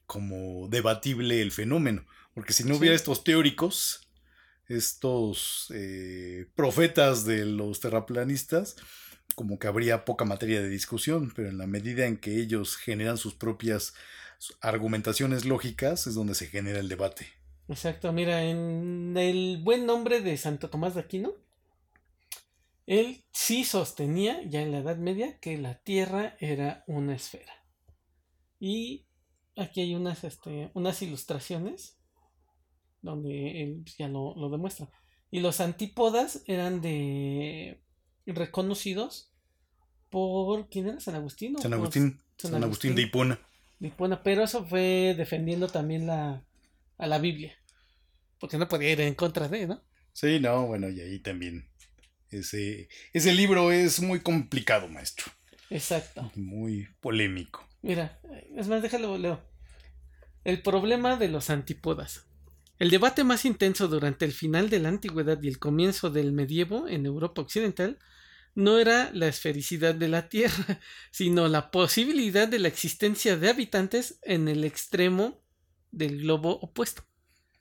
como 0.05 0.67
debatible 0.69 1.41
el 1.41 1.51
fenómeno, 1.51 2.05
porque 2.33 2.53
si 2.53 2.63
no 2.63 2.77
hubiera 2.77 2.95
estos 2.95 3.23
teóricos, 3.23 4.07
estos 4.67 5.67
eh, 5.73 6.47
profetas 6.55 7.25
de 7.25 7.45
los 7.45 7.79
terraplanistas, 7.79 8.77
como 9.35 9.59
que 9.59 9.67
habría 9.67 10.05
poca 10.05 10.25
materia 10.25 10.61
de 10.61 10.69
discusión, 10.69 11.31
pero 11.35 11.49
en 11.49 11.57
la 11.57 11.67
medida 11.67 12.05
en 12.05 12.17
que 12.17 12.39
ellos 12.39 12.75
generan 12.75 13.17
sus 13.17 13.35
propias 13.35 13.93
argumentaciones 14.61 15.45
lógicas 15.45 16.07
es 16.07 16.15
donde 16.15 16.35
se 16.35 16.47
genera 16.47 16.79
el 16.79 16.89
debate. 16.89 17.27
Exacto, 17.67 18.13
mira, 18.13 18.43
en 18.43 19.15
el 19.17 19.59
buen 19.61 19.85
nombre 19.85 20.21
de 20.21 20.37
Santo 20.37 20.69
Tomás 20.69 20.95
de 20.95 21.01
Aquino, 21.01 21.33
él 22.87 23.25
sí 23.33 23.65
sostenía, 23.65 24.41
ya 24.43 24.61
en 24.61 24.71
la 24.71 24.79
Edad 24.79 24.95
Media, 24.95 25.37
que 25.39 25.57
la 25.57 25.75
Tierra 25.75 26.37
era 26.39 26.85
una 26.87 27.15
esfera. 27.15 27.53
Y 28.59 29.05
aquí 29.57 29.81
hay 29.81 29.93
unas, 29.93 30.23
este, 30.23 30.71
unas 30.73 31.01
ilustraciones 31.01 31.99
donde 33.01 33.61
él 33.61 33.83
ya 33.97 34.07
lo, 34.07 34.49
demuestra. 34.49 34.89
Y 35.29 35.41
los 35.41 35.59
antípodas 35.59 36.43
eran 36.47 36.81
de 36.81 37.83
reconocidos 38.25 39.33
por 40.09 40.69
¿quién 40.69 40.87
era? 40.87 40.99
San 41.01 41.15
Agustín. 41.15 41.57
San 41.57 41.73
Agustín, 41.73 42.21
San, 42.37 42.63
Agustín, 42.63 42.95
de 42.95 43.01
Hipona. 43.01 43.37
De 43.79 43.89
Hipona, 43.89 44.23
pero 44.23 44.45
eso 44.45 44.65
fue 44.65 45.13
defendiendo 45.17 45.67
también 45.67 46.07
la, 46.07 46.45
a 46.97 47.07
la 47.07 47.19
Biblia. 47.19 47.53
Porque 48.39 48.57
no 48.57 48.69
podía 48.69 48.91
ir 48.91 49.01
en 49.01 49.15
contra 49.15 49.49
de, 49.49 49.67
¿no? 49.67 49.83
Sí, 50.13 50.39
no, 50.39 50.67
bueno, 50.67 50.89
y 50.89 51.01
ahí 51.01 51.19
también. 51.19 51.66
Ese, 52.29 52.89
ese 53.13 53.33
libro 53.33 53.71
es 53.71 53.99
muy 54.01 54.19
complicado, 54.19 54.87
maestro. 54.87 55.31
Exacto. 55.69 56.31
Muy 56.35 56.87
polémico. 57.01 57.67
Mira, 57.81 58.19
es 58.55 58.67
más, 58.67 58.81
déjalo, 58.81 59.17
leo. 59.17 59.41
El 60.43 60.61
problema 60.61 61.17
de 61.17 61.27
los 61.27 61.49
antípodas. 61.49 62.25
El 62.79 62.89
debate 62.89 63.23
más 63.23 63.45
intenso 63.45 63.87
durante 63.87 64.25
el 64.25 64.31
final 64.31 64.69
de 64.69 64.79
la 64.79 64.89
antigüedad 64.89 65.41
y 65.41 65.47
el 65.47 65.59
comienzo 65.59 66.09
del 66.09 66.31
medievo 66.31 66.87
en 66.87 67.05
Europa 67.05 67.41
occidental 67.41 67.97
no 68.53 68.79
era 68.79 69.11
la 69.13 69.27
esfericidad 69.27 69.95
de 69.95 70.07
la 70.07 70.29
Tierra, 70.29 70.79
sino 71.11 71.47
la 71.47 71.71
posibilidad 71.71 72.47
de 72.47 72.59
la 72.59 72.67
existencia 72.67 73.37
de 73.37 73.49
habitantes 73.49 74.19
en 74.23 74.47
el 74.47 74.63
extremo 74.63 75.43
del 75.91 76.21
globo 76.21 76.59
opuesto. 76.59 77.03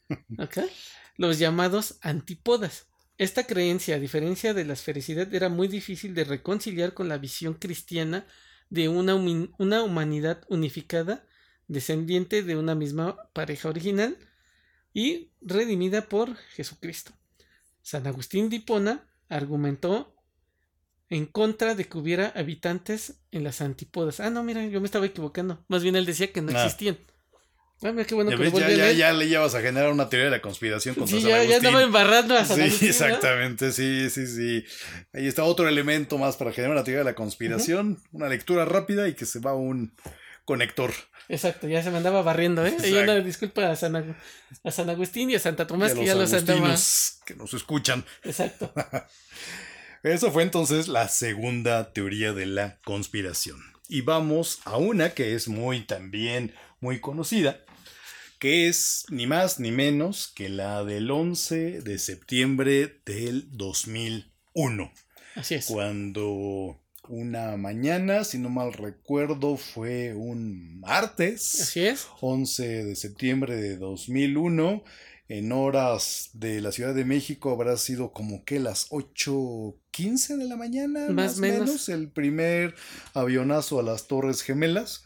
Los 1.16 1.38
llamados 1.38 1.98
antípodas. 2.02 2.88
Esta 3.18 3.44
creencia, 3.44 3.96
a 3.96 3.98
diferencia 3.98 4.52
de 4.52 4.64
la 4.64 4.74
esfericidad, 4.74 5.32
era 5.34 5.48
muy 5.48 5.68
difícil 5.68 6.14
de 6.14 6.24
reconciliar 6.24 6.92
con 6.92 7.08
la 7.08 7.18
visión 7.18 7.54
cristiana 7.54 8.26
de 8.68 8.88
una, 8.88 9.14
una 9.14 9.82
humanidad 9.82 10.44
unificada, 10.48 11.24
descendiente 11.66 12.42
de 12.42 12.56
una 12.56 12.74
misma 12.74 13.16
pareja 13.32 13.68
original, 13.68 14.18
y 14.92 15.30
redimida 15.40 16.08
por 16.08 16.36
Jesucristo. 16.36 17.12
San 17.82 18.06
Agustín 18.06 18.48
de 18.48 18.56
Hipona 18.56 19.06
argumentó 19.28 20.14
en 21.08 21.26
contra 21.26 21.74
de 21.74 21.84
que 21.86 21.98
hubiera 21.98 22.28
habitantes 22.34 23.20
en 23.30 23.44
las 23.44 23.60
antípodas. 23.60 24.20
Ah, 24.20 24.30
no, 24.30 24.42
mira, 24.42 24.64
yo 24.66 24.80
me 24.80 24.86
estaba 24.86 25.06
equivocando. 25.06 25.64
Más 25.68 25.82
bien 25.82 25.96
él 25.96 26.06
decía 26.06 26.32
que 26.32 26.42
no 26.42 26.52
ah. 26.56 26.64
existían. 26.64 26.98
Ah, 27.82 27.92
mira 27.92 28.06
qué 28.06 28.14
bueno 28.14 28.30
que 28.30 28.50
ya, 28.50 28.70
ya, 28.70 28.92
ya, 28.92 29.12
le 29.12 29.28
llevas 29.28 29.54
a 29.54 29.60
generar 29.60 29.92
una 29.92 30.08
teoría 30.08 30.26
de 30.26 30.30
la 30.30 30.40
conspiración 30.40 30.94
contra 30.94 31.18
sí, 31.18 31.22
ya, 31.22 31.44
ya 31.44 31.56
andaba 31.56 31.82
embarrando 31.82 32.34
a 32.34 32.44
San 32.44 32.70
Sí, 32.70 32.88
exactamente, 32.88 33.70
sí, 33.70 34.08
sí, 34.08 34.26
sí. 34.26 34.64
Ahí 35.12 35.26
está 35.26 35.44
otro 35.44 35.68
elemento 35.68 36.16
más 36.16 36.36
para 36.36 36.52
generar 36.52 36.74
una 36.74 36.84
teoría 36.84 37.00
de 37.00 37.04
la 37.04 37.14
conspiración. 37.14 38.02
Una 38.12 38.28
lectura 38.28 38.64
rápida 38.64 39.08
y 39.08 39.14
que 39.14 39.26
se 39.26 39.40
va 39.40 39.54
un 39.54 39.92
conector. 40.46 40.94
Exacto, 41.28 41.68
ya 41.68 41.82
se 41.82 41.90
me 41.90 41.98
andaba 41.98 42.22
barriendo, 42.22 42.64
¿eh? 42.64 42.74
Y 42.82 42.92
una 42.92 43.16
disculpa 43.16 43.70
a 43.70 43.76
San, 43.76 44.16
a 44.64 44.70
San 44.70 44.88
Agustín 44.88 45.28
y 45.28 45.34
a 45.34 45.40
Santa 45.40 45.66
Tomás 45.66 45.92
que 45.92 46.06
ya 46.06 46.14
los 46.14 46.32
andaba. 46.32 46.74
Que 47.26 47.34
nos 47.34 47.52
escuchan. 47.52 48.06
Exacto. 48.24 48.72
Eso 50.02 50.30
fue 50.30 50.44
entonces 50.44 50.88
la 50.88 51.08
segunda 51.08 51.92
teoría 51.92 52.32
de 52.32 52.46
la 52.46 52.78
conspiración. 52.84 53.58
Y 53.88 54.00
vamos 54.00 54.60
a 54.64 54.76
una 54.78 55.10
que 55.10 55.34
es 55.34 55.48
muy 55.48 55.80
también 55.80 56.54
muy 56.80 57.00
conocida, 57.00 57.64
que 58.38 58.68
es 58.68 59.04
ni 59.10 59.26
más 59.26 59.60
ni 59.60 59.70
menos 59.70 60.32
que 60.34 60.48
la 60.48 60.84
del 60.84 61.10
11 61.10 61.82
de 61.82 61.98
septiembre 61.98 63.00
del 63.04 63.48
2001. 63.56 64.92
Así 65.34 65.54
es. 65.54 65.66
Cuando 65.66 66.80
una 67.08 67.56
mañana, 67.56 68.24
si 68.24 68.38
no 68.38 68.48
mal 68.48 68.72
recuerdo, 68.72 69.56
fue 69.56 70.14
un 70.14 70.80
martes. 70.80 71.60
Así 71.62 71.86
es. 71.86 72.06
11 72.20 72.84
de 72.84 72.96
septiembre 72.96 73.56
de 73.56 73.76
2001. 73.76 74.84
En 75.28 75.50
horas 75.50 76.30
de 76.34 76.60
la 76.60 76.70
Ciudad 76.70 76.94
de 76.94 77.04
México 77.04 77.50
habrá 77.50 77.76
sido 77.78 78.12
como 78.12 78.44
que 78.44 78.60
las 78.60 78.90
8.15 78.90 80.36
de 80.36 80.44
la 80.44 80.56
mañana, 80.56 81.08
más 81.08 81.38
o 81.38 81.40
menos. 81.40 81.88
El 81.88 82.10
primer 82.10 82.76
avionazo 83.12 83.80
a 83.80 83.82
las 83.82 84.06
Torres 84.06 84.42
Gemelas. 84.42 85.04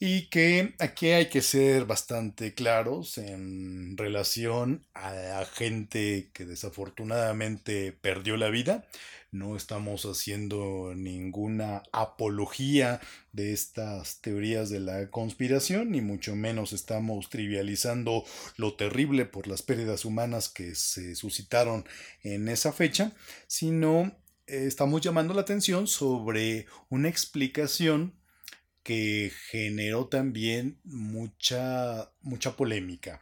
Y 0.00 0.28
que 0.28 0.76
aquí 0.78 1.08
hay 1.08 1.28
que 1.28 1.42
ser 1.42 1.84
bastante 1.84 2.54
claros 2.54 3.18
en 3.18 3.96
relación 3.96 4.86
a 4.94 5.12
la 5.12 5.44
gente 5.44 6.30
que 6.32 6.44
desafortunadamente 6.44 7.90
perdió 7.90 8.36
la 8.36 8.48
vida. 8.48 8.86
No 9.32 9.56
estamos 9.56 10.04
haciendo 10.04 10.92
ninguna 10.94 11.82
apología 11.90 13.00
de 13.32 13.52
estas 13.52 14.20
teorías 14.20 14.70
de 14.70 14.78
la 14.78 15.10
conspiración, 15.10 15.90
ni 15.90 16.00
mucho 16.00 16.36
menos 16.36 16.72
estamos 16.72 17.28
trivializando 17.28 18.24
lo 18.56 18.74
terrible 18.74 19.26
por 19.26 19.48
las 19.48 19.62
pérdidas 19.62 20.04
humanas 20.04 20.48
que 20.48 20.76
se 20.76 21.16
suscitaron 21.16 21.84
en 22.22 22.48
esa 22.48 22.72
fecha, 22.72 23.12
sino 23.48 24.16
eh, 24.46 24.64
estamos 24.66 25.00
llamando 25.02 25.34
la 25.34 25.40
atención 25.40 25.88
sobre 25.88 26.66
una 26.88 27.08
explicación 27.08 28.17
que 28.88 29.30
generó 29.50 30.06
también 30.06 30.80
mucha, 30.82 32.10
mucha 32.22 32.56
polémica 32.56 33.20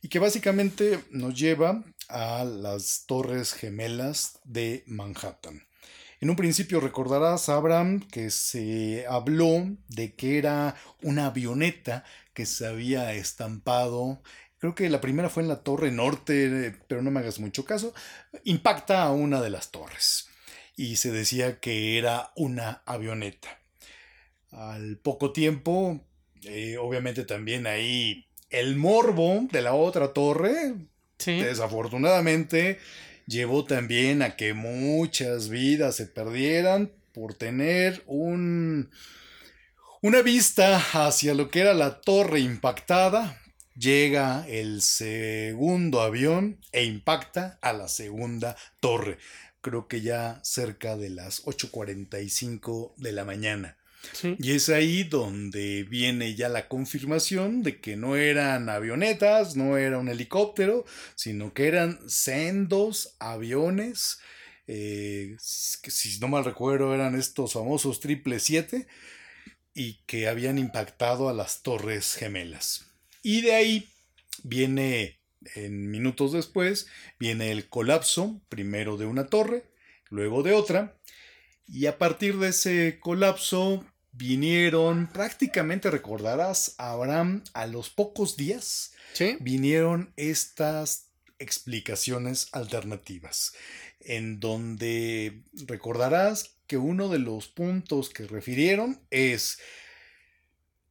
y 0.00 0.06
que 0.06 0.20
básicamente 0.20 1.00
nos 1.10 1.34
lleva 1.34 1.82
a 2.08 2.44
las 2.44 3.02
Torres 3.04 3.52
Gemelas 3.52 4.38
de 4.44 4.84
Manhattan. 4.86 5.66
En 6.20 6.30
un 6.30 6.36
principio 6.36 6.78
recordarás, 6.78 7.48
Abraham, 7.48 8.06
que 8.12 8.30
se 8.30 9.06
habló 9.08 9.66
de 9.88 10.14
que 10.14 10.38
era 10.38 10.76
una 11.02 11.26
avioneta 11.26 12.04
que 12.32 12.46
se 12.46 12.68
había 12.68 13.12
estampado. 13.12 14.22
Creo 14.58 14.76
que 14.76 14.88
la 14.88 15.00
primera 15.00 15.28
fue 15.28 15.42
en 15.42 15.48
la 15.48 15.64
Torre 15.64 15.90
Norte, 15.90 16.76
pero 16.86 17.02
no 17.02 17.10
me 17.10 17.18
hagas 17.18 17.40
mucho 17.40 17.64
caso. 17.64 17.92
Impacta 18.44 19.02
a 19.02 19.10
una 19.10 19.42
de 19.42 19.50
las 19.50 19.72
torres. 19.72 20.28
Y 20.76 20.94
se 20.94 21.10
decía 21.10 21.58
que 21.58 21.98
era 21.98 22.30
una 22.36 22.82
avioneta. 22.86 23.57
Al 24.50 24.96
poco 24.96 25.32
tiempo, 25.32 26.00
eh, 26.44 26.76
obviamente 26.78 27.24
también 27.24 27.66
ahí 27.66 28.26
el 28.50 28.76
morbo 28.76 29.46
de 29.50 29.62
la 29.62 29.74
otra 29.74 30.12
torre, 30.12 30.74
desafortunadamente, 31.24 32.78
llevó 33.26 33.64
también 33.64 34.22
a 34.22 34.36
que 34.36 34.54
muchas 34.54 35.48
vidas 35.48 35.96
se 35.96 36.06
perdieran 36.06 36.90
por 37.12 37.34
tener 37.34 38.02
un, 38.06 38.90
una 40.00 40.22
vista 40.22 40.78
hacia 40.78 41.34
lo 41.34 41.50
que 41.50 41.60
era 41.60 41.74
la 41.74 42.00
torre 42.00 42.40
impactada. 42.40 43.40
Llega 43.76 44.44
el 44.48 44.82
segundo 44.82 46.00
avión 46.00 46.58
e 46.72 46.84
impacta 46.84 47.58
a 47.60 47.72
la 47.72 47.88
segunda 47.88 48.56
torre. 48.80 49.18
Creo 49.60 49.86
que 49.86 50.00
ya 50.00 50.40
cerca 50.42 50.96
de 50.96 51.10
las 51.10 51.44
8.45 51.44 52.94
de 52.96 53.12
la 53.12 53.24
mañana. 53.24 53.77
Y 54.38 54.52
es 54.52 54.68
ahí 54.68 55.04
donde 55.04 55.84
viene 55.84 56.34
ya 56.34 56.48
la 56.48 56.68
confirmación 56.68 57.62
de 57.62 57.80
que 57.80 57.96
no 57.96 58.16
eran 58.16 58.68
avionetas, 58.68 59.56
no 59.56 59.76
era 59.76 59.98
un 59.98 60.08
helicóptero, 60.08 60.84
sino 61.14 61.52
que 61.54 61.66
eran 61.68 61.98
sendos 62.08 63.16
aviones, 63.18 64.18
eh, 64.66 65.36
que 65.82 65.90
si 65.90 66.18
no 66.20 66.28
mal 66.28 66.44
recuerdo 66.44 66.94
eran 66.94 67.14
estos 67.16 67.52
famosos 67.54 68.00
triple 68.00 68.40
siete, 68.40 68.86
y 69.74 70.02
que 70.06 70.28
habían 70.28 70.58
impactado 70.58 71.28
a 71.28 71.32
las 71.32 71.62
torres 71.62 72.14
gemelas. 72.14 72.86
Y 73.22 73.42
de 73.42 73.54
ahí 73.54 73.88
viene 74.42 75.20
En 75.54 75.90
minutos 75.90 76.32
después 76.32 76.88
viene 77.18 77.52
el 77.52 77.68
colapso, 77.68 78.42
primero 78.48 78.96
de 78.96 79.06
una 79.06 79.28
torre, 79.28 79.64
luego 80.10 80.42
de 80.42 80.52
otra, 80.52 80.97
y 81.68 81.86
a 81.86 81.98
partir 81.98 82.38
de 82.38 82.48
ese 82.48 82.98
colapso 83.00 83.84
vinieron, 84.12 85.06
prácticamente 85.08 85.90
recordarás, 85.90 86.74
Abraham, 86.78 87.44
a 87.52 87.66
los 87.66 87.90
pocos 87.90 88.36
días, 88.36 88.92
vinieron 89.40 90.12
estas 90.16 91.08
explicaciones 91.38 92.48
alternativas, 92.52 93.52
en 94.00 94.40
donde 94.40 95.42
recordarás 95.66 96.56
que 96.66 96.78
uno 96.78 97.08
de 97.08 97.18
los 97.18 97.48
puntos 97.48 98.10
que 98.10 98.26
refirieron 98.26 99.00
es 99.10 99.58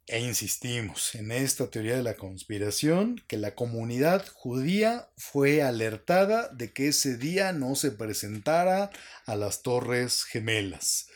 e 0.07 0.21
insistimos 0.21 1.15
en 1.15 1.31
esta 1.31 1.69
teoría 1.69 1.97
de 1.97 2.03
la 2.03 2.15
conspiración 2.15 3.21
que 3.27 3.35
la 3.35 3.55
comunidad 3.55 4.25
judía 4.33 5.09
fue 5.17 5.61
alertada 5.61 6.47
de 6.49 6.71
que 6.71 6.87
ese 6.87 7.17
día 7.17 7.51
no 7.51 7.75
se 7.75 7.91
presentara 7.91 8.89
a 9.25 9.35
las 9.35 9.63
Torres 9.63 10.23
Gemelas. 10.23 11.09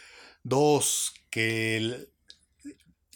Dos, 0.44 1.14
que... 1.30 2.10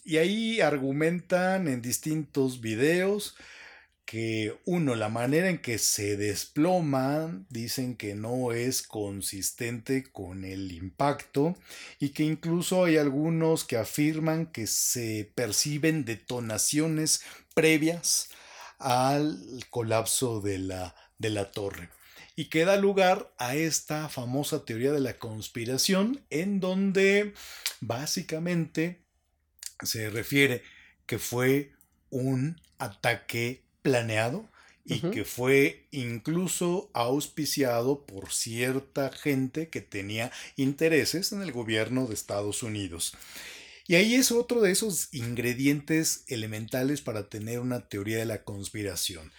y 0.06 0.18
ahí 0.18 0.62
argumentan 0.62 1.68
en 1.68 1.82
distintos 1.82 2.62
videos 2.62 3.36
que 4.06 4.60
uno, 4.66 4.94
la 4.96 5.10
manera 5.10 5.50
en 5.50 5.58
que 5.58 5.80
se 5.80 6.16
desploma, 6.16 7.44
dicen 7.50 7.96
que 7.96 8.14
no 8.14 8.52
es 8.52 8.84
consistente 8.84 10.04
con 10.12 10.46
el 10.46 10.72
impacto 10.72 11.58
y 12.00 12.10
que 12.10 12.24
incluso 12.24 12.86
hay 12.86 12.98
algunos 12.98 13.64
que 13.64 13.78
afirman 13.78 14.46
que 14.46 14.68
se 14.68 15.32
perciben 15.34 16.06
detonaciones 16.06 17.24
previas 17.56 18.30
al 18.78 19.40
colapso 19.72 20.40
de 20.40 20.60
la, 20.60 20.96
de 21.18 21.32
la 21.32 21.52
torre. 21.52 21.90
Y 22.36 22.50
que 22.50 22.66
da 22.66 22.78
lugar 22.78 23.34
a 23.38 23.56
esta 23.56 24.08
famosa 24.10 24.66
teoría 24.66 24.92
de 24.92 25.00
la 25.00 25.18
conspiración 25.18 26.24
en 26.30 26.60
donde 26.60 27.34
básicamente 27.80 29.02
se 29.82 30.10
refiere 30.10 30.62
que 31.06 31.18
fue 31.18 31.72
un 32.10 32.62
ataque 32.78 33.65
planeado 33.86 34.50
y 34.84 35.00
que 35.00 35.26
fue 35.26 35.86
incluso 35.92 36.90
auspiciado 36.94 38.04
por 38.08 38.32
cierta 38.32 39.12
gente 39.12 39.70
que 39.70 39.82
tenía 39.82 40.32
intereses 40.56 41.32
en 41.32 41.44
el 41.44 41.52
gobierno 41.52 42.08
de 42.08 42.16
Estados 42.16 42.64
Unidos. 42.64 43.16
Y 43.88 43.94
ahí 43.94 44.16
es 44.16 44.32
otro 44.32 44.62
de 44.62 44.72
esos 44.72 45.10
ingredientes 45.12 46.24
elementales 46.28 47.02
para 47.02 47.30
tener 47.30 47.60
una 47.60 47.88
teoría 47.88 48.18
de 48.18 48.26
la 48.26 48.44
conspiración. 48.44 49.32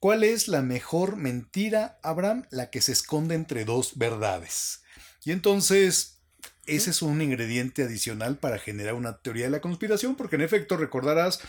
¿Cuál 0.00 0.22
es 0.22 0.48
la 0.48 0.60
mejor 0.60 1.16
mentira, 1.16 1.98
Abraham? 2.02 2.44
La 2.50 2.68
que 2.68 2.82
se 2.82 2.92
esconde 2.92 3.34
entre 3.34 3.64
dos 3.64 3.96
verdades. 3.96 4.82
Y 5.24 5.32
entonces, 5.32 6.13
ese 6.66 6.90
es 6.90 7.02
un 7.02 7.20
ingrediente 7.20 7.82
adicional 7.82 8.38
para 8.38 8.58
generar 8.58 8.94
una 8.94 9.18
teoría 9.18 9.44
de 9.44 9.50
la 9.50 9.60
conspiración, 9.60 10.16
porque 10.16 10.36
en 10.36 10.42
efecto 10.42 10.76
recordarás 10.76 11.40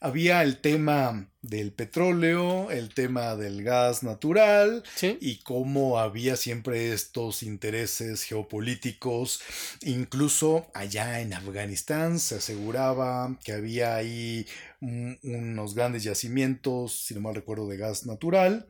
había 0.00 0.42
el 0.42 0.60
tema 0.60 1.30
del 1.40 1.72
petróleo, 1.72 2.70
el 2.70 2.92
tema 2.92 3.36
del 3.36 3.62
gas 3.62 4.02
natural 4.02 4.82
y 5.18 5.38
cómo 5.38 5.98
había 5.98 6.36
siempre 6.36 6.92
estos 6.92 7.42
intereses 7.42 8.22
geopolíticos. 8.24 9.40
Incluso 9.80 10.66
allá 10.74 11.20
en 11.20 11.32
Afganistán 11.32 12.18
se 12.18 12.34
aseguraba 12.36 13.38
que 13.44 13.52
había 13.52 13.96
ahí 13.96 14.46
unos 14.82 15.74
grandes 15.74 16.02
yacimientos, 16.02 17.06
si 17.06 17.14
no 17.14 17.22
mal 17.22 17.34
recuerdo, 17.34 17.66
de 17.66 17.78
gas 17.78 18.04
natural. 18.04 18.68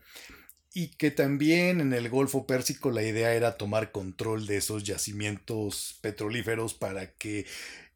Y 0.77 0.89
que 0.89 1.13
también 1.13 1.81
en 1.81 1.93
el 1.93 2.09
Golfo 2.09 2.47
Pérsico 2.47 2.91
la 2.91 3.05
idea 3.05 3.33
era 3.33 3.57
tomar 3.57 3.93
control 3.93 4.47
de 4.47 4.57
esos 4.57 4.83
yacimientos 4.83 5.99
petrolíferos 6.01 6.75
para 6.75 7.13
que 7.13 7.47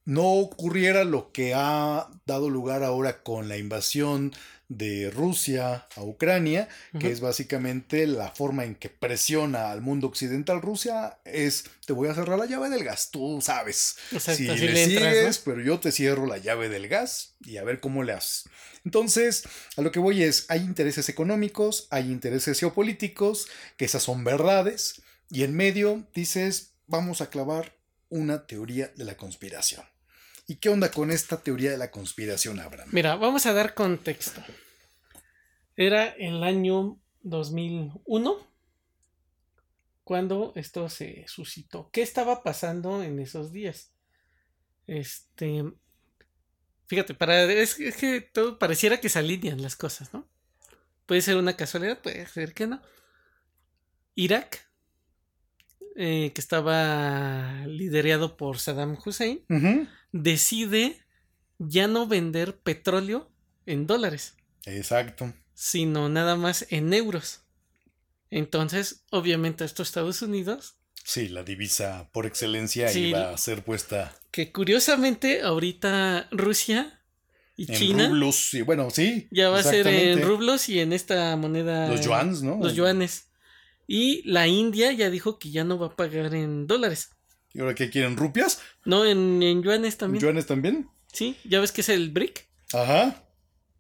no 0.05 0.35
ocurriera 0.35 1.03
lo 1.03 1.33
que 1.33 1.55
ha 1.55 2.09
dado 2.25 2.49
lugar 2.49 2.85
ahora 2.85 3.23
con 3.23 3.49
la 3.49 3.59
invasión 3.59 4.33
de 4.69 5.11
Rusia 5.11 5.87
a 5.97 6.03
Ucrania, 6.03 6.69
que 7.01 7.11
es 7.11 7.21
básicamente 7.21 8.07
la 8.07 8.31
forma 8.31 8.65
en 8.65 8.75
que 8.75 8.91
presiona 8.91 9.71
al 9.71 9.81
mundo 9.81 10.07
occidental. 10.07 10.61
Rusia 10.61 11.19
es, 11.25 11.65
te 11.87 11.95
voy 11.95 12.09
a 12.09 12.15
cerrar 12.15 12.39
la 12.39 12.47
llave 12.47 12.69
del 12.69 12.85
gas, 12.85 13.11
tú 13.11 13.41
sabes. 13.41 13.97
si 14.19 14.45
le, 14.47 14.85
sigues, 14.85 15.39
pero 15.39 15.63
yo 15.63 15.81
te 15.81 15.91
cierro 15.91 16.27
la 16.27 16.37
llave 16.37 16.69
del 16.69 16.89
gas 16.89 17.35
y 17.41 17.57
a 17.57 17.65
ver 17.65 17.81
cómo 17.81 18.03
le 18.03 18.13
haces. 18.13 18.45
Entonces, 18.85 19.45
a 19.77 19.83
lo 19.83 19.91
que 19.91 19.99
voy 20.01 20.23
es, 20.23 20.45
hay 20.49 20.61
intereses 20.61 21.09
económicos, 21.09 21.89
hay 21.91 22.11
intereses 22.11 22.61
geopolíticos, 22.61 23.49
que 23.77 23.87
esas 23.87 24.03
son 24.03 24.23
verdades, 24.23 25.03
y 25.31 25.45
en 25.45 25.55
medio 25.55 26.07
dices, 26.15 26.75
vamos 26.87 27.21
a 27.21 27.31
clavar 27.31 27.75
una 28.11 28.47
teoría 28.47 28.93
de 28.97 29.05
la 29.05 29.17
conspiración. 29.17 29.85
¿Y 30.51 30.57
qué 30.57 30.71
onda 30.71 30.91
con 30.91 31.11
esta 31.11 31.43
teoría 31.43 31.71
de 31.71 31.77
la 31.77 31.91
conspiración, 31.91 32.59
Abraham? 32.59 32.89
Mira, 32.91 33.17
vamos 33.17 33.45
a 33.45 33.53
dar 33.53 33.75
contexto. 33.75 34.43
Era 35.77 36.07
el 36.07 36.43
año 36.43 36.99
2001 37.21 38.49
cuando 40.05 40.55
esto 40.57 40.89
se 40.89 41.27
suscitó. 41.29 41.91
¿Qué 41.93 42.01
estaba 42.01 42.43
pasando 42.43 43.03
en 43.03 43.19
esos 43.19 43.53
días? 43.53 43.93
Este. 44.87 45.65
Fíjate, 46.87 47.13
para, 47.13 47.45
es, 47.45 47.75
que 47.75 48.23
todo 48.23 48.59
pareciera 48.59 49.03
que 49.03 49.11
se 49.11 49.19
alinean 49.19 49.61
las 49.61 49.77
cosas, 49.77 50.15
¿no? 50.15 50.27
Puede 51.05 51.21
ser 51.21 51.37
una 51.37 51.57
casualidad, 51.57 52.01
puede 52.01 52.27
ser 52.27 52.55
que 52.55 52.67
no. 52.67 52.81
Irak, 54.15 54.67
eh, 55.95 56.33
que 56.35 56.41
estaba 56.41 57.67
liderado 57.67 58.39
por 58.39 58.59
Saddam 58.59 58.97
Hussein, 59.05 59.45
decide 60.13 61.01
ya 61.59 61.89
no 61.89 62.07
vender 62.07 62.59
petróleo 62.59 63.31
en 63.67 63.87
dólares. 63.87 64.35
Exacto. 64.65 65.33
Sino 65.55 66.09
nada 66.09 66.37
más 66.37 66.67
en 66.71 66.93
euros. 66.95 67.41
Entonces, 68.31 69.05
obviamente, 69.11 69.65
esto 69.65 69.83
Estados 69.83 70.23
Unidos. 70.23 70.77
Sí, 71.05 71.29
la 71.29 71.43
divisa 71.43 72.11
por 72.13 72.27
excelencia 72.27 72.93
iba 72.93 73.31
a 73.31 73.39
ser 73.39 73.65
puesta. 73.65 74.15
Que 74.31 74.53
curiosamente, 74.53 75.41
ahorita 75.43 76.29
Rusia 76.31 77.03
y 77.57 77.71
en 77.73 77.79
China. 77.79 78.09
Rublos, 78.09 78.51
sí, 78.51 78.63
bueno, 78.63 78.91
sí. 78.91 79.27
Ya 79.31 79.49
va 79.49 79.61
a 79.61 79.63
ser 79.63 79.87
en 79.87 80.23
rublos 80.23 80.69
y 80.69 80.81
en 80.81 80.93
esta 80.93 81.35
moneda. 81.37 81.89
Los 81.89 82.05
yuanes, 82.05 82.43
¿no? 82.43 82.59
Los 82.61 82.75
yuanes. 82.75 83.31
Y 83.87 84.23
la 84.31 84.47
India 84.47 84.93
ya 84.93 85.09
dijo 85.09 85.39
que 85.39 85.51
ya 85.51 85.65
no 85.65 85.79
va 85.79 85.87
a 85.87 85.97
pagar 85.97 86.35
en 86.35 86.67
dólares. 86.67 87.11
¿Y 87.59 87.61
ahora 87.61 87.75
qué 87.75 87.91
quieren? 87.91 88.17
¿Rupias? 88.17 88.61
No, 88.85 89.05
en, 89.05 89.65
yuanes 89.65 89.97
también. 89.99 90.23
¿Yuanes 90.23 90.47
también? 90.47 90.89
Sí, 91.13 91.37
ya 91.45 91.59
ves 91.59 91.73
que 91.73 91.81
es 91.81 91.89
el 91.89 92.11
BRIC. 92.11 92.49
Ajá. 92.73 93.25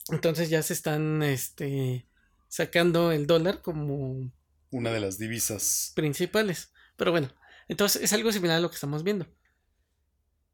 Entonces 0.09 0.50
ya 0.50 0.64
se 0.64 0.72
están 0.72 1.22
este, 1.22 2.09
sacando 2.48 3.12
el 3.12 3.28
dólar 3.28 3.62
como... 3.62 4.32
Una 4.72 4.90
de 4.90 4.98
las 4.98 5.16
divisas. 5.16 5.92
Principales. 5.94 6.72
Pero 6.96 7.12
bueno, 7.12 7.32
entonces 7.68 8.02
es 8.02 8.12
algo 8.12 8.32
similar 8.32 8.56
a 8.56 8.60
lo 8.60 8.68
que 8.68 8.74
estamos 8.74 9.05
viendo. 9.05 9.28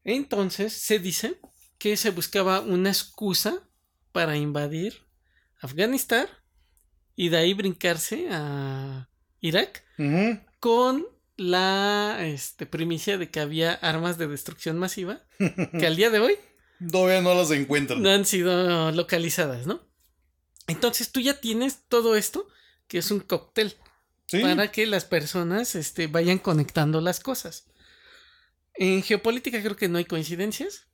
Entonces 0.03 0.73
se 0.73 0.99
dice 0.99 1.39
que 1.79 1.97
se 1.97 2.11
buscaba 2.11 2.61
una 2.61 2.89
excusa 2.89 3.67
para 4.11 4.37
invadir 4.37 5.01
Afganistán 5.61 6.27
y 7.15 7.29
de 7.29 7.37
ahí 7.37 7.55
brincarse 7.55 8.27
a 8.29 9.09
Irak 9.41 9.83
con 10.59 11.14
la 11.37 12.17
este, 12.21 12.65
primicia 12.65 13.17
de 13.17 13.29
que 13.29 13.39
había 13.39 13.73
armas 13.73 14.17
de 14.17 14.27
destrucción 14.27 14.77
masiva 14.77 15.23
que 15.37 15.85
al 15.85 15.95
día 15.97 16.09
de 16.09 16.19
hoy 16.19 16.37
todavía 16.91 17.21
no 17.21 17.33
las 17.33 17.51
encuentran. 17.51 18.01
No 18.01 18.09
han 18.09 18.25
sido 18.25 18.91
localizadas, 18.91 19.67
¿no? 19.67 19.81
Entonces 20.67 21.11
tú 21.11 21.19
ya 21.19 21.39
tienes 21.39 21.83
todo 21.87 22.15
esto, 22.15 22.47
que 22.87 22.97
es 22.97 23.11
un 23.11 23.19
cóctel, 23.19 23.75
para 24.31 24.71
que 24.71 24.85
las 24.85 25.05
personas 25.05 25.75
este, 25.75 26.07
vayan 26.07 26.39
conectando 26.39 27.01
las 27.01 27.19
cosas. 27.19 27.67
En 28.73 29.03
geopolítica 29.03 29.61
creo 29.61 29.75
que 29.75 29.87
no 29.87 29.97
hay 29.97 30.05
coincidencias, 30.05 30.87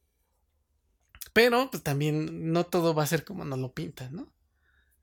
pero 1.34 1.72
pues, 1.72 1.82
también 1.84 2.52
no 2.52 2.66
todo 2.66 2.94
va 2.94 3.04
a 3.04 3.08
ser 3.08 3.24
como 3.24 3.46
nos 3.46 3.60
lo 3.60 3.74
pintan, 3.74 4.16
¿no? 4.16 4.34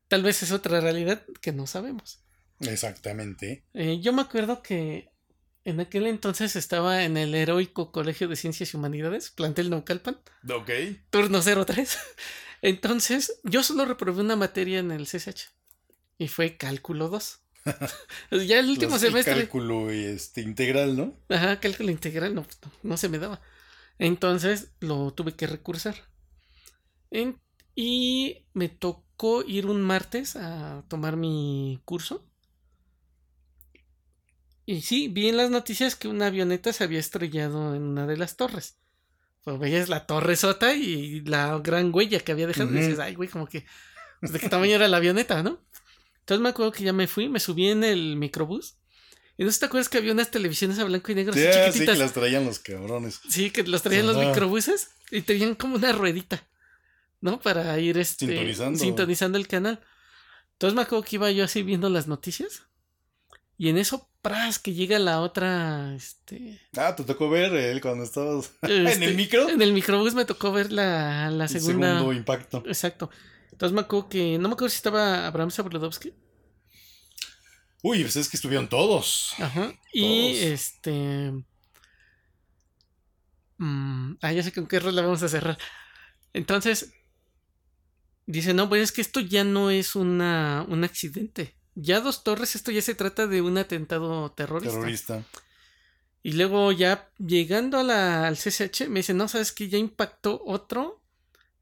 Tal 0.08 0.22
vez 0.22 0.42
es 0.42 0.52
otra 0.52 0.80
realidad 0.80 1.24
que 1.40 1.52
no 1.52 1.66
sabemos. 1.66 2.20
Exactamente. 2.60 3.64
Eh, 3.74 4.00
yo 4.00 4.12
me 4.12 4.22
acuerdo 4.22 4.62
que 4.62 5.10
en 5.68 5.80
aquel 5.80 6.06
entonces 6.06 6.56
estaba 6.56 7.04
en 7.04 7.18
el 7.18 7.34
heroico 7.34 7.92
Colegio 7.92 8.26
de 8.26 8.36
Ciencias 8.36 8.72
y 8.72 8.76
Humanidades, 8.76 9.30
plantel 9.30 9.68
Naucalpan. 9.68 10.18
Ok. 10.50 10.70
Turno 11.10 11.42
03. 11.42 11.98
Entonces, 12.62 13.38
yo 13.44 13.62
solo 13.62 13.84
reprobé 13.84 14.22
una 14.22 14.34
materia 14.34 14.78
en 14.78 14.90
el 14.90 15.06
CSH. 15.06 15.50
Y 16.16 16.28
fue 16.28 16.56
cálculo 16.56 17.08
2. 17.08 17.40
ya 18.46 18.58
el 18.58 18.70
último 18.70 18.98
semestre. 18.98 19.34
Cálculo 19.34 19.90
este, 19.90 20.40
integral, 20.40 20.96
¿no? 20.96 21.14
Ajá, 21.28 21.60
cálculo 21.60 21.90
integral, 21.90 22.34
no, 22.34 22.44
pues, 22.44 22.58
no, 22.82 22.96
se 22.96 23.10
me 23.10 23.18
daba. 23.18 23.40
Entonces 23.98 24.70
lo 24.80 25.12
tuve 25.12 25.34
que 25.34 25.46
recursar. 25.46 25.96
y 27.74 28.46
me 28.54 28.68
tocó 28.68 29.44
ir 29.44 29.66
un 29.66 29.82
martes 29.82 30.34
a 30.34 30.82
tomar 30.88 31.16
mi 31.16 31.80
curso. 31.84 32.27
Y 34.70 34.82
sí, 34.82 35.08
vi 35.08 35.28
en 35.30 35.38
las 35.38 35.48
noticias 35.48 35.96
que 35.96 36.08
una 36.08 36.26
avioneta 36.26 36.74
se 36.74 36.84
había 36.84 36.98
estrellado 37.00 37.74
en 37.74 37.84
una 37.84 38.06
de 38.06 38.18
las 38.18 38.36
torres. 38.36 38.76
Pues 39.42 39.58
veías 39.58 39.88
la 39.88 40.04
torre 40.04 40.36
sota 40.36 40.74
y 40.74 41.22
la 41.22 41.58
gran 41.60 41.90
huella 41.94 42.20
que 42.20 42.32
había 42.32 42.46
dejado. 42.46 42.68
Y 42.70 42.74
dices, 42.74 42.98
ay, 42.98 43.14
güey, 43.14 43.30
como 43.30 43.46
que. 43.46 43.64
pues, 44.20 44.30
¿De 44.30 44.38
qué 44.38 44.50
tamaño 44.50 44.74
era 44.74 44.86
la 44.86 44.98
avioneta, 44.98 45.42
no? 45.42 45.58
Entonces 46.20 46.42
me 46.42 46.50
acuerdo 46.50 46.72
que 46.72 46.84
ya 46.84 46.92
me 46.92 47.06
fui, 47.06 47.30
me 47.30 47.40
subí 47.40 47.68
en 47.70 47.82
el 47.82 48.16
microbús. 48.16 48.76
Y 49.38 49.44
no 49.44 49.48
sé 49.48 49.54
si 49.54 49.60
te 49.60 49.66
acuerdas 49.66 49.88
que 49.88 49.96
había 49.96 50.12
unas 50.12 50.30
televisiones 50.30 50.78
a 50.80 50.84
blanco 50.84 51.12
y 51.12 51.14
negro 51.14 51.32
así 51.32 51.40
Sí, 51.40 51.48
sí, 51.50 51.58
chiquititas. 51.68 51.94
que 51.96 52.02
las 52.02 52.12
traían 52.12 52.44
los 52.44 52.58
cabrones. 52.58 53.20
Sí, 53.30 53.50
que 53.50 53.62
los 53.62 53.80
traían 53.82 54.06
los 54.06 54.18
microbuses 54.18 54.90
y 55.10 55.22
tenían 55.22 55.54
como 55.54 55.76
una 55.76 55.92
ruedita, 55.92 56.46
¿no? 57.22 57.40
Para 57.40 57.78
ir 57.78 57.96
este, 57.96 58.26
Sintonizando. 58.26 58.78
sintonizando 58.78 59.38
el 59.38 59.48
canal. 59.48 59.80
Entonces 60.52 60.76
me 60.76 60.82
acuerdo 60.82 61.04
que 61.06 61.16
iba 61.16 61.30
yo 61.30 61.44
así 61.44 61.62
viendo 61.62 61.88
las 61.88 62.06
noticias 62.06 62.64
y 63.56 63.70
en 63.70 63.78
eso, 63.78 64.07
pras, 64.22 64.58
que 64.58 64.74
llega 64.74 64.98
la 64.98 65.20
otra, 65.20 65.94
este... 65.94 66.60
Ah, 66.76 66.94
te 66.94 67.04
tocó 67.04 67.30
ver 67.30 67.54
él 67.54 67.80
cuando 67.80 68.04
estabas 68.04 68.52
en 68.62 68.86
este, 68.86 69.04
el 69.04 69.14
micro. 69.14 69.48
En 69.48 69.62
el 69.62 69.72
microbús 69.72 70.14
me 70.14 70.24
tocó 70.24 70.52
ver 70.52 70.72
la, 70.72 71.30
la 71.30 71.44
El 71.44 71.50
segunda... 71.50 71.94
segundo 71.94 72.12
impacto. 72.12 72.62
Exacto. 72.66 73.10
Entonces 73.52 73.74
me 73.74 73.80
acuerdo 73.80 74.08
que, 74.08 74.38
no 74.38 74.48
me 74.48 74.54
acuerdo 74.54 74.70
si 74.70 74.76
estaba 74.76 75.26
Abraham 75.26 75.50
Sabludowski. 75.50 76.12
Uy, 77.82 78.02
pues 78.02 78.16
es 78.16 78.28
que 78.28 78.36
estuvieron 78.36 78.68
todos. 78.68 79.34
Ajá. 79.38 79.72
Y 79.92 80.36
este... 80.38 81.32
mm, 83.58 84.14
ah, 84.20 84.32
ya 84.32 84.42
sé 84.42 84.52
con 84.52 84.66
qué 84.66 84.80
rola 84.80 85.02
vamos 85.02 85.22
a 85.22 85.28
cerrar. 85.28 85.58
Entonces, 86.32 86.92
dice, 88.26 88.54
no, 88.54 88.68
pues 88.68 88.82
es 88.82 88.92
que 88.92 89.00
esto 89.00 89.20
ya 89.20 89.44
no 89.44 89.70
es 89.70 89.96
una, 89.96 90.64
un 90.68 90.84
accidente. 90.84 91.57
Ya 91.80 92.00
dos 92.00 92.24
torres, 92.24 92.56
esto 92.56 92.72
ya 92.72 92.82
se 92.82 92.96
trata 92.96 93.28
de 93.28 93.40
un 93.40 93.56
atentado 93.56 94.32
terrorista. 94.32 94.74
Terrorista. 94.74 95.24
Y 96.24 96.32
luego 96.32 96.72
ya 96.72 97.08
llegando 97.18 97.78
a 97.78 97.84
la, 97.84 98.26
al 98.26 98.36
CCH, 98.36 98.88
me 98.88 99.00
dice, 99.00 99.14
no, 99.14 99.28
sabes 99.28 99.52
que 99.52 99.68
ya 99.68 99.78
impactó 99.78 100.42
otro 100.44 101.00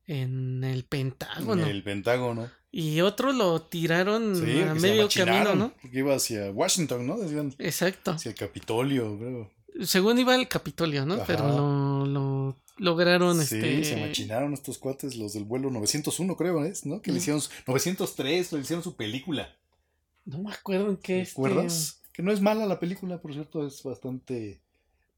en 0.06 0.64
el 0.64 0.84
Pentágono. 0.84 1.66
El 1.66 1.82
Pentágono. 1.82 2.50
Y 2.72 3.02
otro 3.02 3.32
lo 3.32 3.60
tiraron 3.60 4.36
Sí, 4.36 4.62
a 4.62 4.74
medio 4.74 5.06
camino, 5.14 5.54
¿no? 5.54 5.74
Que 5.90 5.98
iba 5.98 6.14
hacia 6.14 6.50
Washington, 6.50 7.06
¿no? 7.06 7.18
Decían. 7.18 7.54
Exacto. 7.58 8.12
Hacia 8.12 8.30
el 8.30 8.36
Capitolio, 8.36 9.18
creo. 9.18 9.52
Según 9.86 10.18
iba 10.18 10.34
al 10.34 10.48
Capitolio, 10.48 11.04
¿no? 11.04 11.14
Ajá. 11.14 11.24
Pero 11.26 11.48
lo, 11.48 12.06
lo 12.06 12.56
lograron, 12.78 13.44
Sí, 13.44 13.56
este... 13.56 13.84
se 13.84 13.96
machinaron 13.96 14.54
estos 14.54 14.78
cuates, 14.78 15.14
los 15.16 15.34
del 15.34 15.44
vuelo 15.44 15.70
901, 15.70 16.36
creo, 16.38 16.64
¿es? 16.64 16.86
¿No? 16.86 17.02
Que 17.02 17.12
le 17.12 17.18
hicieron. 17.18 17.42
903, 17.66 18.52
le 18.52 18.60
hicieron 18.60 18.82
su 18.82 18.96
película. 18.96 19.54
No 20.26 20.38
me 20.38 20.52
acuerdo 20.52 20.90
en 20.90 20.96
qué 20.98 21.14
¿Te 21.14 21.20
este... 21.22 21.32
acuerdas? 21.32 22.02
Que 22.12 22.22
no 22.22 22.32
es 22.32 22.40
mala 22.40 22.66
la 22.66 22.78
película, 22.80 23.20
por 23.20 23.32
cierto, 23.32 23.66
es 23.66 23.82
bastante 23.82 24.60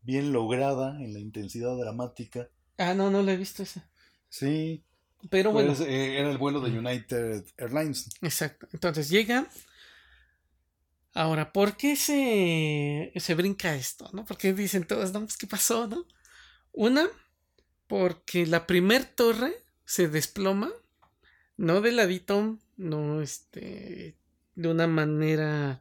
bien 0.02 0.32
lograda 0.32 1.02
en 1.02 1.12
la 1.12 1.18
intensidad 1.18 1.76
dramática. 1.76 2.48
Ah, 2.76 2.94
no, 2.94 3.10
no 3.10 3.22
la 3.22 3.32
he 3.32 3.36
visto 3.36 3.62
esa. 3.62 3.89
Sí, 4.28 4.85
Pero 5.30 5.51
bueno, 5.52 5.74
pues, 5.74 5.89
eh, 5.89 6.18
era 6.18 6.30
el 6.30 6.39
vuelo 6.39 6.60
de 6.60 6.78
United 6.78 7.44
Airlines. 7.56 8.09
exacto. 8.22 8.68
Entonces 8.72 9.09
llega. 9.09 9.48
Ahora, 11.14 11.52
¿por 11.52 11.76
qué 11.76 11.97
se, 11.97 13.12
se 13.16 13.35
brinca 13.35 13.74
esto? 13.74 14.09
¿No? 14.12 14.24
Porque 14.24 14.52
dicen 14.52 14.86
todos, 14.86 15.12
no, 15.12 15.20
pues, 15.20 15.36
¿qué 15.36 15.47
pasó? 15.47 15.89
¿No? 15.89 16.06
Una, 16.72 17.09
porque 17.89 18.47
la 18.47 18.66
primer 18.66 19.05
torre 19.05 19.55
se 19.85 20.06
desploma, 20.06 20.70
no 21.56 21.80
de 21.80 21.93
ladito, 21.93 22.59
no 22.76 23.20
este, 23.20 24.16
de 24.59 24.68
una 24.68 24.86
manera 24.86 25.80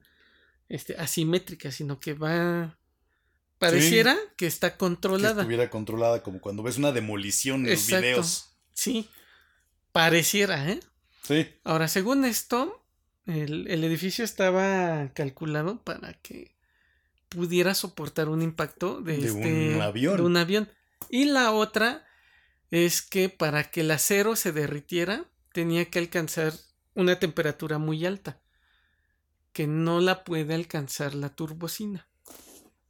este, 0.70 0.96
asimétrica, 0.98 1.72
sino 1.72 2.00
que 2.00 2.14
va. 2.14 2.78
Pareciera 3.60 4.16
que 4.36 4.46
está 4.46 4.72
Que 4.74 4.78
controlada. 4.78 5.42
estuviera 5.42 5.70
controlada, 5.70 6.22
como 6.22 6.40
cuando 6.40 6.62
ves 6.62 6.78
una 6.78 6.92
demolición 6.92 7.66
en 7.66 7.72
los 7.72 7.88
videos. 7.88 8.52
Sí, 8.74 9.10
pareciera, 9.92 10.70
¿eh? 10.70 10.80
Sí. 11.24 11.48
Ahora, 11.64 11.88
según 11.88 12.24
esto, 12.24 12.86
el, 13.26 13.68
el 13.68 13.84
edificio 13.84 14.24
estaba 14.24 15.10
calculado 15.16 15.82
para 15.84 16.14
que 16.22 16.56
pudiera 17.30 17.74
soportar 17.74 18.30
un 18.30 18.42
impacto 18.44 19.02
de, 19.02 19.18
De 19.18 19.28
este- 19.28 19.76
un 19.76 19.82
avión. 19.82 20.18
de 20.18 20.22
un 20.24 20.38
avión. 20.38 20.70
Y 21.10 21.26
la 21.26 21.52
otra 21.52 22.06
es 22.70 23.02
que 23.02 23.30
para 23.30 23.72
que 23.72 23.82
el 23.82 23.90
acero 23.92 24.36
se 24.36 24.52
derritiera, 24.52 25.26
tenía 25.52 25.86
que 25.86 25.98
alcanzar 26.00 26.54
una 26.94 27.18
temperatura 27.20 27.80
muy 27.80 28.06
alta, 28.06 28.40
que 29.58 29.66
no 29.66 30.02
la 30.02 30.24
puede 30.24 30.54
alcanzar 30.54 31.16
la 31.16 31.30
turbocina. 31.30 32.08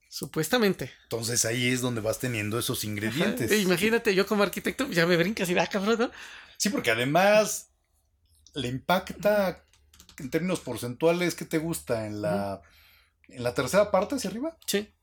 Supuestamente. 0.10 0.92
Entonces 1.04 1.46
ahí 1.46 1.70
es 1.70 1.80
donde 1.80 2.02
vas 2.02 2.20
teniendo 2.20 2.60
esos 2.60 2.84
ingredientes. 2.84 3.50
Ajá. 3.50 3.58
E 3.58 3.62
Imagínate, 3.62 4.14
yo 4.14 4.28
como 4.28 4.44
arquitecto, 4.44 4.86
ya 4.90 5.06
me 5.06 5.16
brincas 5.16 5.50
y 5.50 5.54
da 5.54 5.66
cabrón, 5.68 5.98
¿no? 5.98 6.12
Sí, 6.58 6.68
porque 6.68 6.92
además 6.92 7.70
le 8.54 8.68
impacta 8.68 9.64
en 10.18 10.30
términos 10.30 10.60
porcentuales, 10.60 11.36
¿qué 11.36 11.46
te 11.46 11.58
gusta? 11.58 12.06
¿En 12.06 12.22
la, 12.22 12.62
en 13.30 13.44
la 13.44 13.54
tercera 13.54 13.90
parte 13.90 14.16
hacia 14.16 14.30
arriba? 14.30 14.58
Sí. 14.66 14.94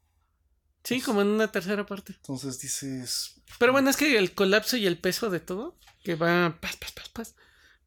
Sí, 0.83 1.01
como 1.01 1.23
en 1.23 1.29
una 1.29 1.51
tercera 1.51 1.87
parte. 1.87 2.13
Entonces 2.17 2.61
dices, 2.61 3.41
Pero 3.59 3.73
bueno, 3.73 3.89
es 3.89 3.97
que 3.97 4.19
el 4.19 4.35
colapso 4.35 4.77
y 4.77 4.87
el 4.87 4.99
peso 4.99 5.31
de 5.31 5.41
todo, 5.41 5.79
que 6.03 6.15
va 6.15 6.59
pas, 6.61 6.77
pas, 6.77 6.93
pas, 6.93 7.09
pas. 7.09 7.35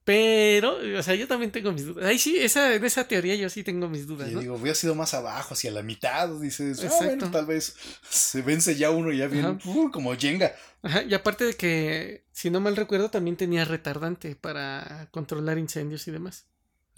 Pero, 0.08 0.78
o 0.98 1.04
sea, 1.04 1.16
yo 1.16 1.28
también 1.28 1.52
tengo 1.52 1.74
mis 1.74 1.86
dudas. 1.86 2.06
Ahí 2.06 2.18
sí, 2.18 2.38
esa, 2.38 2.74
en 2.74 2.86
esa 2.86 3.10
teoría 3.10 3.36
yo 3.36 3.50
sí 3.50 3.62
tengo 3.62 3.90
mis 3.90 4.08
dudas, 4.08 4.30
y 4.32 4.36
¿no? 4.36 4.40
digo, 4.40 4.56
hubiera 4.56 4.74
sido 4.74 4.96
más 4.96 5.14
abajo, 5.14 5.54
hacia 5.54 5.70
la 5.70 5.84
mitad, 5.84 6.30
dices, 6.40 6.82
ah, 6.86 7.04
bueno, 7.04 7.30
tal 7.30 7.46
vez 7.46 7.76
se 8.10 8.42
vence 8.42 8.78
ya 8.78 8.90
uno 8.90 9.12
y 9.12 9.18
ya 9.18 9.28
viene 9.28 9.58
uh, 9.66 9.92
como 9.92 10.16
Jenga. 10.16 10.56
Ajá, 10.82 11.04
y 11.04 11.14
aparte 11.14 11.44
de 11.44 11.56
que, 11.56 12.24
si 12.32 12.50
no 12.50 12.62
mal 12.62 12.78
recuerdo, 12.78 13.10
también 13.10 13.36
tenía 13.36 13.66
retardante 13.66 14.38
para 14.38 15.10
controlar 15.12 15.58
incendios 15.58 16.08
y 16.08 16.12
demás, 16.12 16.46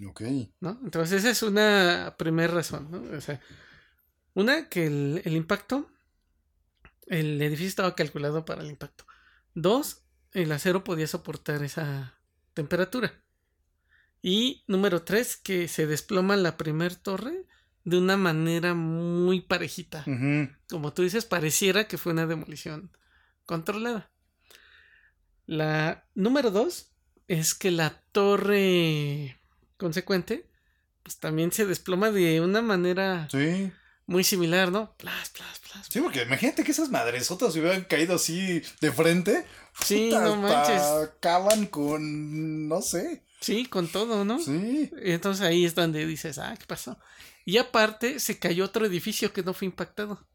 Ok. 0.08 0.22
¿no? 0.60 0.80
Entonces 0.84 1.24
esa 1.24 1.32
es 1.32 1.42
una 1.42 2.14
primera 2.16 2.54
razón, 2.54 2.92
¿no? 2.92 3.18
O 3.18 3.22
sea, 3.22 3.42
una, 4.36 4.70
que 4.70 4.86
el, 4.86 5.24
el 5.26 5.36
impacto, 5.36 5.90
el 7.08 7.42
edificio 7.42 7.70
estaba 7.70 7.96
calculado 7.96 8.46
para 8.46 8.62
el 8.62 8.70
impacto. 8.70 9.08
Dos, 9.56 10.04
el 10.32 10.52
acero 10.52 10.84
podía 10.84 11.08
soportar 11.08 11.64
esa 11.64 12.19
temperatura. 12.54 13.14
Y 14.22 14.64
número 14.68 15.04
tres, 15.04 15.38
que 15.38 15.68
se 15.68 15.88
desploma 15.88 16.36
la 16.36 16.58
primer 16.58 16.96
torre 16.96 17.46
de 17.86 17.98
una 17.98 18.18
manera 18.18 18.74
muy 18.74 19.42
parejita. 19.42 20.04
Como 20.70 20.94
tú 20.94 21.04
dices, 21.04 21.26
pareciera 21.26 21.88
que 21.88 21.98
fue 21.98 22.12
una 22.12 22.28
demolición 22.28 22.92
controlada. 23.46 24.12
La 25.46 26.06
número 26.14 26.52
dos 26.52 26.92
es 27.28 27.56
que 27.56 27.72
la 27.72 28.02
torre 28.12 29.40
consecuente 29.78 30.48
pues 31.04 31.18
también 31.18 31.52
se 31.52 31.66
desploma 31.66 32.12
de 32.12 32.42
una 32.42 32.62
manera 32.62 33.28
Sí. 33.32 33.72
Muy 34.10 34.24
similar, 34.24 34.72
¿no? 34.72 34.92
Plas, 34.98 35.30
plas, 35.30 35.60
plas. 35.60 35.88
Sí, 35.88 36.02
porque 36.02 36.24
imagínate 36.24 36.64
que 36.64 36.72
esas 36.72 36.90
madresotas 36.90 37.56
hubieran 37.56 37.84
caído 37.84 38.16
así 38.16 38.62
de 38.82 38.92
frente. 38.92 39.46
Sí, 39.84 40.10
puta, 40.10 40.24
no 40.24 40.36
manches. 40.38 40.82
Acaban 40.82 41.68
con, 41.68 42.68
no 42.68 42.82
sé. 42.82 43.24
Sí, 43.40 43.68
con 43.68 43.88
todo, 43.88 44.26
¿no? 44.26 44.40
Sí. 44.40 44.90
Entonces 45.04 45.46
ahí 45.46 45.64
es 45.64 45.76
donde 45.76 46.08
dices, 46.08 46.40
ah, 46.40 46.56
¿qué 46.58 46.66
pasó? 46.66 46.98
Y 47.46 47.58
aparte 47.58 48.20
se 48.20 48.40
cayó 48.40 48.66
otro 48.66 48.84
edificio 48.86 49.32
que 49.32 49.44
no 49.44 49.54
fue 49.54 49.68
impactado. 49.68 50.28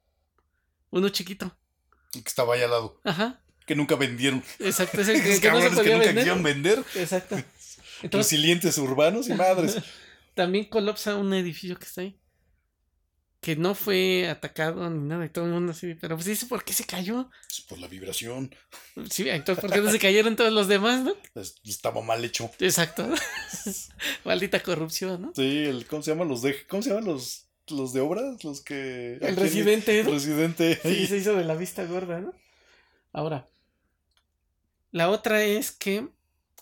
Uno 0.91 1.09
chiquito. 1.09 1.57
Y 2.15 2.23
que 2.23 2.29
estaba 2.29 2.55
ahí 2.55 2.63
al 2.63 2.71
lado. 2.71 3.01
Ajá. 3.03 3.43
Que 3.67 3.75
nunca 3.75 3.97
vendieron. 3.97 4.45
Exacto, 4.61 5.01
es 5.01 5.09
el 5.09 5.21
que, 5.23 5.31
Esos 5.31 5.41
que 5.41 5.51
no 5.51 5.57
se 5.59 5.63
cabrones 5.65 5.85
que 5.85 5.91
podía 5.91 6.13
nunca 6.13 6.43
vender. 6.43 6.77
vender. 6.77 6.85
Exacto. 6.95 7.37
Entonces 8.03 8.31
Resilientes 8.31 8.79
urbanos 8.79 9.29
y 9.29 9.35
madres. 9.35 9.79
también 10.35 10.67
colapsa 10.67 11.17
un 11.17 11.35
edificio 11.35 11.77
que 11.77 11.87
está 11.87 12.03
ahí. 12.03 12.21
Que 13.45 13.57
no 13.57 13.75
fue 13.75 14.27
atacado 14.29 14.89
ni 14.89 15.07
nada, 15.07 15.27
y 15.27 15.29
todo 15.29 15.45
el 15.45 15.51
mundo 15.53 15.73
así. 15.73 15.95
Pero 16.01 16.17
pues 16.17 16.25
dice, 16.27 16.47
¿por 16.47 16.65
qué 16.65 16.73
se 16.73 16.85
cayó? 16.85 17.29
Pues 17.47 17.61
por 17.69 17.79
la 17.79 17.89
vibración. 17.89 18.55
Sí, 19.11 19.29
entonces, 19.29 19.61
¿por 19.61 19.71
qué 19.71 19.81
no 19.83 19.91
se 19.91 19.99
cayeron 19.99 20.35
todos 20.35 20.51
los 20.53 20.67
demás, 20.67 21.03
no? 21.03 21.15
Es- 21.35 21.57
Estaba 21.65 22.01
mal 22.01 22.25
hecho. 22.25 22.51
Exacto. 22.59 23.07
Maldita 24.25 24.63
corrupción, 24.63 25.21
¿no? 25.21 25.33
Sí, 25.37 25.65
el, 25.67 25.87
¿cómo 25.87 26.03
se 26.03 26.13
llaman 26.13 26.29
los 26.29 26.41
de 26.41 26.67
¿Cómo 26.67 26.83
se 26.83 26.89
llaman 26.91 27.05
los, 27.05 27.47
los 27.69 27.93
de 27.93 28.01
obras? 28.01 28.43
Los 28.45 28.63
que. 28.63 29.19
El 29.21 29.37
residente, 29.37 30.01
El 30.01 30.07
¿no? 30.07 30.13
residente. 30.13 30.81
Sí, 30.83 31.07
se 31.07 31.19
hizo 31.19 31.35
de 31.37 31.45
la 31.45 31.55
vista 31.55 31.85
gorda, 31.85 32.21
¿no? 32.21 32.33
Ahora, 33.13 33.47
la 34.91 35.11
otra 35.11 35.45
es 35.45 35.71
que 35.71 36.09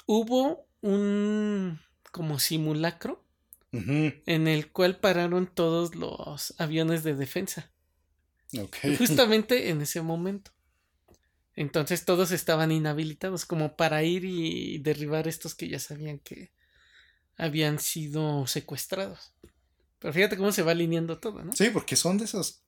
hubo 0.06 0.66
un 0.80 1.80
como 2.10 2.38
simulacro 2.40 3.21
En 3.72 4.48
el 4.48 4.70
cual 4.70 5.00
pararon 5.00 5.46
todos 5.46 5.94
los 5.94 6.54
aviones 6.58 7.02
de 7.04 7.14
defensa. 7.14 7.72
Justamente 8.98 9.70
en 9.70 9.80
ese 9.80 10.02
momento. 10.02 10.52
Entonces 11.54 12.04
todos 12.04 12.30
estaban 12.32 12.70
inhabilitados 12.72 13.44
como 13.44 13.76
para 13.76 14.02
ir 14.02 14.24
y 14.24 14.78
derribar 14.78 15.28
estos 15.28 15.54
que 15.54 15.68
ya 15.68 15.78
sabían 15.78 16.18
que 16.18 16.52
habían 17.36 17.78
sido 17.78 18.46
secuestrados. 18.46 19.34
Pero 19.98 20.12
fíjate 20.14 20.36
cómo 20.36 20.52
se 20.52 20.62
va 20.62 20.72
alineando 20.72 21.18
todo, 21.18 21.44
¿no? 21.44 21.52
Sí, 21.52 21.70
porque 21.70 21.96
son 21.96 22.18
de 22.18 22.24
esas. 22.24 22.64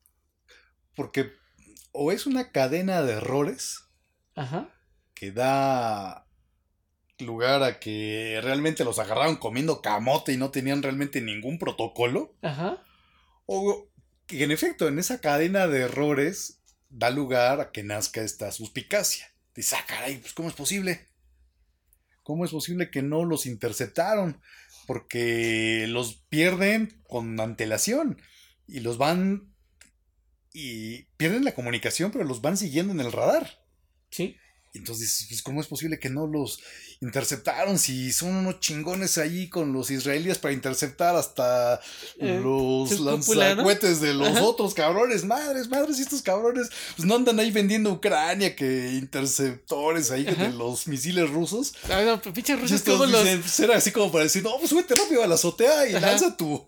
Porque 0.94 1.32
o 1.92 2.12
es 2.12 2.26
una 2.26 2.50
cadena 2.50 3.02
de 3.02 3.14
errores 3.14 3.84
Ajá. 4.34 4.68
que 5.14 5.32
da 5.32 6.23
lugar 7.18 7.62
a 7.62 7.78
que 7.78 8.40
realmente 8.42 8.84
los 8.84 8.98
agarraron 8.98 9.36
comiendo 9.36 9.82
camote 9.82 10.32
y 10.32 10.36
no 10.36 10.50
tenían 10.50 10.82
realmente 10.82 11.20
ningún 11.20 11.58
protocolo. 11.58 12.34
Ajá. 12.42 12.82
O 13.46 13.88
que 14.26 14.42
en 14.44 14.50
efecto 14.50 14.88
en 14.88 14.98
esa 14.98 15.20
cadena 15.20 15.66
de 15.66 15.82
errores 15.82 16.60
da 16.88 17.10
lugar 17.10 17.60
a 17.60 17.72
que 17.72 17.82
nazca 17.82 18.22
esta 18.22 18.52
suspicacia. 18.52 19.32
Dice, 19.54 19.76
ah, 19.76 19.84
caray, 19.86 20.18
pues 20.18 20.32
¿cómo 20.32 20.48
es 20.48 20.54
posible? 20.54 21.08
¿Cómo 22.22 22.44
es 22.44 22.50
posible 22.50 22.90
que 22.90 23.02
no 23.02 23.24
los 23.24 23.46
interceptaron? 23.46 24.40
Porque 24.86 25.86
los 25.88 26.14
pierden 26.28 27.02
con 27.06 27.38
antelación 27.40 28.20
y 28.66 28.80
los 28.80 28.98
van 28.98 29.54
y 30.52 31.04
pierden 31.16 31.44
la 31.44 31.54
comunicación, 31.54 32.12
pero 32.12 32.24
los 32.24 32.40
van 32.40 32.56
siguiendo 32.56 32.92
en 32.92 33.00
el 33.00 33.12
radar. 33.12 33.64
Sí. 34.10 34.36
Entonces, 34.74 35.26
pues, 35.28 35.40
¿cómo 35.40 35.60
es 35.60 35.68
posible 35.68 35.98
que 36.00 36.10
no 36.10 36.26
los 36.26 36.58
interceptaron? 37.00 37.78
Si 37.78 38.12
son 38.12 38.34
unos 38.34 38.58
chingones 38.60 39.18
ahí 39.18 39.48
con 39.48 39.72
los 39.72 39.90
israelíes 39.90 40.38
para 40.38 40.52
interceptar 40.52 41.14
hasta 41.14 41.80
Eh, 42.18 42.40
los 42.42 42.98
lanzacuetes 43.00 44.00
de 44.00 44.14
los 44.14 44.28
Ajá. 44.28 44.42
otros 44.42 44.74
cabrones. 44.74 45.24
Madres, 45.24 45.68
madres, 45.68 45.98
y 45.98 46.02
estos 46.02 46.22
cabrones 46.22 46.68
pues 46.96 47.06
no 47.06 47.14
andan 47.14 47.38
ahí 47.38 47.50
vendiendo 47.52 47.92
Ucrania 47.92 48.56
que 48.56 48.92
interceptores 48.94 50.10
ahí 50.10 50.26
Ajá. 50.26 50.48
de 50.48 50.52
los 50.52 50.86
misiles 50.88 51.30
rusos. 51.30 51.74
Ah, 51.88 52.02
no, 52.02 52.20
pinches 52.32 52.60
rusos, 52.60 52.78
estos 52.78 52.94
¿cómo 52.98 53.06
los. 53.10 53.22
dicen, 53.24 53.40
pues, 53.42 53.60
era 53.60 53.76
así 53.76 53.90
como 53.92 54.10
para 54.10 54.24
decir, 54.24 54.42
no, 54.42 54.56
pues 54.58 54.70
súbete 54.70 54.94
rápido 54.94 55.22
a 55.22 55.26
la 55.26 55.36
azotea 55.36 55.88
y 55.88 55.94
Ajá. 55.94 56.06
lanza 56.08 56.36
tu, 56.36 56.66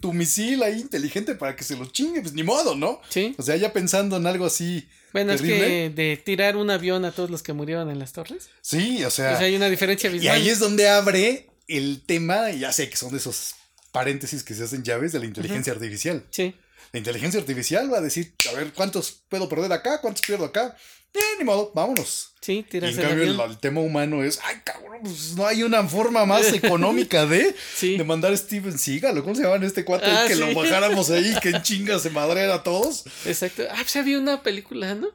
tu 0.00 0.12
misil 0.12 0.62
ahí 0.62 0.80
inteligente 0.80 1.34
para 1.34 1.54
que 1.54 1.64
se 1.64 1.76
lo 1.76 1.86
chingue. 1.86 2.20
Pues 2.20 2.34
ni 2.34 2.42
modo, 2.42 2.74
¿no? 2.74 3.00
Sí. 3.10 3.34
O 3.38 3.42
sea, 3.42 3.56
ya 3.56 3.72
pensando 3.72 4.16
en 4.16 4.26
algo 4.26 4.46
así. 4.46 4.88
Bueno, 5.14 5.32
es 5.32 5.40
que 5.40 5.90
de 5.94 6.16
tirar 6.16 6.56
un 6.56 6.70
avión 6.70 7.04
a 7.06 7.12
todos 7.12 7.30
los 7.30 7.42
que 7.42 7.52
murieron 7.54 7.88
en 7.88 7.98
las 7.98 8.12
torres. 8.12 8.50
Sí, 8.60 9.02
o 9.04 9.10
sea. 9.10 9.32
O 9.34 9.38
sea, 9.38 9.46
hay 9.46 9.54
una 9.56 9.70
diferencia 9.70 10.10
Y 10.10 10.14
visual. 10.14 10.34
ahí 10.36 10.48
es 10.50 10.58
donde 10.58 10.88
abre 10.88 11.46
el 11.68 12.02
tema, 12.04 12.50
y 12.50 12.58
ya 12.58 12.72
sé 12.72 12.90
que 12.90 12.96
son 12.96 13.12
de 13.12 13.18
esos 13.18 13.54
paréntesis 13.92 14.42
que 14.42 14.54
se 14.54 14.64
hacen 14.64 14.82
llaves 14.82 15.12
de 15.12 15.20
la 15.20 15.24
inteligencia 15.24 15.72
artificial. 15.72 16.24
Sí. 16.30 16.54
La 16.94 16.98
inteligencia 16.98 17.40
artificial 17.40 17.92
va 17.92 17.98
a 17.98 18.00
decir, 18.00 18.32
a 18.50 18.54
ver, 18.56 18.72
¿cuántos 18.72 19.24
puedo 19.28 19.48
perder 19.48 19.72
acá? 19.72 20.00
¿Cuántos 20.00 20.24
pierdo 20.24 20.44
acá? 20.44 20.76
Eh, 21.12 21.18
ni 21.38 21.44
modo, 21.44 21.72
vámonos. 21.74 22.34
Sí, 22.40 22.52
Y 22.58 22.62
tiras 22.62 22.92
en 22.94 23.00
el 23.00 23.06
cambio 23.08 23.24
el, 23.24 23.40
el 23.50 23.58
tema 23.58 23.80
humano 23.80 24.22
es, 24.22 24.38
ay 24.44 24.56
cabrón, 24.64 25.00
pues 25.02 25.34
no 25.36 25.44
hay 25.46 25.64
una 25.64 25.82
forma 25.88 26.24
más 26.24 26.52
económica 26.52 27.26
de, 27.26 27.54
Sí. 27.74 27.96
de 27.98 28.04
mandar 28.04 28.32
a 28.32 28.36
Steven 28.36 28.78
Seagal, 28.78 29.18
¿o 29.18 29.22
cómo 29.24 29.34
se 29.34 29.42
llaman 29.42 29.64
este 29.64 29.84
cuate? 29.84 30.06
Ah, 30.06 30.24
que 30.28 30.34
sí. 30.34 30.40
lo 30.40 30.54
bajáramos 30.60 31.10
ahí, 31.10 31.34
que 31.42 31.48
en 31.50 31.62
chinga 31.62 31.98
se 31.98 32.10
madreara 32.10 32.54
a 32.54 32.62
todos. 32.62 33.02
Exacto. 33.26 33.64
Ah, 33.70 33.78
pues 33.78 33.96
había 33.96 34.18
una 34.18 34.42
película, 34.44 34.94
¿no? 34.94 35.08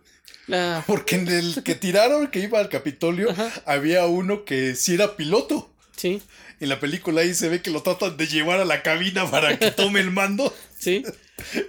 La. 0.48 0.84
Porque 0.88 1.16
en 1.16 1.28
el 1.30 1.64
que 1.64 1.76
tiraron, 1.76 2.28
que 2.28 2.40
iba 2.40 2.60
al 2.60 2.68
Capitolio, 2.68 3.32
Ajá. 3.32 3.52
había 3.66 4.06
uno 4.06 4.44
que 4.44 4.76
sí 4.76 4.96
era 4.96 5.16
piloto. 5.16 5.74
Sí, 5.96 6.22
En 6.62 6.68
la 6.70 6.80
película 6.80 7.22
ahí 7.22 7.34
se 7.34 7.48
ve 7.50 7.62
que 7.62 7.70
lo 7.72 7.84
tratan 7.84 8.16
de 8.18 8.26
llevar 8.28 8.60
a 8.62 8.66
la 8.66 8.84
cabina 8.84 9.30
para 9.32 9.58
que 9.60 9.72
tome 9.72 10.00
el 10.02 10.12
mando. 10.12 10.54
sí. 10.78 11.04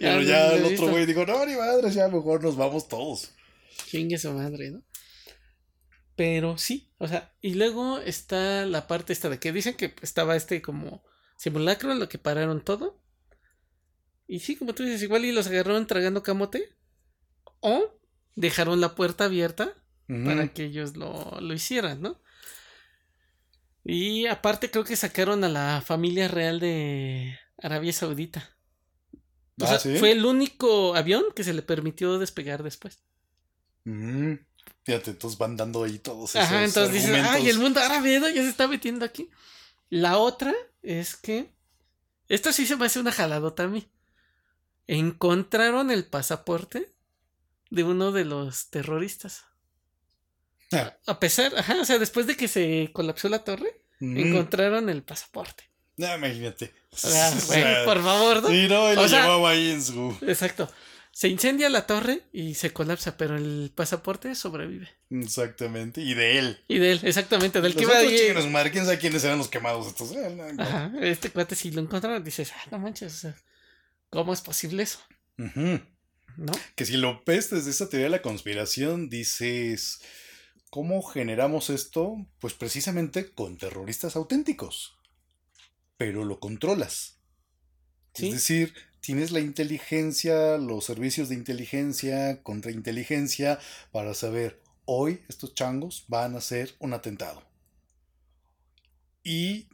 Y 0.01 0.07
Ah, 0.07 0.21
ya 0.23 0.53
el 0.55 0.65
otro 0.65 0.89
güey 0.89 1.07
dijo, 1.07 1.25
no, 1.27 1.45
ni 1.47 1.55
madre, 1.57 1.91
ya 1.91 2.09
mejor 2.09 2.43
nos 2.43 2.57
vamos 2.57 2.89
todos. 2.89 3.31
Chingue 3.87 4.19
su 4.19 4.33
madre, 4.33 4.71
¿no? 4.71 4.83
Pero 6.17 6.59
sí, 6.59 6.93
o 6.99 7.09
sea, 7.09 7.33
y 7.41 7.55
luego 7.55 7.99
está 7.99 8.67
la 8.67 8.87
parte 8.87 9.13
esta 9.13 9.29
de 9.31 9.39
que 9.39 9.53
dicen 9.53 9.75
que 9.75 9.95
estaba 10.03 10.37
este 10.37 10.61
como 10.61 11.03
simulacro 11.37 11.93
en 11.93 11.99
lo 11.99 12.09
que 12.09 12.19
pararon 12.19 12.63
todo. 12.63 13.01
Y 14.27 14.41
sí, 14.41 14.55
como 14.57 14.75
tú 14.75 14.85
dices, 14.85 15.03
igual 15.03 15.25
y 15.25 15.33
los 15.33 15.47
agarraron 15.47 15.87
tragando 15.87 16.23
camote. 16.23 16.77
O 17.61 17.99
dejaron 18.37 18.81
la 18.81 18.95
puerta 18.95 19.25
abierta 19.25 19.75
para 20.07 20.49
que 20.53 20.65
ellos 20.65 20.97
lo, 20.97 21.41
lo 21.41 21.55
hicieran, 21.55 22.01
¿no? 22.03 22.21
Y 23.85 24.27
aparte 24.27 24.71
creo 24.71 24.85
que 24.85 24.97
sacaron 24.97 25.43
a 25.45 25.49
la 25.49 25.83
familia 25.85 26.29
real 26.29 26.61
de 26.61 27.39
Arabia 27.63 27.93
Saudita. 27.93 28.57
O 29.61 29.65
Ah, 29.65 29.69
sea, 29.69 29.79
¿sí? 29.79 29.99
fue 29.99 30.13
el 30.13 30.25
único 30.25 30.95
avión 30.97 31.25
que 31.35 31.45
se 31.45 31.53
le 31.53 31.63
permitió 31.63 32.19
despegar 32.19 32.63
después. 32.63 32.99
Ujú. 33.85 34.39
Fíjate, 34.85 35.11
entonces 35.11 35.39
van 35.39 35.57
dando 35.57 35.85
ahí 35.85 35.99
todos 35.99 36.31
esos 36.35 36.43
Ajá, 36.47 36.65
entonces 36.65 36.93
dices, 36.95 37.25
ay, 37.29 37.49
el 37.49 37.59
mundo 37.59 37.81
árabe 37.81 38.19
ya 38.21 38.43
se 38.43 38.49
está 38.49 38.67
metiendo 38.69 39.05
aquí. 39.05 39.31
La 39.91 40.17
otra 40.19 40.55
es 40.83 41.17
que, 41.17 41.51
esto 42.29 42.53
sí 42.53 42.67
se 42.67 42.77
me 42.77 42.87
hace 42.87 43.01
una 43.01 43.13
jaladota 43.13 43.65
a 43.65 43.69
mí. 43.69 43.89
Encontraron 44.87 45.91
el 45.91 46.05
pasaporte 46.07 46.93
de 47.71 47.83
uno 47.85 48.11
de 48.13 48.25
los 48.25 48.71
terroristas. 48.71 49.45
Ah. 50.73 50.97
A 51.07 51.21
pesar, 51.21 51.53
ajá, 51.57 51.81
o 51.81 51.85
sea, 51.85 51.99
después 51.99 52.27
de 52.27 52.37
que 52.37 52.49
se 52.49 52.91
colapsó 52.93 53.29
la 53.29 53.45
torre, 53.45 53.83
Ujú. 54.01 54.19
encontraron 54.19 54.89
el 54.89 55.03
pasaporte. 55.03 55.70
No, 56.01 56.15
imagínate. 56.17 56.73
O 56.93 56.97
sea, 56.97 57.85
por 57.85 58.03
favor, 58.03 58.43
¿no? 58.43 58.49
Sí, 58.49 58.67
no, 58.69 58.89
él 58.91 58.99
O 58.99 59.03
lo 59.03 59.09
sea- 59.09 59.23
llevaba 59.23 59.51
ahí 59.51 59.71
en 59.71 59.81
su... 59.83 60.17
Exacto. 60.23 60.69
Se 61.13 61.29
incendia 61.29 61.69
la 61.69 61.87
torre 61.87 62.23
y 62.33 62.55
se 62.55 62.73
colapsa, 62.73 63.17
pero 63.17 63.37
el 63.37 63.71
pasaporte 63.75 64.35
sobrevive. 64.35 64.89
Exactamente. 65.11 66.01
Y 66.01 66.15
de 66.15 66.39
él. 66.39 66.65
Y 66.69 66.79
de 66.79 66.93
él, 66.93 67.01
exactamente, 67.05 67.61
del 67.61 67.73
Los 67.73 67.77
que 67.77 67.83
iba 67.83 67.93
otros 67.93 68.11
ahí. 68.13 68.19
chinguen 68.19 68.89
a 68.91 68.97
quiénes 68.99 69.23
eran 69.25 69.39
los 69.39 69.49
quemados 69.49 69.87
estos. 69.87 70.13
Ajá, 70.59 70.93
este 71.01 71.31
cuate 71.31 71.55
si 71.55 71.71
lo 71.71 71.81
encontraron, 71.81 72.25
dices, 72.25 72.53
ah, 72.57 72.69
no 72.73 72.79
manches, 72.79 73.13
o 73.13 73.17
sea, 73.19 73.37
¿cómo 74.09 74.33
es 74.33 74.41
posible 74.41 74.83
eso? 74.83 74.99
¿No? 75.37 76.53
Que 76.75 76.87
si 76.87 76.97
lo 76.97 77.23
ves 77.27 77.51
desde 77.51 77.71
esa 77.71 77.89
teoría 77.89 78.07
de 78.07 78.11
la 78.17 78.23
conspiración, 78.23 79.09
dices, 79.11 80.01
¿cómo 80.71 81.03
generamos 81.03 81.71
esto? 81.71 82.15
Pues 82.41 82.55
precisamente 82.55 83.31
con 83.33 83.59
terroristas 83.59 84.17
auténticos. 84.17 84.97
Pero 86.01 86.25
lo 86.25 86.41
controlas. 86.41 87.21
Sí. 88.15 88.29
Es 88.29 88.33
decir, 88.33 88.75
tienes 89.01 89.33
la 89.33 89.41
inteligencia, 89.41 90.57
los 90.57 90.87
servicios 90.87 91.29
de 91.29 91.35
inteligencia, 91.35 92.43
contrainteligencia, 92.43 93.59
para 93.93 94.15
saber, 94.15 94.63
hoy 94.87 95.23
estos 95.29 95.55
changos 95.55 96.07
van 96.09 96.35
a 96.35 96.39
hacer 96.39 96.75
un 96.79 96.95
atentado. 96.95 97.43
Y 99.23 99.69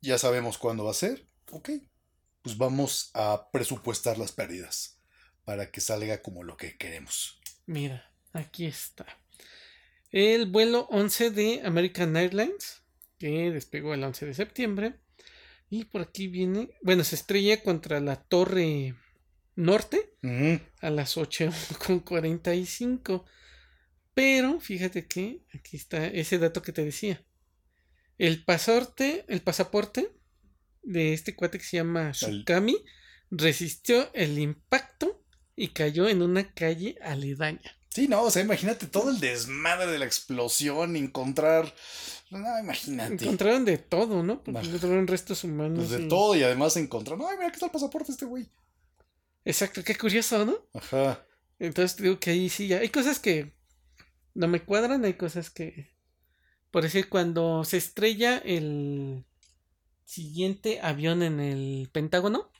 ya 0.00 0.18
sabemos 0.18 0.58
cuándo 0.58 0.82
va 0.82 0.90
a 0.90 0.94
ser. 0.94 1.28
Ok, 1.52 1.70
pues 2.42 2.58
vamos 2.58 3.12
a 3.14 3.50
presupuestar 3.52 4.18
las 4.18 4.32
pérdidas 4.32 4.98
para 5.44 5.70
que 5.70 5.80
salga 5.80 6.22
como 6.22 6.42
lo 6.42 6.56
que 6.56 6.76
queremos. 6.76 7.40
Mira, 7.66 8.12
aquí 8.32 8.66
está. 8.66 9.06
El 10.10 10.50
vuelo 10.50 10.88
11 10.90 11.30
de 11.30 11.62
American 11.64 12.16
Airlines, 12.16 12.82
que 13.16 13.52
despegó 13.52 13.94
el 13.94 14.02
11 14.02 14.26
de 14.26 14.34
septiembre. 14.34 14.98
Y 15.70 15.84
por 15.84 16.02
aquí 16.02 16.26
viene, 16.26 16.70
bueno, 16.82 17.04
se 17.04 17.14
estrella 17.14 17.62
contra 17.62 18.00
la 18.00 18.16
torre 18.16 18.96
norte 19.54 20.14
a 20.80 20.90
las 20.90 21.16
8 21.16 21.50
con 21.86 22.00
45. 22.00 23.24
Pero 24.12 24.60
fíjate 24.60 25.06
que 25.06 25.44
aquí 25.54 25.76
está 25.76 26.06
ese 26.06 26.38
dato 26.38 26.60
que 26.60 26.72
te 26.72 26.84
decía. 26.84 27.24
El 28.18 28.44
pasaporte, 28.44 29.24
el 29.28 29.40
pasaporte 29.40 30.10
de 30.82 31.14
este 31.14 31.36
cuate 31.36 31.58
que 31.58 31.64
se 31.64 31.76
llama 31.76 32.12
Sukami 32.14 32.76
resistió 33.30 34.12
el 34.12 34.38
impacto 34.38 35.24
y 35.54 35.68
cayó 35.68 36.08
en 36.08 36.20
una 36.20 36.52
calle 36.52 36.96
aledaña. 37.00 37.79
Sí, 37.92 38.06
no, 38.08 38.22
o 38.22 38.30
sea, 38.30 38.42
imagínate 38.42 38.86
todo 38.86 39.10
el 39.10 39.18
desmadre 39.20 39.90
de 39.90 39.98
la 39.98 40.04
explosión, 40.04 40.94
encontrar. 40.96 41.74
No, 42.30 42.58
imagínate. 42.60 43.24
Encontraron 43.24 43.64
de 43.64 43.78
todo, 43.78 44.22
¿no? 44.22 44.42
Porque 44.44 44.60
encontraron 44.60 45.06
restos 45.08 45.42
humanos. 45.42 45.78
Pues 45.88 45.90
de 45.90 46.02
y- 46.02 46.08
todo 46.08 46.36
y 46.36 46.42
además 46.44 46.76
encontraron. 46.76 47.26
Ay, 47.28 47.36
mira, 47.36 47.48
aquí 47.48 47.56
está 47.56 47.66
el 47.66 47.72
pasaporte 47.72 48.12
este 48.12 48.26
güey. 48.26 48.46
Exacto, 49.44 49.82
qué 49.82 49.96
curioso, 49.96 50.44
¿no? 50.46 50.56
Ajá. 50.74 51.24
Entonces 51.58 51.96
digo 51.96 52.20
que 52.20 52.30
ahí 52.30 52.48
sí, 52.48 52.68
ya- 52.68 52.78
hay 52.78 52.90
cosas 52.90 53.18
que 53.18 53.52
no 54.34 54.46
me 54.46 54.62
cuadran, 54.62 55.04
hay 55.04 55.14
cosas 55.14 55.50
que... 55.50 55.90
Por 56.70 56.84
decir, 56.84 57.08
cuando 57.08 57.64
se 57.64 57.76
estrella 57.78 58.38
el 58.38 59.24
siguiente 60.04 60.78
avión 60.80 61.22
en 61.24 61.40
el 61.40 61.88
Pentágono, 61.90 62.52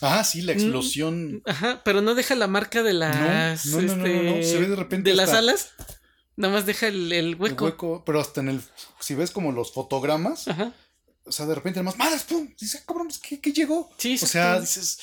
Ah, 0.00 0.22
sí, 0.24 0.42
Mm, 0.42 0.44
la 0.46 0.52
explosión. 0.52 1.42
ajá, 1.46 1.82
pero 1.84 2.00
no 2.00 2.14
deja 2.14 2.34
la 2.34 2.46
marca 2.46 2.82
de 2.82 2.92
las... 2.92 3.66
no, 3.66 3.80
no, 3.82 3.96
no, 3.96 4.06
no, 4.06 4.22
no, 4.36 4.42
se 4.42 4.58
ve 4.58 4.68
de 4.68 4.76
repente 4.76 5.14
las 5.14 5.28
hasta- 5.30 5.38
alas, 5.38 5.70
nada 6.36 6.54
más 6.54 6.66
deja 6.66 6.86
el, 6.88 7.12
el 7.12 7.26
el 7.26 7.34
hueco. 7.34 7.64
hueco, 7.64 8.02
pero 8.06 8.20
hasta 8.20 8.40
en 8.40 8.48
el. 8.50 8.60
Si 9.00 9.14
ves 9.14 9.30
como 9.30 9.50
los 9.52 9.72
fotogramas, 9.72 10.46
Ajá, 10.48 10.72
o 11.24 11.32
sea, 11.32 11.46
de 11.46 11.54
repente, 11.54 11.78
además, 11.80 11.98
madres, 11.98 12.22
pum, 12.22 12.48
dice, 12.58 12.78
"Ah, 12.80 12.84
cabrón, 12.86 13.08
pues, 13.08 13.18
¿qué, 13.18 13.40
qué 13.40 13.52
llegó? 13.52 13.90
sí, 13.98 14.18
O 14.22 14.26
sea, 14.26 14.60
dices. 14.60 14.98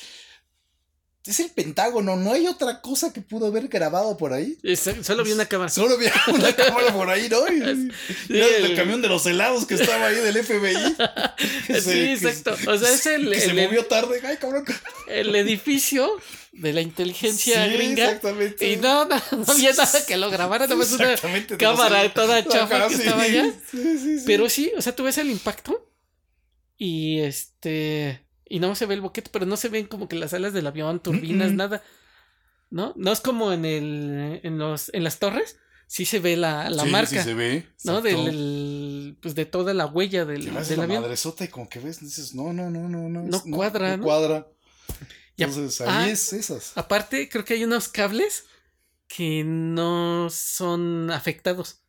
Es 1.26 1.40
el 1.40 1.50
Pentágono, 1.50 2.16
no 2.16 2.32
hay 2.32 2.46
otra 2.46 2.80
cosa 2.80 3.12
que 3.12 3.20
pudo 3.20 3.46
haber 3.46 3.68
grabado 3.68 4.16
por 4.16 4.32
ahí. 4.32 4.56
solo 5.02 5.24
vi 5.24 5.32
una 5.32 5.46
cámara. 5.48 5.70
Solo 5.70 5.98
vi 5.98 6.06
una 6.32 6.54
cámara 6.54 6.92
por 6.92 7.10
ahí, 7.10 7.28
¿no? 7.28 7.46
Y, 7.48 7.90
el, 8.28 8.76
camión 8.76 9.02
de 9.02 9.08
los 9.08 9.26
helados 9.26 9.66
que 9.66 9.74
estaba 9.74 10.06
ahí 10.06 10.16
del 10.16 10.44
FBI. 10.44 10.96
sí, 11.80 12.00
exacto. 12.10 12.56
o 12.68 12.78
sea, 12.78 12.90
es 12.90 13.06
el. 13.06 13.30
Que 13.30 13.40
se 13.40 13.54
movió 13.54 13.86
tarde. 13.86 14.20
Ay, 14.24 14.36
cabrón. 14.36 14.64
El 15.08 15.34
edificio 15.34 16.10
de 16.52 16.72
la 16.72 16.80
inteligencia 16.80 17.66
gringa. 17.66 18.04
Exactamente. 18.04 18.70
Y 18.70 18.76
no, 18.76 19.04
no, 19.06 19.20
no 19.32 19.44
había 19.52 19.72
nada 19.72 20.06
que 20.06 20.16
lo 20.16 20.30
grabara, 20.30 20.66
nada 20.66 20.76
más 20.76 20.92
una 20.92 21.16
cámara 21.58 22.12
toda 22.12 22.46
chafa 22.46 22.88
que 22.88 22.94
estaba 22.94 23.22
allá. 23.22 23.52
Pero 24.26 24.48
sí, 24.48 24.72
o 24.76 24.82
sea, 24.82 24.94
tú 24.94 25.04
ves 25.04 25.18
el 25.18 25.30
impacto. 25.30 25.90
Y 26.78 27.20
este. 27.20 28.25
Y 28.48 28.60
no 28.60 28.74
se 28.74 28.86
ve 28.86 28.94
el 28.94 29.00
boquete, 29.00 29.30
pero 29.32 29.46
no 29.46 29.56
se 29.56 29.68
ven 29.68 29.86
como 29.86 30.08
que 30.08 30.16
las 30.16 30.32
alas 30.32 30.52
del 30.52 30.66
avión, 30.66 31.00
turbinas, 31.00 31.52
nada. 31.52 31.82
¿No? 32.70 32.92
No 32.96 33.12
es 33.12 33.20
como 33.20 33.52
en 33.52 33.64
el. 33.64 34.40
en 34.42 34.58
los. 34.58 34.90
en 34.92 35.04
las 35.04 35.18
torres. 35.18 35.58
Sí 35.88 36.04
se 36.04 36.18
ve 36.18 36.36
la, 36.36 36.68
la 36.68 36.84
marca. 36.84 37.08
Sí 37.08 37.18
se 37.20 37.34
ve. 37.34 37.68
¿No? 37.84 38.02
Del, 38.02 39.16
pues 39.20 39.36
de 39.36 39.46
toda 39.46 39.72
la 39.72 39.86
huella 39.86 40.24
del, 40.24 40.46
del 40.46 40.54
la 40.54 40.82
avión. 40.82 41.02
madresota 41.02 41.44
y 41.44 41.48
como 41.48 41.68
que 41.68 41.78
ves, 41.78 42.00
dices, 42.00 42.34
no, 42.34 42.52
no, 42.52 42.70
no, 42.70 42.88
no, 42.88 43.08
no. 43.08 43.22
No 43.22 43.42
cuadra, 43.56 43.96
no, 43.96 44.02
cuadra. 44.02 44.48
Entonces, 45.36 45.80
ahí 45.82 45.88
ah, 45.88 46.10
es 46.10 46.32
esas. 46.32 46.72
Aparte, 46.76 47.28
creo 47.28 47.44
que 47.44 47.54
hay 47.54 47.64
unos 47.64 47.88
cables 47.88 48.46
que 49.06 49.44
no 49.44 50.28
son 50.30 51.10
afectados. 51.10 51.82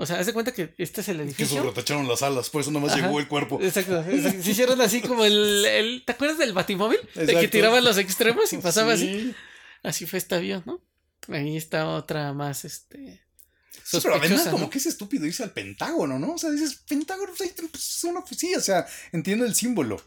O 0.00 0.06
sea, 0.06 0.20
haz 0.20 0.26
de 0.26 0.32
cuenta 0.32 0.52
que 0.52 0.74
este 0.78 1.00
es 1.00 1.08
el 1.08 1.20
edificio. 1.20 1.74
Que 1.74 1.82
se 1.82 2.02
las 2.04 2.22
alas, 2.22 2.50
por 2.50 2.60
eso 2.60 2.70
nomás 2.70 2.94
llegó 2.94 3.18
el 3.18 3.26
cuerpo. 3.26 3.58
Exacto, 3.60 4.04
Se 4.04 4.50
hicieron 4.50 4.80
así 4.80 5.00
como 5.00 5.24
el, 5.24 5.64
el, 5.64 6.04
¿Te 6.06 6.12
acuerdas 6.12 6.38
del 6.38 6.52
batimóvil? 6.52 7.00
De 7.16 7.26
que 7.34 7.48
tiraban 7.48 7.84
los 7.84 7.98
extremos 7.98 8.52
y 8.52 8.58
pasaba 8.58 8.92
así. 8.92 9.34
Así 9.82 10.06
fue 10.06 10.20
este 10.20 10.36
avión, 10.36 10.62
¿no? 10.66 10.80
Ahí 11.28 11.56
está 11.56 11.88
otra 11.88 12.32
más, 12.32 12.64
este. 12.64 13.24
Sí, 13.82 13.98
pero 14.00 14.14
además, 14.14 14.46
como 14.48 14.70
que 14.70 14.78
es 14.78 14.86
estúpido 14.86 15.26
irse 15.26 15.42
al 15.42 15.52
Pentágono, 15.52 16.16
¿no? 16.18 16.34
O 16.34 16.38
sea, 16.38 16.50
dices, 16.50 16.76
Pentágono, 16.88 17.32
pues, 17.36 17.54
pues 17.70 18.04
uno, 18.04 18.24
pues, 18.24 18.38
sí, 18.38 18.54
o 18.54 18.60
sea, 18.60 18.86
entiendo 19.10 19.44
el 19.44 19.54
símbolo. 19.56 20.00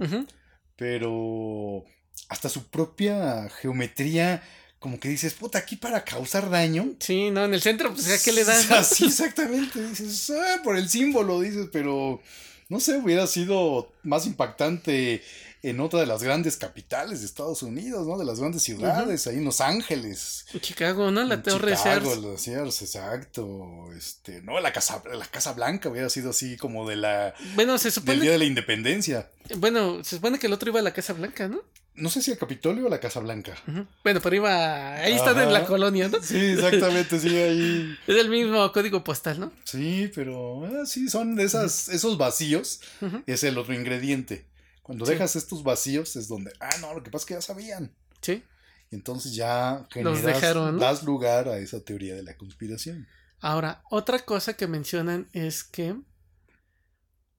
Pero 0.77 1.83
hasta 2.29 2.47
su 2.47 2.69
propia 2.69 3.49
geometría 3.49 4.41
como 4.81 4.99
que 4.99 5.09
dices, 5.09 5.35
puta, 5.35 5.59
aquí 5.59 5.75
para 5.75 6.03
causar 6.03 6.49
daño. 6.49 6.95
Sí, 6.99 7.29
no, 7.29 7.45
en 7.45 7.53
el 7.53 7.61
centro, 7.61 7.93
pues, 7.93 8.09
¿a 8.09 8.23
qué 8.23 8.31
le 8.31 8.43
das? 8.43 8.71
Así, 8.71 9.05
exactamente. 9.05 9.79
Dices, 9.79 10.31
ah, 10.31 10.61
por 10.63 10.75
el 10.75 10.89
símbolo, 10.89 11.39
dices, 11.39 11.67
pero 11.71 12.19
no 12.67 12.79
sé, 12.79 12.97
hubiera 12.97 13.27
sido 13.27 13.93
más 14.01 14.25
impactante 14.25 15.21
en 15.61 15.79
otra 15.81 15.99
de 15.99 16.07
las 16.07 16.23
grandes 16.23 16.57
capitales 16.57 17.19
de 17.19 17.27
Estados 17.27 17.61
Unidos, 17.61 18.07
¿no? 18.07 18.17
De 18.17 18.25
las 18.25 18.39
grandes 18.39 18.63
ciudades, 18.63 19.27
ahí 19.27 19.37
en 19.37 19.45
Los 19.45 19.61
Ángeles. 19.61 20.47
Chicago, 20.59 21.11
¿no? 21.11 21.23
La 21.25 21.43
Torre 21.43 21.75
Chicago, 21.75 22.15
la 22.15 22.39
Sears, 22.39 22.81
exacto. 22.81 23.93
Este, 23.95 24.41
no, 24.41 24.59
la 24.59 24.73
Casa, 24.73 25.03
la 25.13 25.27
Casa 25.27 25.53
Blanca 25.53 25.89
hubiera 25.89 26.09
sido 26.09 26.31
así 26.31 26.57
como 26.57 26.89
de 26.89 26.95
la... 26.95 27.35
Bueno, 27.53 27.77
se 27.77 27.91
supone... 27.91 28.13
Del 28.13 28.21
Día 28.21 28.31
de 28.31 28.39
la 28.39 28.45
Independencia. 28.45 29.29
Bueno, 29.57 30.03
se 30.03 30.15
supone 30.15 30.39
que 30.39 30.47
el 30.47 30.53
otro 30.53 30.71
iba 30.71 30.79
a 30.79 30.83
la 30.83 30.93
Casa 30.93 31.13
Blanca, 31.13 31.47
¿no? 31.47 31.61
No 31.93 32.09
sé 32.09 32.21
si 32.21 32.31
el 32.31 32.37
Capitolio 32.37 32.85
o 32.85 32.89
la 32.89 32.99
Casa 32.99 33.19
Blanca. 33.19 33.55
Bueno, 34.03 34.21
pero 34.21 34.35
iba. 34.35 34.95
Ahí 34.95 35.13
está 35.13 35.31
en 35.31 35.51
la 35.51 35.65
colonia, 35.65 36.07
¿no? 36.07 36.21
Sí, 36.21 36.37
exactamente, 36.37 37.19
sí, 37.19 37.35
ahí. 37.35 37.97
Es 38.07 38.15
el 38.15 38.29
mismo 38.29 38.71
código 38.71 39.03
postal, 39.03 39.39
¿no? 39.39 39.51
Sí, 39.65 40.09
pero 40.15 40.65
ah, 40.65 40.85
sí, 40.85 41.09
son 41.09 41.39
esas, 41.39 41.89
esos 41.89 42.17
vacíos. 42.17 42.81
Es 43.25 43.43
el 43.43 43.57
otro 43.57 43.73
ingrediente. 43.73 44.45
Cuando 44.81 45.05
dejas 45.05 45.35
estos 45.35 45.63
vacíos 45.63 46.15
es 46.15 46.27
donde, 46.27 46.51
ah, 46.59 46.75
no, 46.79 46.93
lo 46.93 47.03
que 47.03 47.11
pasa 47.11 47.23
es 47.23 47.27
que 47.27 47.33
ya 47.35 47.41
sabían. 47.41 47.93
Sí. 48.21 48.43
Y 48.89 48.95
entonces 48.95 49.35
ya 49.35 49.85
generas, 49.91 50.79
das 50.79 51.03
lugar 51.03 51.47
a 51.47 51.59
esa 51.59 51.81
teoría 51.81 52.15
de 52.15 52.23
la 52.23 52.35
conspiración. 52.35 53.07
Ahora, 53.39 53.83
otra 53.89 54.19
cosa 54.19 54.55
que 54.55 54.67
mencionan 54.67 55.29
es 55.33 55.63
que 55.63 55.95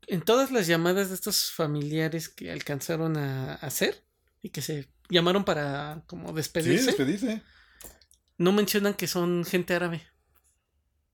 en 0.06 0.22
todas 0.22 0.50
las 0.50 0.66
llamadas 0.66 1.08
de 1.08 1.14
estos 1.14 1.50
familiares 1.50 2.28
que 2.28 2.50
alcanzaron 2.50 3.16
a 3.16 3.54
hacer 3.54 4.02
y 4.42 4.50
que 4.50 4.60
se 4.60 4.88
llamaron 5.08 5.44
para 5.44 6.02
como 6.06 6.32
despedirse. 6.32 6.80
Sí, 6.80 6.86
despedirse. 6.86 7.42
No 8.38 8.52
mencionan 8.52 8.94
que 8.94 9.06
son 9.06 9.44
gente 9.44 9.74
árabe. 9.74 10.02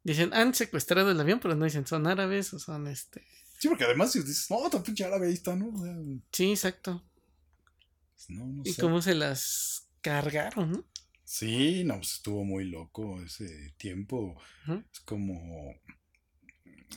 Dicen, 0.02 0.32
han 0.32 0.54
secuestrado 0.54 1.10
el 1.10 1.20
avión, 1.20 1.40
pero 1.40 1.54
no 1.54 1.66
dicen, 1.66 1.86
son 1.86 2.06
árabes 2.06 2.52
o 2.54 2.58
son 2.58 2.86
este. 2.86 3.26
Sí, 3.58 3.68
porque 3.68 3.84
además 3.84 4.12
si 4.12 4.20
dices, 4.20 4.46
no, 4.50 4.70
tan 4.70 4.82
pinche 4.82 5.04
árabe 5.04 5.26
ahí 5.26 5.34
está, 5.34 5.54
¿no? 5.54 5.72
sí, 6.32 6.50
exacto. 6.50 7.04
Pues 8.14 8.30
no, 8.30 8.46
no 8.46 8.62
y 8.64 8.74
cómo 8.74 9.02
se 9.02 9.14
las 9.14 9.88
cargaron, 10.00 10.72
¿no? 10.72 10.84
Sí, 11.24 11.84
no, 11.84 11.96
pues 11.96 12.14
estuvo 12.14 12.44
muy 12.44 12.64
loco 12.64 13.20
ese 13.20 13.74
tiempo. 13.76 14.40
Es 14.90 15.00
como 15.00 15.74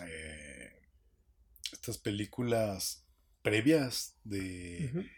eh, 0.02 0.72
estas 1.74 1.98
películas 1.98 3.06
previas 3.42 4.16
de 4.24 5.10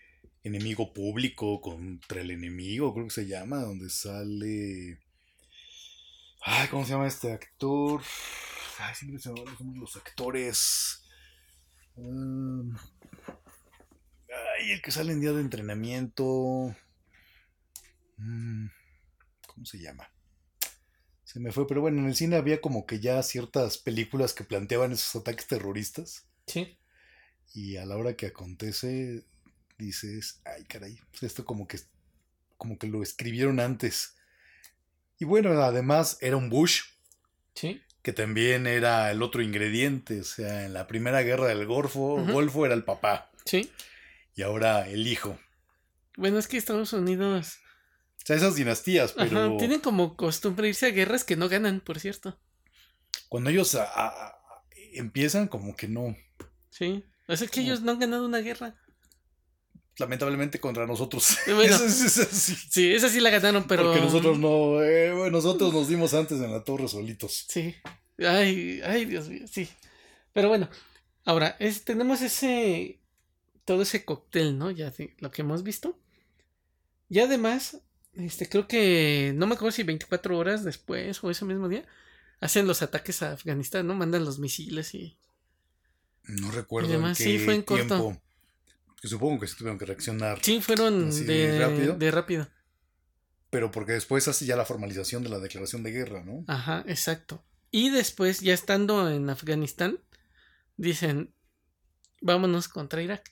enemigo 0.43 0.93
público 0.93 1.61
contra 1.61 2.21
el 2.21 2.31
enemigo, 2.31 2.93
creo 2.93 3.05
que 3.05 3.13
se 3.13 3.27
llama, 3.27 3.61
donde 3.61 3.89
sale. 3.89 4.99
Ay, 6.41 6.67
¿cómo 6.67 6.83
se 6.83 6.91
llama 6.91 7.07
este 7.07 7.31
actor? 7.31 8.01
Ay, 8.79 8.95
siempre 8.95 9.21
se 9.21 9.31
me 9.31 9.41
van 9.41 9.79
los 9.79 9.95
actores. 9.95 11.03
Mm. 11.95 12.75
ay, 14.57 14.71
el 14.71 14.81
que 14.81 14.91
sale 14.91 15.13
en 15.13 15.21
día 15.21 15.31
de 15.31 15.41
entrenamiento. 15.41 16.75
Mm, 18.17 18.67
¿Cómo 19.47 19.65
se 19.65 19.79
llama? 19.79 20.09
Se 21.23 21.39
me 21.39 21.51
fue, 21.51 21.65
pero 21.67 21.81
bueno, 21.81 21.99
en 21.99 22.07
el 22.07 22.15
cine 22.15 22.35
había 22.35 22.61
como 22.61 22.85
que 22.85 22.99
ya 22.99 23.23
ciertas 23.23 23.77
películas 23.77 24.33
que 24.33 24.43
planteaban 24.43 24.91
esos 24.91 25.15
ataques 25.15 25.47
terroristas. 25.47 26.27
Sí. 26.47 26.77
Y 27.53 27.77
a 27.77 27.85
la 27.85 27.97
hora 27.97 28.15
que 28.15 28.27
acontece, 28.27 29.25
dices, 29.77 30.41
ay 30.45 30.63
caray, 30.65 30.99
pues 31.11 31.23
esto 31.23 31.45
como 31.45 31.67
que, 31.67 31.79
como 32.57 32.77
que 32.77 32.87
lo 32.87 33.03
escribieron 33.03 33.59
antes. 33.59 34.15
Y 35.19 35.25
bueno, 35.25 35.51
además 35.61 36.17
era 36.21 36.37
un 36.37 36.49
Bush. 36.49 36.81
Sí. 37.55 37.81
Que 38.01 38.11
también 38.11 38.67
era 38.67 39.11
el 39.11 39.21
otro 39.21 39.41
ingrediente. 39.41 40.19
O 40.19 40.23
sea, 40.23 40.65
en 40.65 40.73
la 40.73 40.87
primera 40.87 41.21
guerra 41.21 41.47
del 41.47 41.65
Golfo, 41.65 42.23
Golfo 42.25 42.65
era 42.65 42.75
el 42.75 42.83
papá. 42.83 43.31
Sí. 43.45 43.71
Y 44.35 44.41
ahora 44.41 44.89
el 44.89 45.07
hijo. 45.07 45.39
Bueno, 46.17 46.39
es 46.39 46.47
que 46.47 46.57
Estados 46.57 46.93
Unidos. 46.93 47.59
O 48.17 48.25
sea, 48.25 48.35
esas 48.35 48.55
dinastías, 48.55 49.13
pero. 49.13 49.57
tienen 49.57 49.79
como 49.79 50.15
costumbre 50.15 50.67
irse 50.67 50.87
a 50.87 50.91
guerras 50.91 51.23
que 51.23 51.35
no 51.35 51.49
ganan, 51.49 51.79
por 51.79 51.99
cierto. 51.99 52.39
Cuando 53.29 53.49
ellos 53.49 53.77
empiezan, 54.93 55.47
como 55.47 55.75
que 55.75 55.87
no. 55.87 56.15
Sí. 56.69 57.05
O 57.27 57.35
sea, 57.35 57.45
es 57.45 57.51
que 57.51 57.61
ellos 57.61 57.81
no 57.81 57.93
han 57.93 57.99
ganado 57.99 58.25
una 58.25 58.39
guerra 58.39 58.75
lamentablemente 59.97 60.59
contra 60.59 60.85
nosotros. 60.85 61.37
sí, 62.69 62.93
esa 62.93 63.09
sí 63.09 63.19
la 63.19 63.29
ganaron, 63.29 63.65
pero. 63.67 63.83
Porque 63.83 64.01
nosotros 64.01 64.39
no. 64.39 64.81
Eh, 64.83 65.29
nosotros 65.31 65.73
nos 65.73 65.87
dimos 65.87 66.13
antes 66.13 66.39
en 66.39 66.51
la 66.51 66.63
torre 66.63 66.87
solitos. 66.87 67.45
Sí. 67.47 67.75
Ay, 68.17 68.81
ay, 68.85 69.05
Dios 69.05 69.29
mío, 69.29 69.45
sí. 69.49 69.67
Pero 70.33 70.47
bueno, 70.47 70.69
ahora, 71.25 71.55
es, 71.59 71.83
tenemos 71.83 72.21
ese. 72.21 72.99
Todo 73.65 73.83
ese 73.83 74.03
cóctel, 74.03 74.57
¿no? 74.57 74.71
Ya 74.71 74.91
lo 75.19 75.31
que 75.31 75.41
hemos 75.41 75.63
visto. 75.63 75.97
Y 77.09 77.19
además, 77.19 77.81
este, 78.13 78.49
creo 78.49 78.67
que. 78.67 79.31
No 79.35 79.47
me 79.47 79.55
acuerdo 79.55 79.71
si 79.71 79.83
24 79.83 80.37
horas 80.37 80.63
después 80.63 81.23
o 81.23 81.29
ese 81.29 81.45
mismo 81.45 81.69
día. 81.69 81.85
Hacen 82.39 82.67
los 82.67 82.81
ataques 82.81 83.21
a 83.21 83.31
Afganistán, 83.31 83.87
¿no? 83.87 83.93
Mandan 83.93 84.25
los 84.25 84.39
misiles 84.39 84.93
y. 84.95 85.17
No 86.25 86.51
recuerdo. 86.51 86.89
además, 86.89 87.17
sí, 87.17 87.37
fue 87.39 87.55
en 87.55 87.61
corto. 87.61 88.19
Que 89.03 89.09
supongo 89.09 89.41
que 89.41 89.47
sí 89.47 89.57
tuvieron 89.57 89.77
que 89.77 89.83
reaccionar. 89.83 90.39
Sí, 90.41 90.61
fueron 90.61 91.11
de, 91.11 91.59
rápido. 91.59 91.97
de 91.97 92.09
rápido. 92.09 92.47
Pero 93.49 93.69
porque 93.69 93.91
después 93.91 94.25
hace 94.29 94.45
ya 94.45 94.55
la 94.55 94.63
formalización 94.63 95.23
de 95.23 95.29
la 95.29 95.39
declaración 95.39 95.83
de 95.83 95.91
guerra, 95.91 96.23
¿no? 96.23 96.45
Ajá, 96.47 96.85
exacto. 96.87 97.43
Y 97.69 97.89
después, 97.89 98.39
ya 98.39 98.53
estando 98.53 99.11
en 99.11 99.29
Afganistán, 99.29 99.99
dicen, 100.77 101.35
vámonos 102.21 102.69
contra 102.69 103.01
Irak. 103.01 103.29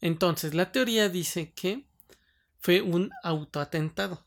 Entonces, 0.00 0.54
la 0.54 0.72
teoría 0.72 1.08
dice 1.08 1.52
que 1.52 1.86
fue 2.58 2.82
un 2.82 3.12
autoatentado. 3.22 4.26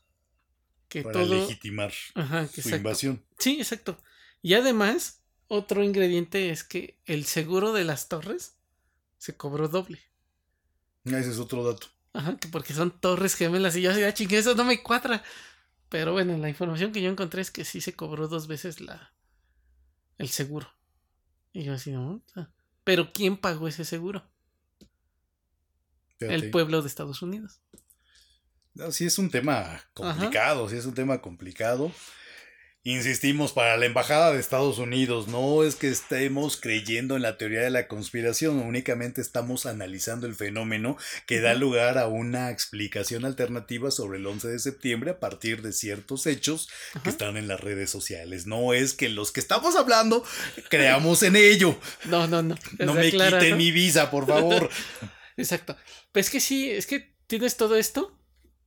Que 0.88 1.02
Para 1.02 1.24
legitimar 1.24 1.92
su 1.92 2.74
invasión. 2.74 3.22
Sí, 3.38 3.58
exacto. 3.58 4.02
Y 4.40 4.54
además, 4.54 5.20
otro 5.46 5.84
ingrediente 5.84 6.48
es 6.48 6.64
que 6.64 6.98
el 7.04 7.26
seguro 7.26 7.74
de 7.74 7.84
las 7.84 8.08
torres 8.08 8.56
se 9.18 9.36
cobró 9.36 9.68
doble. 9.68 10.09
Ese 11.04 11.30
es 11.30 11.38
otro 11.38 11.64
dato. 11.64 11.86
Ajá, 12.12 12.36
que 12.36 12.48
porque 12.48 12.74
son 12.74 12.90
torres 12.90 13.34
gemelas 13.34 13.76
y 13.76 13.82
yo 13.82 13.90
así, 13.92 14.02
ah, 14.02 14.12
chingue, 14.12 14.38
eso 14.38 14.54
no 14.54 14.64
me 14.64 14.82
cuadra. 14.82 15.22
Pero 15.88 16.12
bueno, 16.12 16.36
la 16.38 16.48
información 16.48 16.92
que 16.92 17.02
yo 17.02 17.10
encontré 17.10 17.42
es 17.42 17.50
que 17.50 17.64
sí 17.64 17.80
se 17.80 17.94
cobró 17.94 18.28
dos 18.28 18.46
veces 18.46 18.80
la 18.80 19.12
el 20.18 20.28
seguro. 20.28 20.68
Y 21.52 21.64
yo 21.64 21.72
así, 21.72 21.90
no. 21.90 22.22
Pero 22.84 23.12
¿quién 23.12 23.36
pagó 23.36 23.68
ese 23.68 23.84
seguro? 23.84 24.30
El 26.20 26.50
pueblo 26.50 26.82
de 26.82 26.88
Estados 26.88 27.22
Unidos. 27.22 27.60
sí 28.90 29.06
es 29.06 29.18
un 29.18 29.30
tema 29.30 29.80
complicado, 29.94 30.68
sí 30.68 30.76
es 30.76 30.84
un 30.84 30.94
tema 30.94 31.22
complicado. 31.22 31.90
Insistimos, 32.82 33.52
para 33.52 33.76
la 33.76 33.84
Embajada 33.84 34.32
de 34.32 34.40
Estados 34.40 34.78
Unidos, 34.78 35.28
no 35.28 35.64
es 35.64 35.76
que 35.76 35.88
estemos 35.88 36.56
creyendo 36.56 37.14
en 37.14 37.20
la 37.20 37.36
teoría 37.36 37.60
de 37.60 37.68
la 37.68 37.86
conspiración, 37.88 38.58
únicamente 38.58 39.20
estamos 39.20 39.66
analizando 39.66 40.26
el 40.26 40.34
fenómeno 40.34 40.96
que 41.26 41.42
da 41.42 41.52
lugar 41.52 41.98
a 41.98 42.06
una 42.06 42.50
explicación 42.50 43.26
alternativa 43.26 43.90
sobre 43.90 44.18
el 44.18 44.26
11 44.26 44.48
de 44.48 44.58
septiembre 44.58 45.10
a 45.10 45.20
partir 45.20 45.60
de 45.60 45.74
ciertos 45.74 46.26
hechos 46.26 46.70
que 47.02 47.10
están 47.10 47.36
en 47.36 47.48
las 47.48 47.60
redes 47.60 47.90
sociales. 47.90 48.46
No 48.46 48.72
es 48.72 48.94
que 48.94 49.10
los 49.10 49.30
que 49.30 49.40
estamos 49.40 49.76
hablando 49.76 50.24
creamos 50.70 51.22
en 51.22 51.36
ello. 51.36 51.78
No, 52.06 52.28
no, 52.28 52.42
no. 52.42 52.54
No 52.78 52.94
me 52.94 53.10
quiten 53.10 53.58
mi 53.58 53.72
visa, 53.72 54.10
por 54.10 54.26
favor. 54.26 54.70
Exacto. 55.36 55.76
Pues 56.12 56.26
es 56.26 56.32
que 56.32 56.40
sí, 56.40 56.70
es 56.70 56.86
que 56.86 57.14
tienes 57.26 57.58
todo 57.58 57.76
esto, 57.76 58.18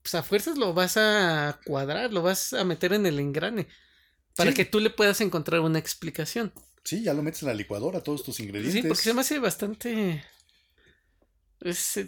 pues 0.04 0.14
a 0.14 0.22
fuerzas 0.22 0.56
lo 0.56 0.76
vas 0.76 0.98
a 0.98 1.60
cuadrar, 1.66 2.14
lo 2.14 2.22
vas 2.22 2.54
a 2.54 2.64
meter 2.64 2.94
en 2.94 3.08
el 3.08 3.20
engrane. 3.20 3.68
Para 4.36 4.54
que 4.54 4.66
tú 4.66 4.80
le 4.80 4.90
puedas 4.90 5.22
encontrar 5.22 5.62
una 5.62 5.80
explicación. 5.80 6.54
Sí, 6.84 7.04
ya 7.04 7.14
lo 7.14 7.24
metes 7.24 7.44
en 7.44 7.50
la 7.50 7.54
licuadora, 7.54 8.02
todos 8.02 8.24
tus 8.24 8.40
ingredientes. 8.40 8.82
Sí, 8.82 8.88
porque 8.88 9.04
se 9.04 9.14
me 9.14 9.22
hace 9.22 9.40
bastante. 9.40 10.24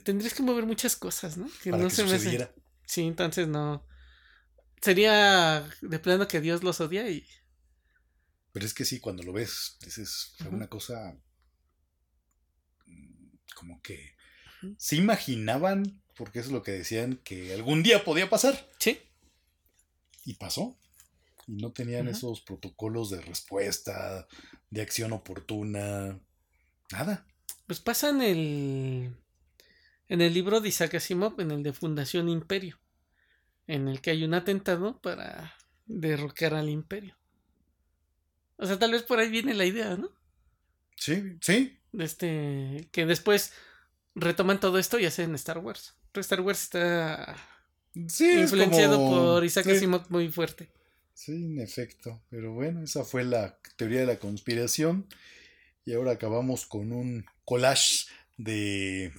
tendrías 0.04 0.34
que 0.34 0.44
mover 0.44 0.66
muchas 0.66 0.96
cosas, 0.96 1.38
¿no? 1.38 1.50
Que 1.64 1.72
no 1.72 1.90
se 1.90 2.04
me 2.04 2.50
Sí, 2.86 3.02
entonces 3.02 3.48
no. 3.48 3.86
Sería 4.82 5.68
de 5.82 6.00
plano 6.00 6.28
que 6.28 6.42
Dios 6.42 6.64
los 6.64 6.82
odia 6.82 7.10
y. 7.10 7.26
Pero 8.52 8.66
es 8.66 8.74
que 8.74 8.86
sí, 8.86 9.00
cuando 9.00 9.24
lo 9.24 9.34
ves, 9.34 9.78
es 9.86 10.36
una 10.50 10.68
cosa. 10.68 11.18
Mm, 12.86 13.38
como 13.56 13.82
que. 13.82 14.16
Se 14.78 14.96
imaginaban, 14.96 16.02
porque 16.16 16.40
eso 16.40 16.50
es 16.50 16.54
lo 16.54 16.64
que 16.64 16.72
decían, 16.72 17.18
que 17.24 17.54
algún 17.54 17.84
día 17.84 18.04
podía 18.04 18.30
pasar. 18.30 18.70
Sí. 18.80 19.00
Y 20.26 20.36
pasó 20.36 20.78
y 21.48 21.58
no 21.58 21.72
tenían 21.72 22.08
esos 22.08 22.42
protocolos 22.42 23.10
de 23.10 23.22
respuesta, 23.22 24.28
de 24.70 24.82
acción 24.82 25.14
oportuna, 25.14 26.20
nada. 26.92 27.26
Pues 27.68 27.80
pasa 27.80 28.10
en 28.10 28.22
el, 28.22 29.16
en 30.08 30.22
el 30.22 30.34
libro 30.34 30.62
de 30.62 30.70
Isaac 30.70 30.96
Asimov, 30.96 31.40
en 31.40 31.52
el 31.52 31.64
de 31.64 31.74
Fundación 31.74 32.30
Imperio, 32.30 32.80
en 33.68 33.88
el 33.88 34.02
que 34.02 34.12
hay 34.12 34.24
un 34.24 34.34
atentado 34.34 35.00
para 35.02 35.56
derrocar 35.86 36.54
al 36.54 36.70
imperio. 36.70 37.16
O 38.58 38.66
sea, 38.66 38.80
tal 38.80 38.92
vez 38.92 39.04
por 39.04 39.20
ahí 39.20 39.30
viene 39.30 39.54
la 39.54 39.66
idea, 39.66 39.96
¿no? 39.98 40.10
Sí, 40.96 41.38
sí. 41.42 41.78
Este, 41.94 42.88
que 42.92 43.06
después 43.06 43.54
retoman 44.16 44.60
todo 44.60 44.80
esto 44.80 44.98
y 45.00 45.06
hacen 45.06 45.36
Star 45.36 45.60
Wars. 45.60 45.96
Star 46.14 46.42
Wars 46.42 46.64
está 46.64 47.36
influenciado 47.94 48.98
por 48.98 49.44
Isaac 49.44 49.68
Asimov 49.68 50.10
muy 50.10 50.32
fuerte. 50.32 50.72
Sí, 51.16 51.32
en 51.32 51.60
efecto. 51.60 52.22
Pero 52.30 52.54
bueno, 52.54 52.84
esa 52.84 53.04
fue 53.04 53.24
la 53.24 53.58
teoría 53.78 54.02
de 54.02 54.06
la 54.06 54.20
conspiración. 54.20 55.08
Y 55.86 55.94
ahora 55.94 56.12
acabamos 56.12 56.66
con 56.66 56.92
un 56.92 57.26
collage 57.46 58.06
de 58.38 59.12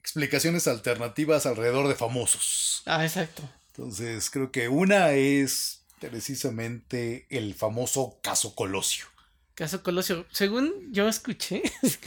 explicaciones 0.00 0.68
alternativas 0.68 1.46
alrededor 1.46 1.88
de 1.88 1.94
famosos. 1.94 2.82
Ah, 2.84 3.04
exacto. 3.04 3.42
Entonces, 3.68 4.30
creo 4.30 4.52
que 4.52 4.68
una 4.68 5.12
es 5.12 5.82
precisamente 5.98 7.26
el 7.30 7.54
famoso 7.54 8.18
caso 8.22 8.54
Colosio. 8.54 9.06
Caso 9.54 9.82
Colosio. 9.82 10.26
Según 10.30 10.92
yo 10.92 11.08
escuché 11.08 11.62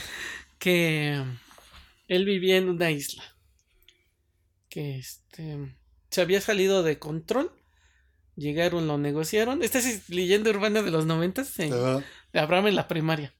que 0.59 1.23
él 2.07 2.25
vivía 2.25 2.57
en 2.57 2.69
una 2.69 2.91
isla. 2.91 3.23
Que 4.69 4.99
este 4.99 5.75
se 6.11 6.21
había 6.21 6.39
salido 6.41 6.83
de 6.83 6.99
control 6.99 7.51
Llegaron, 8.37 8.87
lo 8.87 8.97
negociaron. 8.97 9.61
Esta 9.61 9.79
es 9.79 10.07
leyenda 10.09 10.51
urbana 10.51 10.81
de 10.81 10.91
los 10.91 11.05
noventas 11.05 11.57
de 11.57 12.01
Abraham 12.33 12.67
en 12.67 12.75
la 12.75 12.87
primaria. 12.87 13.33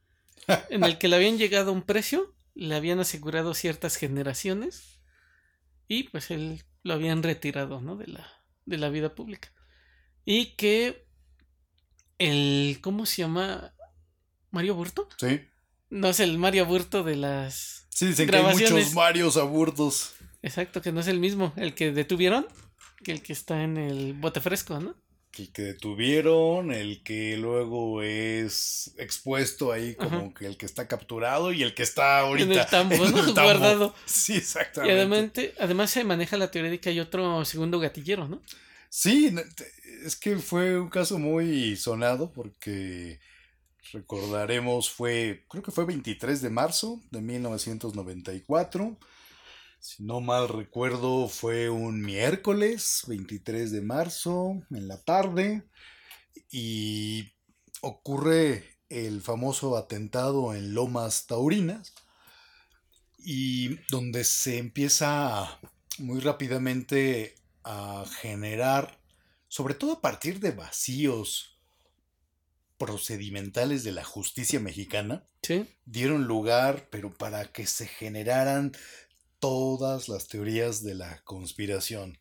en 0.70 0.84
el 0.84 0.98
que 0.98 1.08
le 1.08 1.16
habían 1.16 1.38
llegado 1.38 1.70
a 1.70 1.74
un 1.74 1.84
precio, 1.84 2.36
le 2.56 2.76
habían 2.76 3.00
asegurado 3.00 3.54
ciertas 3.54 3.96
generaciones 3.96 5.00
y 5.88 6.04
pues 6.10 6.32
él 6.32 6.64
lo 6.84 6.96
habían 6.96 7.24
retirado, 7.24 7.80
¿no? 7.80 7.96
De 7.96 8.08
la, 8.08 8.28
de 8.66 8.78
la 8.78 8.90
vida 8.90 9.16
pública. 9.16 9.54
Y 10.26 10.56
que 10.56 11.08
el, 12.18 12.80
¿cómo 12.82 13.06
se 13.06 13.22
llama? 13.22 13.74
¿Mario 14.52 14.76
Burto? 14.76 15.08
Sí. 15.18 15.42
No 15.90 16.10
es 16.10 16.20
el 16.20 16.38
Mario 16.38 16.66
Burto 16.66 17.04
de 17.04 17.16
las 17.16 17.78
Sí, 17.98 18.06
dicen 18.06 18.30
que 18.30 18.38
hay 18.38 18.44
muchos 18.44 18.94
Marios 18.94 19.38
Aburtos. 19.38 20.14
Exacto, 20.44 20.84
que 20.84 20.92
no 20.92 21.00
es 21.00 21.08
el 21.08 21.20
mismo. 21.20 21.52
El 21.56 21.74
que 21.74 21.92
detuvieron 21.92 22.46
que 23.04 23.12
el 23.12 23.22
que 23.22 23.34
está 23.34 23.64
en 23.64 23.78
el 23.78 24.14
bote 24.14 24.42
fresco, 24.42 24.80
¿no? 24.80 24.96
El 25.38 25.52
que 25.52 25.62
detuvieron, 25.62 26.72
el 26.72 27.04
que 27.04 27.38
luego 27.38 28.02
es 28.02 28.96
expuesto 28.98 29.72
ahí 29.72 29.94
como 29.94 30.34
que 30.34 30.48
el 30.48 30.58
que 30.58 30.66
está 30.66 30.88
capturado 30.88 31.54
y 31.54 31.62
el 31.62 31.76
que 31.76 31.84
está 31.84 32.20
ahorita 32.22 32.52
en 32.52 32.60
el 32.60 32.66
tambo, 32.66 33.08
¿no? 33.08 33.34
guardado. 33.34 33.94
Sí, 34.06 34.38
exactamente. 34.38 34.92
Y 34.92 34.98
además, 34.98 35.32
además 35.60 35.92
se 35.92 36.04
maneja 36.04 36.38
la 36.38 36.50
teoría 36.50 36.72
de 36.72 36.80
que 36.80 36.90
hay 36.90 37.00
otro 37.00 37.46
segundo 37.46 37.80
gatillero, 37.80 38.28
¿no? 38.28 38.42
Sí, 38.90 39.36
es 40.04 40.16
que 40.16 40.38
fue 40.38 40.80
un 40.80 40.90
caso 40.90 41.20
muy 41.20 41.76
sonado 41.76 42.32
porque 42.32 43.20
recordaremos 43.94 44.90
fue, 44.90 45.46
creo 45.50 45.62
que 45.62 45.72
fue 45.72 45.86
23 45.86 46.42
de 46.42 46.50
marzo 46.50 47.02
de 47.12 47.22
1994 47.22 48.98
si 49.88 50.04
no 50.04 50.20
mal 50.20 50.50
recuerdo, 50.50 51.30
fue 51.30 51.70
un 51.70 52.02
miércoles 52.02 53.04
23 53.08 53.72
de 53.72 53.82
marzo 53.82 54.62
en 54.70 54.90
la 54.90 55.02
tarde 55.02 55.64
y 56.52 57.32
ocurre 57.80 58.80
el 58.90 59.22
famoso 59.22 59.78
atentado 59.78 60.54
en 60.54 60.74
Lomas 60.74 61.26
Taurinas 61.26 61.94
y 63.18 63.80
donde 63.90 64.26
se 64.26 64.58
empieza 64.58 65.58
muy 66.00 66.20
rápidamente 66.20 67.36
a 67.64 68.04
generar, 68.20 69.00
sobre 69.48 69.74
todo 69.74 69.94
a 69.94 70.02
partir 70.02 70.42
de 70.42 70.52
vacíos 70.52 71.58
procedimentales 72.78 73.86
de 73.86 73.94
la 73.94 74.04
justicia 74.04 74.60
mexicana, 74.60 75.24
dieron 75.86 76.26
lugar, 76.26 76.90
pero 76.92 77.14
para 77.14 77.54
que 77.54 77.66
se 77.66 77.88
generaran 77.88 78.74
todas 79.40 80.10
las 80.10 80.28
teorías 80.28 80.84
de 80.84 80.96
la 80.96 81.22
conspiración. 81.24 82.18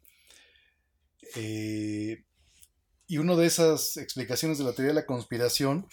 Eh, 1.35 2.25
y 3.07 3.19
una 3.19 3.37
de 3.37 3.47
esas 3.47 3.97
explicaciones 3.97 4.59
de 4.59 4.65
la 4.65 4.73
teoría 4.73 4.93
de 4.93 5.01
la 5.01 5.07
conspiración 5.07 5.87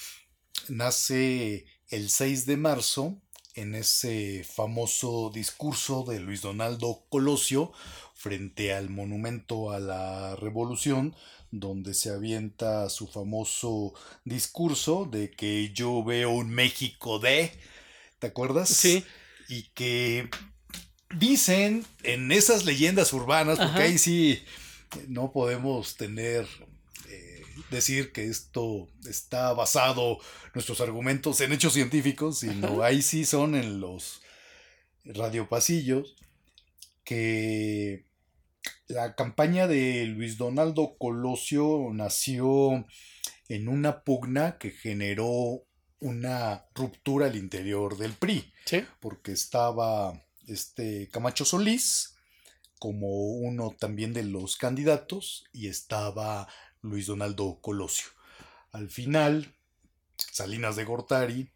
nace 0.69 1.65
el 1.89 2.09
6 2.09 2.45
de 2.45 2.57
marzo 2.57 3.21
en 3.55 3.75
ese 3.75 4.43
famoso 4.43 5.29
discurso 5.33 6.03
de 6.07 6.19
Luis 6.19 6.41
Donaldo 6.41 7.05
Colosio 7.09 7.71
frente 8.15 8.73
al 8.73 8.89
monumento 8.89 9.71
a 9.71 9.79
la 9.79 10.35
revolución, 10.37 11.15
donde 11.51 11.93
se 11.93 12.09
avienta 12.09 12.89
su 12.89 13.07
famoso 13.07 13.93
discurso 14.25 15.05
de 15.05 15.29
que 15.29 15.71
yo 15.71 16.03
veo 16.03 16.31
un 16.31 16.49
México 16.49 17.19
de, 17.19 17.51
¿te 18.19 18.27
acuerdas? 18.27 18.69
Sí. 18.69 19.05
Y 19.49 19.63
que 19.73 20.29
Dicen 21.18 21.85
en 22.03 22.31
esas 22.31 22.65
leyendas 22.65 23.14
urbanas, 23.14 23.60
porque 23.60 23.81
ahí 23.81 23.98
sí 23.98 24.44
no 25.07 25.31
podemos 25.31 25.95
tener, 25.95 26.48
eh, 27.10 27.44
decir 27.72 28.11
que 28.11 28.26
esto 28.26 28.88
está 29.07 29.53
basado, 29.53 30.19
nuestros 30.53 30.81
argumentos, 30.81 31.41
en 31.41 31.53
hechos 31.53 31.73
científicos, 31.73 32.40
sino 32.40 32.84
ahí 32.84 33.02
sí 33.02 33.26
son 33.26 33.56
en 33.56 33.80
los 33.80 34.22
radiopasillos, 35.06 36.15
que 37.03 38.06
la 38.88 39.15
campaña 39.15 39.68
de 39.68 40.06
Luis 40.06 40.38
Donaldo 40.38 40.95
Colosio 40.98 41.90
nació 41.91 42.85
en 43.49 43.68
una 43.68 44.03
pugna 44.03 44.57
que 44.57 44.72
generó 44.72 45.64
una 45.99 46.65
ruptura 46.76 47.27
al 47.27 47.35
interior 47.35 47.98
del 47.98 48.14
PRI, 48.14 48.52
porque 48.99 49.31
estaba 49.31 50.22
este 50.47 51.09
Camacho 51.09 51.45
Solís 51.45 52.15
como 52.79 53.27
uno 53.27 53.75
también 53.79 54.13
de 54.13 54.23
los 54.23 54.57
candidatos 54.57 55.45
y 55.53 55.67
estaba 55.67 56.47
Luis 56.81 57.07
Donaldo 57.07 57.59
Colosio. 57.61 58.07
Al 58.71 58.89
final, 58.89 59.55
Salinas 60.17 60.75
de 60.75 60.83
Gortari 60.83 61.49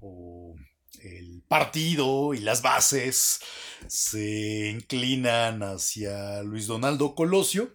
o 0.00 0.54
el 1.02 1.42
partido 1.48 2.32
y 2.34 2.38
las 2.38 2.62
bases 2.62 3.40
se 3.88 4.70
inclinan 4.70 5.62
hacia 5.62 6.42
Luis 6.42 6.66
Donaldo 6.66 7.14
Colosio 7.14 7.74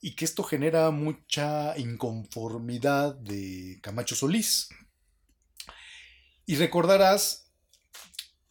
y 0.00 0.14
que 0.14 0.24
esto 0.24 0.44
genera 0.44 0.90
mucha 0.90 1.76
inconformidad 1.78 3.14
de 3.16 3.80
Camacho 3.82 4.14
Solís. 4.14 4.68
Y 6.46 6.56
recordarás 6.56 7.41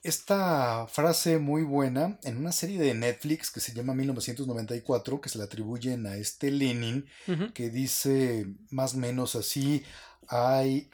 esta 0.04 0.88
frase 0.88 1.38
muy 1.38 1.64
buena 1.64 2.20
en 2.24 2.38
una 2.38 2.52
serie 2.52 2.80
de 2.80 2.94
Netflix 2.94 3.52
que 3.52 3.60
se 3.60 3.74
llama 3.74 3.94
1994, 3.94 5.22
que 5.22 5.30
se 5.30 5.38
le 5.38 5.44
atribuyen 5.44 6.08
a 6.08 6.16
este 6.16 6.50
Lenin, 6.50 7.06
que 7.54 7.70
dice 7.70 8.48
más 8.70 8.96
o 8.96 8.98
menos 8.98 9.36
así, 9.36 9.84
hay 10.28 10.90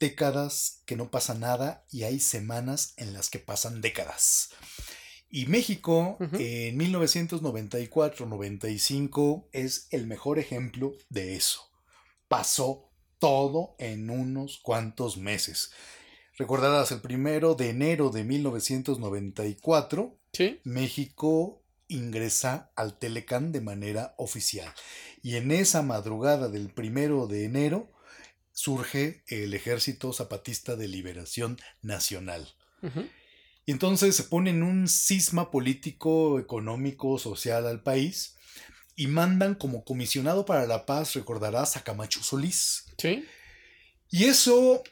décadas 0.00 0.82
que 0.86 0.96
no 0.96 1.10
pasa 1.10 1.34
nada 1.34 1.84
y 1.90 2.02
hay 2.02 2.20
semanas 2.20 2.94
en 2.96 3.12
las 3.12 3.30
que 3.30 3.38
pasan 3.38 3.80
décadas. 3.80 4.50
Y 5.30 5.46
México 5.46 6.18
en 6.20 6.78
1994-95 6.78 9.48
es 9.52 9.86
el 9.90 10.06
mejor 10.06 10.38
ejemplo 10.38 10.92
de 11.08 11.36
eso. 11.36 11.70
Pasó 12.28 12.90
todo 13.18 13.76
en 13.78 14.10
unos 14.10 14.60
cuantos 14.62 15.16
meses. 15.16 15.72
Recordarás, 16.38 16.90
el 16.92 17.00
primero 17.00 17.54
de 17.54 17.70
enero 17.70 18.10
de 18.10 18.24
1994, 18.24 20.18
México 20.64 21.62
ingresa 21.88 22.72
al 22.74 22.98
Telecán 22.98 23.52
de 23.52 23.60
manera 23.60 24.14
oficial. 24.16 24.72
Y 25.22 25.36
en 25.36 25.50
esa 25.52 25.82
madrugada 25.82 26.48
del 26.48 26.70
primero 26.70 27.26
de 27.26 27.44
enero 27.44 27.92
surge 28.52 29.24
el 29.26 29.52
Ejército 29.54 30.12
Zapatista 30.12 30.76
de 30.76 30.88
Liberación 30.88 31.58
Nacional. 31.82 32.48
Y 33.64 33.70
entonces 33.70 34.16
se 34.16 34.24
pone 34.24 34.50
en 34.50 34.62
un 34.62 34.88
cisma 34.88 35.50
político, 35.50 36.40
económico, 36.40 37.18
social 37.18 37.66
al 37.66 37.82
país 37.82 38.36
y 38.96 39.06
mandan 39.06 39.54
como 39.54 39.84
comisionado 39.84 40.44
para 40.44 40.66
la 40.66 40.84
paz, 40.84 41.14
recordarás, 41.14 41.76
a 41.76 41.84
Camacho 41.84 42.22
Solís. 42.22 42.86
Sí. 42.98 43.24
Y 44.10 44.24
eso 44.24 44.82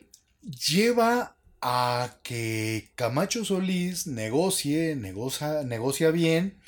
lleva 0.43 1.37
a 1.61 2.19
que 2.23 2.91
Camacho 2.95 3.45
Solís 3.45 4.07
negocie, 4.07 4.97
negocia, 4.97 5.63
negocia 5.63 6.11
bien 6.11 6.61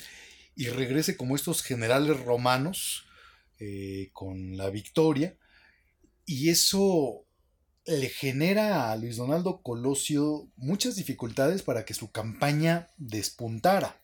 y 0.55 0.67
regrese 0.67 1.17
como 1.17 1.35
estos 1.35 1.63
generales 1.63 2.19
romanos 2.19 3.05
eh, 3.59 4.09
con 4.13 4.57
la 4.57 4.69
victoria. 4.69 5.35
Y 6.25 6.49
eso 6.49 7.25
le 7.85 8.09
genera 8.09 8.91
a 8.91 8.95
Luis 8.95 9.17
Donaldo 9.17 9.61
Colosio 9.61 10.47
muchas 10.55 10.95
dificultades 10.95 11.63
para 11.63 11.85
que 11.85 11.93
su 11.93 12.11
campaña 12.11 12.91
despuntara. 12.97 13.99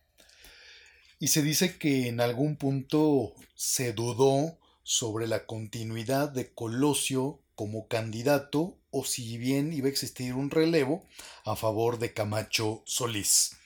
Y 1.19 1.27
se 1.27 1.41
dice 1.41 1.77
que 1.77 2.07
en 2.07 2.21
algún 2.21 2.55
punto 2.55 3.35
se 3.55 3.93
dudó 3.93 4.57
sobre 4.83 5.27
la 5.27 5.45
continuidad 5.45 6.29
de 6.29 6.53
Colosio 6.53 7.41
como 7.59 7.89
candidato 7.89 8.79
o 8.89 9.03
si 9.03 9.37
bien 9.37 9.73
iba 9.73 9.87
a 9.87 9.89
existir 9.89 10.33
un 10.33 10.49
relevo 10.49 11.05
a 11.43 11.57
favor 11.57 11.99
de 11.99 12.13
Camacho 12.13 12.83
Solís. 12.85 13.57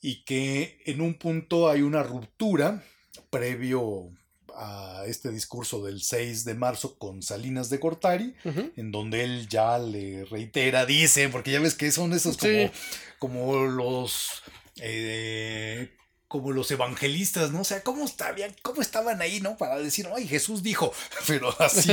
Y 0.00 0.24
que 0.24 0.82
en 0.86 1.00
un 1.00 1.14
punto 1.14 1.68
hay 1.68 1.82
una 1.82 2.02
ruptura 2.02 2.82
previo 3.30 4.10
a 4.56 5.04
este 5.06 5.30
discurso 5.30 5.84
del 5.84 6.02
6 6.02 6.44
de 6.44 6.54
marzo 6.54 6.98
con 6.98 7.22
Salinas 7.22 7.70
de 7.70 7.78
Cortari, 7.78 8.34
en 8.76 8.90
donde 8.90 9.22
él 9.22 9.48
ya 9.48 9.78
le 9.78 10.24
reitera, 10.24 10.84
dice, 10.84 11.28
porque 11.28 11.52
ya 11.52 11.60
ves 11.60 11.76
que 11.76 11.92
son 11.92 12.12
esos 12.12 12.36
como, 12.36 12.72
como 13.20 13.66
los 13.66 14.42
eh, 14.80 15.92
como 16.28 16.50
los 16.50 16.70
evangelistas, 16.70 17.52
¿no? 17.52 17.60
O 17.60 17.64
sea, 17.64 17.82
¿cómo, 17.82 18.04
estaban, 18.04 18.54
cómo 18.62 18.82
estaban 18.82 19.20
ahí, 19.20 19.40
¿no? 19.40 19.56
Para 19.56 19.78
decir, 19.78 20.08
ay, 20.14 20.26
Jesús 20.26 20.62
dijo, 20.62 20.92
pero 21.26 21.54
así, 21.60 21.90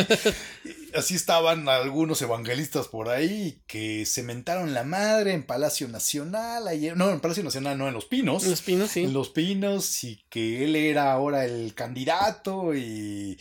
así 0.96 1.16
estaban 1.16 1.70
algunos 1.70 2.22
evangelistas 2.22 2.88
por 2.88 3.10
ahí 3.10 3.62
que 3.68 4.06
se 4.06 4.24
mentaron 4.24 4.74
la 4.74 4.84
madre 4.84 5.34
en 5.34 5.44
Palacio 5.44 5.88
Nacional, 5.88 6.68
ayer, 6.68 6.98
no, 6.98 7.12
en 7.12 7.20
Palacio 7.20 7.44
Nacional, 7.44 7.78
no, 7.78 7.88
en 7.88 7.94
Los 7.94 8.06
Pinos. 8.06 8.44
En 8.44 8.52
Los 8.52 8.62
Pinos, 8.62 8.92
sí. 8.92 9.04
En 9.04 9.14
Los 9.14 9.30
Pinos 9.30 10.04
y 10.04 10.24
que 10.30 10.64
él 10.64 10.76
era 10.76 11.12
ahora 11.12 11.46
el 11.46 11.76
candidato 11.76 12.74
y, 12.76 13.40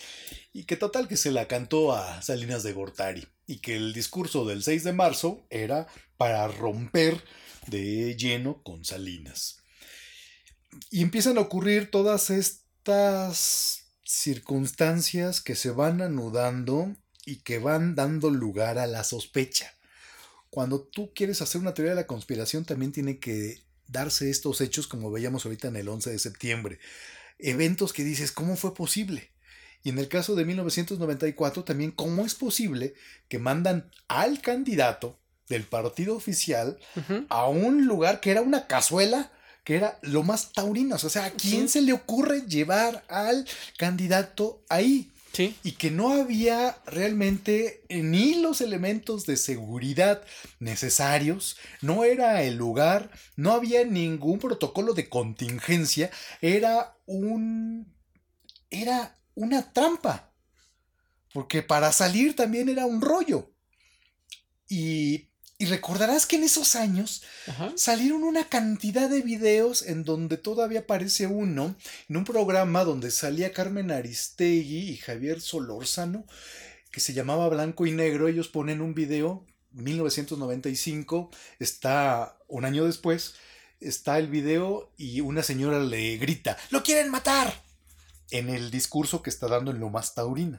y 0.53 0.65
que 0.65 0.77
total 0.77 1.09
que 1.09 1.17
se 1.17 1.31
la 1.31 1.49
cantó 1.49 1.93
a 1.93 2.21
Salinas 2.21 2.63
de 2.63 2.73
Gortari 2.75 3.27
y 3.47 3.59
que 3.59 3.77
el 3.77 3.93
discurso 3.93 4.45
del 4.45 4.63
6 4.63 4.85
de 4.85 4.93
marzo 4.93 5.47
era 5.49 5.87
para 6.17 6.47
romper 6.49 7.23
de 7.67 8.15
lleno 8.17 8.63
con 8.63 8.85
Salinas. 8.85 9.62
Y 10.91 11.03
empiezan 11.03 11.39
a 11.39 11.43
ocurrir 11.43 11.91
todas 11.91 12.31
estas 12.31 13.85
circunstancias 14.05 15.41
que 15.41 15.55
se 15.55 15.71
van 15.71 16.03
anudando 16.03 16.95
y 17.25 17.37
que 17.37 17.59
van 17.59 17.95
dando 17.95 18.31
lugar 18.31 18.79
a 18.79 18.87
la 18.87 19.05
sospecha. 19.05 19.75
Cuando 20.51 20.83
tú 20.83 21.13
quieres 21.15 21.41
hacer 21.41 21.61
una 21.61 21.75
teoría 21.75 21.95
de 21.95 22.01
la 22.03 22.07
conspiración, 22.07 22.65
también 22.65 22.93
tiene 22.93 23.19
que 23.19 23.63
darse 23.87 24.31
estos 24.31 24.61
hechos 24.61 24.87
como 24.87 25.11
veíamos 25.11 25.45
ahorita 25.45 25.69
en 25.69 25.77
el 25.77 25.89
11 25.89 26.11
de 26.11 26.19
septiembre. 26.19 26.79
Eventos 27.39 27.93
que 27.93 28.05
dices, 28.05 28.33
¿cómo 28.33 28.57
fue 28.57 28.75
posible? 28.75 29.31
Y 29.83 29.89
en 29.89 29.99
el 29.99 30.09
caso 30.09 30.35
de 30.35 30.45
1994 30.45 31.65
también, 31.65 31.91
¿cómo 31.91 32.25
es 32.25 32.35
posible 32.35 32.95
que 33.29 33.39
mandan 33.39 33.91
al 34.09 34.41
candidato 34.41 35.19
del 35.49 35.65
partido 35.65 36.15
oficial 36.15 36.79
a 37.29 37.49
un 37.49 37.87
lugar 37.87 38.21
que 38.21 38.31
era 38.31 38.43
una 38.43 38.67
cazuela 38.67 39.33
que 39.65 39.77
era 39.77 39.99
lo 40.03 40.23
más 40.23 40.53
taurino. 40.53 40.97
O 40.97 40.99
sea, 40.99 41.27
¿a 41.27 41.31
quién 41.31 41.69
se 41.69 41.83
le 41.83 41.93
ocurre 41.93 42.43
llevar 42.43 43.05
al 43.09 43.47
candidato 43.79 44.65
ahí? 44.69 45.11
Sí. 45.33 45.57
Y 45.63 45.73
que 45.73 45.91
no 45.91 46.11
había 46.11 46.77
realmente 46.85 47.85
ni 47.89 48.35
los 48.35 48.61
elementos 48.61 49.25
de 49.25 49.39
seguridad 49.39 50.23
necesarios, 50.59 51.57
no 51.81 52.05
era 52.05 52.43
el 52.43 52.57
lugar, 52.57 53.11
no 53.37 53.53
había 53.53 53.85
ningún 53.85 54.39
protocolo 54.39 54.93
de 54.93 55.09
contingencia, 55.09 56.11
era 56.43 56.97
un. 57.07 57.95
era 58.71 59.19
una 59.35 59.73
trampa. 59.73 60.29
Porque 61.33 61.63
para 61.63 61.93
salir 61.93 62.37
también 62.37 62.69
era 62.69 62.85
un 62.85 63.01
rollo. 63.01 63.55
Y 64.69 65.32
y 65.63 65.67
recordarás 65.67 66.27
que 66.27 66.35
en 66.35 66.43
esos 66.43 66.75
años 66.75 67.23
salieron 67.77 68.25
una 68.25 68.49
cantidad 68.49 69.09
de 69.09 69.23
videos 69.23 69.83
en 69.83 70.03
donde 70.03 70.37
todavía 70.37 70.81
aparece 70.81 71.29
uno, 71.29 71.77
en 72.09 72.17
un 72.17 72.25
programa 72.25 72.83
donde 72.83 73.13
salía 73.13 73.53
Carmen 73.53 73.93
Aristegui 73.93 74.91
y 74.91 74.97
Javier 74.97 75.41
Solórzano, 75.41 76.27
que 76.91 76.99
se 76.99 77.13
llamaba 77.13 77.49
Blanco 77.49 77.87
y 77.87 77.93
Negro. 77.93 78.27
Ellos 78.27 78.49
ponen 78.49 78.81
un 78.81 78.93
video, 78.93 79.47
1995, 79.71 81.31
está 81.61 82.37
un 82.49 82.65
año 82.65 82.85
después, 82.85 83.35
está 83.79 84.19
el 84.19 84.27
video 84.27 84.93
y 84.97 85.21
una 85.21 85.45
señora 85.45 85.79
le 85.79 86.17
grita, 86.17 86.57
¡Lo 86.71 86.83
quieren 86.83 87.09
matar! 87.09 87.63
En 88.33 88.49
el 88.49 88.73
discurso 88.73 89.23
que 89.23 89.31
está 89.31 89.47
dando 89.47 89.71
en 89.71 89.79
Lomas 89.79 90.13
Taurinas. 90.17 90.59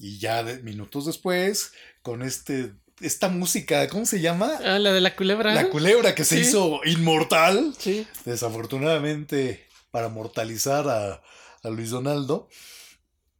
Y 0.00 0.18
ya 0.18 0.42
minutos 0.64 1.06
después, 1.06 1.74
con 2.02 2.22
este 2.22 2.72
esta 3.00 3.28
música, 3.28 3.88
¿cómo 3.88 4.06
se 4.06 4.20
llama? 4.20 4.58
Ah, 4.64 4.78
la 4.78 4.92
de 4.92 5.00
la 5.00 5.16
culebra. 5.16 5.54
La 5.54 5.68
culebra 5.68 6.14
que 6.14 6.24
se 6.24 6.40
hizo 6.40 6.80
inmortal. 6.84 7.74
Sí. 7.78 8.06
Desafortunadamente, 8.24 9.66
para 9.90 10.08
mortalizar 10.08 10.88
a, 10.88 11.22
a 11.62 11.70
Luis 11.70 11.90
Donaldo, 11.90 12.48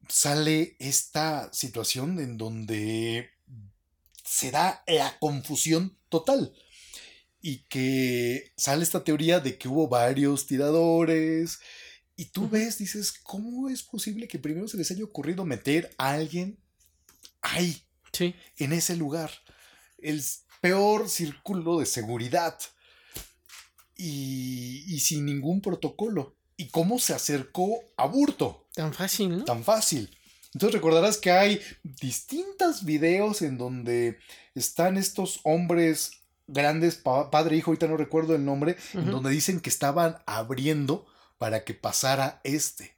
sale 0.08 0.76
esta 0.78 1.52
situación 1.52 2.20
en 2.20 2.36
donde 2.36 3.30
se 4.24 4.50
da 4.50 4.82
la 4.86 5.18
confusión 5.18 5.96
total. 6.08 6.54
Y 7.42 7.64
que 7.68 8.52
sale 8.56 8.82
esta 8.82 9.02
teoría 9.02 9.40
de 9.40 9.56
que 9.56 9.68
hubo 9.68 9.88
varios 9.88 10.46
tiradores. 10.46 11.58
Y 12.16 12.26
tú 12.26 12.48
ves, 12.48 12.78
dices, 12.78 13.12
¿cómo 13.12 13.68
es 13.70 13.82
posible 13.82 14.28
que 14.28 14.38
primero 14.38 14.68
se 14.68 14.76
les 14.76 14.90
haya 14.90 15.04
ocurrido 15.04 15.44
meter 15.44 15.94
a 15.96 16.12
alguien 16.12 16.58
ahí? 17.40 17.82
Sí. 18.12 18.34
En 18.56 18.72
ese 18.72 18.96
lugar 18.96 19.30
el 20.02 20.22
peor 20.60 21.08
círculo 21.08 21.78
de 21.78 21.86
seguridad 21.86 22.58
y, 23.96 24.98
sin 25.00 25.26
ningún 25.26 25.60
protocolo. 25.60 26.36
¿Y 26.56 26.68
cómo 26.68 26.98
se 26.98 27.14
acercó 27.14 27.80
a 27.96 28.06
Burto? 28.06 28.68
Tan 28.74 28.92
fácil, 28.92 29.38
¿no? 29.38 29.44
Tan 29.44 29.64
fácil. 29.64 30.16
Entonces 30.52 30.74
recordarás 30.74 31.16
que 31.16 31.30
hay 31.30 31.60
distintos 31.82 32.84
videos 32.84 33.40
en 33.42 33.56
donde 33.56 34.18
están 34.54 34.96
estos 34.96 35.40
hombres 35.44 36.12
grandes, 36.46 36.96
padre 36.96 37.56
hijo, 37.56 37.70
ahorita 37.70 37.86
no 37.86 37.96
recuerdo 37.96 38.34
el 38.34 38.44
nombre, 38.44 38.76
en 38.94 39.10
donde 39.10 39.30
dicen 39.30 39.60
que 39.60 39.70
estaban 39.70 40.18
abriendo 40.26 41.06
para 41.38 41.64
que 41.64 41.74
pasara 41.74 42.40
este. 42.42 42.96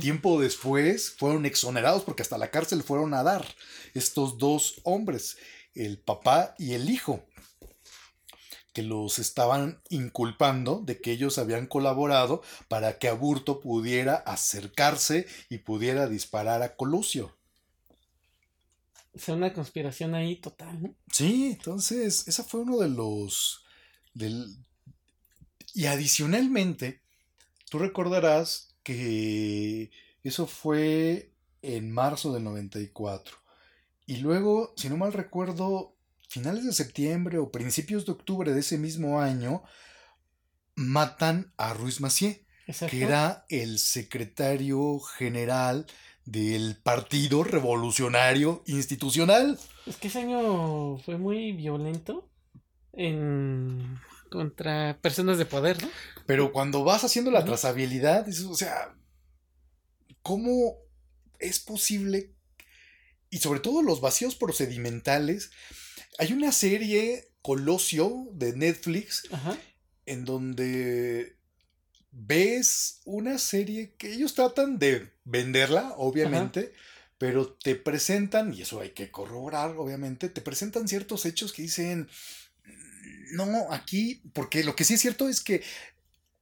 Tiempo 0.00 0.40
después 0.40 1.10
fueron 1.10 1.46
exonerados 1.46 2.02
porque 2.04 2.22
hasta 2.22 2.38
la 2.38 2.50
cárcel 2.50 2.82
fueron 2.82 3.14
a 3.14 3.22
dar 3.22 3.46
estos 3.94 4.38
dos 4.38 4.80
hombres 4.84 5.36
el 5.74 5.98
papá 5.98 6.54
y 6.58 6.74
el 6.74 6.90
hijo, 6.90 7.24
que 8.72 8.82
los 8.82 9.18
estaban 9.18 9.80
inculpando 9.88 10.80
de 10.84 11.00
que 11.00 11.12
ellos 11.12 11.38
habían 11.38 11.66
colaborado 11.66 12.42
para 12.68 12.98
que 12.98 13.08
Aburto 13.08 13.60
pudiera 13.60 14.14
acercarse 14.14 15.26
y 15.48 15.58
pudiera 15.58 16.08
disparar 16.08 16.62
a 16.62 16.76
Colusio. 16.76 17.36
O 19.14 19.18
sea, 19.18 19.34
una 19.34 19.52
conspiración 19.52 20.14
ahí 20.14 20.36
total, 20.36 20.82
¿no? 20.82 20.94
Sí, 21.12 21.52
entonces, 21.52 22.28
ese 22.28 22.44
fue 22.44 22.60
uno 22.60 22.78
de 22.78 22.88
los 22.88 23.64
Del... 24.14 24.54
Y 25.74 25.86
adicionalmente, 25.86 27.02
tú 27.68 27.78
recordarás 27.78 28.67
que 28.82 29.90
eso 30.22 30.46
fue 30.46 31.32
en 31.62 31.90
marzo 31.90 32.32
del 32.32 32.44
94. 32.44 33.36
Y 34.06 34.16
luego, 34.16 34.72
si 34.76 34.88
no 34.88 34.96
mal 34.96 35.12
recuerdo, 35.12 35.96
finales 36.28 36.64
de 36.64 36.72
septiembre 36.72 37.38
o 37.38 37.50
principios 37.50 38.06
de 38.06 38.12
octubre 38.12 38.52
de 38.52 38.60
ese 38.60 38.78
mismo 38.78 39.20
año, 39.20 39.62
matan 40.74 41.52
a 41.56 41.74
Ruiz 41.74 42.00
Macié, 42.00 42.46
que 42.88 43.02
era 43.02 43.44
el 43.48 43.78
secretario 43.78 45.00
general 45.00 45.86
del 46.24 46.76
Partido 46.76 47.42
Revolucionario 47.42 48.62
Institucional. 48.66 49.58
Es 49.86 49.96
que 49.96 50.08
ese 50.08 50.20
año 50.20 50.98
fue 50.98 51.16
muy 51.16 51.52
violento 51.52 52.30
en 52.92 53.98
contra 54.28 54.98
personas 55.00 55.38
de 55.38 55.46
poder, 55.46 55.82
¿no? 55.82 55.90
Pero 56.26 56.52
cuando 56.52 56.84
vas 56.84 57.04
haciendo 57.04 57.30
la 57.30 57.44
trazabilidad, 57.44 58.26
o 58.28 58.54
sea, 58.54 58.94
¿cómo 60.22 60.76
es 61.38 61.60
posible? 61.60 62.34
Y 63.30 63.38
sobre 63.38 63.60
todo 63.60 63.82
los 63.82 64.00
vacíos 64.00 64.34
procedimentales. 64.34 65.50
Hay 66.18 66.32
una 66.32 66.52
serie, 66.52 67.30
Colosio, 67.42 68.28
de 68.32 68.56
Netflix, 68.56 69.28
en 70.06 70.24
donde 70.24 71.36
ves 72.10 73.00
una 73.04 73.38
serie 73.38 73.94
que 73.94 74.12
ellos 74.12 74.34
tratan 74.34 74.78
de 74.78 75.12
venderla, 75.24 75.94
obviamente, 75.96 76.72
pero 77.18 77.52
te 77.52 77.74
presentan, 77.74 78.54
y 78.54 78.62
eso 78.62 78.80
hay 78.80 78.90
que 78.90 79.10
corroborar, 79.10 79.76
obviamente, 79.76 80.28
te 80.28 80.40
presentan 80.40 80.88
ciertos 80.88 81.26
hechos 81.26 81.52
que 81.52 81.62
dicen, 81.62 82.08
no, 83.32 83.72
aquí, 83.72 84.22
porque 84.32 84.64
lo 84.64 84.74
que 84.76 84.84
sí 84.84 84.94
es 84.94 85.00
cierto 85.00 85.28
es 85.28 85.40
que 85.40 85.62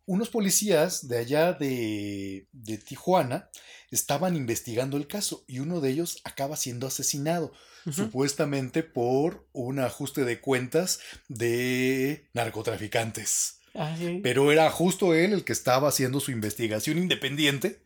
unos 0.06 0.28
policías 0.28 1.08
de 1.08 1.18
allá 1.18 1.52
de, 1.52 2.46
de, 2.52 2.78
Tijuana 2.78 3.50
estaban 3.90 4.36
investigando 4.36 4.96
el 4.96 5.08
caso 5.08 5.44
y 5.48 5.58
uno 5.58 5.80
de 5.80 5.90
ellos 5.90 6.20
acaba 6.24 6.56
siendo 6.56 6.86
asesinado, 6.86 7.52
supuestamente 7.90 8.82
por 8.82 9.46
un 9.52 9.78
ajuste 9.80 10.24
de 10.24 10.40
cuentas 10.40 11.00
de 11.28 12.28
narcotraficantes. 12.34 13.60
Ah, 13.74 13.94
Pero 14.22 14.52
era 14.52 14.70
justo 14.70 15.14
él 15.14 15.32
el 15.32 15.44
que 15.44 15.52
estaba 15.52 15.88
haciendo 15.88 16.20
su 16.20 16.30
investigación 16.30 16.98
independiente 16.98 17.82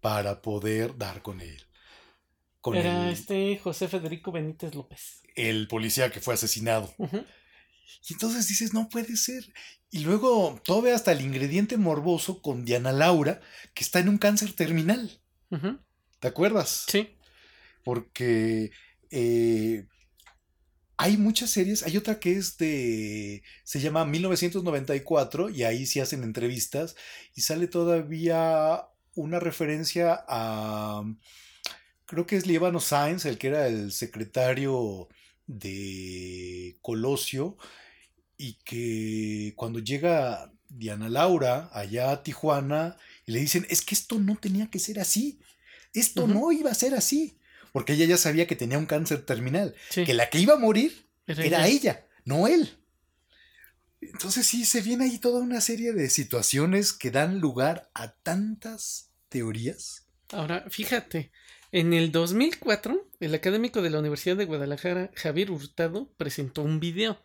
para 0.00 0.42
poder 0.42 0.98
dar 0.98 1.22
con 1.22 1.40
él. 1.40 1.64
era 2.74 3.10
este 3.10 3.58
José 3.58 3.88
Federico 3.88 4.32
Benítez 4.32 4.74
López. 4.74 5.22
El 5.34 5.66
policía 5.66 6.10
que 6.10 6.20
fue 6.20 6.34
asesinado. 6.34 6.92
Y 8.08 8.14
entonces 8.14 8.48
dices, 8.48 8.74
no 8.74 8.88
puede 8.88 9.16
ser. 9.16 9.52
Y 9.90 10.00
luego 10.00 10.60
todo 10.64 10.82
ve 10.82 10.92
hasta 10.92 11.12
el 11.12 11.20
ingrediente 11.20 11.76
morboso 11.76 12.42
con 12.42 12.64
Diana 12.64 12.92
Laura, 12.92 13.40
que 13.74 13.84
está 13.84 14.00
en 14.00 14.08
un 14.08 14.18
cáncer 14.18 14.52
terminal. 14.52 15.20
¿Te 16.18 16.28
acuerdas? 16.28 16.86
Sí. 16.88 17.16
Porque 17.84 18.72
eh, 19.10 19.86
hay 20.96 21.16
muchas 21.16 21.50
series, 21.50 21.82
hay 21.82 21.96
otra 21.96 22.18
que 22.18 22.32
es 22.32 22.56
de, 22.56 23.42
se 23.62 23.80
llama 23.80 24.04
1994 24.04 25.50
y 25.50 25.64
ahí 25.64 25.86
sí 25.86 26.00
hacen 26.00 26.22
entrevistas 26.22 26.96
y 27.34 27.42
sale 27.42 27.66
todavía 27.66 28.86
una 29.14 29.40
referencia 29.40 30.24
a, 30.28 31.04
creo 32.06 32.26
que 32.26 32.36
es 32.36 32.46
Lievano 32.46 32.80
Sainz, 32.80 33.24
el 33.24 33.38
que 33.38 33.48
era 33.48 33.66
el 33.66 33.92
secretario 33.92 35.08
de 35.46 36.76
Colosio 36.82 37.56
y 38.36 38.54
que 38.64 39.52
cuando 39.56 39.78
llega 39.78 40.52
Diana 40.68 41.08
Laura 41.08 41.70
allá 41.72 42.10
a 42.10 42.22
Tijuana 42.22 42.96
y 43.26 43.32
le 43.32 43.40
dicen, 43.40 43.66
es 43.70 43.82
que 43.82 43.94
esto 43.94 44.18
no 44.18 44.36
tenía 44.36 44.68
que 44.70 44.78
ser 44.78 44.98
así, 45.00 45.38
esto 45.92 46.26
no 46.26 46.50
iba 46.52 46.70
a 46.70 46.74
ser 46.74 46.94
así 46.94 47.38
porque 47.74 47.94
ella 47.94 48.06
ya 48.06 48.16
sabía 48.16 48.46
que 48.46 48.54
tenía 48.54 48.78
un 48.78 48.86
cáncer 48.86 49.26
terminal, 49.26 49.74
que 49.92 50.14
la 50.14 50.30
que 50.30 50.38
iba 50.38 50.54
a 50.54 50.58
morir 50.58 51.08
era, 51.26 51.66
ella. 51.66 52.06
no 52.24 52.46
él. 52.46 52.78
Entonces 54.00 54.46
sí, 54.46 54.64
se 54.64 54.80
viene 54.80 55.06
ahí 55.06 55.18
toda 55.18 55.40
una 55.40 55.60
serie 55.60 55.92
de 55.92 56.08
situaciones 56.08 56.92
que 56.92 57.10
dan 57.10 57.40
lugar 57.40 57.90
a 57.92 58.12
tantas 58.12 59.10
teorías. 59.28 60.06
Ahora, 60.30 60.64
fíjate, 60.70 61.32
en 61.74 61.92
el 61.92 62.12
2004, 62.12 63.04
el 63.18 63.34
académico 63.34 63.82
de 63.82 63.90
la 63.90 63.98
Universidad 63.98 64.36
de 64.36 64.44
Guadalajara, 64.44 65.10
Javier 65.16 65.50
Hurtado, 65.50 66.08
presentó 66.16 66.62
un 66.62 66.78
video, 66.78 67.20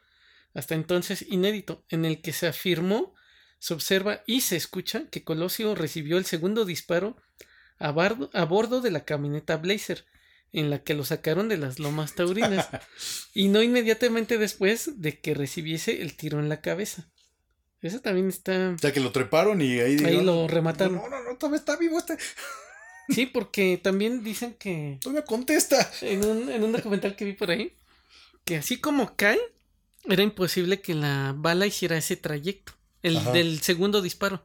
hasta 0.55 0.73
entonces 0.73 1.23
inédito, 1.29 1.85
en 1.87 2.03
el 2.03 2.19
que 2.19 2.33
se 2.33 2.47
afirmó, 2.47 3.13
se 3.59 3.75
observa 3.75 4.23
y 4.25 4.41
se 4.41 4.55
escucha 4.55 5.03
que 5.11 5.23
Colosio 5.23 5.75
recibió 5.75 6.17
el 6.17 6.25
segundo 6.25 6.65
disparo 6.65 7.15
a, 7.77 7.89
a 7.89 8.45
bordo 8.45 8.81
de 8.81 8.89
la 8.89 9.05
camioneta 9.05 9.55
Blazer, 9.57 10.05
en 10.51 10.71
la 10.71 10.79
que 10.79 10.95
lo 10.95 11.05
sacaron 11.05 11.47
de 11.47 11.57
las 11.57 11.77
lomas 11.77 12.15
taurinas 12.15 12.69
y 13.35 13.49
no 13.49 13.61
inmediatamente 13.61 14.39
después 14.39 14.99
de 14.99 15.19
que 15.19 15.35
recibiese 15.35 16.01
el 16.01 16.17
tiro 16.17 16.39
en 16.39 16.49
la 16.49 16.61
cabeza. 16.61 17.07
Eso 17.83 17.99
también 17.99 18.29
está... 18.29 18.73
O 18.75 18.79
sea, 18.79 18.93
que 18.93 18.99
lo 18.99 19.11
treparon 19.11 19.61
y 19.61 19.79
ahí... 19.79 20.03
Ahí 20.03 20.23
lo 20.23 20.47
remataron. 20.47 20.95
No, 20.95 21.07
no, 21.07 21.23
no, 21.23 21.37
todavía 21.37 21.59
está 21.59 21.77
vivo 21.77 21.99
este... 21.99 22.17
Sí, 23.09 23.25
porque 23.25 23.79
también 23.81 24.23
dicen 24.23 24.53
que... 24.53 24.99
me 25.09 25.23
contesta. 25.23 25.91
En 26.01 26.23
un, 26.25 26.49
en 26.49 26.63
un 26.63 26.71
documental 26.71 27.15
que 27.15 27.25
vi 27.25 27.33
por 27.33 27.51
ahí, 27.51 27.75
que 28.45 28.57
así 28.57 28.79
como 28.79 29.15
cae, 29.15 29.39
era 30.05 30.23
imposible 30.23 30.81
que 30.81 30.93
la 30.93 31.33
bala 31.35 31.65
hiciera 31.65 31.97
ese 31.97 32.15
trayecto, 32.15 32.73
el 33.01 33.23
del 33.33 33.61
segundo 33.61 34.01
disparo. 34.01 34.43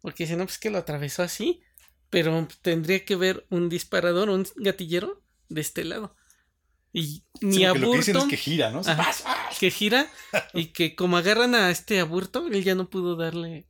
Porque 0.00 0.26
si 0.26 0.36
no, 0.36 0.44
pues 0.44 0.58
que 0.58 0.70
lo 0.70 0.78
atravesó 0.78 1.22
así, 1.22 1.62
pero 2.10 2.46
tendría 2.62 3.04
que 3.04 3.16
ver 3.16 3.46
un 3.50 3.68
disparador, 3.68 4.28
un 4.28 4.46
gatillero, 4.56 5.22
de 5.48 5.60
este 5.60 5.84
lado. 5.84 6.14
Y 6.92 7.24
ni 7.40 7.64
aburto. 7.64 7.86
Lo 7.86 7.92
que 7.92 7.96
dicen 7.98 8.16
es 8.16 8.24
que 8.24 8.36
gira, 8.36 8.70
¿no? 8.70 8.82
que 9.58 9.70
gira 9.70 10.08
y 10.52 10.66
que 10.66 10.94
como 10.94 11.16
agarran 11.16 11.54
a 11.54 11.70
este 11.70 11.98
aburto, 11.98 12.46
él 12.46 12.62
ya 12.62 12.74
no 12.74 12.88
pudo 12.88 13.16
darle 13.16 13.66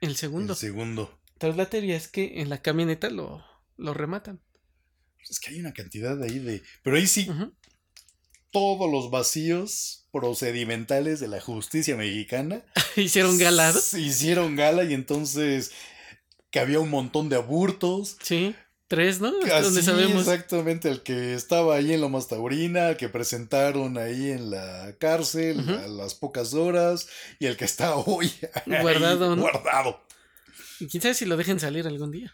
el 0.00 0.16
segundo. 0.16 0.52
El 0.52 0.58
segundo. 0.58 1.18
Entonces 1.32 1.56
la 1.56 1.70
teoría 1.70 1.96
es 1.96 2.08
que 2.08 2.40
en 2.40 2.50
la 2.50 2.60
camioneta 2.60 3.08
lo, 3.08 3.44
lo 3.76 3.94
rematan. 3.94 4.40
Es 5.28 5.40
que 5.40 5.50
hay 5.50 5.60
una 5.60 5.72
cantidad 5.72 6.22
ahí 6.22 6.38
de. 6.38 6.62
Pero 6.82 6.96
ahí 6.96 7.06
sí. 7.06 7.28
Todos 8.52 8.90
los 8.90 9.10
vacíos 9.10 10.06
procedimentales 10.12 11.20
de 11.20 11.28
la 11.28 11.40
justicia 11.40 11.96
mexicana. 11.96 12.64
hicieron 12.96 13.38
gala. 13.38 13.74
Hicieron 13.96 14.56
gala 14.56 14.84
y 14.84 14.94
entonces 14.94 15.72
que 16.50 16.60
había 16.60 16.80
un 16.80 16.90
montón 16.90 17.28
de 17.28 17.36
aburtos. 17.36 18.16
Sí. 18.22 18.54
Tres, 18.88 19.20
¿no? 19.20 19.32
Así, 19.52 19.82
sabemos. 19.82 20.28
Exactamente, 20.28 20.88
el 20.88 21.02
que 21.02 21.34
estaba 21.34 21.74
ahí 21.74 21.92
en 21.92 22.00
Lomas 22.00 22.28
Taurina, 22.28 22.96
que 22.96 23.08
presentaron 23.08 23.98
ahí 23.98 24.30
en 24.30 24.50
la 24.50 24.94
cárcel 25.00 25.58
a 25.68 25.88
las 25.88 26.14
pocas 26.14 26.54
horas, 26.54 27.08
y 27.40 27.46
el 27.46 27.56
que 27.56 27.64
está 27.64 27.96
hoy 27.96 28.32
guardado. 28.64 29.34
Guardado. 29.36 30.06
Y 30.78 30.86
quién 30.86 31.02
sabe 31.02 31.14
si 31.14 31.24
lo 31.24 31.36
dejen 31.36 31.58
salir 31.58 31.84
algún 31.88 32.12
día. 32.12 32.32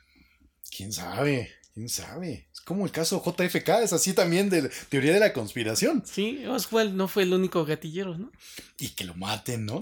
Quién 0.75 0.91
sabe, 0.91 1.53
quién 1.75 1.91
sabe. 1.91 2.49
Es 2.51 2.63
como 2.63 2.87
el 2.87 2.93
caso 2.93 3.23
JFK, 3.23 3.69
es 3.83 3.93
así 3.93 4.15
también 4.15 4.49
de 4.49 4.71
teoría 4.89 5.13
de 5.13 5.21
la 5.21 5.35
conspiración. 5.35 6.03
Sí, 6.07 6.47
Oswald 6.47 6.95
no 6.95 7.09
fue 7.09 7.25
el 7.25 7.35
único 7.35 7.67
gatillero, 7.67 8.17
¿no? 8.17 8.33
Y 8.79 8.89
que 8.91 9.05
lo 9.05 9.15
maten, 9.15 9.67
¿no? 9.67 9.81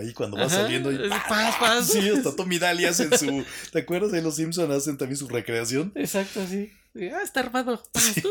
Ahí 0.00 0.12
cuando 0.12 0.36
va 0.36 0.50
saliendo. 0.50 0.92
Y, 0.92 1.08
paz, 1.08 1.56
paz. 1.58 1.88
Sí, 1.88 2.10
hasta 2.10 2.36
Tommy 2.36 2.58
Daly 2.58 2.84
hacen 2.84 3.16
su. 3.18 3.46
¿Te 3.72 3.80
acuerdas 3.80 4.12
de 4.12 4.20
los 4.20 4.36
Simpsons 4.36 4.70
hacen 4.70 4.98
también 4.98 5.16
su 5.16 5.26
recreación? 5.26 5.90
Exacto, 5.94 6.46
sí. 6.46 6.70
Ah, 7.14 7.22
está 7.22 7.40
armado. 7.40 7.82
Sí. 7.94 8.22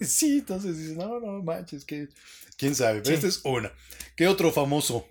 sí, 0.00 0.38
entonces 0.38 0.76
dices, 0.76 0.96
no, 0.96 1.20
no 1.20 1.42
manches, 1.42 1.84
que. 1.84 2.08
Quién 2.56 2.74
sabe, 2.74 3.02
pero 3.02 3.14
esta 3.14 3.28
es 3.28 3.40
una. 3.44 3.72
¿Qué 4.16 4.26
otro 4.26 4.50
famoso? 4.50 5.06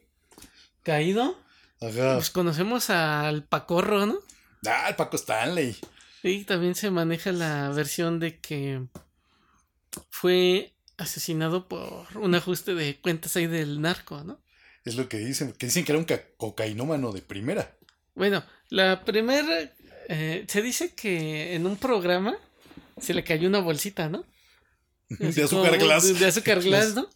¿Caído? 0.84 1.38
Ajá. 1.80 2.16
Pues 2.16 2.30
conocemos 2.30 2.90
al 2.90 3.46
Pacorro, 3.46 4.06
¿no? 4.06 4.20
Ah, 4.66 4.90
el 4.90 4.96
Paco 4.96 5.16
Stanley. 5.16 5.78
Sí, 6.22 6.44
también 6.46 6.76
se 6.76 6.92
maneja 6.92 7.32
la 7.32 7.70
versión 7.70 8.20
de 8.20 8.40
que 8.40 8.86
fue 10.10 10.74
asesinado 10.98 11.68
por 11.68 12.06
un 12.18 12.36
ajuste 12.36 12.76
de 12.76 13.00
cuentas 13.00 13.36
ahí 13.36 13.48
del 13.48 13.82
narco, 13.82 14.24
¿no? 14.24 14.40
Es 14.86 14.96
lo 14.96 15.10
que 15.10 15.18
dicen, 15.18 15.54
que 15.54 15.68
dicen 15.68 15.84
que 15.84 15.92
era 15.92 16.00
un 16.00 16.08
cocainómano 16.38 17.12
de 17.12 17.22
primera. 17.22 17.76
Bueno, 18.16 18.44
la 18.70 19.04
primera, 19.04 19.72
eh, 20.10 20.46
se 20.48 20.62
dice 20.62 20.94
que 20.94 21.56
en 21.56 21.66
un 21.66 21.78
programa 21.78 22.36
se 23.00 23.14
le 23.14 23.24
cayó 23.24 23.48
una 23.48 23.60
bolsita, 23.60 24.10
¿no? 24.10 24.26
de 25.10 25.44
azúcar 25.44 25.78
glass. 25.78 26.20
De, 26.20 26.26
azúcar 26.26 26.62
glass, 26.64 26.96
¿no? 26.96 27.10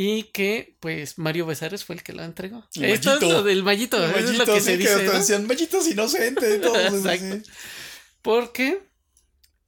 Y 0.00 0.30
que, 0.30 0.76
pues, 0.78 1.18
Mario 1.18 1.44
Besares 1.44 1.84
fue 1.84 1.96
el 1.96 2.04
que 2.04 2.12
lo 2.12 2.22
entregó. 2.22 2.64
Esto 2.80 3.14
es 3.14 3.20
lo 3.20 3.42
del 3.42 3.64
mallito, 3.64 3.96
es 4.06 4.38
lo 4.38 4.44
que 4.46 4.60
se 4.60 4.76
dice. 4.76 4.96
Que 4.96 5.10
decían, 5.10 5.48
mallitos 5.48 5.88
inocentes, 5.88 6.60
todos. 6.60 7.02
Porque 8.22 8.80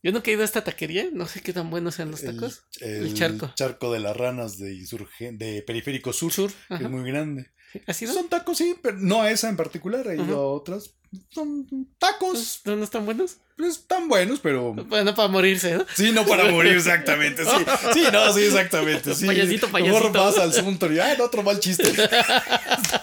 yo 0.04 0.12
no 0.12 0.22
he 0.24 0.30
ido 0.30 0.42
a 0.42 0.44
esta 0.44 0.62
taquería, 0.62 1.08
no 1.12 1.26
sé 1.26 1.40
qué 1.40 1.52
tan 1.52 1.68
buenos 1.68 1.96
sean 1.96 2.12
los 2.12 2.22
tacos. 2.22 2.62
El, 2.78 3.12
charco. 3.12 3.50
charco 3.56 3.92
de 3.92 3.98
las 3.98 4.16
ranas 4.16 4.56
de, 4.56 4.86
de 5.32 5.62
Periférico 5.62 6.12
Sur, 6.12 6.32
Sur 6.32 6.52
que 6.68 6.84
es 6.84 6.90
muy 6.90 7.10
grande. 7.10 7.50
Son 7.92 8.28
tacos, 8.28 8.58
sí, 8.58 8.76
pero 8.80 8.98
no 8.98 9.22
a 9.22 9.32
esa 9.32 9.48
en 9.48 9.56
particular, 9.56 10.06
he 10.06 10.14
ido 10.14 10.38
a 10.38 10.46
otras. 10.46 10.94
Son 11.30 11.66
tacos. 11.98 12.60
¿No, 12.64 12.76
no 12.76 12.84
están 12.84 13.04
buenos? 13.04 13.38
Pues 13.56 13.76
están 13.78 14.08
buenos, 14.08 14.40
pero. 14.40 14.72
Bueno, 14.74 15.14
para 15.14 15.28
morirse, 15.28 15.74
¿no? 15.74 15.86
Sí, 15.94 16.12
no 16.12 16.24
para 16.24 16.50
morir, 16.50 16.76
exactamente. 16.76 17.44
Sí, 17.44 17.50
sí 17.94 18.04
no, 18.12 18.32
sí, 18.32 18.44
exactamente. 18.44 19.14
Sí. 19.14 19.26
Payasito, 19.26 19.68
Mejor 19.68 20.12
payasito. 20.12 20.12
vas 20.24 20.38
al 20.38 20.52
Suntory. 20.52 21.00
Ay, 21.00 21.16
no, 21.18 21.24
otro 21.24 21.42
mal 21.42 21.58
chiste. 21.60 21.82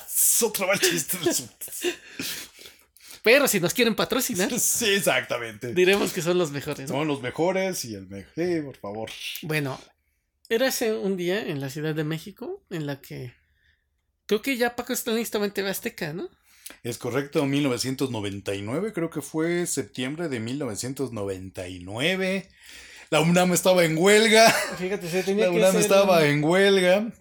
Es 0.07 0.41
otro 0.41 0.67
mal 0.67 0.79
chiste. 0.79 1.17
Pero 3.23 3.47
si 3.47 3.59
nos 3.59 3.73
quieren 3.73 3.93
patrocinar, 3.95 4.57
Sí, 4.57 4.85
exactamente. 4.85 5.73
diremos 5.73 6.13
que 6.13 6.21
son 6.21 6.37
los 6.37 6.51
mejores. 6.51 6.89
¿no? 6.89 6.97
Son 6.99 7.07
los 7.07 7.21
mejores 7.21 7.83
y 7.85 7.93
el 7.95 8.07
mejor. 8.07 8.31
Sí, 8.35 8.61
por 8.61 8.77
favor. 8.77 9.11
Bueno, 9.41 9.79
era 10.49 10.67
ese 10.67 10.93
un 10.93 11.17
día 11.17 11.45
en 11.45 11.59
la 11.59 11.69
Ciudad 11.69 11.93
de 11.93 12.05
México 12.05 12.63
en 12.69 12.85
la 12.85 13.01
que 13.01 13.33
creo 14.27 14.41
que 14.41 14.55
ya 14.55 14.75
Paco 14.77 14.93
estaba 14.93 15.19
en 15.19 15.65
Azteca, 15.67 16.13
¿no? 16.13 16.29
Es 16.87 16.97
correcto, 16.97 17.45
1999, 17.45 18.93
creo 18.93 19.09
que 19.09 19.21
fue 19.21 19.67
septiembre 19.67 20.29
de 20.29 20.39
1999. 20.39 22.47
La 23.09 23.19
UNAM 23.19 23.51
estaba 23.53 23.83
en 23.83 23.97
huelga. 23.97 24.49
Fíjate, 24.77 25.09
se 25.09 25.21
tenía 25.23 25.47
La 25.47 25.51
que 25.51 25.57
UNAM 25.57 25.71
ser 25.73 25.81
estaba 25.81 26.25
en 26.25 26.41
huelga. 26.43 27.11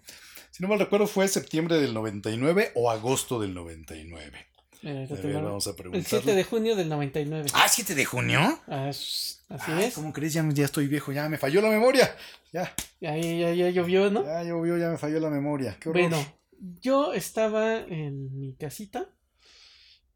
Si 0.51 0.63
no 0.63 0.69
mal 0.69 0.79
recuerdo, 0.79 1.05
fue 1.05 1.27
septiembre 1.27 1.79
del 1.81 1.93
99 1.93 2.71
o 2.75 2.89
agosto 2.89 3.41
del 3.41 3.53
99. 3.53 4.45
Mira, 4.83 4.99
ahorita 5.01 5.15
A 5.15 5.21
ver, 5.21 5.33
vamos 5.43 5.67
a 5.67 5.71
El 5.71 5.75
7 5.75 5.83
preguntarle. 5.89 6.35
de 6.35 6.43
junio 6.45 6.75
del 6.77 6.87
99. 6.87 7.49
Ah, 7.53 7.67
7 7.69 7.93
de 7.93 8.05
junio. 8.05 8.59
As- 8.67 9.43
Así 9.49 9.71
Ay, 9.71 9.83
es. 9.85 9.93
¿Cómo 9.95 10.13
crees? 10.13 10.33
Ya, 10.33 10.47
ya 10.53 10.63
estoy 10.65 10.87
viejo, 10.87 11.11
ya 11.11 11.27
me 11.27 11.37
falló 11.37 11.61
la 11.61 11.69
memoria. 11.69 12.15
Ya, 12.53 12.73
Ahí 13.01 13.39
ya, 13.39 13.53
ya 13.53 13.69
llovió, 13.69 14.09
¿no? 14.09 14.23
ya 14.23 14.43
llovió, 14.43 14.77
ya 14.77 14.89
me 14.91 14.97
falló 14.97 15.19
la 15.19 15.29
memoria. 15.29 15.75
Qué 15.79 15.89
horror. 15.89 16.03
Bueno, 16.03 16.33
yo 16.81 17.13
estaba 17.13 17.77
en 17.79 18.39
mi 18.39 18.53
casita. 18.55 19.09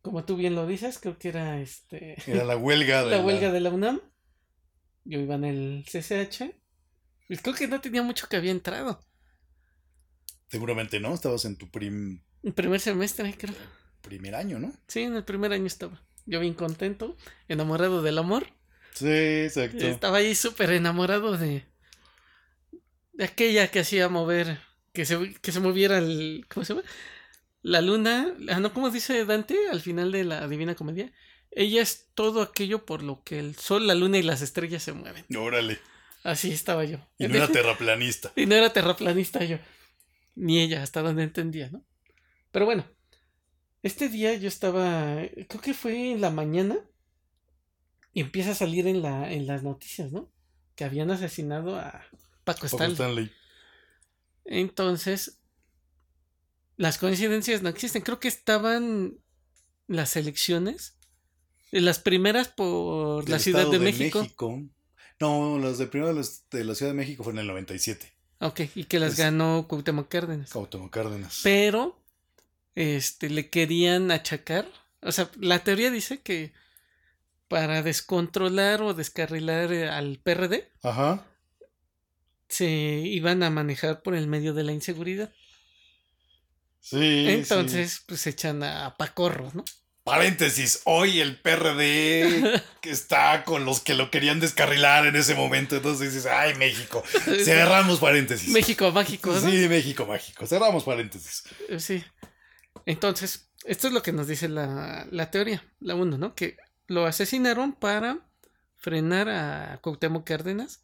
Como 0.02 0.24
tú 0.26 0.36
bien 0.36 0.56
lo 0.56 0.66
dices, 0.68 1.00
creo 1.00 1.18
que 1.18 1.30
era 1.30 1.60
este 1.62 2.16
Era 2.28 2.44
la 2.44 2.58
huelga 2.58 3.04
de 3.06 3.12
la 3.12 3.24
huelga 3.24 3.52
de 3.52 3.60
la 3.60 3.70
UNAM. 3.70 4.02
Yo 5.04 5.20
iba 5.20 5.36
en 5.36 5.46
el 5.46 5.86
CCH. 5.88 6.54
Y 7.30 7.38
creo 7.38 7.56
que 7.56 7.68
no 7.68 7.82
tenía 7.82 8.04
mucho 8.04 8.28
que 8.28 8.38
había 8.38 8.52
entrado. 8.52 9.00
Seguramente 10.50 11.00
no, 11.00 11.14
estabas 11.14 11.46
en 11.46 11.56
tu 11.56 11.70
prim- 11.70 12.22
El 12.44 12.54
primer 12.54 12.80
semestre, 12.80 13.34
creo. 13.38 13.56
primer 14.02 14.36
año, 14.36 14.60
¿no? 14.60 14.74
Sí, 14.88 15.02
en 15.02 15.16
el 15.16 15.24
primer 15.24 15.54
año 15.54 15.66
estaba. 15.66 16.02
Yo 16.26 16.40
bien 16.40 16.54
contento, 16.54 17.16
enamorado 17.48 18.02
del 18.02 18.18
amor. 18.18 18.48
Sí, 18.94 19.08
exacto. 19.08 19.78
Estaba 19.88 20.18
ahí 20.18 20.36
súper 20.36 20.72
enamorado 20.72 21.38
de, 21.38 21.64
de 23.14 23.24
aquella 23.24 23.70
que 23.72 23.80
hacía 23.80 24.10
mover, 24.10 24.60
que 24.94 25.06
se, 25.06 25.34
que 25.42 25.52
se 25.52 25.60
moviera 25.62 25.98
el, 26.00 26.46
¿cómo 26.50 26.66
se 26.66 26.74
llama? 26.74 26.88
La 27.62 27.82
luna, 27.82 28.34
ah, 28.50 28.60
no, 28.60 28.74
¿cómo 28.74 28.90
dice 28.90 29.24
Dante 29.26 29.56
al 29.70 29.82
final 29.82 30.12
de 30.12 30.24
la 30.24 30.48
Divina 30.48 30.76
Comedia? 30.76 31.12
Ella 31.52 31.82
es 31.82 32.08
todo 32.16 32.42
aquello 32.42 32.86
por 32.86 33.04
lo 33.04 33.24
que 33.24 33.40
el 33.40 33.56
sol, 33.56 33.86
la 33.86 33.94
luna 33.94 34.18
y 34.18 34.24
las 34.24 34.42
estrellas 34.42 34.84
se 34.84 34.94
mueven. 34.94 35.26
Órale. 35.36 35.80
Así 36.24 36.52
estaba 36.52 36.86
yo. 36.86 36.98
Y 37.18 37.28
no 37.28 37.36
era 37.36 37.48
terraplanista. 37.48 38.32
Y 38.36 38.46
no 38.46 38.56
era 38.56 38.72
terraplanista 38.72 39.44
yo. 39.44 39.58
Ni 40.36 40.62
ella, 40.62 40.82
hasta 40.82 41.02
donde 41.02 41.24
entendía, 41.24 41.70
¿no? 41.70 41.84
Pero 42.52 42.66
bueno, 42.66 42.86
este 43.84 44.10
día 44.10 44.34
yo 44.36 44.48
estaba, 44.48 45.18
creo 45.48 45.62
que 45.62 45.74
fue 45.74 46.12
en 46.12 46.22
la 46.22 46.30
mañana, 46.30 46.78
y 48.14 48.22
empieza 48.22 48.52
a 48.52 48.56
salir 48.56 48.88
en, 48.88 49.02
la, 49.02 49.32
en 49.32 49.48
las 49.48 49.64
noticias, 49.64 50.12
¿no? 50.12 50.32
Que 50.76 50.84
habían 50.84 51.12
asesinado 51.12 51.78
a 51.78 52.06
Paco 52.44 52.62
Paco 52.62 52.66
Stanley. 52.68 52.94
Stanley. 52.94 53.32
Entonces, 54.46 55.41
las 56.82 56.98
coincidencias 56.98 57.62
no 57.62 57.70
existen. 57.70 58.02
Creo 58.02 58.20
que 58.20 58.28
estaban 58.28 59.20
las 59.88 60.16
elecciones, 60.16 60.96
eh, 61.72 61.80
las 61.80 62.00
primeras 62.00 62.48
por 62.48 63.24
Del 63.24 63.34
la 63.34 63.40
Ciudad 63.40 63.70
de, 63.70 63.78
México. 63.78 64.28
No, 65.20 65.60
las 65.60 65.78
de 65.78 65.86
primero 65.86 66.12
de 66.16 66.64
la 66.66 66.74
Ciudad 66.74 66.92
de 66.92 66.98
México 66.98 67.24
fue 67.24 67.34
en 67.34 67.40
el 67.40 67.46
97. 67.46 68.12
Ok, 68.40 68.62
y 68.74 68.86
que 68.86 68.98
las 69.00 69.14
Es- 69.14 69.20
ganó 69.20 69.68
Cuauhtémoc 69.68 70.08
Cárdenas. 70.10 70.50
Cuauhtémoc 70.52 70.92
Cárdenas. 70.92 71.42
pero 71.44 72.02
este 72.74 73.30
le 73.30 73.52
querían 73.52 74.10
achacar, 74.10 74.68
o 75.04 75.12
sea, 75.12 75.30
la 75.40 75.60
teoría 75.64 75.92
dice 75.92 76.22
que 76.22 76.52
para 77.48 77.84
descontrolar 77.84 78.82
o 78.82 78.96
descarrilar 78.96 79.72
eh, 79.72 79.88
al 79.88 80.18
PRD 80.18 80.68
Ajá. 80.82 81.28
se 82.50 82.68
iban 82.70 83.44
a 83.44 83.52
manejar 83.52 84.02
por 84.02 84.16
el 84.16 84.26
medio 84.26 84.56
de 84.56 84.64
la 84.64 84.72
inseguridad. 84.72 85.32
Sí. 86.82 87.26
Entonces, 87.30 88.04
pues 88.06 88.26
echan 88.28 88.64
a, 88.64 88.96
Pacorro, 88.98 89.52
¿no? 89.54 89.64
sí. 89.66 89.76
Paréntesis, 90.04 90.82
hoy 90.86 91.20
el 91.22 91.40
PRD 91.40 92.60
que 92.82 92.90
está 92.90 93.44
con 93.44 93.66
los 93.66 93.82
que 93.82 93.94
lo 93.94 94.10
querían 94.10 94.40
descarrilar 94.40 95.06
en 95.06 95.16
ese 95.16 95.36
momento. 95.36 95.76
Entonces 95.76 96.12
dices, 96.12 96.30
ay, 96.30 96.56
México. 96.56 97.04
Cerramos 97.46 98.00
paréntesis. 98.00 98.50
México 98.50 98.92
mágico, 98.92 99.32
¿no? 99.32 99.40
Sí, 99.40 99.68
México 99.70 100.08
mágico. 100.08 100.48
Cerramos 100.48 100.84
paréntesis. 100.84 101.44
Eh, 101.70 101.80
Sí. 101.80 102.04
Entonces, 102.88 103.52
esto 103.64 103.88
es 103.88 103.94
lo 103.94 104.02
que 104.02 104.12
nos 104.12 104.28
dice 104.28 104.50
la, 104.50 105.08
la 105.12 105.30
teoría, 105.30 105.64
la 105.80 105.94
1, 105.94 106.18
¿no? 106.18 106.34
Que 106.34 106.58
lo 106.88 107.06
asesinaron 107.06 107.74
para 107.74 108.18
frenar 108.78 109.30
a 109.30 109.80
Cuauhtémoc 109.84 110.26
Cárdenas 110.26 110.82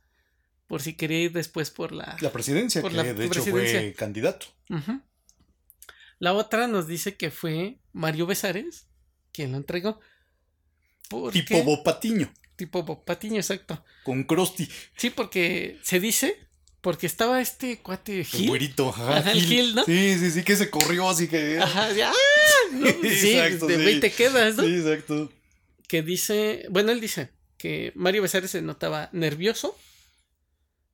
por 0.67 0.81
si 0.81 0.93
quería 0.93 1.21
ir 1.21 1.31
después 1.31 1.71
por 1.71 1.91
la... 1.91 2.17
La 2.19 2.31
presidencia, 2.31 2.81
Por 2.81 2.91
que 2.91 2.97
la 2.97 3.03
de 3.03 3.25
hecho 3.25 3.43
fue 3.43 3.95
candidato. 3.97 4.47
Ujú. 4.69 5.01
La 6.19 6.33
otra 6.33 6.67
nos 6.67 6.87
dice 6.87 7.15
que 7.15 7.29
fue 7.31 7.79
Mario 7.93 8.25
Besares 8.25 8.87
quien 9.31 9.51
lo 9.51 9.57
entregó. 9.57 9.99
¿Por 11.09 11.31
Tipo 11.31 11.47
qué? 11.55 11.61
Bob 11.63 11.83
Patiño, 11.83 12.31
Tipo 12.55 12.83
Bob 12.83 13.05
Patiño, 13.05 13.37
exacto. 13.37 13.83
con 14.03 14.23
Krusty, 14.23 14.67
Sí, 14.95 15.09
porque 15.11 15.77
se 15.83 15.99
dice, 15.99 16.35
porque 16.81 17.05
estaba 17.05 17.39
este 17.41 17.79
cuate 17.79 18.19
el 18.19 18.25
Gil. 18.25 18.47
güerito. 18.49 18.89
Ajá, 18.89 19.17
Ajá, 19.19 19.31
el 19.31 19.41
Gil, 19.43 19.75
¿no? 19.75 19.85
Sí, 19.85 20.17
sí, 20.19 20.31
sí, 20.31 20.43
que 20.43 20.55
se 20.55 20.69
corrió 20.69 21.07
así 21.09 21.27
que... 21.27 21.59
Ajá, 21.59 21.93
de, 21.93 22.03
¡ah! 22.03 22.13
¿no? 22.73 22.87
Sí, 22.89 23.31
Exacto, 23.33 23.67
de 23.67 23.77
sí. 23.77 23.85
20 23.85 24.11
quedas, 24.11 24.55
¿no? 24.57 24.63
Sí, 24.63 24.75
exacto. 24.75 25.31
Que 25.87 26.01
dice, 26.01 26.65
bueno, 26.69 26.91
él 26.91 26.99
dice 26.99 27.29
que 27.57 27.93
Mario 27.95 28.23
Besares 28.23 28.51
se 28.51 28.61
notaba 28.61 29.09
nervioso 29.13 29.77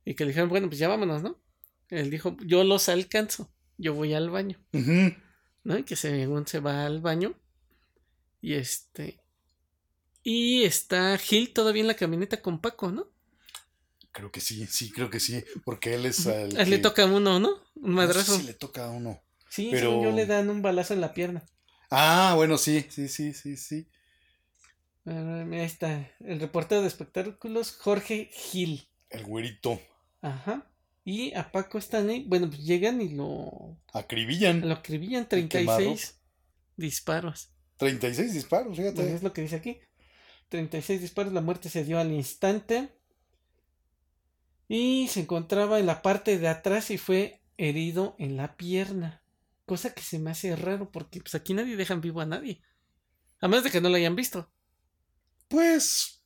y 0.06 0.14
que 0.16 0.26
le 0.26 0.30
dijeron, 0.30 0.50
bueno, 0.50 0.68
pues 0.68 0.80
ya 0.80 0.88
vámonos, 0.90 1.24
¿no? 1.24 1.40
Él 1.90 2.10
dijo, 2.12 2.38
yo 2.46 2.64
los 2.64 2.90
alcanzo, 2.90 3.52
yo 3.78 3.94
voy 3.94 4.14
al 4.14 4.30
baño. 4.30 4.60
Ujú. 4.74 5.14
¿no? 5.64 5.78
Y 5.78 5.84
que 5.84 5.96
según 5.96 6.46
se 6.48 6.60
va 6.60 6.86
al 6.86 7.02
baño. 7.02 7.34
Y 8.42 8.54
este. 8.56 9.20
Y 10.24 10.64
está 10.64 11.18
Gil 11.18 11.54
todavía 11.54 11.82
en 11.82 11.88
la 11.88 11.96
camioneta 11.96 12.42
con 12.42 12.60
Paco, 12.62 12.92
¿no? 12.92 13.08
Creo 14.12 14.32
que 14.32 14.42
sí, 14.42 14.66
sí, 14.68 14.92
creo 14.92 15.10
que 15.10 15.20
sí. 15.20 15.44
Porque 15.66 15.96
él 15.96 16.06
es 16.06 16.26
el. 16.26 16.54
Le 16.70 16.78
toca 16.80 17.04
a 17.04 17.06
uno, 17.08 17.40
¿no? 17.40 17.50
Un 17.76 17.96
no 17.96 18.02
sé 18.02 18.08
madrazo. 18.08 18.38
si 18.38 18.44
le 18.44 18.54
toca 18.54 18.86
a 18.86 18.90
uno. 18.90 19.22
Sí, 19.50 19.70
pero- 19.72 19.92
según 19.92 20.04
yo 20.06 20.12
le 20.12 20.26
dan 20.26 20.50
un 20.50 20.62
balazo 20.62 20.94
en 20.94 21.02
la 21.02 21.14
pierna. 21.14 21.44
Ah, 21.90 22.34
bueno, 22.36 22.58
sí, 22.58 22.86
sí, 22.90 23.08
sí, 23.08 23.34
sí, 23.34 23.56
sí. 23.58 23.88
Ah, 25.06 25.46
Ahí 25.52 25.60
está. 25.60 26.12
El 26.22 26.40
reportero 26.40 26.82
de 26.82 26.88
espectáculos, 26.88 27.72
Jorge 27.78 28.30
Gil. 28.34 28.88
El 29.10 29.24
güerito. 29.26 29.80
Ajá. 30.22 30.70
Y 31.06 31.34
a 31.34 31.52
Paco 31.52 31.78
Stanley, 31.80 32.24
bueno, 32.28 32.48
pues 32.48 32.64
llegan 32.64 33.02
y 33.02 33.10
lo, 33.10 33.78
Acribillan. 33.94 34.62
lo 34.68 34.76
acribillan 34.76 35.26
quemado. 35.26 35.78
36 35.80 36.22
disparos. 36.78 37.52
36 37.78 38.34
disparos, 38.34 38.68
Pues 38.78 38.80
fíjate. 38.80 39.14
es 39.14 39.22
lo 39.24 39.34
que 39.34 39.42
dice 39.42 39.58
aquí. 39.58 39.80
36 40.50 41.02
disparos, 41.02 41.34
la 41.34 41.42
muerte 41.42 41.70
se 41.70 41.84
dio 41.84 42.00
al 42.00 42.12
instante. 42.12 42.94
Y 44.70 45.08
se 45.10 45.22
encontraba 45.22 45.80
en 45.80 45.86
la 45.86 46.02
parte 46.02 46.40
de 46.40 46.48
atrás 46.48 46.90
y 46.90 46.98
fue 46.98 47.42
herido 47.58 48.16
en 48.18 48.38
la 48.38 48.56
pierna. 48.56 49.22
Cosa 49.66 49.94
que 49.94 50.02
se 50.02 50.20
me 50.20 50.32
hace 50.32 50.56
raro 50.56 50.90
porque 50.92 51.20
pues 51.20 51.36
aquí 51.36 51.54
nadie 51.54 51.76
dejan 51.76 52.02
vivo 52.02 52.22
a 52.22 52.26
nadie. 52.26 52.62
A 53.42 53.48
menos 53.48 53.64
de 53.66 53.72
que 53.72 53.82
no 53.82 53.90
lo 53.90 53.96
hayan 53.98 54.16
visto. 54.16 54.50
Pues. 55.50 56.23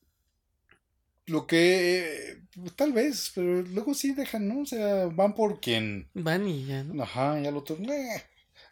Lo 1.28 1.46
que. 1.46 2.42
Tal 2.76 2.94
vez, 2.94 3.32
pero 3.36 3.62
luego 3.62 3.94
sí 3.94 4.14
dejan, 4.14 4.48
¿no? 4.48 4.62
O 4.62 4.66
sea, 4.66 5.06
van 5.08 5.36
por 5.36 5.60
quien. 5.62 6.10
Van 6.14 6.48
y 6.48 6.66
ya, 6.66 6.84
¿no? 6.84 7.04
Ajá, 7.04 7.40
ya 7.40 7.52
lo 7.52 7.60
otro. 7.60 7.78
"Eh, 7.78 8.24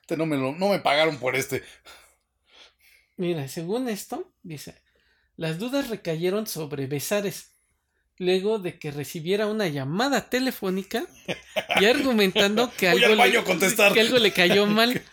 este 0.01 0.17
no 0.17 0.25
me, 0.25 0.37
lo, 0.37 0.53
no 0.55 0.69
me 0.69 0.79
pagaron 0.79 1.17
por 1.19 1.35
este. 1.35 1.63
Mira, 3.17 3.47
según 3.47 3.87
esto, 3.89 4.33
dice, 4.43 4.75
las 5.37 5.57
dudas 5.59 5.89
recayeron 5.89 6.47
sobre 6.47 6.87
Besares. 6.87 7.51
Luego 8.17 8.59
de 8.59 8.79
que 8.79 8.91
recibiera 8.91 9.45
una 9.45 9.67
llamada 9.67 10.29
telefónica 10.29 11.05
y 11.81 11.83
argumentando 11.85 12.71
que 12.77 12.87
algo, 12.89 13.07
al 13.07 13.17
baño 13.17 13.39
le, 13.39 13.43
contestar. 13.43 13.93
que 13.93 13.99
algo 13.99 14.17
le 14.19 14.31
cayó 14.31 14.65
mal. 14.67 15.01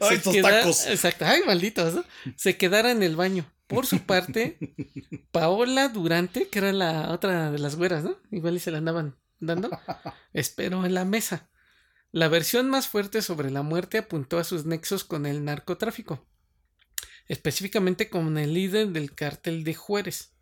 Ay, 0.00 0.16
estos 0.16 0.34
queda- 0.34 0.50
tacos. 0.58 0.86
Exacto, 0.88 1.24
ay, 1.24 1.42
malditos, 1.46 1.94
¿no? 1.94 2.04
Se 2.34 2.56
quedara 2.56 2.90
en 2.90 3.04
el 3.04 3.14
baño. 3.14 3.48
Por 3.66 3.86
su 3.86 4.00
parte, 4.00 4.58
Paola 5.32 5.88
Durante, 5.88 6.48
que 6.48 6.58
era 6.60 6.72
la 6.72 7.10
otra 7.10 7.50
de 7.50 7.58
las 7.58 7.76
güeras, 7.76 8.04
¿no? 8.04 8.16
Igual 8.30 8.56
y 8.56 8.60
se 8.60 8.70
la 8.70 8.78
andaban 8.78 9.16
dando, 9.40 9.70
esperó 10.32 10.84
en 10.86 10.94
la 10.94 11.04
mesa. 11.04 11.50
La 12.12 12.28
versión 12.28 12.70
más 12.70 12.88
fuerte 12.88 13.20
sobre 13.22 13.50
la 13.50 13.62
muerte 13.62 13.98
apuntó 13.98 14.38
a 14.38 14.44
sus 14.44 14.64
nexos 14.64 15.04
con 15.04 15.26
el 15.26 15.44
narcotráfico, 15.44 16.26
específicamente 17.28 18.08
con 18.08 18.38
el 18.38 18.54
líder 18.54 18.88
del 18.88 19.14
cártel 19.14 19.64
de 19.64 19.74
Juárez, 19.74 20.32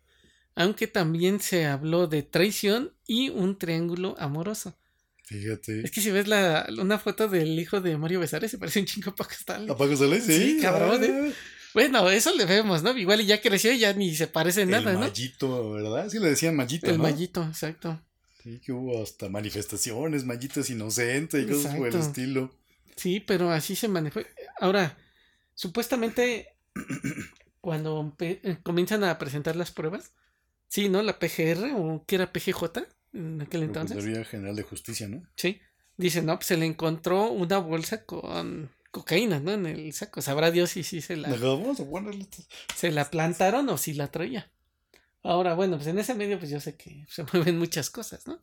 aunque 0.55 0.87
también 0.87 1.41
se 1.41 1.65
habló 1.65 2.07
de 2.07 2.23
traición 2.23 2.93
y 3.07 3.29
un 3.29 3.57
triángulo 3.57 4.15
amoroso. 4.19 4.77
Fíjate. 5.23 5.81
Es 5.81 5.89
que 5.91 6.01
si 6.01 6.11
ves 6.11 6.27
la, 6.27 6.67
una 6.79 6.99
foto 6.99 7.27
del 7.27 7.59
hijo 7.59 7.81
de 7.81 7.97
Mario 7.97 8.19
Besares, 8.19 8.51
se 8.51 8.59
parece 8.59 8.79
un 8.79 8.85
chingo 8.85 9.09
a 9.09 9.15
Paco 9.15 9.31
Stanley. 9.31 9.71
¿A 9.71 9.75
Paco 9.75 9.93
Stanley? 9.93 10.21
Sí, 10.21 10.37
Sí, 10.37 10.59
cabrón, 10.61 11.01
Ah, 11.03 11.31
Bueno, 11.75 12.09
eso 12.09 12.33
le 12.33 12.45
vemos, 12.45 12.83
¿no? 12.83 12.97
Igual 12.97 13.19
y 13.19 13.25
ya 13.25 13.41
creció 13.41 13.71
y 13.73 13.79
ya 13.79 13.91
ni 13.91 14.15
se 14.15 14.27
parece 14.27 14.61
en 14.61 14.69
nada, 14.69 14.91
el 14.91 14.97
¿no? 14.97 15.05
Mallito, 15.05 15.71
¿verdad? 15.73 16.09
Sí 16.09 16.19
le 16.19 16.29
decían 16.29 16.55
Mallito, 16.55 16.89
El 16.89 16.97
¿no? 16.97 17.03
mallito, 17.03 17.43
exacto. 17.43 18.01
Sí, 18.41 18.61
que 18.63 18.71
hubo 18.71 19.03
hasta 19.03 19.27
manifestaciones, 19.27 20.23
Mallitos 20.23 20.69
inocentes 20.69 21.43
y 21.43 21.47
cosas 21.51 21.75
por 21.75 21.89
el 21.89 21.95
estilo. 21.95 22.55
Sí, 22.95 23.19
pero 23.19 23.51
así 23.51 23.75
se 23.75 23.89
manejó. 23.89 24.21
Ahora, 24.61 24.97
supuestamente, 25.53 26.55
cuando 27.59 28.15
eh, 28.19 28.57
comienzan 28.63 29.03
a 29.03 29.17
presentar 29.17 29.57
las 29.57 29.71
pruebas, 29.71 30.13
sí, 30.69 30.87
¿no? 30.87 31.01
La 31.03 31.19
PGR 31.19 31.73
o 31.75 32.05
que 32.07 32.15
era 32.15 32.31
PGJ 32.31 32.87
en 33.13 33.41
aquel 33.41 33.63
entonces. 33.63 33.97
Procuraduría 33.97 34.23
General 34.23 34.55
de 34.55 34.63
Justicia, 34.63 35.09
¿no? 35.09 35.23
Sí. 35.35 35.59
Dicen, 35.97 36.25
no, 36.25 36.35
pues 36.37 36.47
se 36.47 36.55
le 36.55 36.65
encontró 36.65 37.31
una 37.31 37.57
bolsa 37.57 38.05
con 38.05 38.69
cocaína, 38.95 39.39
¿no? 39.41 39.51
En 39.51 39.65
el 39.65 39.91
saco. 39.93 40.21
Sabrá 40.21 40.51
Dios 40.51 40.69
si 40.71 40.83
sí 40.83 41.01
se 41.01 41.17
la, 41.17 41.27
Ajá, 41.27 41.37
Vamos 41.45 41.79
a 41.81 41.85
ponerle 41.85 42.21
esto. 42.21 42.43
se 42.75 42.91
la 42.91 43.09
plantaron 43.11 43.67
o 43.69 43.77
si 43.77 43.93
la 43.93 44.09
traía. 44.09 44.49
Ahora, 45.21 45.53
bueno, 45.53 45.75
pues 45.75 45.87
en 45.87 45.99
ese 45.99 46.13
medio, 46.13 46.39
pues 46.39 46.49
yo 46.51 46.59
sé 46.61 46.75
que 46.75 47.05
se 47.09 47.23
mueven 47.33 47.57
muchas 47.59 47.89
cosas, 47.89 48.25
¿no? 48.25 48.39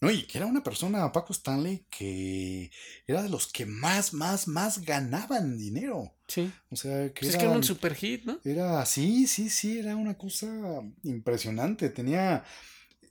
No, 0.00 0.10
y 0.12 0.22
que 0.28 0.38
era 0.38 0.46
una 0.46 0.62
persona, 0.62 1.10
Paco 1.10 1.32
Stanley, 1.32 1.84
que 1.90 2.70
era 3.06 3.20
de 3.22 3.28
los 3.28 3.48
que 3.52 3.66
más, 3.66 4.12
más, 4.14 4.46
más 4.46 4.82
ganaban 4.84 5.58
dinero. 5.58 6.14
Sí. 6.28 6.52
O 6.70 6.76
sea, 6.76 7.08
que 7.12 7.20
Pues 7.20 7.30
es 7.30 7.34
era, 7.34 7.38
que 7.40 7.46
era 7.46 7.56
un 7.56 7.64
super 7.64 7.94
hit, 7.96 8.24
¿no? 8.24 8.38
era, 8.44 8.84
sí, 8.86 9.26
sí, 9.26 9.48
sí, 9.50 9.78
era 9.80 9.96
una 9.96 10.16
cosa 10.16 10.46
impresionante. 11.02 11.88
Tenía, 11.90 12.44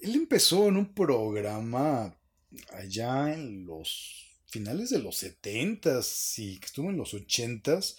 él 0.01 0.15
empezó 0.15 0.69
en 0.69 0.77
un 0.77 0.93
programa 0.93 2.15
allá 2.73 3.33
en 3.33 3.65
los 3.65 4.26
finales 4.47 4.89
de 4.89 4.99
los 4.99 5.17
setentas 5.17 6.37
y 6.39 6.59
que 6.59 6.65
estuvo 6.65 6.89
en 6.89 6.97
los 6.97 7.13
ochentas, 7.13 7.97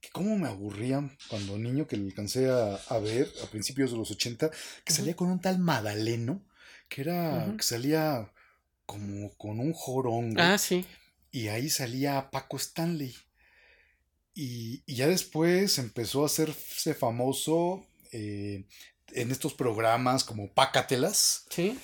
que 0.00 0.10
como 0.10 0.36
me 0.36 0.48
aburría 0.48 1.08
cuando 1.28 1.56
niño 1.58 1.86
que 1.86 1.96
le 1.96 2.04
alcancé 2.06 2.48
a, 2.50 2.74
a 2.74 2.98
ver 2.98 3.32
a 3.42 3.46
principios 3.46 3.90
de 3.92 3.96
los 3.98 4.10
ochenta, 4.10 4.50
que 4.50 4.92
Ujú. 4.92 4.96
salía 4.96 5.16
con 5.16 5.30
un 5.30 5.40
tal 5.40 5.58
Madaleno, 5.58 6.44
que 6.88 7.02
era, 7.02 7.54
que 7.56 7.62
salía 7.62 8.30
como 8.86 9.34
con 9.36 9.60
un 9.60 9.72
jorongo 9.72 10.42
Ah, 10.42 10.58
sí. 10.58 10.84
y 11.30 11.48
ahí 11.48 11.70
salía 11.70 12.30
Paco 12.30 12.56
Stanley. 12.58 13.14
Y, 14.34 14.82
y 14.86 14.96
ya 14.96 15.06
después 15.06 15.78
empezó 15.78 16.22
a 16.24 16.26
hacerse 16.26 16.94
famoso 16.94 17.86
eh, 18.12 18.66
en 19.12 19.30
estos 19.30 19.54
programas 19.54 20.24
como 20.24 20.52
Pácatelas, 20.52 21.46
Sí. 21.50 21.78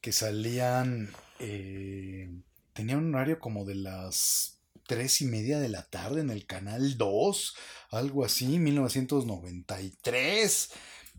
que 0.00 0.12
salían, 0.12 1.12
eh, 1.40 2.30
tenían 2.78 3.04
un 3.06 3.14
horario 3.16 3.40
como 3.40 3.64
de 3.64 3.74
las 3.74 4.60
tres 4.86 5.20
y 5.20 5.24
media 5.24 5.58
de 5.58 5.68
la 5.68 5.82
tarde 5.90 6.20
en 6.20 6.30
el 6.30 6.46
canal 6.46 6.96
2, 6.96 7.56
algo 7.90 8.24
así, 8.24 8.56
1993. 8.60 10.70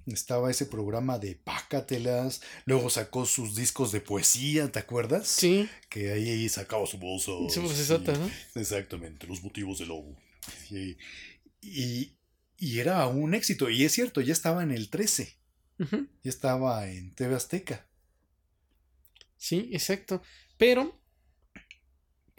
Estaba 0.06 0.50
ese 0.50 0.68
programa 0.68 1.20
de 1.20 1.36
Pácatelas, 1.36 2.40
luego 2.64 2.90
sacó 2.90 3.26
sus 3.26 3.56
discos 3.56 3.92
de 3.92 4.00
poesía, 4.00 4.72
¿te 4.72 4.80
acuerdas? 4.80 5.28
Sí. 5.28 5.68
Que 5.90 6.14
ahí 6.14 6.48
sacaba 6.48 6.88
su 6.88 6.98
voz. 6.98 7.24
Su 7.24 7.50
sí. 7.50 7.60
vocesota, 7.60 8.14
¿no? 8.14 8.32
Exactamente, 8.56 9.28
los 9.28 9.44
motivos 9.44 9.80
del 9.80 9.90
lobo. 9.90 10.16
Y, 11.62 12.16
y 12.58 12.80
era 12.80 13.06
un 13.08 13.34
éxito, 13.34 13.70
y 13.70 13.84
es 13.84 13.92
cierto, 13.92 14.22
ya 14.22 14.32
estaba 14.32 14.64
en 14.64 14.72
el 14.72 14.90
13, 14.90 15.38
Ujú. 15.80 16.08
ya 16.24 16.30
estaba 16.30 16.90
en 16.90 17.14
TV 17.16 17.36
Azteca. 17.36 17.86
Sí, 19.36 19.70
exacto. 19.74 20.22
Pero, 20.58 20.99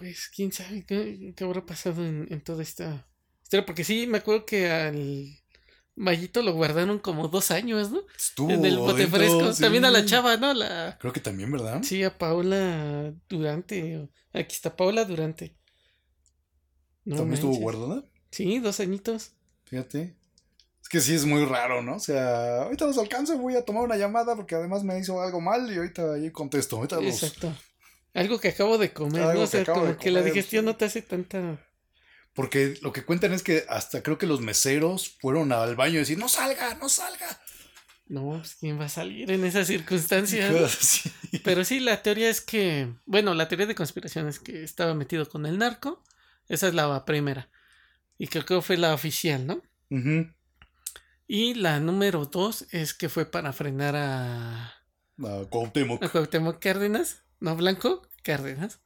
pues, 0.01 0.29
quién 0.35 0.51
sabe 0.53 0.85
qué, 0.85 1.33
qué 1.37 1.45
habrá 1.45 1.65
pasado 1.65 2.05
en, 2.05 2.27
en 2.31 2.41
toda 2.43 2.63
esta 2.63 3.07
historia. 3.43 3.65
Porque 3.67 3.85
sí, 3.85 4.07
me 4.07 4.19
acuerdo 4.19 4.45
que 4.47 4.71
al 4.71 5.27
Mallito 5.97 6.43
lo 6.43 6.53
guardaron 6.55 6.99
como 6.99 7.29
dos 7.29 7.51
años, 7.51 7.91
¿no? 7.91 8.01
Estuvo 8.17 8.51
en 8.51 8.65
el 8.65 8.79
bote 8.79 9.03
dentro, 9.03 9.19
fresco. 9.19 9.53
sí. 9.53 9.63
También 9.63 9.85
a 9.85 9.91
la 9.91 10.05
chava, 10.05 10.37
¿no? 10.37 10.55
La, 10.55 10.97
Creo 11.01 11.13
que 11.13 11.21
también, 11.21 11.51
¿verdad? 11.53 11.83
sí, 11.83 12.03
a 12.03 12.17
Paula 12.17 13.13
Durante. 13.29 14.09
Aquí 14.33 14.55
está 14.55 14.75
Paula 14.77 15.05
Durante. 15.05 15.57
No 17.05 17.17
también 17.17 17.35
estuvo 17.35 17.57
guardada. 17.57 18.05
Sí, 18.31 18.59
dos 18.61 18.81
añitos. 18.81 19.33
Fíjate. 19.65 20.17
Es 20.83 20.89
que 20.89 21.01
sí 21.01 21.15
es 21.15 21.25
muy 21.25 21.45
raro, 21.45 21.83
¿no? 21.83 21.97
O 21.97 22.01
sea, 22.01 22.63
ahorita 22.63 22.87
los 22.87 22.99
alcanzo, 22.99 23.37
voy 23.39 23.57
a 23.57 23.65
tomar 23.65 23.83
una 23.85 23.97
llamada 23.97 24.35
porque 24.37 24.55
además 24.55 24.83
me 24.85 24.99
hizo 24.99 25.21
algo 25.21 25.41
mal 25.41 25.71
y 25.73 25.77
ahorita 25.77 26.15
ahí 26.15 26.31
contesto. 26.31 26.77
Ahorita 26.77 27.01
los- 27.01 27.23
Exacto. 27.23 27.53
Algo 28.15 28.41
que 28.41 28.49
acabo 28.49 28.79
de 28.79 28.93
comer, 28.93 29.23
Algo 29.23 29.35
¿no? 29.35 29.41
O 29.41 29.45
que 29.45 29.51
sea, 29.51 29.63
acabo 29.63 29.81
como 29.81 29.97
que 29.99 30.11
la 30.11 30.23
digestión 30.23 30.63
sí. 30.63 30.67
no 30.67 30.77
te 30.77 30.85
hace 30.87 31.03
tanta. 31.03 31.59
Porque 32.35 32.79
lo 32.83 32.93
que 32.93 33.05
cuentan 33.05 33.33
es 33.33 33.43
que 33.43 33.65
hasta 33.69 34.03
creo 34.03 34.19
que 34.19 34.27
los 34.27 34.41
meseros 34.41 35.17
fueron 35.21 35.53
al 35.53 35.77
baño 35.77 35.95
y 35.95 35.99
decir, 35.99 36.19
no 36.19 36.29
salga, 36.29 36.75
no 36.75 36.89
salga. 36.89 37.41
No, 38.09 38.39
pues 38.39 38.57
quién 38.59 38.81
va 38.81 38.87
a 38.87 38.89
salir 38.89 39.31
en 39.31 39.45
esas 39.45 39.67
circunstancias. 39.69 40.51
Sí. 40.81 41.11
Pero 41.45 41.65
sí, 41.65 41.79
la 41.79 42.03
teoría 42.03 42.29
es 42.29 42.41
que, 42.41 42.89
bueno, 43.07 43.35
la 43.35 43.47
teoría 43.47 43.67
de 43.67 43.77
conspiración 43.77 44.27
es 44.29 44.41
que 44.41 44.65
estaba 44.65 44.95
metido 44.95 45.29
con 45.29 45.47
el 45.47 45.59
narco. 45.59 46.03
Esa 46.49 46.67
es 46.67 46.75
la 46.75 47.05
primera. 47.05 47.49
Y 48.19 48.27
creo 48.27 48.45
que 48.45 48.61
fue 48.63 48.77
la 48.77 48.93
oficial, 48.95 49.47
¿no? 49.47 49.63
Y 51.29 51.55
la 51.55 51.79
número 51.79 52.27
dos 52.27 52.67
es 52.73 52.95
que 52.95 53.09
fue 53.09 53.27
para 53.31 53.53
frenar 53.53 53.95
a, 53.95 54.75
Ah, 55.23 55.43
Cuauhtémoc. 55.49 56.03
a 56.03 56.09
Cuauhtémoc 56.09 56.59
Cárdenas, 56.61 57.23
no 57.41 57.57
Blanco, 57.57 58.03
Cárdenas. 58.23 58.81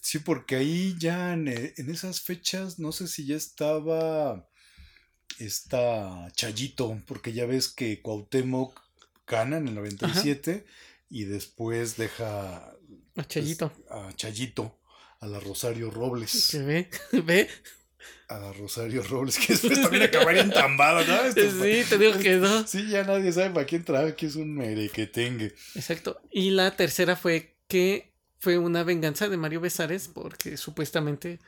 Sí, 0.00 0.18
porque 0.20 0.56
ahí 0.56 0.94
ya 0.98 1.32
en, 1.32 1.48
eh, 1.48 1.74
en 1.78 1.90
esas 1.90 2.20
fechas, 2.20 2.78
no 2.78 2.92
sé 2.92 3.08
si 3.08 3.26
ya 3.26 3.36
estaba 3.36 4.46
está 5.38 6.30
Chayito, 6.34 7.02
porque 7.06 7.32
ya 7.32 7.46
ves 7.46 7.68
que 7.68 8.00
Cuauhtémoc 8.02 8.80
gana 9.26 9.58
en 9.58 9.68
el 9.68 9.74
97 9.74 10.64
y 11.10 11.24
después 11.24 11.96
deja 11.96 12.72
A 13.16 13.24
Chayito. 13.26 13.72
a 13.90 14.12
Chayito, 14.14 14.78
a 15.20 15.26
la 15.26 15.40
Rosario 15.40 15.90
Robles, 15.90 16.48
Que 16.52 16.58
ve, 16.60 16.90
ve. 17.24 17.48
a 18.28 18.38
la 18.38 18.52
Rosario 18.52 19.02
Robles, 19.02 19.38
que 19.38 19.52
después 19.54 19.82
también 19.82 20.04
acabaría 20.04 20.42
entambada, 20.42 21.04
¿no? 21.04 21.20
Esto- 21.28 21.50
Sí, 21.62 21.82
te 21.88 21.98
digo 21.98 22.18
que 22.18 22.36
no. 22.36 22.66
Sí, 22.68 22.88
ya 22.88 23.02
nadie 23.02 23.32
sabe 23.32 23.50
para 23.50 23.66
quién 23.66 23.84
trabaja, 23.84 24.14
que 24.14 24.26
es 24.26 24.36
un 24.36 24.54
merequetengue. 24.54 25.54
Exacto. 25.74 26.20
Y 26.30 26.50
la 26.50 26.76
tercera 26.76 27.16
fue 27.16 27.55
que 27.68 28.12
fue 28.38 28.58
una 28.58 28.84
venganza 28.84 29.28
de 29.28 29.36
Mario 29.36 29.60
Besares 29.60 30.08
porque 30.08 30.56
supuestamente 30.56 31.40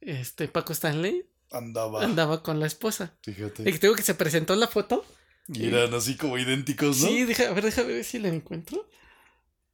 este 0.00 0.48
Paco 0.48 0.72
Stanley 0.72 1.26
Andaba, 1.50 2.02
andaba 2.02 2.42
con 2.42 2.60
la 2.60 2.66
esposa. 2.66 3.14
Y 3.26 3.32
fíjate. 3.32 3.64
que 3.64 3.78
tengo 3.78 3.94
que 3.94 4.02
se 4.02 4.14
presentó 4.14 4.56
la 4.56 4.68
foto. 4.68 5.04
Y 5.48 5.66
eran 5.66 5.92
así 5.92 6.16
como 6.16 6.38
idénticos, 6.38 7.00
¿no? 7.00 7.08
Sí, 7.08 7.24
deja, 7.24 7.48
a 7.48 7.52
ver, 7.52 7.64
déjame 7.64 7.92
ver 7.92 8.04
si 8.04 8.18
la 8.18 8.28
encuentro. 8.28 8.88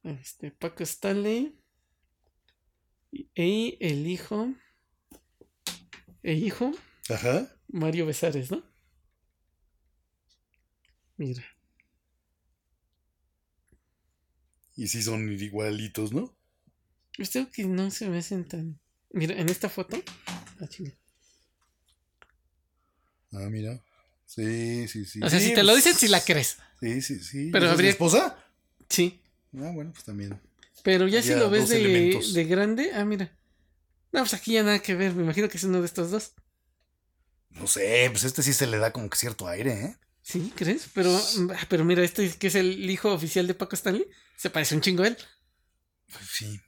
Este, 0.03 0.51
Paco 0.51 0.83
Stanley. 0.83 1.55
Y, 3.11 3.29
y 3.35 3.77
el 3.79 4.07
hijo. 4.07 4.53
El 6.21 6.43
hijo, 6.43 6.73
Ajá. 7.09 7.47
Mario 7.69 8.05
Besares, 8.05 8.51
¿no? 8.51 8.61
Mira. 11.15 11.43
Y 14.79 14.87
sí 14.87 15.03
son 15.03 15.29
igualitos, 15.29 16.13
¿no? 16.13 16.33
Pues 17.17 17.29
tengo 17.31 17.51
que 17.51 17.65
no 17.65 17.91
se 17.91 18.07
me 18.07 18.19
hacen 18.19 18.45
tan. 18.47 18.79
Mira, 19.11 19.35
en 19.37 19.49
esta 19.49 19.67
foto. 19.67 20.01
Ah, 20.61 20.67
chinga. 20.69 20.93
Ah, 23.33 23.49
mira. 23.49 23.83
Sí, 24.25 24.87
sí, 24.87 25.03
sí. 25.05 25.19
O 25.21 25.29
sea, 25.29 25.37
Sí, 25.39 25.47
si 25.47 25.53
te 25.53 25.63
lo 25.63 25.73
pues, 25.73 25.83
dicen, 25.83 25.99
si 25.99 26.07
la 26.07 26.21
crees. 26.23 26.57
Sí, 26.79 27.01
sí, 27.01 27.19
sí. 27.19 27.49
Pero 27.51 27.65
¿Esa 27.65 27.73
es 27.73 27.77
habría- 27.77 27.89
esposa? 27.91 28.37
Sí. 28.87 29.19
Ah, 29.57 29.71
bueno, 29.73 29.91
pues 29.91 30.05
también. 30.05 30.39
Pero 30.83 31.07
ya 31.09 31.21
si 31.21 31.35
lo 31.35 31.49
ves 31.49 31.67
de, 31.67 32.21
de 32.33 32.43
grande. 32.45 32.91
Ah, 32.93 33.03
mira. 33.03 33.25
No, 34.13 34.21
pues 34.21 34.33
aquí 34.33 34.53
ya 34.53 34.63
nada 34.63 34.79
que 34.79 34.95
ver. 34.95 35.13
Me 35.13 35.23
imagino 35.23 35.49
que 35.49 35.57
es 35.57 35.63
uno 35.65 35.81
de 35.81 35.87
estos 35.87 36.09
dos. 36.11 36.31
No 37.49 37.67
sé, 37.67 38.07
pues 38.11 38.23
este 38.23 38.43
sí 38.43 38.53
se 38.53 38.65
le 38.67 38.77
da 38.77 38.93
como 38.93 39.09
que 39.09 39.17
cierto 39.17 39.45
aire, 39.47 39.73
¿eh? 39.73 39.95
Sí, 40.21 40.53
¿crees? 40.55 40.87
Pero, 40.93 41.13
ah, 41.53 41.65
pero 41.67 41.83
mira, 41.83 42.01
este 42.03 42.29
que 42.37 42.47
es 42.47 42.55
el 42.55 42.89
hijo 42.89 43.11
oficial 43.11 43.45
de 43.47 43.55
Paco 43.55 43.75
Stanley, 43.75 44.05
se 44.39 44.49
parece 44.49 44.73
un 44.75 44.81
chingo 44.81 45.03
a 45.03 45.07
él. 45.07 45.17
Pues 46.11 46.25
sí. 46.31 46.59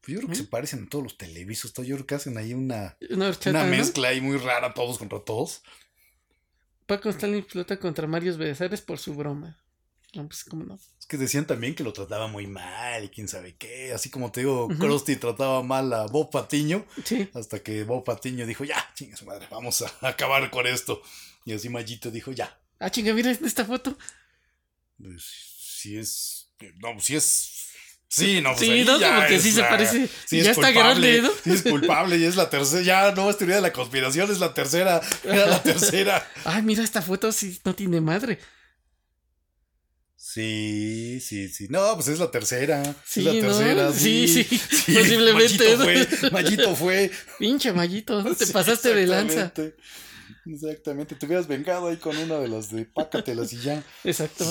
Pues 0.00 0.12
yo 0.14 0.18
creo 0.18 0.28
que 0.28 0.34
¿Mm? 0.36 0.44
se 0.44 0.44
parecen 0.44 0.84
a 0.84 0.88
todos 0.88 1.02
los 1.04 1.18
televisos. 1.18 1.72
todo. 1.72 1.84
Yo 1.84 1.96
creo 1.96 2.06
que 2.06 2.14
hacen 2.14 2.38
ahí 2.38 2.54
una, 2.54 2.96
Una 3.10 3.28
horchata, 3.28 3.50
una 3.50 3.64
¿no? 3.64 3.70
mezcla 3.70 4.08
ahí 4.08 4.20
muy 4.20 4.36
rara, 4.36 4.74
todos 4.74 4.98
contra 4.98 5.18
todos. 5.20 5.62
Paco 6.86 7.08
Stanley 7.10 7.42
flota 7.42 7.78
contra 7.78 8.06
Mario 8.06 8.36
Besares 8.36 8.82
por 8.82 8.98
su 8.98 9.14
broma. 9.14 9.58
No, 10.14 10.28
pues 10.28 10.44
cómo 10.44 10.62
no. 10.64 10.78
Es 11.00 11.06
que 11.06 11.16
decían 11.16 11.46
también 11.46 11.74
que 11.74 11.82
lo 11.82 11.92
trataba 11.92 12.28
muy 12.28 12.46
mal 12.46 13.02
y 13.02 13.08
quién 13.08 13.26
sabe 13.26 13.56
qué. 13.56 13.92
Así 13.92 14.10
como 14.10 14.30
te 14.30 14.40
digo, 14.40 14.68
Krusty 14.68 15.16
trataba 15.16 15.62
mal 15.64 15.92
a 15.92 16.06
Bob 16.06 16.30
Patiño. 16.30 16.86
Sí. 17.04 17.28
Hasta 17.34 17.60
que 17.64 17.82
Bob 17.82 18.04
Patiño 18.04 18.46
dijo, 18.46 18.62
ya, 18.64 18.76
chinga 18.94 19.16
su 19.16 19.24
madre, 19.24 19.48
vamos 19.50 19.82
a 19.82 19.92
acabar 20.08 20.48
con 20.50 20.66
esto. 20.68 21.02
Y 21.44 21.52
así 21.54 21.68
Mallito 21.68 22.10
dijo, 22.12 22.30
ya. 22.30 22.60
Ah, 22.78 22.90
chinga, 22.90 23.12
mira 23.14 23.30
esta 23.32 23.64
foto. 23.64 23.96
Pues 24.98 25.24
si 25.24 25.96
es. 25.98 26.43
No, 26.78 27.00
si 27.00 27.16
es. 27.16 27.50
Sí, 28.08 28.40
no, 28.40 28.50
pues 28.50 28.60
Sí, 28.60 28.70
ahí 28.70 28.84
no, 28.84 29.00
ya 29.00 29.16
como 29.16 29.26
que 29.28 29.40
sí 29.40 29.50
se 29.50 29.62
parece. 29.62 30.08
Sí, 30.26 30.36
ya 30.36 30.52
es 30.52 30.56
está 30.58 30.72
culpable, 30.72 31.18
grande, 31.18 31.22
¿no? 31.22 31.30
Sí, 31.42 31.50
es 31.50 31.62
culpable 31.62 32.16
y 32.16 32.24
es 32.24 32.36
la 32.36 32.48
tercera. 32.48 32.82
Ya 32.82 33.12
no 33.12 33.28
es 33.28 33.38
teoría 33.38 33.56
de 33.56 33.62
la 33.62 33.72
conspiración, 33.72 34.30
es 34.30 34.38
la 34.38 34.54
tercera. 34.54 35.00
Era 35.24 35.46
la 35.46 35.62
tercera. 35.62 36.24
Ay, 36.44 36.62
mira 36.62 36.84
esta 36.84 37.02
foto, 37.02 37.32
sí, 37.32 37.58
no 37.64 37.74
tiene 37.74 38.00
madre. 38.00 38.38
Sí, 40.16 41.20
sí, 41.20 41.48
sí. 41.48 41.66
No, 41.70 41.94
pues 41.94 42.08
es 42.08 42.18
la 42.18 42.30
tercera. 42.30 42.82
Sí, 43.04 43.20
es 43.20 43.26
la 43.26 43.32
¿no? 43.34 43.40
tercera. 43.40 43.92
Sí, 43.92 44.26
Sí, 44.28 44.44
sí, 44.44 44.92
posiblemente, 44.94 45.76
Mallito 45.76 45.84
fue. 45.84 46.30
Mallito 46.30 46.76
fue. 46.76 47.10
Pinche 47.38 47.72
mallito, 47.72 48.34
te 48.34 48.46
pasaste 48.48 48.94
de 48.94 49.06
lanza. 49.06 49.40
exactamente. 49.46 49.76
Exactamente. 50.46 51.14
Te 51.14 51.26
hubieras 51.26 51.46
vengado 51.46 51.88
ahí 51.88 51.96
con 51.96 52.16
una 52.16 52.38
de 52.38 52.48
las 52.48 52.70
de 52.70 52.84
pácatelas 52.84 53.52
y 53.52 53.58
ya. 53.60 53.82
Exacto. 54.04 54.44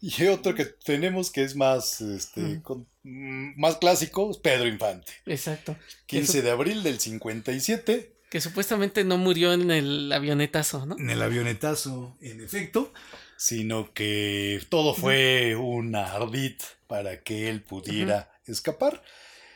Y 0.00 0.26
otro 0.26 0.54
que 0.54 0.64
tenemos 0.66 1.30
que 1.30 1.42
es 1.42 1.56
más, 1.56 2.00
este, 2.00 2.40
Mm. 2.40 2.62
con- 2.62 2.86
mm, 3.02 3.58
más 3.58 3.76
clásico, 3.78 4.30
es 4.30 4.36
Pedro 4.38 4.68
Infante. 4.68 5.12
Exacto. 5.26 5.76
15 6.06 6.42
de 6.42 6.50
abril 6.50 6.82
del 6.82 7.00
57, 7.00 8.12
Que 8.28 8.40
supuestamente 8.40 9.04
no 9.04 9.18
murió 9.18 9.52
en 9.52 9.70
el 9.70 10.12
avionetazo, 10.12 10.84
¿no? 10.84 10.96
en 10.98 11.08
el 11.10 11.22
avionetazo, 11.22 12.16
en 12.20 12.40
efecto, 12.42 12.92
sino 13.36 13.92
que 13.94 14.60
todo 14.68 14.94
fue 14.94 15.54
un 15.56 15.94
ardid 15.94 16.56
para 16.88 17.22
que 17.22 17.48
él 17.48 17.62
pudiera 17.62 18.30
escapar. 18.46 19.02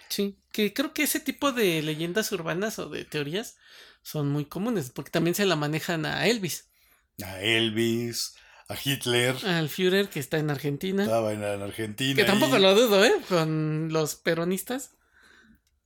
Sí. 0.09 0.37
Que 0.53 0.73
creo 0.73 0.93
que 0.95 1.03
ese 1.03 1.21
tipo 1.21 1.53
de 1.53 1.83
leyendas 1.83 2.31
urbanas 2.33 2.79
o 2.79 2.89
de 2.89 3.05
teorías 3.05 3.57
son 4.03 4.29
muy 4.31 4.45
comunes, 4.47 4.91
porque 4.91 5.11
también 5.11 5.35
se 5.35 5.47
la 5.47 5.57
manejan 5.57 6.07
a 6.07 6.27
Elvis, 6.27 6.67
A 7.23 7.41
Elvis, 7.43 8.35
a 8.73 8.77
Hitler, 8.83 9.35
al 9.47 9.69
Führer 9.69 10.09
que 10.09 10.21
está 10.21 10.39
en 10.39 10.51
Argentina. 10.51 11.03
estaba 11.03 11.33
en, 11.33 11.43
en 11.43 11.63
Argentina. 11.63 12.15
Que 12.17 12.25
tampoco 12.25 12.59
y- 12.59 12.63
lo 12.63 12.75
dudo, 12.75 13.05
¿eh? 13.05 13.13
Con 13.29 13.89
los 13.93 14.15
peronistas 14.17 14.93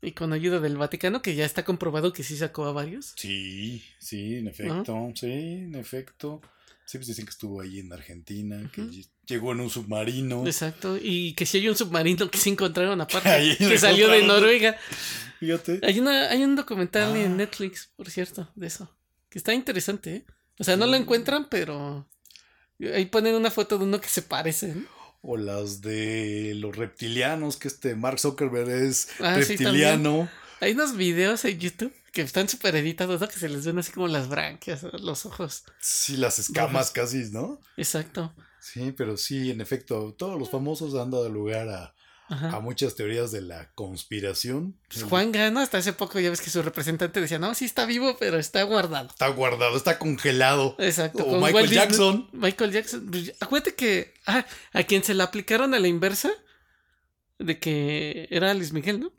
y 0.02 0.12
con 0.12 0.32
ayuda 0.32 0.61
del 0.61 0.77
Vaticano, 0.77 1.23
que 1.23 1.35
ya 1.35 1.44
está 1.47 1.65
comprobado 1.65 2.12
que 2.12 2.23
sí 2.23 2.36
sacó 2.36 2.66
a 2.66 2.73
varios. 2.73 3.15
Sí, 3.16 3.82
sí, 3.98 4.36
en 4.36 4.48
efecto, 4.48 5.12
sí, 5.15 5.32
en 5.32 5.74
efecto. 5.77 6.43
Sí, 6.86 6.98
pues 6.98 7.06
dicen 7.09 7.24
que 7.24 7.31
estuvo 7.31 7.62
ahí 7.62 7.78
en 7.81 7.90
Argentina, 7.94 8.70
que 8.74 8.86
llegó 9.27 9.52
en 9.52 9.61
un 9.61 9.70
submarino. 9.70 10.44
Exacto. 10.47 10.98
Y 11.01 11.32
que 11.32 11.47
si 11.47 11.56
hay 11.56 11.69
un 11.70 11.77
submarino 11.77 12.31
que 12.31 12.36
se 12.36 12.51
encontraron 12.51 13.01
aparte, 13.01 13.56
que 13.59 13.78
salió 13.78 14.09
de. 14.11 14.23
Noruega. 14.27 14.77
Fíjate. 15.40 15.81
Hay, 15.82 15.98
una, 15.98 16.28
hay 16.28 16.44
un 16.44 16.55
documental 16.56 17.15
Ah. 17.15 17.19
en 17.23 17.39
Netflix, 17.39 17.90
por 17.97 18.11
cierto, 18.11 18.51
de 18.55 18.66
eso. 18.66 18.94
Que 19.31 19.39
está 19.39 19.55
interesante, 19.55 20.16
¿eh? 20.16 20.24
O 20.59 20.65
sea, 20.65 20.77
no 20.77 20.86
lo 20.86 20.94
encuentran, 20.97 21.48
pero 21.48 22.06
ahí 22.94 23.06
ponen 23.06 23.35
una 23.35 23.51
foto 23.51 23.78
de 23.78 23.85
uno 23.85 24.01
que 24.01 24.09
se 24.09 24.23
parece. 24.23 24.74
O 25.23 25.36
las 25.36 25.81
de 25.81 26.52
los 26.56 26.77
reptilianos, 26.77 27.56
que 27.56 27.69
este 27.69 27.94
Mark 27.94 28.19
Zuckerberg 28.19 28.69
es 28.69 29.09
Ah, 29.20 29.36
sí, 29.43 29.56
reptiliano. 29.56 30.28
Hay 30.61 30.73
unos 30.73 30.97
videos 30.97 31.44
en 31.44 31.59
YouTube 31.59 31.93
que 32.12 32.23
están 32.23 32.48
súper 32.48 32.77
editados, 32.77 33.20
¿no? 33.20 33.28
Que 33.28 33.39
se 33.39 33.48
les 33.48 33.65
ven 33.65 33.78
así 33.78 33.93
como 33.93 34.06
las 34.09 34.28
branquias, 34.28 34.82
los 35.01 35.27
ojos. 35.27 35.65
Sí, 35.81 36.16
las 36.16 36.39
escamas 36.39 36.90
casi, 36.90 37.31
¿no? 37.31 37.61
Exacto. 37.77 38.35
Sí, 38.61 38.94
pero 38.97 39.16
sí, 39.16 39.51
en 39.51 39.61
efecto, 39.61 40.15
todos 40.16 40.39
los 40.39 40.51
famosos 40.51 40.94
han 40.94 41.11
dado 41.11 41.28
lugar 41.28 41.69
a, 41.69 41.94
Ajá. 42.29 42.49
a 42.57 42.61
muchas 42.61 42.95
teorías 42.95 43.31
de 43.33 43.43
la 43.43 43.71
conspiración. 43.75 44.79
Pues 44.89 45.03
Juan 45.05 45.31
Gano, 45.33 45.61
hasta 45.61 45.79
hace 45.79 45.93
poco 45.93 46.19
ya 46.21 46.31
ves 46.31 46.41
que 46.41 46.49
su 46.51 46.63
representante 46.63 47.21
decía, 47.21 47.39
no, 47.39 47.55
sí 47.55 47.65
está 47.67 47.85
vivo, 47.87 48.17
pero 48.19 48.39
está 48.39 48.63
guardado. 48.63 49.09
Está 49.09 49.29
guardado, 49.29 49.77
está 49.77 49.99
congelado. 49.99 50.75
Exacto. 50.79 51.25
O 51.25 51.33
Michael 51.37 51.55
Walt 51.55 51.69
Disney- 51.71 51.87
Jackson. 51.87 52.29
Michael 52.33 52.73
Jackson. 52.73 53.09
Pues, 53.11 53.33
acuérdate 53.41 53.75
que 53.75 54.15
ah, 54.27 54.47
a 54.73 54.83
quien 54.85 55.05
se 55.05 55.13
la 55.15 55.25
aplicaron 55.25 55.75
a 55.75 55.79
la 55.79 55.89
inversa 55.89 56.31
de 57.39 57.59
que 57.59 58.27
era 58.31 58.55
Luis 58.55 58.73
Miguel, 58.73 59.01
¿no? 59.01 59.13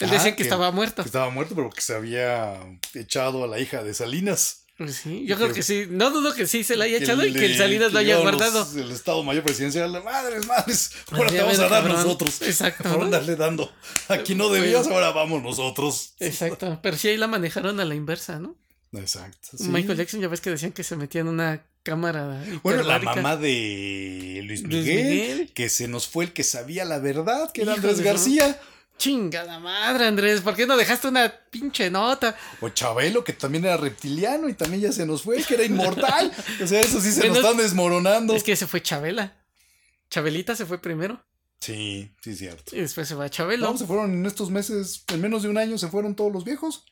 Él 0.00 0.08
Ah, 0.10 0.12
decía 0.14 0.30
que, 0.30 0.38
que- 0.38 0.42
estaba 0.44 0.70
muerto. 0.72 1.02
Que 1.02 1.08
estaba 1.08 1.28
muerto, 1.30 1.54
pero 1.54 1.70
que 1.70 1.82
se 1.82 1.94
había 1.94 2.58
echado 2.94 3.44
a 3.44 3.46
la 3.46 3.60
hija 3.60 3.82
de 3.84 3.92
Salinas. 3.94 4.59
Pues 4.80 4.96
sí, 4.96 5.26
yo 5.26 5.36
que- 5.36 5.42
creo 5.42 5.54
que 5.54 5.62
sí. 5.62 5.84
No 5.90 6.10
dudo 6.10 6.32
que 6.34 6.46
sí 6.46 6.64
se 6.64 6.74
la 6.74 6.86
haya 6.86 6.96
echado 6.96 7.22
y 7.26 7.34
que 7.34 7.44
el 7.44 7.58
Salinas 7.58 7.92
lo 7.92 7.98
haya 7.98 8.16
guardado. 8.16 8.60
los- 8.60 8.74
el 8.76 8.90
Estado 8.90 9.22
Mayor 9.22 9.42
Presidencial, 9.44 9.90
madres, 10.02 10.46
madres, 10.46 10.92
ahora 11.10 11.24
Madre, 11.24 11.36
te 11.36 11.42
vamos 11.42 11.58
a 11.58 11.62
dar 11.68 11.70
cabrón. 11.82 11.96
nosotros. 11.98 12.40
Exacto, 12.40 12.88
Ahora 12.88 13.04
¿no? 13.04 13.10
darle 13.10 13.36
dando. 13.36 13.70
Aquí 14.08 14.34
no 14.34 14.48
debías, 14.48 14.86
ahora 14.86 15.10
vamos 15.10 15.42
nosotros. 15.42 16.14
Exacto. 16.18 16.78
Pero 16.82 16.96
sí 16.96 17.08
ahí 17.08 17.18
la 17.18 17.26
manejaron 17.26 17.78
a 17.78 17.84
la 17.84 17.94
inversa, 17.94 18.38
¿no? 18.38 18.56
Exacto. 18.94 19.48
sí. 19.58 19.64
Michael 19.68 19.98
Jackson 19.98 20.20
ya 20.22 20.28
ves 20.28 20.40
que 20.40 20.48
decían 20.48 20.72
que 20.72 20.82
se 20.82 20.96
metía 20.96 21.20
en 21.20 21.28
una 21.28 21.62
cámara. 21.82 22.42
Bueno, 22.62 22.82
la 22.82 22.98
mamá 23.00 23.36
de 23.36 24.40
Luis 24.46 24.62
Luis 24.62 24.86
Miguel, 24.86 25.50
que 25.52 25.68
se 25.68 25.88
nos 25.88 26.08
fue 26.08 26.24
el 26.24 26.32
que 26.32 26.42
sabía 26.42 26.86
la 26.86 26.98
verdad, 27.00 27.52
que 27.52 27.62
era 27.62 27.74
Andrés 27.74 28.00
García. 28.00 28.58
Chingada 29.00 29.58
madre, 29.58 30.04
Andrés, 30.06 30.42
¿por 30.42 30.54
qué 30.54 30.66
no 30.66 30.76
dejaste 30.76 31.08
una 31.08 31.32
pinche 31.50 31.90
nota? 31.90 32.36
O 32.60 32.68
Chabelo, 32.68 33.24
que 33.24 33.32
también 33.32 33.64
era 33.64 33.78
reptiliano 33.78 34.46
y 34.46 34.52
también 34.52 34.82
ya 34.82 34.92
se 34.92 35.06
nos 35.06 35.22
fue, 35.22 35.42
que 35.42 35.54
era 35.54 35.64
inmortal. 35.64 36.30
O 36.62 36.66
sea, 36.66 36.82
eso 36.82 37.00
sí 37.00 37.10
se 37.10 37.20
Bueno, 37.20 37.36
nos 37.36 37.44
están 37.44 37.56
desmoronando. 37.56 38.34
Es 38.34 38.44
que 38.44 38.54
se 38.56 38.66
fue 38.66 38.82
Chabela. 38.82 39.42
Chabelita 40.10 40.54
se 40.54 40.66
fue 40.66 40.82
primero 40.82 41.24
Sí, 41.60 42.14
sí, 42.20 42.34
cierto. 42.36 42.76
y 42.76 42.80
después 42.82 43.08
se 43.08 43.14
va 43.14 43.30
Chabelo. 43.30 43.70
No, 43.72 43.78
se 43.78 43.86
fueron 43.86 44.12
en 44.12 44.26
estos 44.26 44.50
meses, 44.50 45.02
en 45.08 45.20
menos 45.22 45.42
de 45.44 45.48
un 45.48 45.56
año 45.56 45.78
se 45.78 45.88
fueron 45.88 46.14
todos 46.14 46.30
los 46.30 46.44
viejos. 46.44 46.84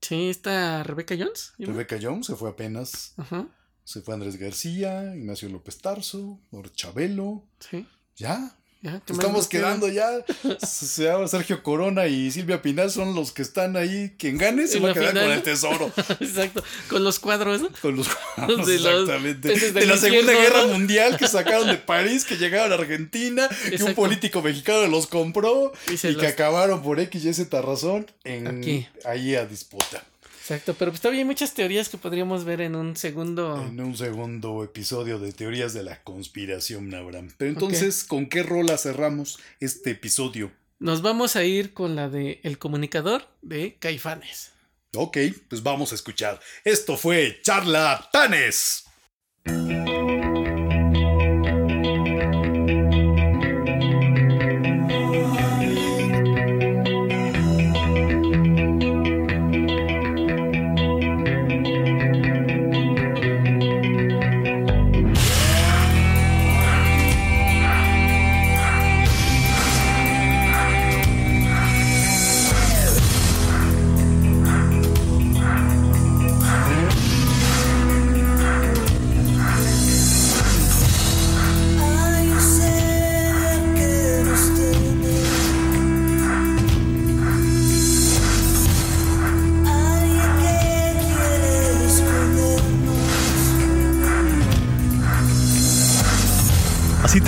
Sí, 0.00 0.30
está 0.30 0.84
Rebeca 0.84 1.16
Jones. 1.18 1.52
Rebeca 1.58 1.98
Jones 2.00 2.26
se 2.26 2.36
fue 2.36 2.48
apenas. 2.50 3.12
Ajá, 3.16 3.48
Se 3.82 4.02
fue 4.02 4.14
Andrés 4.14 4.36
García, 4.36 5.16
Ignacio 5.16 5.48
López 5.48 5.78
Tarso, 5.78 6.38
Chabelo. 6.76 7.44
sí. 7.58 7.88
Ya, 8.14 8.56
Ya, 8.82 8.92
¿qué 9.04 9.12
más 9.12 9.20
estamos 9.24 9.46
quedando 9.46 9.88
ya. 9.88 10.24
Se 10.66 11.04
llama 11.04 11.28
Sergio 11.28 11.62
Corona 11.62 12.06
y 12.06 12.30
Silvia 12.30 12.62
Pinal 12.62 12.90
son 12.90 13.14
los 13.14 13.30
que 13.30 13.42
están 13.42 13.76
ahí. 13.76 14.14
Quien 14.18 14.38
gane 14.38 14.66
se 14.66 14.80
va 14.80 14.90
a 14.90 14.94
quedar 14.94 15.10
final, 15.10 15.24
con 15.24 15.32
el 15.32 15.42
tesoro. 15.42 15.92
Exacto, 16.20 16.64
con 16.88 17.04
los 17.04 17.18
cuadros, 17.18 17.60
¿no? 17.60 17.68
Con 17.82 17.96
los 17.96 18.08
Los 18.48 18.66
de 18.66 18.76
exactamente. 18.76 19.72
De 19.72 19.86
la 19.86 19.98
Segunda 19.98 20.32
Guerra. 20.32 20.66
Mundial 20.66 21.18
que 21.18 21.28
sacaron 21.28 21.66
de 21.66 21.76
París, 21.90 22.24
que 22.24 22.36
llegaron 22.38 22.72
a 22.72 22.76
Argentina, 22.76 23.48
que 23.48 23.68
un 23.68 23.72
Exacto. 23.74 23.94
político 23.96 24.40
mexicano 24.40 24.86
los 24.86 25.06
compró 25.06 25.72
Y 25.88 25.96
que 26.16 26.26
acabaron 26.26 26.82
por 26.82 27.00
X 27.00 27.22
y 27.24 27.34
Z 27.34 27.60
razón 27.60 28.06
en 28.24 28.46
Aquí. 28.46 28.86
ahí 29.04 29.34
a 29.36 29.44
disputa. 29.44 30.02
Exacto, 30.50 30.74
pero 30.76 30.90
pues 30.90 31.00
todavía 31.00 31.20
hay 31.20 31.24
muchas 31.24 31.54
teorías 31.54 31.88
que 31.88 31.96
podríamos 31.96 32.42
ver 32.44 32.60
en 32.60 32.74
un 32.74 32.96
segundo. 32.96 33.64
En 33.64 33.80
un 33.80 33.96
segundo 33.96 34.64
episodio 34.64 35.20
de 35.20 35.32
Teorías 35.32 35.74
de 35.74 35.84
la 35.84 36.02
Conspiración, 36.02 36.92
Abraham. 36.92 37.30
Pero 37.38 37.52
entonces, 37.52 38.02
¿con 38.02 38.28
qué 38.28 38.42
rola 38.42 38.76
cerramos 38.76 39.38
este 39.60 39.92
episodio? 39.92 40.50
Nos 40.80 41.02
vamos 41.02 41.36
a 41.36 41.44
ir 41.44 41.72
con 41.72 41.94
la 41.94 42.08
de 42.08 42.40
El 42.42 42.58
Comunicador 42.58 43.28
de 43.42 43.76
Caifanes. 43.78 44.50
Ok, 44.96 45.18
pues 45.48 45.62
vamos 45.62 45.92
a 45.92 45.94
escuchar. 45.94 46.40
Esto 46.64 46.96
fue 46.96 47.38
Charlatanes. 47.44 48.86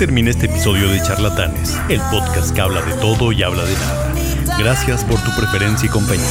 Termina 0.05 0.31
este 0.31 0.47
episodio 0.47 0.89
de 0.89 1.01
Charlatanes, 1.01 1.79
el 1.87 2.01
podcast 2.11 2.53
que 2.53 2.59
habla 2.59 2.81
de 2.81 2.91
todo 2.95 3.31
y 3.31 3.41
habla 3.41 3.63
de 3.63 3.73
nada. 3.73 4.13
Gracias 4.59 5.05
por 5.05 5.17
tu 5.23 5.31
preferencia 5.33 5.85
y 5.85 5.89
compañía. 5.89 6.27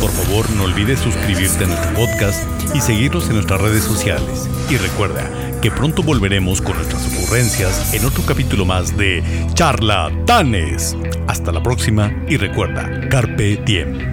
Por 0.00 0.10
favor, 0.10 0.50
no 0.50 0.64
olvides 0.64 0.98
suscribirte 0.98 1.62
a 1.62 1.68
nuestro 1.68 1.94
podcast 1.94 2.44
y 2.74 2.80
seguirnos 2.80 3.28
en 3.28 3.34
nuestras 3.34 3.60
redes 3.60 3.84
sociales. 3.84 4.50
Y 4.68 4.76
recuerda 4.76 5.30
que 5.60 5.70
pronto 5.70 6.02
volveremos 6.02 6.60
con 6.60 6.74
nuestras 6.74 7.06
ocurrencias 7.14 7.94
en 7.94 8.04
otro 8.04 8.24
capítulo 8.26 8.64
más 8.64 8.96
de 8.96 9.22
Charlatanes. 9.54 10.96
Hasta 11.28 11.52
la 11.52 11.62
próxima 11.62 12.12
y 12.28 12.38
recuerda, 12.38 13.08
Carpe 13.08 13.56
Diem. 13.64 14.11